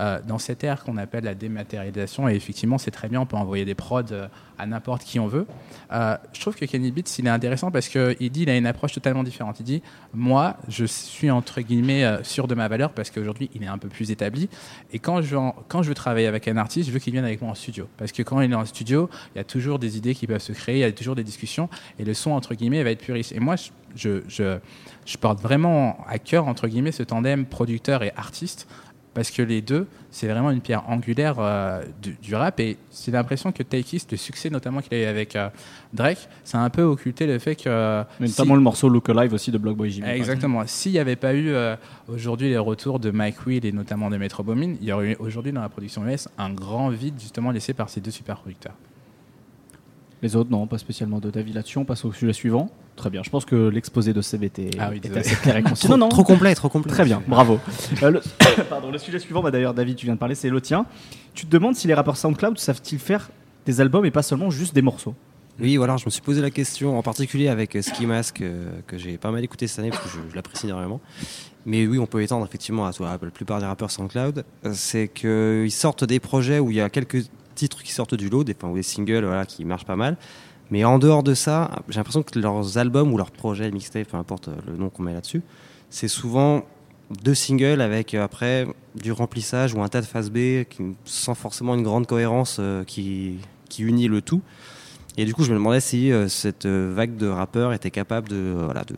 euh, 0.00 0.20
dans 0.26 0.38
cette 0.38 0.64
ère 0.64 0.82
qu'on 0.82 0.96
appelle 0.96 1.24
la 1.24 1.34
dématérialisation, 1.34 2.28
et 2.28 2.34
effectivement 2.34 2.78
c'est 2.78 2.90
très 2.90 3.08
bien, 3.08 3.20
on 3.20 3.26
peut 3.26 3.36
envoyer 3.36 3.64
des 3.64 3.76
prods 3.76 4.02
à 4.58 4.66
n'importe 4.66 5.04
qui 5.04 5.18
on 5.18 5.26
veut, 5.26 5.46
euh, 5.92 6.16
je 6.32 6.40
trouve 6.40 6.54
que 6.54 6.64
Kenny 6.64 6.90
Beats, 6.90 7.18
il 7.18 7.26
est 7.26 7.30
intéressant 7.30 7.70
parce 7.70 7.88
qu'il 7.88 8.30
dit, 8.30 8.42
il 8.42 8.50
a 8.50 8.56
une 8.56 8.66
approche 8.66 8.92
totalement 8.92 9.22
différente. 9.22 9.60
Il 9.60 9.64
dit, 9.64 9.82
moi, 10.12 10.56
je 10.68 10.84
suis 10.84 11.30
entre 11.30 11.60
guillemets 11.60 12.22
sûr 12.22 12.46
de 12.48 12.54
ma 12.54 12.68
valeur 12.68 12.92
parce 12.92 13.10
qu'aujourd'hui, 13.10 13.50
il 13.54 13.62
est 13.62 13.68
un 13.68 13.78
peu 13.78 13.88
plus 13.88 14.10
établi. 14.10 14.48
Et 14.92 14.98
quand 14.98 15.22
je, 15.22 15.36
quand 15.68 15.82
je 15.82 15.88
veux 15.88 15.94
travailler 15.94 16.26
avec 16.26 16.48
un 16.48 16.56
artiste, 16.56 16.88
je 16.88 16.92
veux 16.92 16.98
qu'il 16.98 17.12
vienne 17.12 17.24
avec 17.24 17.40
moi 17.40 17.50
en 17.50 17.54
studio. 17.54 17.88
Parce 17.96 18.12
que 18.12 18.22
quand 18.22 18.40
il 18.40 18.52
est 18.52 18.54
en 18.54 18.64
studio, 18.64 19.08
il 19.34 19.38
y 19.38 19.40
a 19.40 19.44
toujours 19.44 19.78
des 19.78 19.96
idées 19.96 20.14
qui 20.14 20.26
peuvent 20.26 20.40
se 20.40 20.52
créer, 20.52 20.76
il 20.76 20.80
y 20.80 20.84
a 20.84 20.92
toujours 20.92 21.14
des 21.14 21.24
discussions, 21.24 21.68
et 21.98 22.04
le 22.04 22.14
son, 22.14 22.30
entre 22.30 22.54
guillemets, 22.54 22.82
va 22.82 22.90
être 22.90 23.02
plus 23.02 23.12
riche. 23.12 23.32
Et 23.32 23.40
moi, 23.40 23.56
je, 23.96 24.22
je, 24.28 24.58
je 25.06 25.16
porte 25.16 25.40
vraiment 25.40 25.98
à 26.08 26.18
cœur, 26.18 26.48
entre 26.48 26.68
guillemets, 26.68 26.92
ce 26.92 27.02
tandem 27.02 27.46
producteur 27.46 28.02
et 28.02 28.12
artiste 28.16 28.66
parce 29.14 29.30
que 29.30 29.42
les 29.42 29.62
deux, 29.62 29.86
c'est 30.10 30.26
vraiment 30.26 30.50
une 30.50 30.60
pierre 30.60 30.88
angulaire 30.88 31.36
euh, 31.38 31.82
du, 32.22 32.34
rap. 32.34 32.58
Et 32.60 32.76
c'est 32.90 33.12
l'impression 33.12 33.52
que 33.52 33.62
Takeist, 33.62 34.10
le 34.10 34.16
succès 34.16 34.50
notamment 34.50 34.80
qu'il 34.80 34.94
a 34.94 35.02
eu 35.02 35.04
avec 35.04 35.36
euh, 35.36 35.48
Drake, 35.92 36.28
ça 36.42 36.58
a 36.58 36.62
un 36.62 36.70
peu 36.70 36.82
occulté 36.82 37.26
le 37.26 37.38
fait 37.38 37.54
que. 37.56 38.04
Mais 38.20 38.26
notamment 38.26 38.56
le 38.56 38.60
morceau 38.60 38.88
Look 38.88 39.08
Alive 39.08 39.32
aussi 39.32 39.50
de 39.50 39.58
Blockboy 39.58 39.90
Jimmy. 39.90 40.08
Exactement. 40.08 40.62
S'il 40.66 40.92
n'y 40.92 40.98
avait 40.98 41.16
pas 41.16 41.34
eu 41.34 41.48
euh, 41.48 41.76
aujourd'hui 42.08 42.48
les 42.48 42.58
retours 42.58 42.98
de 42.98 43.10
Mike 43.10 43.46
Will 43.46 43.64
et 43.64 43.72
notamment 43.72 44.10
de 44.10 44.16
Metro 44.16 44.42
Boomin, 44.42 44.74
il 44.80 44.88
y 44.88 44.92
aurait 44.92 45.12
eu 45.12 45.16
aujourd'hui 45.18 45.52
dans 45.52 45.62
la 45.62 45.68
production 45.68 46.06
US 46.06 46.28
un 46.36 46.52
grand 46.52 46.88
vide 46.90 47.14
justement 47.18 47.50
laissé 47.50 47.72
par 47.72 47.88
ces 47.88 48.00
deux 48.00 48.10
super 48.10 48.36
producteurs. 48.36 48.74
Les 50.24 50.36
autres, 50.36 50.50
non, 50.50 50.66
pas 50.66 50.78
spécialement 50.78 51.20
de 51.20 51.28
David 51.28 51.54
là-dessus. 51.54 51.76
On 51.76 51.84
passe 51.84 52.02
au 52.06 52.10
sujet 52.10 52.32
suivant. 52.32 52.70
Très 52.96 53.10
bien. 53.10 53.22
Je 53.22 53.28
pense 53.28 53.44
que 53.44 53.68
l'exposé 53.68 54.14
de 54.14 54.22
CVT 54.22 54.70
ah 54.78 54.90
est 54.94 55.14
assez 55.14 55.36
clair 55.36 55.58
et 55.58 55.62
concis. 55.62 55.86
trop, 55.86 55.98
non, 55.98 56.08
trop 56.08 56.24
complet, 56.24 56.54
trop 56.54 56.70
complet. 56.70 56.90
Très 56.90 57.04
bien, 57.04 57.22
bravo. 57.28 57.60
Euh, 58.02 58.10
le... 58.10 58.22
Pardon, 58.70 58.90
le 58.90 58.96
sujet 58.96 59.18
suivant, 59.18 59.42
bah, 59.42 59.50
d'ailleurs, 59.50 59.74
David, 59.74 59.96
tu 59.96 60.06
viens 60.06 60.14
de 60.14 60.18
parler, 60.18 60.34
c'est 60.34 60.48
le 60.48 60.62
tien. 60.62 60.86
Tu 61.34 61.44
te 61.44 61.50
demandes 61.50 61.76
si 61.76 61.86
les 61.88 61.92
rappeurs 61.92 62.16
SoundCloud 62.16 62.56
savent-ils 62.56 62.98
faire 62.98 63.28
des 63.66 63.82
albums 63.82 64.06
et 64.06 64.10
pas 64.10 64.22
seulement 64.22 64.48
juste 64.48 64.74
des 64.74 64.80
morceaux? 64.80 65.14
Oui, 65.60 65.76
voilà, 65.76 65.98
je 65.98 66.06
me 66.06 66.10
suis 66.10 66.22
posé 66.22 66.40
la 66.40 66.50
question, 66.50 66.98
en 66.98 67.02
particulier 67.02 67.48
avec 67.48 67.76
Ski 67.82 68.06
Mask, 68.06 68.40
euh, 68.40 68.70
que 68.86 68.96
j'ai 68.96 69.18
pas 69.18 69.30
mal 69.30 69.44
écouté 69.44 69.66
cette 69.66 69.80
année, 69.80 69.90
parce 69.90 70.04
que 70.04 70.08
je, 70.08 70.34
l'apprécie 70.34 70.64
énormément. 70.64 71.02
Mais 71.66 71.86
oui, 71.86 71.98
on 71.98 72.06
peut 72.06 72.22
étendre 72.22 72.46
effectivement 72.46 72.86
à, 72.86 72.92
à 72.98 73.18
la 73.20 73.30
plupart 73.30 73.60
des 73.60 73.66
rappeurs 73.66 73.90
SoundCloud. 73.90 74.42
Euh, 74.64 74.72
c'est 74.72 75.08
qu'ils 75.08 75.70
sortent 75.70 76.04
des 76.04 76.18
projets 76.18 76.60
où 76.60 76.70
il 76.70 76.78
y 76.78 76.80
a 76.80 76.88
quelques 76.88 77.26
titres 77.54 77.82
qui 77.82 77.92
sortent 77.92 78.14
du 78.14 78.28
lot, 78.28 78.44
des, 78.44 78.56
ou 78.62 78.74
des 78.74 78.82
singles 78.82 79.24
voilà, 79.24 79.46
qui 79.46 79.64
marchent 79.64 79.86
pas 79.86 79.96
mal. 79.96 80.16
Mais 80.70 80.84
en 80.84 80.98
dehors 80.98 81.22
de 81.22 81.34
ça, 81.34 81.70
j'ai 81.88 81.96
l'impression 81.96 82.22
que 82.22 82.38
leurs 82.38 82.78
albums 82.78 83.12
ou 83.12 83.18
leurs 83.18 83.30
projets, 83.30 83.70
mixtapes, 83.70 84.08
peu 84.08 84.16
importe 84.16 84.48
le 84.66 84.76
nom 84.76 84.88
qu'on 84.88 85.02
met 85.02 85.12
là-dessus, 85.12 85.42
c'est 85.90 86.08
souvent 86.08 86.64
deux 87.22 87.34
singles 87.34 87.80
avec 87.80 88.14
après 88.14 88.66
du 88.94 89.12
remplissage 89.12 89.74
ou 89.74 89.82
un 89.82 89.88
tas 89.88 90.00
de 90.00 90.06
phase 90.06 90.30
B 90.30 90.64
qui, 90.64 90.82
sans 91.04 91.34
forcément 91.34 91.74
une 91.74 91.82
grande 91.82 92.06
cohérence 92.06 92.60
qui, 92.86 93.38
qui 93.68 93.82
unit 93.82 94.08
le 94.08 94.22
tout. 94.22 94.40
Et 95.16 95.24
du 95.24 95.34
coup, 95.34 95.44
je 95.44 95.50
me 95.50 95.54
demandais 95.54 95.80
si 95.80 96.10
cette 96.28 96.66
vague 96.66 97.16
de 97.16 97.28
rappeurs 97.28 97.72
était 97.72 97.92
capable 97.92 98.28
de, 98.28 98.54
voilà, 98.64 98.82
de, 98.84 98.96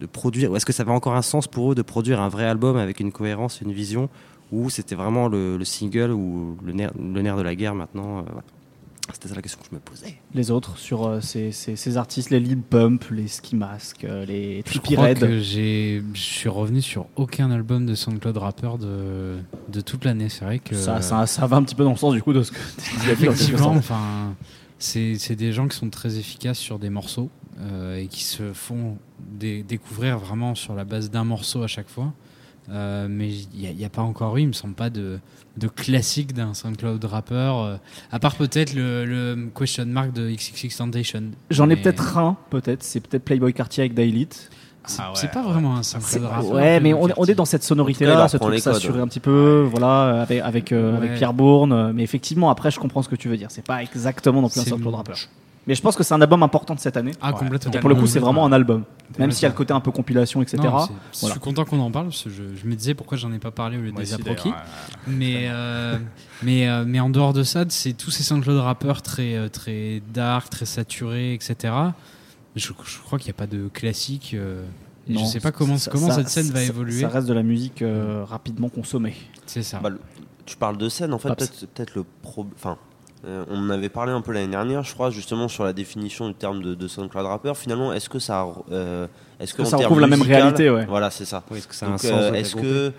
de 0.00 0.06
produire, 0.06 0.50
ou 0.50 0.56
est-ce 0.56 0.66
que 0.66 0.72
ça 0.72 0.82
avait 0.82 0.92
encore 0.92 1.14
un 1.14 1.22
sens 1.22 1.46
pour 1.46 1.72
eux 1.72 1.74
de 1.74 1.82
produire 1.82 2.20
un 2.20 2.28
vrai 2.28 2.44
album 2.44 2.76
avec 2.76 3.00
une 3.00 3.12
cohérence, 3.12 3.62
une 3.62 3.72
vision, 3.72 4.10
ou 4.52 4.70
c'était 4.70 4.94
vraiment 4.94 5.28
le, 5.28 5.62
single 5.64 6.10
ou 6.12 6.56
le 6.64 6.72
nerf, 6.72 6.92
le 6.98 7.22
nerf 7.22 7.36
de 7.36 7.42
la 7.42 7.54
guerre 7.54 7.74
maintenant 7.74 8.22
voilà. 8.22 8.42
C'était 9.12 9.28
ça 9.28 9.34
la 9.34 9.42
question 9.42 9.60
que 9.60 9.66
je 9.70 9.74
me 9.74 9.80
posais. 9.80 10.16
Les 10.32 10.50
autres 10.50 10.78
sur 10.78 11.06
euh, 11.06 11.20
ces, 11.20 11.52
ces, 11.52 11.96
artistes, 11.98 12.30
les 12.30 12.40
Lil 12.40 12.58
Pump, 12.58 13.04
les 13.10 13.28
Ski 13.28 13.54
Mask, 13.54 14.02
euh, 14.04 14.24
les 14.24 14.62
Trippie 14.62 14.96
Red. 14.96 15.18
Je 15.42 16.00
suis 16.14 16.48
revenu 16.48 16.80
sur 16.80 17.06
aucun 17.14 17.50
album 17.50 17.84
de 17.84 17.94
SoundCloud 17.94 18.38
Rapper 18.38 18.70
de, 18.80 19.36
de 19.68 19.80
toute 19.82 20.06
l'année. 20.06 20.30
C'est 20.30 20.46
vrai 20.46 20.58
que. 20.58 20.74
Ça, 20.74 21.02
ça, 21.02 21.26
ça, 21.26 21.46
va 21.46 21.58
un 21.58 21.62
petit 21.64 21.74
peu 21.74 21.84
dans 21.84 21.90
le 21.90 21.98
sens 21.98 22.14
du 22.14 22.22
coup 22.22 22.32
de 22.32 22.42
ce 22.42 22.52
que 22.52 22.56
tu 22.78 22.96
dis. 23.00 23.10
Effectivement, 23.10 23.72
enfin, 23.72 24.34
c'est 24.84 25.36
des 25.36 25.52
gens 25.52 25.68
qui 25.68 25.76
sont 25.76 25.90
très 25.90 26.18
efficaces 26.18 26.58
sur 26.58 26.78
des 26.78 26.90
morceaux 26.90 27.30
euh, 27.58 27.96
et 27.96 28.06
qui 28.06 28.24
se 28.24 28.52
font 28.52 28.98
découvrir 29.18 30.18
vraiment 30.18 30.54
sur 30.54 30.74
la 30.74 30.84
base 30.84 31.10
d'un 31.10 31.24
morceau 31.24 31.62
à 31.62 31.66
chaque 31.66 31.88
fois. 31.88 32.12
Euh, 32.70 33.08
mais 33.10 33.30
il 33.30 33.74
n'y 33.76 33.84
a, 33.84 33.90
pas 33.90 34.02
encore 34.02 34.38
eu, 34.38 34.42
il 34.42 34.48
me 34.48 34.52
semble 34.52 34.74
pas 34.74 34.88
de, 34.88 35.18
de 35.58 35.68
classique 35.68 36.32
d'un 36.32 36.54
SoundCloud 36.54 37.04
rappeur, 37.04 37.58
euh, 37.58 37.76
à 38.10 38.18
part 38.18 38.36
peut-être 38.36 38.72
le, 38.74 39.50
question 39.54 39.84
mark 39.84 40.12
de 40.12 40.30
XXX 40.30 40.70
Foundation. 40.70 41.24
J'en 41.50 41.68
ai 41.68 41.76
peut-être 41.76 42.16
un, 42.16 42.38
peut-être, 42.48 42.82
c'est 42.82 43.00
peut-être 43.00 43.24
Playboy 43.24 43.52
Cartier 43.52 43.82
avec 43.82 43.94
Daily. 43.94 44.28
C'est 44.86 45.02
ah 45.02 45.28
pas 45.32 45.42
vraiment 45.42 45.76
un 45.76 45.82
SoundCloud 45.82 46.24
rappeur. 46.24 46.52
Ouais, 46.52 46.80
mais 46.80 46.92
on, 46.92 47.08
on, 47.16 47.24
est 47.24 47.34
dans 47.34 47.44
cette 47.44 47.62
sonorité-là, 47.62 48.28
ce 48.28 48.36
truc 48.36 48.58
s'assurer 48.58 49.00
un 49.00 49.08
petit 49.08 49.20
peu, 49.20 49.66
voilà, 49.70 50.22
avec, 50.22 50.40
avec, 50.42 50.72
euh, 50.72 50.96
avec 50.96 51.14
Pierre 51.14 51.32
Bourne. 51.32 51.92
Mais 51.92 52.02
effectivement, 52.02 52.50
après, 52.50 52.70
je 52.70 52.78
comprends 52.78 53.02
ce 53.02 53.08
que 53.08 53.16
tu 53.16 53.28
veux 53.28 53.36
dire. 53.36 53.50
C'est 53.50 53.66
pas 53.66 53.82
exactement 53.82 54.42
non 54.42 54.48
plus 54.48 54.60
un 54.60 54.64
SoundCloud 54.64 54.94
rappeur. 54.94 55.16
Mais 55.66 55.74
je 55.74 55.80
pense 55.80 55.96
que 55.96 56.02
c'est 56.02 56.14
un 56.14 56.20
album 56.20 56.42
important 56.42 56.74
de 56.74 56.80
cette 56.80 56.96
année. 56.96 57.12
Ah, 57.22 57.32
complètement. 57.32 57.72
pour 57.80 57.88
le 57.88 57.94
coup, 57.94 58.06
c'est 58.06 58.18
vraiment 58.18 58.44
un 58.44 58.52
album. 58.52 58.84
Même 59.18 59.30
s'il 59.30 59.44
y 59.44 59.46
a 59.46 59.48
le 59.48 59.54
côté 59.54 59.72
un 59.72 59.80
peu 59.80 59.90
compilation, 59.90 60.42
etc. 60.42 60.62
Je 61.12 61.26
suis 61.26 61.40
content 61.40 61.64
qu'on 61.64 61.80
en 61.80 61.90
parle, 61.90 62.06
parce 62.06 62.24
que 62.24 62.30
je, 62.30 62.66
me 62.66 62.74
disais 62.74 62.94
pourquoi 62.94 63.16
j'en 63.16 63.32
ai 63.32 63.38
pas 63.38 63.50
parlé 63.50 63.78
au 63.78 63.80
lieu 63.80 63.92
des 63.92 64.14
Aproki. 64.14 64.52
Mais, 65.06 65.48
euh, 65.48 65.98
mais, 66.42 66.68
euh, 66.68 66.84
mais 66.86 67.00
en 67.00 67.10
dehors 67.10 67.32
de 67.32 67.42
ça, 67.42 67.64
c'est 67.68 67.92
tous 67.92 68.10
ces 68.10 68.22
SoundCloud 68.22 68.58
rappeurs 68.58 69.02
très, 69.02 69.34
euh, 69.36 69.48
très 69.48 70.02
dark, 70.12 70.50
très 70.50 70.66
saturés, 70.66 71.34
etc. 71.34 71.72
Je, 72.56 72.68
je 72.68 72.98
crois 73.00 73.18
qu'il 73.18 73.28
n'y 73.28 73.36
a 73.36 73.38
pas 73.38 73.46
de 73.46 73.68
classique. 73.68 74.36
je 75.08 75.12
ne 75.12 75.24
sais 75.24 75.40
pas 75.40 75.52
comment, 75.52 75.76
comment 75.90 76.10
cette 76.10 76.28
scène 76.28 76.50
va 76.50 76.62
évoluer. 76.62 77.00
Ça 77.00 77.08
reste 77.08 77.28
de 77.28 77.34
la 77.34 77.42
musique 77.42 77.84
rapidement 78.24 78.68
consommée. 78.68 79.14
C'est 79.46 79.62
ça. 79.62 79.80
Bah, 79.80 79.90
tu 80.46 80.56
parles 80.56 80.76
de 80.76 80.88
scène, 80.88 81.14
en 81.14 81.18
fait, 81.18 81.34
peut-être 81.74 81.94
le 81.94 82.04
pro... 82.22 82.46
enfin, 82.54 82.76
euh, 83.26 83.44
on 83.48 83.58
en 83.58 83.70
avait 83.70 83.88
parlé 83.88 84.12
un 84.12 84.20
peu 84.20 84.32
l'année 84.32 84.48
dernière, 84.48 84.82
je 84.82 84.92
crois, 84.92 85.10
justement 85.10 85.48
sur 85.48 85.64
la 85.64 85.72
définition 85.72 86.28
du 86.28 86.34
terme 86.34 86.62
de, 86.62 86.74
de 86.74 86.88
SoundCloud 86.88 87.26
rapper. 87.26 87.54
Finalement, 87.54 87.92
est-ce 87.92 88.08
que 88.08 88.18
ça, 88.18 88.46
euh, 88.70 89.06
est-ce 89.40 89.54
que, 89.54 89.64
ça 89.64 89.78
retrouve 89.78 90.00
la 90.00 90.06
même 90.06 90.22
réalité 90.22 90.68
ouais. 90.68 90.84
Voilà, 90.84 91.10
c'est 91.10 91.24
ça. 91.24 91.42
est-ce 91.54 91.68
que 91.68 91.84
un 91.84 91.96
euh, 92.12 92.32
Est-ce 92.34 92.56
que 92.56 92.92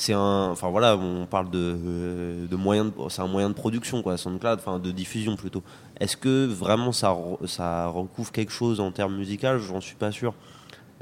c'est 0.00 0.14
un, 0.14 0.48
enfin 0.50 0.70
voilà, 0.70 0.96
on 0.96 1.26
parle 1.26 1.50
de, 1.50 2.46
de 2.50 2.56
moyen, 2.56 2.90
c'est 3.10 3.20
un 3.20 3.26
moyen 3.26 3.50
de 3.50 3.54
production 3.54 4.02
quoi, 4.02 4.16
SoundCloud, 4.16 4.58
enfin 4.58 4.78
de 4.78 4.90
diffusion 4.92 5.36
plutôt. 5.36 5.62
Est-ce 6.00 6.16
que 6.16 6.46
vraiment 6.46 6.90
ça, 6.90 7.14
ça 7.44 7.88
recouvre 7.88 8.32
quelque 8.32 8.50
chose 8.50 8.80
en 8.80 8.92
termes 8.92 9.14
musical? 9.14 9.58
J'en 9.58 9.82
suis 9.82 9.96
pas 9.96 10.10
sûr. 10.10 10.32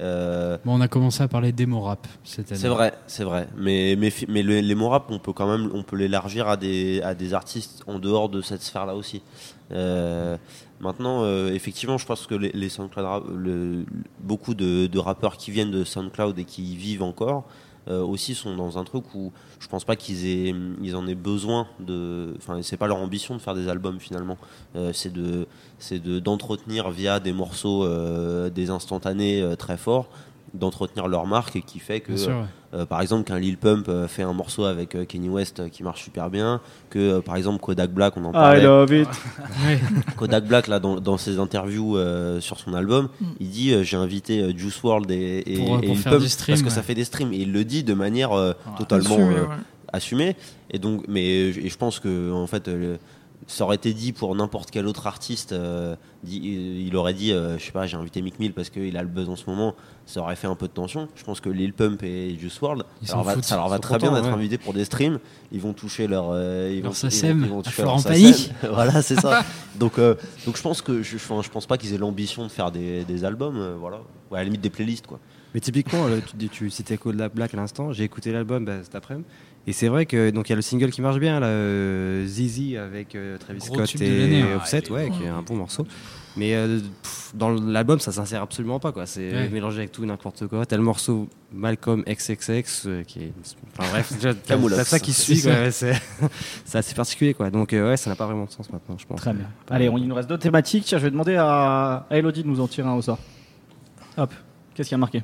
Euh, 0.00 0.58
bon, 0.64 0.76
on 0.76 0.80
a 0.80 0.88
commencé 0.88 1.22
à 1.22 1.28
parler 1.28 1.52
démo 1.52 1.80
rap 1.80 2.08
cette 2.24 2.50
année. 2.50 2.60
C'est 2.60 2.68
vrai, 2.68 2.92
c'est 3.06 3.22
vrai. 3.22 3.46
Mais, 3.56 3.94
mais, 3.96 4.12
mais 4.26 4.42
les 4.42 4.74
rap, 4.74 5.06
on 5.10 5.20
peut 5.20 5.32
quand 5.32 5.46
même 5.46 5.70
on 5.72 5.84
peut 5.84 5.96
l'élargir 5.96 6.48
à 6.48 6.56
des, 6.56 7.00
à 7.02 7.14
des 7.14 7.34
artistes 7.34 7.84
en 7.86 8.00
dehors 8.00 8.28
de 8.28 8.40
cette 8.40 8.62
sphère-là 8.62 8.96
aussi. 8.96 9.22
Euh, 9.70 10.36
maintenant, 10.80 11.22
euh, 11.22 11.52
effectivement, 11.52 11.98
je 11.98 12.06
pense 12.06 12.26
que 12.26 12.34
les, 12.34 12.50
les 12.50 12.68
SoundCloud, 12.68 13.24
le, 13.32 13.84
beaucoup 14.18 14.54
de, 14.54 14.88
de, 14.88 14.98
rappeurs 14.98 15.36
qui 15.36 15.52
viennent 15.52 15.70
de 15.70 15.84
SoundCloud 15.84 16.36
et 16.38 16.44
qui 16.44 16.74
vivent 16.74 17.04
encore 17.04 17.44
euh, 17.88 18.02
aussi 18.02 18.34
sont 18.34 18.54
dans 18.54 18.76
un 18.78 18.84
truc 18.84 19.04
où 19.14 19.32
je 19.60 19.68
pense 19.68 19.84
pas 19.84 19.96
qu'ils 19.96 20.26
aient 20.26 20.54
ils 20.82 20.94
en 20.94 21.06
aient 21.06 21.14
besoin 21.14 21.66
de 21.80 22.34
enfin 22.36 22.60
c'est 22.62 22.76
pas 22.76 22.86
leur 22.86 22.98
ambition 22.98 23.34
de 23.34 23.40
faire 23.40 23.54
des 23.54 23.68
albums 23.68 23.98
finalement. 23.98 24.36
Euh, 24.76 24.92
c'est 24.92 25.12
de 25.12 25.46
c'est 25.78 25.98
de 25.98 26.18
d'entretenir 26.18 26.90
via 26.90 27.18
des 27.20 27.32
morceaux 27.32 27.84
euh, 27.84 28.50
des 28.50 28.70
instantanés 28.70 29.42
très 29.58 29.76
forts 29.76 30.08
d'entretenir 30.54 31.08
leur 31.08 31.26
marque 31.26 31.56
et 31.56 31.62
qui 31.62 31.78
fait 31.78 32.00
que 32.00 32.12
euh, 32.74 32.84
par 32.84 33.00
exemple 33.00 33.24
qu'un 33.24 33.38
Lil 33.38 33.56
Pump 33.56 33.88
euh, 33.88 34.06
fait 34.08 34.22
un 34.22 34.34
morceau 34.34 34.64
avec 34.64 34.94
euh, 34.94 35.06
Kenny 35.06 35.30
West 35.30 35.70
qui 35.70 35.82
marche 35.82 36.02
super 36.02 36.28
bien 36.28 36.60
que 36.90 37.20
par 37.20 37.36
exemple 37.36 37.60
Kodak 37.60 37.90
Black 37.90 38.16
on 38.16 38.24
en 38.24 38.32
parlait. 38.32 38.60
I 38.60 38.64
love 38.64 38.92
it. 38.92 39.08
Kodak 40.16 40.44
Black 40.44 40.66
là 40.66 40.78
dans, 40.78 41.00
dans 41.00 41.16
ses 41.16 41.38
interviews 41.38 41.96
sur 42.40 42.58
son 42.58 42.74
album 42.74 43.08
mm. 43.20 43.26
il 43.40 43.50
dit 43.50 43.84
j'ai 43.84 43.96
invité 43.96 44.54
Juice 44.56 44.82
World 44.82 45.10
et, 45.10 45.42
et, 45.46 45.56
Lil 45.56 46.02
Pump 46.02 46.22
parce 46.46 46.62
que 46.62 46.70
ça 46.70 46.82
fait 46.82 46.94
des 46.94 47.04
streams. 47.04 47.32
Et 47.32 47.38
il 47.38 47.52
le 47.52 47.64
dit 47.64 47.84
de 47.84 47.94
manière 47.94 48.30
totalement 48.76 49.18
assumée. 49.92 50.36
Et 50.70 50.78
donc 50.78 51.04
mais 51.08 51.26
et 51.26 51.68
je 51.70 51.76
pense 51.76 52.00
que 52.00 52.32
en 52.32 52.46
fait 52.46 52.68
ça 53.46 53.64
aurait 53.64 53.76
été 53.76 53.94
dit 53.94 54.12
pour 54.12 54.34
n'importe 54.34 54.70
quel 54.70 54.86
autre 54.86 55.06
artiste, 55.06 55.52
euh, 55.52 55.96
il 56.26 56.94
aurait 56.96 57.14
dit, 57.14 57.32
euh, 57.32 57.56
je 57.58 57.64
sais 57.64 57.72
pas, 57.72 57.86
j'ai 57.86 57.96
invité 57.96 58.20
Mick 58.20 58.38
Mill 58.38 58.52
parce 58.52 58.68
qu'il 58.68 58.96
a 58.96 59.02
le 59.02 59.08
buzz 59.08 59.28
en 59.28 59.36
ce 59.36 59.48
moment, 59.48 59.74
ça 60.06 60.20
aurait 60.20 60.36
fait 60.36 60.46
un 60.46 60.54
peu 60.54 60.66
de 60.66 60.72
tension. 60.72 61.08
Je 61.14 61.24
pense 61.24 61.40
que 61.40 61.48
Lil 61.48 61.72
Pump 61.72 62.02
et 62.02 62.36
Juice 62.38 62.60
WRLD, 62.60 62.82
ça 63.02 63.14
leur 63.14 63.24
va, 63.24 63.42
ça 63.42 63.56
leur 63.56 63.68
va 63.68 63.78
très 63.78 63.98
bien 63.98 64.12
d'être 64.12 64.28
invités 64.28 64.58
pour 64.58 64.74
des 64.74 64.84
streams. 64.84 65.18
Ils 65.52 65.60
vont 65.60 65.72
toucher 65.72 66.06
leur, 66.06 66.30
euh, 66.32 66.72
ils, 66.74 66.82
vont, 66.82 66.90
ils, 66.90 67.48
vont, 67.48 67.62
toucher 67.62 67.82
leur 67.82 68.02
panique. 68.02 68.52
voilà, 68.70 69.00
c'est 69.02 69.20
ça. 69.20 69.44
donc, 69.76 69.98
donc 69.98 70.56
je 70.56 70.62
pense 70.62 70.82
que 70.82 71.02
je, 71.02 71.16
je 71.16 71.50
pense 71.50 71.66
pas 71.66 71.78
qu'ils 71.78 71.94
aient 71.94 71.98
l'ambition 71.98 72.42
de 72.44 72.50
faire 72.50 72.70
des, 72.70 73.04
des 73.04 73.24
albums, 73.24 73.76
voilà, 73.78 74.00
à 74.32 74.36
la 74.36 74.44
limite 74.44 74.60
des 74.60 74.70
playlists 74.70 75.06
quoi. 75.06 75.20
Mais 75.54 75.60
typiquement, 75.60 76.06
tu, 76.38 76.48
tu 76.50 76.70
citais 76.70 76.98
Code 76.98 77.16
Black 77.34 77.54
à 77.54 77.56
l'instant, 77.56 77.92
j'ai 77.92 78.04
écouté 78.04 78.32
l'album 78.32 78.66
bah, 78.66 78.82
cet 78.82 78.94
après-midi. 78.94 79.26
Et 79.66 79.72
c'est 79.72 79.88
vrai 79.88 80.06
que 80.06 80.30
donc 80.30 80.48
il 80.48 80.52
y 80.52 80.54
a 80.54 80.56
le 80.56 80.62
single 80.62 80.90
qui 80.90 81.02
marche 81.02 81.18
bien 81.18 81.40
là, 81.40 81.48
euh, 81.48 82.24
Zizi 82.26 82.78
avec 82.78 83.14
euh, 83.14 83.36
Travis 83.36 83.60
Scott 83.60 84.00
et 84.00 84.40
hein. 84.40 84.56
Offset, 84.56 84.90
ouais, 84.90 85.10
qui 85.10 85.24
est 85.24 85.28
un 85.28 85.42
bon 85.42 85.56
morceau. 85.56 85.86
Mais 86.38 86.54
euh, 86.54 86.80
dans 87.34 87.50
l'album, 87.50 87.98
ça 87.98 88.10
s'insère 88.10 88.40
absolument 88.40 88.80
pas 88.80 88.92
quoi. 88.92 89.04
C'est 89.04 89.50
mélangé 89.50 89.80
avec 89.80 89.92
tout 89.92 90.06
n'importe 90.06 90.46
quoi. 90.46 90.64
T'as 90.64 90.78
le 90.78 90.82
morceau 90.82 91.28
Malcolm 91.52 92.02
XXX 92.08 92.88
qui 93.06 93.24
est, 93.24 93.32
enfin 93.76 93.90
bref, 93.90 94.12
t'as 94.46 94.84
ça 94.84 94.98
qui 94.98 95.12
suit. 95.12 95.36
C'est 95.70 96.78
assez 96.78 96.94
particulier 96.94 97.34
quoi. 97.34 97.50
Donc 97.50 97.72
ouais, 97.72 97.98
ça 97.98 98.08
n'a 98.08 98.16
pas 98.16 98.24
vraiment 98.24 98.46
de 98.46 98.50
sens 98.50 98.70
maintenant, 98.72 98.96
je 98.96 99.06
pense. 99.06 99.20
Très 99.20 99.34
bien. 99.34 99.50
Allez, 99.68 99.90
on, 99.90 99.98
il 99.98 100.08
nous 100.08 100.14
reste 100.14 100.30
d'autres 100.30 100.42
thématiques. 100.42 100.84
Tiens, 100.84 100.96
je 100.96 101.04
vais 101.04 101.10
demander 101.10 101.36
à, 101.36 102.06
à 102.08 102.16
Elodie 102.16 102.42
de 102.42 102.48
nous 102.48 102.60
en 102.60 102.68
tirer 102.68 102.88
un 102.88 102.94
au 102.94 103.02
sort. 103.02 103.18
Hop, 104.16 104.32
qu'est-ce 104.74 104.88
qui 104.88 104.94
a 104.94 104.98
marqué? 104.98 105.22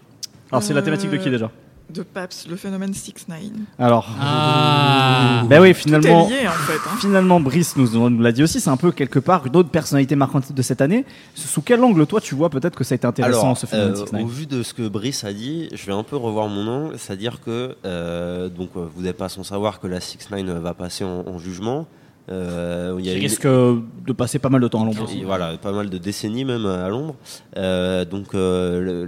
Alors 0.53 0.63
c'est 0.63 0.75
la 0.75 0.83
thématique 0.83 1.11
de 1.11 1.17
qui 1.17 1.31
déjà? 1.31 1.51
De 1.91 2.03
Paps, 2.03 2.49
le 2.49 2.57
phénomène 2.57 2.95
6 2.95 3.29
9 3.29 3.39
Alors, 3.79 4.09
ah. 4.21 5.43
ben 5.49 5.61
oui, 5.61 5.75
finalement, 5.75 6.29
hein. 6.29 6.97
finalement, 6.99 7.41
Brice 7.41 7.77
nous, 7.77 8.09
nous 8.11 8.23
l'a 8.23 8.33
dit 8.33 8.43
aussi, 8.43 8.61
c'est 8.61 8.71
un 8.71 8.77
peu 8.77 8.91
quelque 8.91 9.19
part 9.19 9.47
une 9.47 9.57
autre 9.57 9.69
personnalité 9.69 10.17
marquante 10.17 10.53
de 10.53 10.63
cette 10.63 10.81
année. 10.81 11.05
Sous 11.35 11.63
quel 11.63 11.83
angle, 11.83 12.07
toi, 12.07 12.21
tu 12.21 12.35
vois 12.35 12.51
peut-être 12.51 12.77
que 12.77 12.85
ça 12.85 12.95
a 12.95 12.97
été 12.97 13.07
intéressant 13.07 13.55
ce 13.55 13.67
phénomène 13.67 13.97
6 13.97 14.13
9 14.13 14.23
Au 14.23 14.27
vu 14.27 14.47
de 14.47 14.63
ce 14.63 14.75
que 14.75 14.89
Brice 14.89 15.25
a 15.25 15.33
dit, 15.33 15.69
je 15.73 15.87
vais 15.87 15.93
un 15.93 16.03
peu 16.03 16.17
revoir 16.17 16.49
mon 16.49 16.67
angle, 16.67 16.99
c'est-à-dire 16.99 17.41
que 17.41 17.77
euh, 17.85 18.49
donc 18.49 18.71
euh, 18.77 18.87
vous 18.95 19.03
n'êtes 19.03 19.19
pas 19.19 19.29
sans 19.29 19.45
savoir 19.45 19.81
que 19.81 19.87
la 19.87 20.01
6 20.01 20.31
9 20.31 20.45
va 20.61 20.75
passer 20.75 21.05
en 21.05 21.39
jugement. 21.39 21.87
Euh, 22.31 22.97
il 22.99 23.05
y 23.05 23.11
a 23.11 23.15
risque 23.15 23.47
de 23.47 24.13
passer 24.17 24.39
pas 24.39 24.49
mal 24.49 24.61
de 24.61 24.69
temps 24.69 24.83
à 24.83 24.87
l'ombre. 24.87 25.07
Voilà, 25.25 25.57
pas 25.59 25.73
mal 25.73 25.91
de 25.91 25.99
décennies 25.99 26.45
même 26.45 26.65
à 26.65 26.89
l'ombre. 26.89 27.17
Euh, 27.57 28.05
donc 28.05 28.35
euh, 28.35 29.07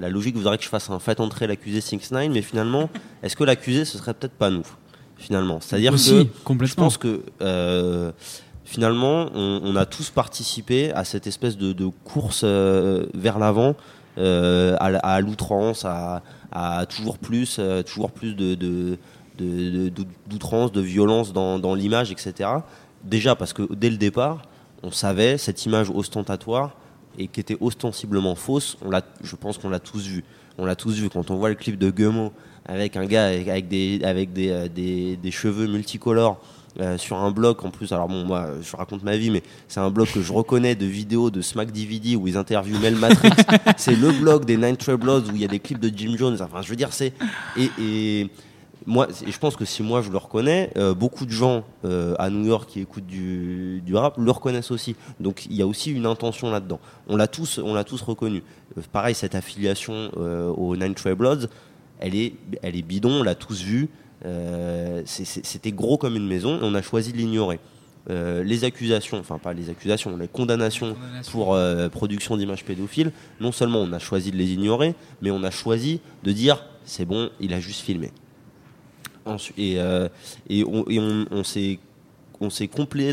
la, 0.00 0.08
logique 0.08 0.36
voudrait 0.36 0.58
que 0.58 0.64
je 0.64 0.68
fasse 0.68 0.90
un 0.90 0.98
fait 0.98 1.20
entrer 1.20 1.46
l'accusé 1.46 1.80
6 1.80 2.10
9 2.10 2.28
mais 2.30 2.42
finalement, 2.42 2.90
est-ce 3.22 3.36
que 3.36 3.44
l'accusé 3.44 3.84
ce 3.84 3.98
serait 3.98 4.14
peut-être 4.14 4.34
pas 4.34 4.50
nous 4.50 4.66
Finalement, 5.16 5.58
c'est-à-dire 5.60 5.92
que 5.92 5.98
je 6.66 6.74
pense 6.74 6.96
que 6.96 7.22
euh, 7.42 8.12
finalement, 8.64 9.30
on, 9.34 9.74
a 9.74 9.84
tous 9.84 10.10
participé 10.10 10.92
à 10.92 11.04
cette 11.04 11.26
espèce 11.26 11.56
de, 11.56 11.90
course 12.04 12.44
vers 12.44 13.38
l'avant, 13.38 13.74
à, 14.16 15.20
l'outrance, 15.20 15.84
à, 15.84 16.86
toujours 16.88 17.18
plus, 17.18 17.60
toujours 17.84 18.12
plus 18.12 18.34
de 18.34 18.96
d'outrance, 19.38 20.72
de, 20.72 20.80
violence 20.80 21.32
dans, 21.32 21.74
l'image, 21.74 22.10
etc. 22.10 22.50
Déjà 23.04 23.34
parce 23.36 23.52
que 23.52 23.62
dès 23.74 23.90
le 23.90 23.96
départ, 23.96 24.42
on 24.82 24.90
savait 24.90 25.38
cette 25.38 25.64
image 25.66 25.90
ostentatoire 25.90 26.76
et 27.18 27.26
qui 27.26 27.40
était 27.40 27.56
ostensiblement 27.60 28.34
fausse, 28.34 28.76
on 28.84 28.90
l'a, 28.90 29.02
je 29.22 29.36
pense 29.36 29.58
qu'on 29.58 29.70
l'a 29.70 29.80
tous 29.80 30.06
vu. 30.06 30.24
On 30.56 30.66
l'a 30.66 30.76
tous 30.76 30.94
vu 30.94 31.08
quand 31.08 31.30
on 31.30 31.36
voit 31.36 31.48
le 31.48 31.54
clip 31.54 31.78
de 31.78 31.90
Guemo 31.90 32.32
avec 32.66 32.96
un 32.96 33.06
gars 33.06 33.26
avec, 33.26 33.68
des, 33.68 34.00
avec 34.04 34.32
des, 34.32 34.50
euh, 34.50 34.68
des, 34.68 35.16
des, 35.16 35.30
cheveux 35.30 35.66
multicolores 35.66 36.40
sur 36.96 37.16
un 37.16 37.30
blog 37.30 37.64
en 37.64 37.70
plus. 37.70 37.92
Alors 37.92 38.08
bon, 38.08 38.24
moi, 38.24 38.50
je 38.62 38.76
raconte 38.76 39.02
ma 39.02 39.16
vie, 39.16 39.30
mais 39.30 39.42
c'est 39.66 39.80
un 39.80 39.90
blog 39.90 40.06
que 40.08 40.22
je 40.22 40.32
reconnais 40.32 40.74
de 40.76 40.86
vidéos 40.86 41.30
de 41.30 41.40
Smack 41.40 41.72
DVD 41.72 42.14
où 42.14 42.28
ils 42.28 42.36
interviewent 42.36 42.78
Mel 42.78 42.94
Matrix. 42.94 43.30
c'est 43.76 43.96
le 43.96 44.12
blog 44.12 44.44
des 44.44 44.56
Nine 44.56 44.76
Trailbloods 44.76 45.30
où 45.30 45.34
il 45.34 45.40
y 45.40 45.44
a 45.44 45.48
des 45.48 45.58
clips 45.58 45.80
de 45.80 45.90
Jim 45.96 46.14
Jones. 46.16 46.38
Enfin, 46.40 46.62
je 46.62 46.68
veux 46.68 46.76
dire, 46.76 46.92
c'est 46.92 47.12
et 47.56 48.28
moi, 48.86 49.08
je 49.26 49.38
pense 49.38 49.56
que 49.56 49.64
si 49.64 49.82
moi 49.82 50.02
je 50.02 50.10
le 50.10 50.16
reconnais, 50.16 50.70
euh, 50.76 50.94
beaucoup 50.94 51.26
de 51.26 51.30
gens 51.30 51.64
euh, 51.84 52.14
à 52.18 52.30
New 52.30 52.44
York 52.46 52.68
qui 52.70 52.80
écoutent 52.80 53.06
du, 53.06 53.82
rap 53.92 54.16
le 54.18 54.30
reconnaissent 54.30 54.70
aussi. 54.70 54.96
Donc 55.20 55.46
il 55.46 55.56
y 55.56 55.62
a 55.62 55.66
aussi 55.66 55.90
une 55.90 56.06
intention 56.06 56.50
là-dedans. 56.50 56.80
On 57.08 57.16
l'a 57.16 57.26
tous, 57.26 57.58
on 57.58 57.74
l'a 57.74 57.84
tous 57.84 58.02
reconnu. 58.02 58.42
Euh, 58.76 58.82
pareil, 58.92 59.14
cette 59.14 59.34
affiliation 59.34 60.10
aux 60.16 60.76
Nine 60.76 60.94
Trail 60.94 61.14
Bloods, 61.14 61.46
elle 62.00 62.14
est, 62.14 62.34
elle 62.62 62.76
est 62.76 62.82
bidon. 62.82 63.20
On 63.20 63.22
l'a 63.22 63.34
tous 63.34 63.62
vu. 63.62 63.88
C'était 65.04 65.72
gros 65.72 65.98
comme 65.98 66.16
une 66.16 66.26
maison. 66.26 66.56
Et 66.58 66.62
on 66.62 66.74
a 66.74 66.82
choisi 66.82 67.12
de 67.12 67.18
l'ignorer. 67.18 67.58
les 68.08 68.64
accusations, 68.64 69.18
enfin 69.18 69.38
pas 69.38 69.52
les 69.52 69.70
accusations, 69.70 70.16
les 70.16 70.28
condamnations, 70.28 70.96
pour 71.32 71.58
production 71.92 72.36
d'images 72.36 72.64
pédophiles, 72.64 73.12
non 73.40 73.52
seulement 73.52 73.80
on 73.80 73.92
a 73.92 73.98
choisi 73.98 74.30
de 74.30 74.36
les 74.36 74.52
ignorer, 74.52 74.94
mais 75.20 75.30
on 75.30 75.42
a 75.42 75.50
choisi 75.50 76.00
de 76.22 76.32
dire 76.32 76.64
c'est 76.84 77.04
bon, 77.04 77.30
il 77.38 77.52
a 77.52 77.60
juste 77.60 77.82
filmé. 77.82 78.10
Et, 79.56 79.78
euh, 79.78 80.08
on, 80.50 81.44
s'est 81.44 81.78
on 82.40 82.48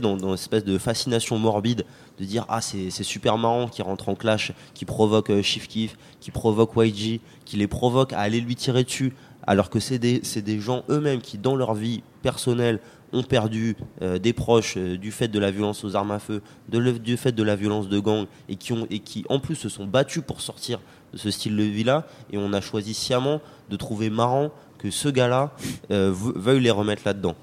dans, 0.01 0.17
une 0.17 0.33
espèce 0.33 0.63
de 0.63 0.77
fascination 0.77 1.37
morbide 1.37 1.85
de 2.19 2.25
dire 2.25 2.45
ah 2.47 2.61
c'est 2.61 2.89
super 3.03 3.37
marrant 3.37 3.67
qui 3.67 3.81
rentre 3.81 4.09
en 4.09 4.15
clash, 4.15 4.53
qui 4.73 4.85
provoque 4.85 5.29
euh, 5.29 5.41
Chief 5.41 5.67
Keef, 5.67 5.97
qui 6.19 6.31
provoque 6.31 6.71
YG, 6.77 7.19
qui 7.43 7.57
les 7.57 7.67
provoque 7.67 8.13
à 8.13 8.19
aller 8.19 8.39
lui 8.39 8.55
tirer 8.55 8.83
dessus, 8.83 9.13
alors 9.47 9.69
que 9.69 9.79
c'est 9.79 9.99
des, 9.99 10.59
gens 10.59 10.83
eux-mêmes 10.89 11.21
qui 11.21 11.37
dans 11.37 11.55
leur 11.55 11.73
vie 11.73 12.03
personnelle 12.21 12.79
ont 13.13 13.23
perdu 13.23 13.77
euh, 14.01 14.17
des 14.17 14.33
proches 14.33 14.77
du 14.77 15.11
fait 15.11 15.27
de 15.27 15.39
la 15.39 15.51
violence 15.51 15.83
aux 15.83 15.95
armes 15.95 16.11
à 16.11 16.19
feu, 16.19 16.41
du 16.69 17.17
fait 17.17 17.31
de 17.31 17.43
la 17.43 17.55
violence 17.55 17.87
de 17.87 17.99
gang 17.99 18.25
et 18.49 18.55
qui, 18.55 18.73
et 18.89 18.99
qui 18.99 19.25
en 19.29 19.39
plus 19.39 19.55
se 19.55 19.69
sont 19.69 19.85
battus 19.85 20.23
pour 20.25 20.41
sortir 20.41 20.79
de 21.13 21.17
ce 21.17 21.31
style 21.31 21.55
de 21.55 21.63
vie-là. 21.63 22.07
Et 22.31 22.37
on 22.37 22.53
a 22.53 22.61
choisi 22.61 22.93
sciemment 22.93 23.41
de 23.69 23.75
trouver 23.75 24.09
marrant 24.09 24.51
que 24.85 24.91
ce 24.91 25.09
gars-là 25.09 25.51
euh, 25.89 26.13
veuille 26.13 26.61
les 26.61 26.69
remettre 26.69 27.01
là-dedans. 27.05 27.35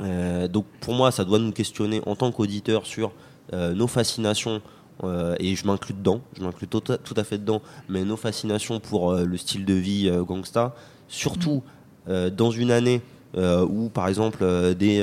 Euh, 0.00 0.46
donc 0.46 0.66
pour 0.80 0.94
moi, 0.94 1.10
ça 1.10 1.24
doit 1.24 1.40
nous 1.40 1.50
questionner 1.50 2.00
en 2.06 2.14
tant 2.14 2.30
qu'auditeur 2.30 2.86
sur 2.86 3.12
euh, 3.52 3.74
nos 3.74 3.88
fascinations, 3.88 4.62
et 5.40 5.56
je 5.56 5.66
m'inclus 5.66 5.92
dedans, 5.92 6.20
je 6.38 6.42
m'inclus 6.44 6.68
tout, 6.68 6.82
à 7.16 7.24
fait 7.24 7.38
dedans, 7.38 7.60
mais 7.88 8.04
nos 8.04 8.16
fascinations 8.16 8.78
pour 8.78 9.12
le 9.12 9.36
style 9.36 9.64
de 9.64 9.74
vie 9.74 10.08
gangsta, 10.24 10.72
surtout 11.08 11.64
dans 12.06 12.52
une 12.52 12.70
année 12.70 13.02
où 13.36 13.88
par 13.88 14.06
exemple 14.06 14.44
des, 14.76 15.00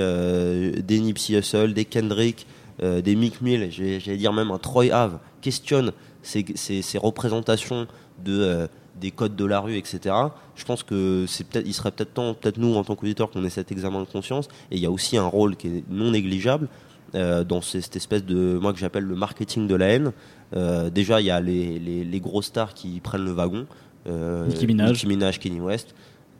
des 0.82 0.99
Nipsey 1.02 1.38
Hussle, 1.38 1.74
des 1.74 1.84
Kendrick, 1.84 2.47
des 2.82 3.16
Mick 3.16 3.41
Mill, 3.41 3.70
j'allais 3.70 4.18
dire 4.18 4.32
même 4.32 4.49
un 4.49 4.58
Troy 4.58 4.86
Ave, 4.93 5.20
questionnent 5.41 5.91
ces, 6.24 6.45
ces 6.56 6.97
représentations 6.97 7.86
de 8.24 8.70
des 9.00 9.12
codes 9.12 9.36
de 9.36 9.46
la 9.46 9.60
rue, 9.60 9.78
etc. 9.78 10.16
Je 10.56 10.66
pense 10.66 10.84
que 10.84 11.26
c'est 11.28 11.48
peut-être, 11.48 11.66
il 11.66 11.74
serait 11.74 11.92
peut-être 11.92 12.14
temps, 12.14 12.34
peut-être 12.34 12.58
nous 12.58 12.76
en 12.76 12.84
tant 12.84 12.96
qu'auditeurs, 12.96 13.30
qu'on 13.30 13.44
ait 13.44 13.50
cet 13.50 13.72
examen 13.72 14.02
de 14.02 14.06
conscience. 14.06 14.48
Et 14.70 14.76
il 14.76 14.82
y 14.82 14.86
a 14.86 14.92
aussi 14.92 15.18
un 15.18 15.26
rôle 15.26 15.56
qui 15.56 15.68
est 15.68 15.84
non 15.89 16.12
négligeable 16.12 16.68
euh, 17.16 17.44
dans 17.44 17.62
cette 17.62 17.96
espèce 17.96 18.24
de, 18.24 18.58
moi 18.62 18.74
que 18.74 18.80
j'appelle 18.80 19.06
le 19.06 19.16
marketing 19.16 19.68
de 19.68 19.76
la 19.76 19.88
haine. 19.88 20.12
Euh, 20.56 20.89
déjà, 20.89 21.22
il 21.22 21.28
y 21.28 21.32
a 21.32 21.39
les, 21.39 21.80
les, 21.80 22.20
gros 22.20 22.42
stars 22.42 22.74
qui 22.74 23.00
prennent 23.00 23.26
le 23.26 23.32
wagon. 23.32 23.66
Euh, 24.08 24.48
Nicki 24.48 24.68
Minaj. 24.68 24.92
Nicki 24.92 25.08
Minaj, 25.08 25.39
Kenny 25.39 25.62
West, 25.62 25.96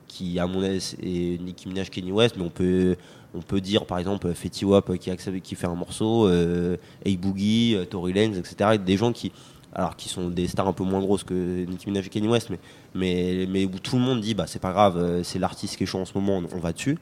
qui 0.08 0.40
à 0.40 0.48
mon 0.48 0.62
avis 0.64 0.96
est 1.02 1.42
Nicki 1.42 1.68
Minaj, 1.68 1.90
Kenny 1.90 2.12
West, 2.12 2.36
mais 2.38 2.44
on 2.44 2.50
peut 2.50 2.96
on 3.34 3.42
peut 3.42 3.62
dire 3.62 3.86
par 3.86 3.98
exemple 3.98 4.34
Fetty 4.34 4.66
Wap 4.66 4.98
qui, 4.98 5.10
qui 5.42 5.56
fait 5.56 5.68
un 5.68 5.76
morceau, 5.76 6.28
euh, 6.28 6.76
A-Boogie, 7.06 7.78
Tory 7.90 8.12
Lanez, 8.12 8.38
etc. 8.38 8.78
Des 8.78 8.98
gens 8.98 9.14
qui, 9.14 9.32
alors 9.74 9.96
qui 9.96 10.10
sont 10.10 10.30
des 10.30 10.48
stars 10.48 10.68
un 10.68 10.74
peu 10.74 10.84
moins 10.84 11.00
grosses 11.00 11.24
que 11.24 11.66
Nicki 11.66 11.88
Minaj 11.88 12.08
et 12.08 12.10
Kanye 12.10 12.28
West, 12.28 12.50
mais, 12.50 12.60
mais, 12.94 13.48
mais 13.50 13.66
où 13.66 13.80
tout 13.80 13.96
le 13.96 14.02
monde 14.02 14.22
dit 14.22 14.34
bah 14.34 14.46
c'est 14.48 14.60
pas 14.60 14.72
grave, 14.72 14.98
euh, 14.98 15.24
c'est 15.24 15.40
l'artiste 15.40 15.78
qui 15.78 15.84
est 15.84 15.86
chaud 15.86 16.00
en 16.00 16.06
ce 16.06 16.14
moment, 16.16 16.42
on, 16.54 16.60
va 16.60 16.74
dessus. 16.74 16.98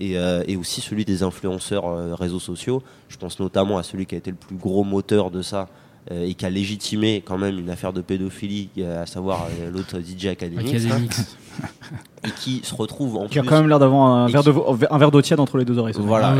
Et, 0.00 0.18
euh, 0.18 0.42
et, 0.46 0.56
aussi 0.56 0.80
celui 0.80 1.04
des 1.04 1.22
influenceurs 1.22 1.86
euh, 1.86 2.14
réseaux 2.14 2.40
sociaux. 2.40 2.82
Je 3.08 3.16
pense 3.16 3.38
notamment 3.40 3.78
à 3.78 3.82
celui 3.82 4.06
qui 4.06 4.14
a 4.14 4.18
été 4.18 4.30
le 4.30 4.36
plus 4.36 4.56
gros 4.56 4.84
moteur 4.84 5.30
de 5.30 5.42
ça 5.42 5.68
et 6.10 6.34
qui 6.34 6.44
a 6.44 6.50
légitimé 6.50 7.22
quand 7.24 7.38
même 7.38 7.58
une 7.58 7.70
affaire 7.70 7.92
de 7.92 8.00
pédophilie, 8.00 8.70
à 8.84 9.06
savoir 9.06 9.46
l'autre 9.72 10.00
DJ 10.00 10.26
Academics. 10.26 10.88
et 12.24 12.30
qui 12.30 12.60
se 12.62 12.74
retrouve 12.74 13.16
en 13.16 13.26
qui 13.26 13.38
a 13.38 13.42
quand 13.42 13.56
même 13.56 13.68
l'air 13.68 13.78
d'avoir 13.78 14.02
un, 14.02 14.26
verre 14.26 14.42
un 14.90 14.98
verre 14.98 15.10
d'eau 15.10 15.22
tiède 15.22 15.40
entre 15.40 15.58
les 15.58 15.64
deux 15.64 15.78
oreilles. 15.78 15.94
Voilà, 15.98 16.34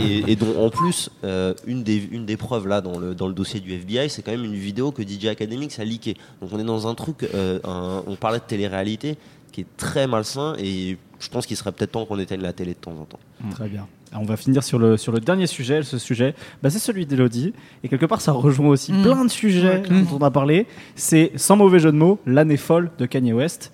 et, 0.00 0.36
dont 0.36 0.64
en 0.64 0.70
plus, 0.70 1.10
euh, 1.24 1.54
une, 1.66 1.82
des, 1.82 2.08
une 2.10 2.24
des 2.24 2.36
preuves 2.36 2.66
là 2.66 2.80
dans 2.80 2.98
le, 2.98 3.14
dans 3.14 3.28
le 3.28 3.34
dossier 3.34 3.60
du 3.60 3.72
FBI, 3.72 4.08
c'est 4.08 4.22
quand 4.22 4.32
même 4.32 4.44
une 4.44 4.54
vidéo 4.54 4.90
que 4.90 5.02
DJ 5.02 5.26
Academics 5.26 5.78
a 5.78 5.84
leaké. 5.84 6.16
Donc 6.40 6.50
on 6.52 6.58
est 6.58 6.64
dans 6.64 6.86
un 6.86 6.94
truc, 6.94 7.28
euh, 7.34 7.58
on 8.06 8.16
parlait 8.16 8.38
de 8.38 8.44
télé-réalité 8.44 9.16
qui 9.52 9.62
est 9.62 9.76
très 9.76 10.06
malsain 10.06 10.54
et 10.58 10.96
je 11.22 11.28
pense 11.28 11.46
qu'il 11.46 11.56
serait 11.56 11.72
peut-être 11.72 11.92
temps 11.92 12.04
qu'on 12.04 12.18
éteigne 12.18 12.40
la 12.40 12.52
télé 12.52 12.72
de 12.72 12.78
temps 12.78 12.92
en 13.00 13.04
temps. 13.04 13.20
Très 13.50 13.68
bien. 13.68 13.86
On 14.12 14.24
va 14.24 14.36
finir 14.36 14.64
sur 14.64 14.78
le, 14.78 14.96
sur 14.96 15.12
le 15.12 15.20
dernier 15.20 15.46
sujet. 15.46 15.82
Ce 15.82 15.96
sujet, 15.96 16.34
bah, 16.62 16.68
c'est 16.68 16.80
celui 16.80 17.06
d'Elodie. 17.06 17.54
Et 17.84 17.88
quelque 17.88 18.06
part, 18.06 18.20
ça 18.20 18.32
rejoint 18.32 18.68
aussi 18.68 18.92
mm. 18.92 19.02
plein 19.02 19.24
de 19.24 19.30
sujets 19.30 19.82
dont 19.88 20.18
on 20.18 20.24
a 20.24 20.30
parlé. 20.30 20.66
C'est, 20.96 21.30
sans 21.36 21.56
mauvais 21.56 21.78
jeu 21.78 21.92
de 21.92 21.96
mots, 21.96 22.18
l'année 22.26 22.56
folle 22.56 22.90
de 22.98 23.06
Kanye 23.06 23.32
West. 23.32 23.72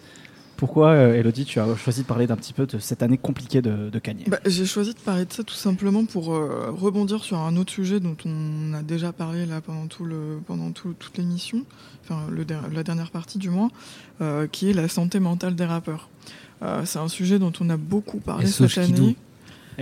Pourquoi, 0.58 0.88
euh, 0.90 1.14
Elodie, 1.14 1.44
tu 1.44 1.60
as 1.60 1.76
choisi 1.76 2.02
de 2.02 2.06
parler 2.06 2.26
d'un 2.26 2.36
petit 2.36 2.52
peu 2.52 2.66
de 2.66 2.78
cette 2.78 3.02
année 3.02 3.16
compliquée 3.16 3.62
de, 3.62 3.96
Kanye? 4.00 4.24
Bah, 4.26 4.40
J'ai 4.44 4.66
choisi 4.66 4.92
de 4.92 4.98
parler 4.98 5.24
de 5.24 5.32
ça 5.32 5.44
tout 5.44 5.54
simplement 5.54 6.04
pour 6.04 6.34
euh, 6.34 6.70
rebondir 6.70 7.22
sur 7.22 7.38
un 7.38 7.56
autre 7.56 7.72
sujet 7.72 8.00
dont 8.00 8.16
on 8.26 8.74
a 8.74 8.82
déjà 8.82 9.12
parlé 9.12 9.46
là 9.46 9.60
pendant, 9.60 9.86
tout 9.86 10.04
le, 10.04 10.40
pendant 10.44 10.72
tout, 10.72 10.94
toute 10.98 11.16
l'émission, 11.16 11.64
enfin 12.02 12.26
le, 12.28 12.44
la 12.74 12.82
dernière 12.82 13.12
partie 13.12 13.38
du 13.38 13.50
moins, 13.50 13.70
euh, 14.20 14.48
qui 14.48 14.68
est 14.68 14.72
la 14.72 14.88
santé 14.88 15.20
mentale 15.20 15.54
des 15.54 15.64
rappeurs. 15.64 16.08
C'est 16.84 16.98
un 16.98 17.08
sujet 17.08 17.38
dont 17.38 17.52
on 17.60 17.70
a 17.70 17.76
beaucoup 17.76 18.18
parlé 18.18 18.46
cette 18.46 18.78
année. 18.78 19.16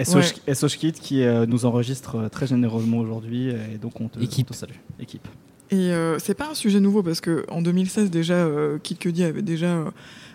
SOS 0.02 0.76
Kid 0.76 0.94
qui 0.94 1.24
nous 1.48 1.64
enregistre 1.64 2.28
très 2.30 2.46
généreusement 2.46 2.98
aujourd'hui 2.98 3.48
et 3.48 3.78
donc 3.80 4.00
on 4.00 4.08
te, 4.08 4.20
Équipe. 4.20 4.52
salue. 4.52 4.74
Équipe. 5.00 5.26
Et 5.70 5.90
c'est 6.18 6.34
pas 6.34 6.50
un 6.50 6.54
sujet 6.54 6.80
nouveau 6.80 7.02
parce 7.02 7.20
que 7.20 7.46
en 7.48 7.62
2016 7.62 8.10
déjà 8.10 8.46
Kid 8.82 8.98
Cudi 8.98 9.24
avait 9.24 9.42
déjà 9.42 9.84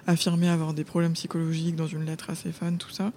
affirmé 0.08 0.50
avoir 0.50 0.74
des 0.74 0.84
problèmes 0.84 1.14
psychologiques 1.14 1.76
dans 1.76 1.88
une 1.88 2.06
lettre 2.06 2.30
à 2.30 2.36
ses 2.36 2.52
fans, 2.52 2.76
tout 2.76 2.90
ça. 2.90 3.12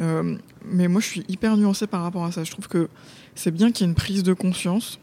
Euh, 0.00 0.36
mais 0.64 0.88
moi, 0.88 1.00
je 1.00 1.06
suis 1.06 1.24
hyper 1.28 1.56
nuancée 1.56 1.86
par 1.86 2.02
rapport 2.02 2.24
à 2.24 2.32
ça. 2.32 2.44
Je 2.44 2.50
trouve 2.50 2.68
que 2.68 2.88
c'est 3.34 3.50
bien 3.50 3.72
qu'il 3.72 3.84
y 3.84 3.88
ait 3.88 3.90
une 3.90 3.96
prise 3.96 4.22
de 4.22 4.32
conscience 4.32 4.98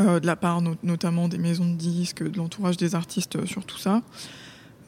euh, 0.00 0.20
de 0.20 0.26
la 0.26 0.36
part 0.36 0.62
notamment 0.82 1.28
des 1.28 1.38
maisons 1.38 1.66
de 1.66 1.76
disques, 1.76 2.22
de 2.22 2.36
l'entourage 2.36 2.76
des 2.76 2.94
artistes 2.94 3.36
euh, 3.36 3.46
sur 3.46 3.64
tout 3.64 3.78
ça. 3.78 4.02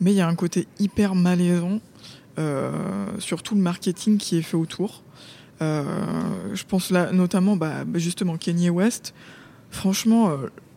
Mais 0.00 0.12
il 0.12 0.16
y 0.16 0.20
a 0.20 0.28
un 0.28 0.34
côté 0.34 0.66
hyper 0.78 1.14
malaisant 1.14 1.80
sur 3.18 3.42
tout 3.42 3.54
le 3.54 3.60
marketing 3.60 4.18
qui 4.18 4.36
est 4.38 4.42
fait 4.42 4.56
autour. 4.56 5.02
je 5.60 6.64
pense 6.68 6.90
là 6.90 7.12
notamment, 7.12 7.56
bah, 7.56 7.84
justement, 7.94 8.36
Kanye 8.36 8.70
West. 8.70 9.14
Franchement, 9.70 10.30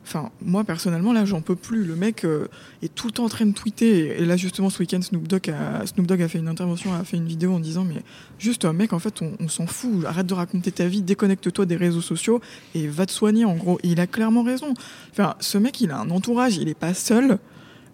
Enfin, 0.08 0.32
moi 0.42 0.64
personnellement, 0.64 1.12
là, 1.12 1.26
j'en 1.26 1.42
peux 1.42 1.58
plus. 1.58 1.84
Le 1.84 1.98
mec 1.98 2.24
euh, 2.24 2.48
est 2.82 2.96
tout 2.96 3.08
le 3.08 3.12
temps 3.12 3.26
en 3.26 3.30
train 3.30 3.46
de 3.46 3.52
tweeter. 3.52 4.22
Et, 4.22 4.26
là, 4.26 4.38
justement, 4.38 4.70
ce 4.70 4.80
week-end, 4.80 5.02
Snoop 5.02 5.28
Dogg 5.28 5.50
a, 5.50 5.86
Snoop 5.86 6.08
Dogg 6.08 6.22
a 6.22 6.30
fait 6.30 6.40
une 6.40 6.48
intervention, 6.48 6.94
a 6.94 7.04
fait 7.04 7.18
une 7.18 7.28
vidéo 7.28 7.52
en 7.52 7.60
disant 7.60 7.84
Mais 7.84 8.02
juste, 8.40 8.64
un 8.64 8.72
mec, 8.72 8.94
en 8.94 9.00
fait, 9.00 9.22
on, 9.22 9.50
s'en 9.50 9.68
fout. 9.68 10.06
Arrête 10.06 10.26
de 10.26 10.34
raconter 10.34 10.72
ta 10.72 10.88
vie, 10.88 11.02
déconnecte-toi 11.02 11.66
des 11.66 11.76
réseaux 11.76 12.00
sociaux 12.00 12.40
et 12.74 12.88
va 12.88 13.06
te 13.06 13.12
soigner, 13.12 13.44
en 13.44 13.56
gros. 13.56 13.80
Et 13.84 13.90
il 13.90 14.00
a 14.00 14.08
clairement 14.08 14.44
raison. 14.44 14.74
Enfin, 15.12 15.36
ce 15.42 15.58
mec, 15.58 15.82
il 15.82 15.92
a 15.92 16.00
un 16.00 16.10
entourage, 16.10 16.56
il 16.56 16.68
n'est 16.68 16.74
pas 16.74 16.94
seul. 16.94 17.38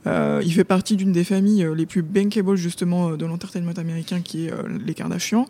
Euh, 0.05 0.41
il 0.43 0.53
fait 0.53 0.63
partie 0.63 0.97
d'une 0.97 1.11
des 1.11 1.23
familles 1.23 1.63
euh, 1.63 1.75
les 1.75 1.85
plus 1.85 2.01
bankable 2.01 2.55
justement 2.57 3.15
de 3.15 3.25
l'entertainment 3.25 3.71
américain 3.77 4.21
qui 4.21 4.47
est 4.47 4.53
les 4.85 4.93
Kardashians. 4.93 5.47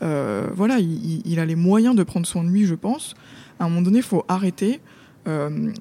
voilà, 0.00 0.78
il, 0.78 1.38
a 1.40 1.46
les 1.46 1.56
moyens 1.56 1.96
de 1.96 2.02
prendre 2.02 2.26
soin 2.26 2.44
de 2.44 2.48
lui, 2.48 2.66
je 2.66 2.74
pense. 2.74 3.14
À 3.58 3.64
un 3.64 3.68
moment 3.68 3.82
donné, 3.82 3.98
il 3.98 4.04
faut 4.04 4.24
arrêter. 4.28 4.80
Euh, 5.26 5.72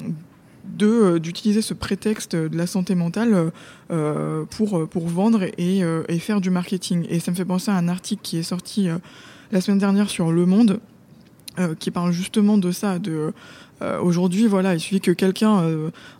euh, 0.82 1.20
d'utiliser 1.20 1.62
ce 1.62 1.76
prétexte 1.76 2.36
de 2.36 2.58
la 2.58 2.66
santé 2.66 2.96
mentale 2.96 3.52
euh, 3.92 4.46
pour 4.46 4.90
pour 4.90 5.08
vendre 5.08 5.44
et, 5.44 5.82
et, 6.08 6.20
faire 6.20 6.42
du 6.42 6.50
marketing. 6.50 7.06
Et 7.10 7.20
ça 7.20 7.32
me 7.32 7.36
fait 7.36 7.46
penser 7.46 7.70
à 7.70 7.76
un 7.76 7.88
article 7.88 8.22
qui 8.24 8.38
est 8.38 8.44
sorti 8.44 8.88
la 9.52 9.62
semaine 9.62 9.78
dernière 9.78 10.10
sur 10.10 10.32
Le 10.32 10.46
Monde, 10.46 10.80
qui 11.80 11.92
parle 11.92 12.12
justement 12.12 12.58
de 12.58 12.72
ça. 12.72 12.98
De 13.00 13.32
aujourd'hui, 14.02 14.48
voilà, 14.48 14.74
il 14.74 14.80
suffit 14.80 15.02
que 15.02 15.12
quelqu'un 15.12 15.64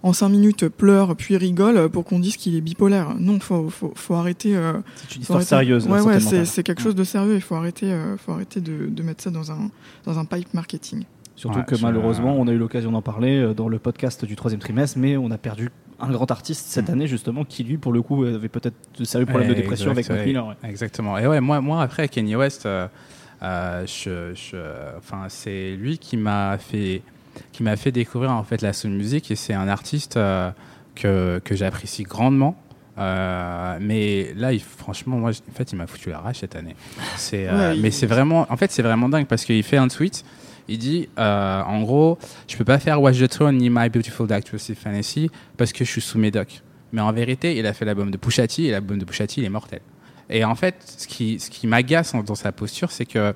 en 0.04 0.14
cinq 0.14 0.30
minutes 0.30 0.68
pleure 0.68 1.16
puis 1.16 1.38
rigole 1.38 1.90
pour 1.90 2.04
qu'on 2.04 2.20
dise 2.20 2.38
qu'il 2.38 2.56
est 2.56 2.62
bipolaire. 2.62 3.16
Non, 3.20 3.40
faut 3.40 3.70
faut, 3.70 3.94
faut 3.96 4.14
arrêter. 4.14 4.56
c'est 5.08 5.16
une 5.16 5.22
histoire 5.22 5.42
sérieuse. 5.42 5.88
Ouais, 5.88 6.02
ouais, 6.02 6.20
c'est 6.20 6.64
quelque 6.64 6.82
chose 6.82 6.96
de 6.96 7.04
sérieux. 7.04 7.36
Il 7.36 7.42
faut 7.42 7.56
arrêter, 7.56 7.96
faut 8.18 8.34
arrêter 8.34 8.62
de, 8.62 8.88
de 8.88 9.04
mettre 9.04 9.24
ça 9.24 9.30
dans 9.30 9.52
un 9.52 9.70
dans 10.06 10.20
un 10.20 10.26
pipe 10.26 10.54
marketing. 10.54 11.06
Surtout 11.36 11.64
que 11.64 11.76
malheureusement, 11.82 12.36
on 12.38 12.48
a 12.48 12.52
eu 12.52 12.58
l'occasion 12.58 12.92
d'en 12.92 13.02
parler 13.02 13.40
euh, 13.40 13.54
dans 13.54 13.68
le 13.68 13.78
podcast 13.78 14.24
du 14.26 14.36
troisième 14.36 14.62
trimestre, 14.62 14.98
mais 14.98 15.18
on 15.18 15.32
a 15.32 15.38
perdu 15.38 15.70
un 16.00 16.10
grand 16.12 16.30
artiste 16.32 16.68
cette 16.68 16.90
mm. 16.90 16.94
année 16.94 17.08
justement 17.08 17.46
qui 17.46 17.64
lui 17.64 17.78
pour 17.78 17.94
le 17.94 18.02
coup 18.02 18.24
avait 18.24 18.50
peut-être 18.50 18.76
de 18.98 19.04
sérieux 19.04 19.26
problèmes 19.26 19.50
de 19.50 19.54
dépression 19.54 19.92
avec 19.92 20.10
Mac 20.10 20.28
Exactement. 20.64 21.18
Et 21.18 21.28
ouais, 21.28 21.42
moi, 21.42 21.62
moi 21.62 21.82
après 21.82 22.08
Kanye 22.08 22.36
West, 22.36 22.66
euh, 22.66 22.88
je, 23.86 24.34
enfin, 24.98 25.26
c'est 25.28 25.76
lui 25.76 25.98
qui 25.98 26.16
m'a 26.16 26.58
fait 26.58 27.02
qui 27.52 27.64
m'a 27.64 27.76
fait 27.76 27.92
découvrir 27.92 28.32
en 28.32 28.44
fait 28.44 28.62
la 28.62 28.74
soul 28.74 28.92
music 28.92 29.32
et 29.32 29.36
c'est 29.36 29.54
un 29.54 29.68
artiste 29.68 30.16
que, 30.16 31.42
que 31.44 31.56
j'apprécie 31.56 32.04
grandement. 32.04 32.58
Euh, 32.98 33.78
mais 33.82 34.34
là, 34.36 34.54
il, 34.54 34.62
franchement, 34.62 35.18
moi, 35.18 35.32
en 35.32 35.54
fait, 35.54 35.72
il 35.72 35.76
m'a 35.76 35.88
foutu 35.88 36.10
la 36.10 36.20
rage 36.20 36.38
cette 36.38 36.56
année. 36.56 36.76
C'est, 37.18 37.48
euh, 37.48 37.76
mais 37.80 37.92
c'est 37.92 38.06
vraiment, 38.06 38.48
en 38.50 38.58
fait, 38.58 38.72
c'est 38.72 38.82
vraiment 38.82 39.10
dingue 39.10 39.28
parce 39.28 39.46
qu'il 39.46 39.64
fait 39.64 39.78
un 39.78 39.88
tweet. 39.88 40.24
Il 40.68 40.80
dit, 40.80 41.10
euh, 41.20 41.62
en 41.62 41.82
gros, 41.82 42.18
je 42.48 42.58
peux 42.58 42.66
pas 42.66 42.80
faire 42.80 43.02
Watch 43.02 43.20
the 43.20 43.28
Throne 43.28 43.58
ni 43.58 43.70
My 43.70 43.90
Beautiful 43.90 44.28
Dark 44.28 44.46
Twisted 44.46 44.78
Fantasy 44.78 45.30
parce 45.58 45.74
que 45.74 45.86
je 45.86 45.92
suis 45.92 46.02
sous 46.02 46.18
médoc. 46.18 46.62
Mais 46.92 47.02
en 47.02 47.12
vérité, 47.12 47.58
il 47.58 47.66
a 47.68 47.74
fait 47.74 47.86
l'album 47.86 48.10
de 48.10 48.18
Pusha 48.18 48.48
T 48.48 48.64
et 48.64 48.72
l'album 48.72 48.98
de 48.98 49.06
Pusha 49.06 49.28
T, 49.28 49.42
il 49.42 49.46
est 49.46 49.50
mortel. 49.50 49.82
Et 50.30 50.44
en 50.44 50.56
fait, 50.56 50.76
ce 50.98 51.08
qui, 51.08 51.40
ce 51.40 51.50
qui 51.50 51.68
m'agace 51.68 52.14
dans 52.26 52.36
sa 52.36 52.52
posture, 52.52 52.92
c'est 52.92 53.06
que 53.06 53.34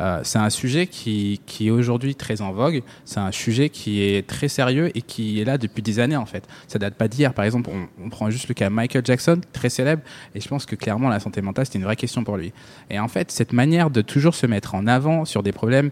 euh, 0.00 0.20
c'est 0.24 0.38
un 0.38 0.50
sujet 0.50 0.86
qui, 0.86 1.40
qui 1.46 1.68
est 1.68 1.70
aujourd'hui 1.70 2.14
très 2.14 2.40
en 2.42 2.52
vogue. 2.52 2.82
C'est 3.04 3.20
un 3.20 3.32
sujet 3.32 3.68
qui 3.68 4.02
est 4.02 4.26
très 4.26 4.48
sérieux 4.48 4.90
et 4.96 5.02
qui 5.02 5.40
est 5.40 5.44
là 5.44 5.58
depuis 5.58 5.82
des 5.82 6.00
années, 6.00 6.16
en 6.16 6.26
fait. 6.26 6.48
Ça 6.66 6.78
date 6.78 6.94
pas 6.94 7.08
d'hier. 7.08 7.32
Par 7.34 7.44
exemple, 7.44 7.70
on, 7.72 8.04
on, 8.04 8.08
prend 8.10 8.30
juste 8.30 8.48
le 8.48 8.54
cas 8.54 8.70
Michael 8.70 9.04
Jackson, 9.04 9.40
très 9.52 9.68
célèbre, 9.68 10.02
et 10.34 10.40
je 10.40 10.48
pense 10.48 10.66
que 10.66 10.74
clairement, 10.74 11.08
la 11.08 11.20
santé 11.20 11.42
mentale, 11.42 11.66
c'était 11.66 11.78
une 11.78 11.84
vraie 11.84 11.96
question 11.96 12.24
pour 12.24 12.36
lui. 12.36 12.52
Et 12.90 12.98
en 12.98 13.08
fait, 13.08 13.30
cette 13.30 13.52
manière 13.52 13.90
de 13.90 14.02
toujours 14.02 14.34
se 14.34 14.46
mettre 14.46 14.74
en 14.74 14.86
avant 14.86 15.24
sur 15.24 15.42
des 15.42 15.52
problèmes 15.52 15.90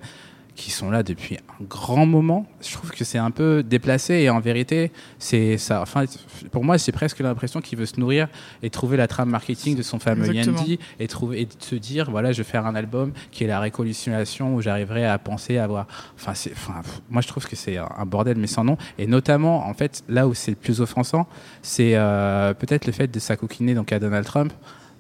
qui 0.55 0.71
sont 0.71 0.91
là 0.91 1.03
depuis 1.03 1.37
un 1.37 1.65
grand 1.65 2.07
moment. 2.07 2.47
Je 2.61 2.73
trouve 2.73 2.91
que 2.91 3.05
c'est 3.05 3.19
un 3.19 3.31
peu 3.31 3.63
déplacé 3.63 4.15
et 4.15 4.31
en 4.31 4.41
vérité, 4.41 4.91
c'est 5.19 5.59
ça. 5.59 5.81
Enfin, 5.83 6.05
pour 6.51 6.65
moi, 6.65 6.79
c'est 6.79 6.93
presque 6.93 7.21
l'impression 7.21 7.61
qu'il 7.61 7.79
veut 7.79 7.87
se 7.87 7.99
nourrir 7.99 8.29
et 8.63 8.71
trouver 8.71 8.97
la 8.97 9.07
trame 9.07 9.31
marketing 9.31 9.77
de 9.77 9.83
son 9.83 9.99
fameux 9.99 10.33
Yandy 10.33 10.79
et 10.99 11.09
trouver 11.09 11.43
et 11.43 11.49
se 11.59 11.75
dire 11.75 12.11
voilà, 12.11 12.33
je 12.33 12.39
vais 12.39 12.49
faire 12.49 12.67
un 12.67 12.75
album 12.75 13.13
qui 13.31 13.45
est 13.45 13.47
la 13.47 13.61
réconciliation 13.61 14.55
où 14.55 14.61
j'arriverai 14.61 15.07
à 15.07 15.19
penser 15.19 15.59
à 15.59 15.65
avoir. 15.65 15.87
Enfin, 16.17 16.35
c'est. 16.35 16.53
Enfin, 16.53 16.83
moi, 17.09 17.23
je 17.23 17.29
trouve 17.29 17.47
que 17.47 17.57
c'est 17.57 17.77
un 17.77 18.07
bordel 18.07 18.37
mais 18.39 18.47
sans 18.47 18.65
nom. 18.65 18.77
Et 18.99 19.07
notamment, 19.07 19.67
en 19.67 19.75
fait, 19.75 20.03
là 20.09 20.27
où 20.27 20.35
c'est 20.35 20.51
le 20.51 20.57
plus 20.57 20.81
offensant, 20.81 21.27
c'est 21.63 21.93
euh, 21.95 22.55
peut-être 22.55 22.87
le 22.87 22.93
fait 22.93 23.09
de 23.09 23.19
s'acoquiner 23.19 23.75
donc 23.75 23.93
à 23.93 23.99
Donald 23.99 24.27
Trump. 24.27 24.53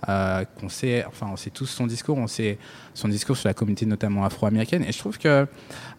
Euh, 0.08 0.44
qu'on 0.58 0.70
sait, 0.70 1.04
enfin, 1.04 1.28
on 1.30 1.36
sait 1.36 1.50
tous 1.50 1.66
son 1.66 1.86
discours, 1.86 2.16
on 2.16 2.26
sait 2.26 2.56
son 2.94 3.08
discours 3.08 3.36
sur 3.36 3.48
la 3.48 3.54
communauté 3.54 3.86
notamment 3.86 4.24
afro-américaine. 4.24 4.84
Et 4.84 4.92
je 4.92 4.98
trouve 4.98 5.18
que 5.18 5.46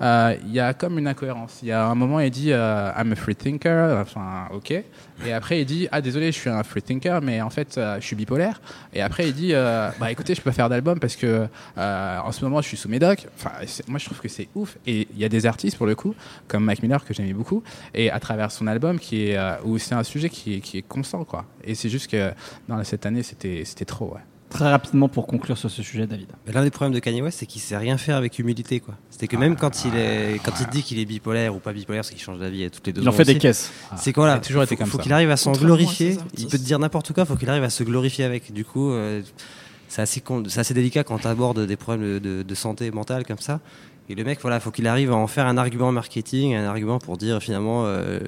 euh, 0.02 0.36
il 0.46 0.52
y 0.52 0.60
a 0.60 0.74
comme 0.74 0.98
une 0.98 1.08
incohérence. 1.08 1.60
Il 1.62 1.70
y 1.70 1.72
a 1.72 1.86
un 1.86 1.96
moment, 1.96 2.20
il 2.20 2.32
dit 2.32 2.52
euh, 2.52 2.92
I'm 2.98 3.12
a 3.12 3.16
free 3.16 3.36
thinker, 3.36 4.00
enfin, 4.00 4.48
ok. 4.54 4.72
Et 5.26 5.34
après, 5.34 5.62
il 5.62 5.66
dit 5.66 5.88
ah 5.92 6.02
désolé, 6.02 6.32
je 6.32 6.38
suis 6.38 6.50
un 6.50 6.64
free 6.64 6.82
thinker, 6.82 7.22
mais 7.22 7.42
en 7.42 7.50
fait, 7.50 7.78
euh, 7.78 8.00
je 8.00 8.06
suis 8.06 8.16
bipolaire. 8.16 8.62
Et 8.94 9.02
après, 9.02 9.28
il 9.28 9.34
dit 9.34 9.54
euh, 9.54 9.90
bah 10.00 10.12
écoutez, 10.12 10.36
je 10.36 10.42
peux 10.42 10.50
pas 10.50 10.56
faire 10.56 10.70
d'album 10.70 11.00
parce 11.00 11.16
que 11.16 11.48
en 11.78 12.32
ce 12.32 12.44
moment, 12.44 12.62
je 12.62 12.68
suis 12.68 12.78
sous 12.78 12.90
médoc. 12.90 13.28
Enfin, 13.38 13.52
moi, 13.88 14.00
je 14.00 14.06
trouve 14.06 14.20
que 14.20 14.30
c'est 14.30 14.48
ouf. 14.56 14.78
Et 14.86 15.08
il 15.14 15.20
y 15.20 15.26
a 15.26 15.30
des 15.30 15.46
artistes 15.46 15.78
pour 15.78 15.88
le 15.88 15.96
coup, 15.96 16.16
comme 16.48 16.64
Mac 16.64 16.82
Miller 16.82 17.04
que 17.06 17.14
j'aimais 17.14 17.34
beaucoup, 17.34 17.64
et 17.94 18.10
à 18.12 18.20
travers 18.20 18.52
son 18.52 18.68
album 18.68 19.00
qui 19.00 19.28
est 19.28 19.40
où 19.64 19.78
c'est 19.78 19.96
un 19.96 20.04
sujet 20.04 20.30
qui 20.30 20.56
est, 20.56 20.60
qui 20.60 20.78
est 20.78 20.82
constant 20.82 21.24
quoi. 21.24 21.46
Et 21.64 21.76
c'est 21.76 21.90
juste 21.90 22.10
que 22.10 22.32
dans 22.68 22.84
cette 22.84 23.06
année, 23.06 23.24
c'était 23.24 23.64
c'était 23.66 23.86
trop 23.86 24.14
ouais. 24.14 24.22
Très 24.52 24.70
rapidement 24.70 25.08
pour 25.08 25.28
conclure 25.28 25.58
sur 25.58 25.72
ce 25.72 25.82
sujet, 25.82 26.06
David. 26.06 26.28
L'un 26.54 26.64
des 26.64 26.72
problèmes 26.72 26.94
de 26.94 27.00
Kanye 27.00 27.22
West, 27.22 27.40
c'est 27.40 27.46
qu'il 27.46 27.62
sait 27.62 27.78
rien 27.78 27.98
faire 27.98 28.18
avec 28.18 28.38
humilité, 28.38 28.82
quoi. 28.82 28.96
C'est 29.10 29.28
que 29.28 29.38
même 29.38 29.56
quand 29.56 29.86
il 29.86 29.96
est, 29.96 30.40
quand 30.44 30.52
il 30.60 30.68
dit 30.68 30.84
qu'il 30.84 31.00
est 31.00 31.06
bipolaire 31.06 31.56
ou 31.56 31.60
pas 31.60 31.72
bipolaire, 31.72 32.02
parce 32.02 32.12
qu'il 32.12 32.20
change 32.20 32.40
d'avis 32.40 32.70
toutes 32.70 32.86
les 32.86 32.94
deux. 32.94 33.02
Il 33.02 33.10
en 33.10 33.14
fait 33.14 33.24
des 33.24 33.38
caisses. 33.38 33.72
C'est 33.96 34.14
quoi 34.14 34.28
là 34.28 34.40
toujours 34.40 34.64
été 34.64 34.76
comme 34.76 34.88
faut 34.88 34.98
qu'il 34.98 35.14
arrive 35.14 35.32
à 35.32 35.38
s'en 35.38 35.54
glorifier. 35.54 36.18
Il 36.38 36.48
peut 36.48 36.58
te 36.58 36.64
dire 36.64 36.80
n'importe 36.80 37.14
quoi. 37.14 37.26
Faut 37.26 37.36
qu'il 37.36 37.50
arrive 37.50 37.64
à 37.64 37.70
se 37.70 37.84
glorifier 37.84 38.26
avec. 38.26 38.52
Du 38.52 38.66
coup, 38.66 38.92
euh, 38.92 39.22
c'est 39.88 40.02
assez, 40.02 40.22
assez 40.58 40.74
délicat 40.74 41.04
quand 41.04 41.20
tu 41.20 41.28
abordes 41.28 41.66
des 41.66 41.76
problèmes 41.78 42.20
de, 42.20 42.44
de, 42.44 42.56
santé 42.56 42.92
mentale 42.92 43.26
comme 43.26 43.40
ça. 43.40 43.62
Et 44.10 44.16
le 44.16 44.24
mec, 44.24 44.40
voilà, 44.42 44.60
faut 44.60 44.72
qu'il 44.72 44.88
arrive 44.88 45.12
à 45.12 45.16
en 45.16 45.28
faire 45.28 45.48
un 45.48 45.58
argument 45.58 45.92
marketing, 45.92 46.56
un 46.56 46.66
argument 46.66 47.00
pour 47.00 47.18
dire 47.18 47.42
finalement, 47.42 47.86
euh, 47.86 48.20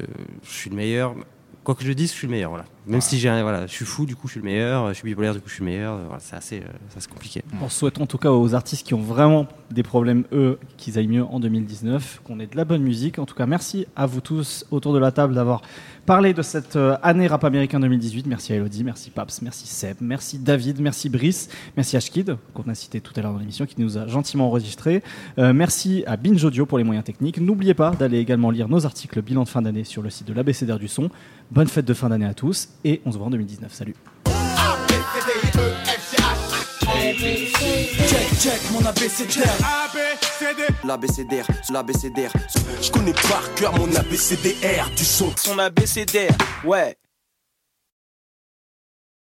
je 0.43 0.51
suis 0.51 0.69
le 0.69 0.75
meilleur. 0.77 1.15
Quoi 1.63 1.75
que 1.75 1.83
je 1.83 1.91
dise, 1.91 2.11
je 2.11 2.15
suis 2.15 2.27
le 2.27 2.31
meilleur. 2.31 2.49
Voilà. 2.49 2.65
Même 2.85 3.01
si 3.01 3.17
j'ai, 3.17 3.29
voilà, 3.41 3.65
je 3.65 3.71
suis 3.71 3.85
fou, 3.85 4.05
du 4.05 4.15
coup, 4.15 4.27
je 4.27 4.33
suis 4.33 4.39
le 4.41 4.45
meilleur. 4.45 4.89
Je 4.89 4.93
suis 4.93 5.05
bipolaire, 5.05 5.33
du 5.33 5.39
coup, 5.39 5.47
je 5.47 5.53
suis 5.53 5.63
le 5.63 5.69
meilleur. 5.69 5.97
Voilà, 6.05 6.19
c'est 6.19 6.35
assez, 6.35 6.59
euh, 6.59 6.97
assez 6.97 7.09
compliqué. 7.09 7.41
On 7.61 7.69
souhaite 7.69 7.99
en 8.01 8.05
tout 8.05 8.17
cas 8.17 8.31
aux 8.31 8.55
artistes 8.55 8.85
qui 8.85 8.93
ont 8.93 9.01
vraiment 9.01 9.47
des 9.71 9.83
problèmes, 9.83 10.25
eux, 10.33 10.59
qu'ils 10.77 10.97
aillent 10.97 11.07
mieux 11.07 11.23
en 11.23 11.39
2019, 11.39 12.21
qu'on 12.23 12.39
ait 12.39 12.47
de 12.47 12.57
la 12.57 12.65
bonne 12.65 12.83
musique. 12.83 13.19
En 13.19 13.25
tout 13.25 13.35
cas, 13.35 13.45
merci 13.45 13.87
à 13.95 14.05
vous 14.05 14.19
tous 14.19 14.65
autour 14.69 14.93
de 14.93 14.99
la 14.99 15.11
table 15.11 15.33
d'avoir 15.33 15.61
parlé 16.05 16.33
de 16.33 16.41
cette 16.41 16.75
euh, 16.75 16.97
année 17.01 17.27
rap 17.27 17.43
américain 17.45 17.79
2018. 17.79 18.27
Merci 18.27 18.51
à 18.53 18.57
Elodie, 18.57 18.83
merci 18.83 19.09
Paps, 19.09 19.41
merci 19.41 19.67
Seb, 19.67 19.97
merci 20.01 20.37
David, 20.37 20.81
merci 20.81 21.09
Brice, 21.09 21.49
merci 21.77 21.95
Ashkid, 21.95 22.35
qu'on 22.53 22.63
a 22.63 22.75
cité 22.75 22.99
tout 22.99 23.13
à 23.15 23.21
l'heure 23.21 23.31
dans 23.31 23.39
l'émission, 23.39 23.65
qui 23.65 23.79
nous 23.79 23.97
a 23.97 24.07
gentiment 24.07 24.47
enregistré. 24.47 25.01
Euh, 25.39 25.53
merci 25.53 26.03
à 26.05 26.17
Binge 26.17 26.43
Audio 26.43 26.65
pour 26.65 26.77
les 26.77 26.83
moyens 26.83 27.05
techniques. 27.05 27.39
N'oubliez 27.39 27.73
pas 27.73 27.91
d'aller 27.91 28.19
également 28.19 28.51
lire 28.51 28.67
nos 28.67 28.85
articles 28.85 29.21
bilan 29.21 29.43
de 29.43 29.49
fin 29.49 29.61
d'année 29.61 29.85
sur 29.85 30.01
le 30.01 30.09
site 30.09 30.27
de 30.27 30.33
l'ABCDR 30.33 30.77
du 30.77 30.89
son. 30.89 31.09
Bonne 31.51 31.67
fête 31.67 31.85
de 31.85 31.93
fin 31.93 32.09
d'année 32.09 32.25
à 32.25 32.33
tous 32.33 32.69
et 32.83 33.01
on 33.05 33.11
se 33.11 33.17
voit 33.17 33.27
en 33.27 33.31
2019. 33.31 33.73
Salut. 33.73 33.95
Check, 38.07 38.39
check 38.39 38.61
mon 38.71 38.85
ABCDR. 38.85 39.49
L'ABCDR, 40.83 41.45
l'ABCDR. 41.71 42.31
Je 42.81 42.91
connais 42.91 43.13
par 43.13 43.53
cœur 43.55 43.73
mon 43.77 43.93
ABCDR 43.95 44.89
du 44.95 45.05
son. 45.05 45.31
Son 45.37 45.57
ABCDR, 45.59 46.35
ouais. 46.65 46.97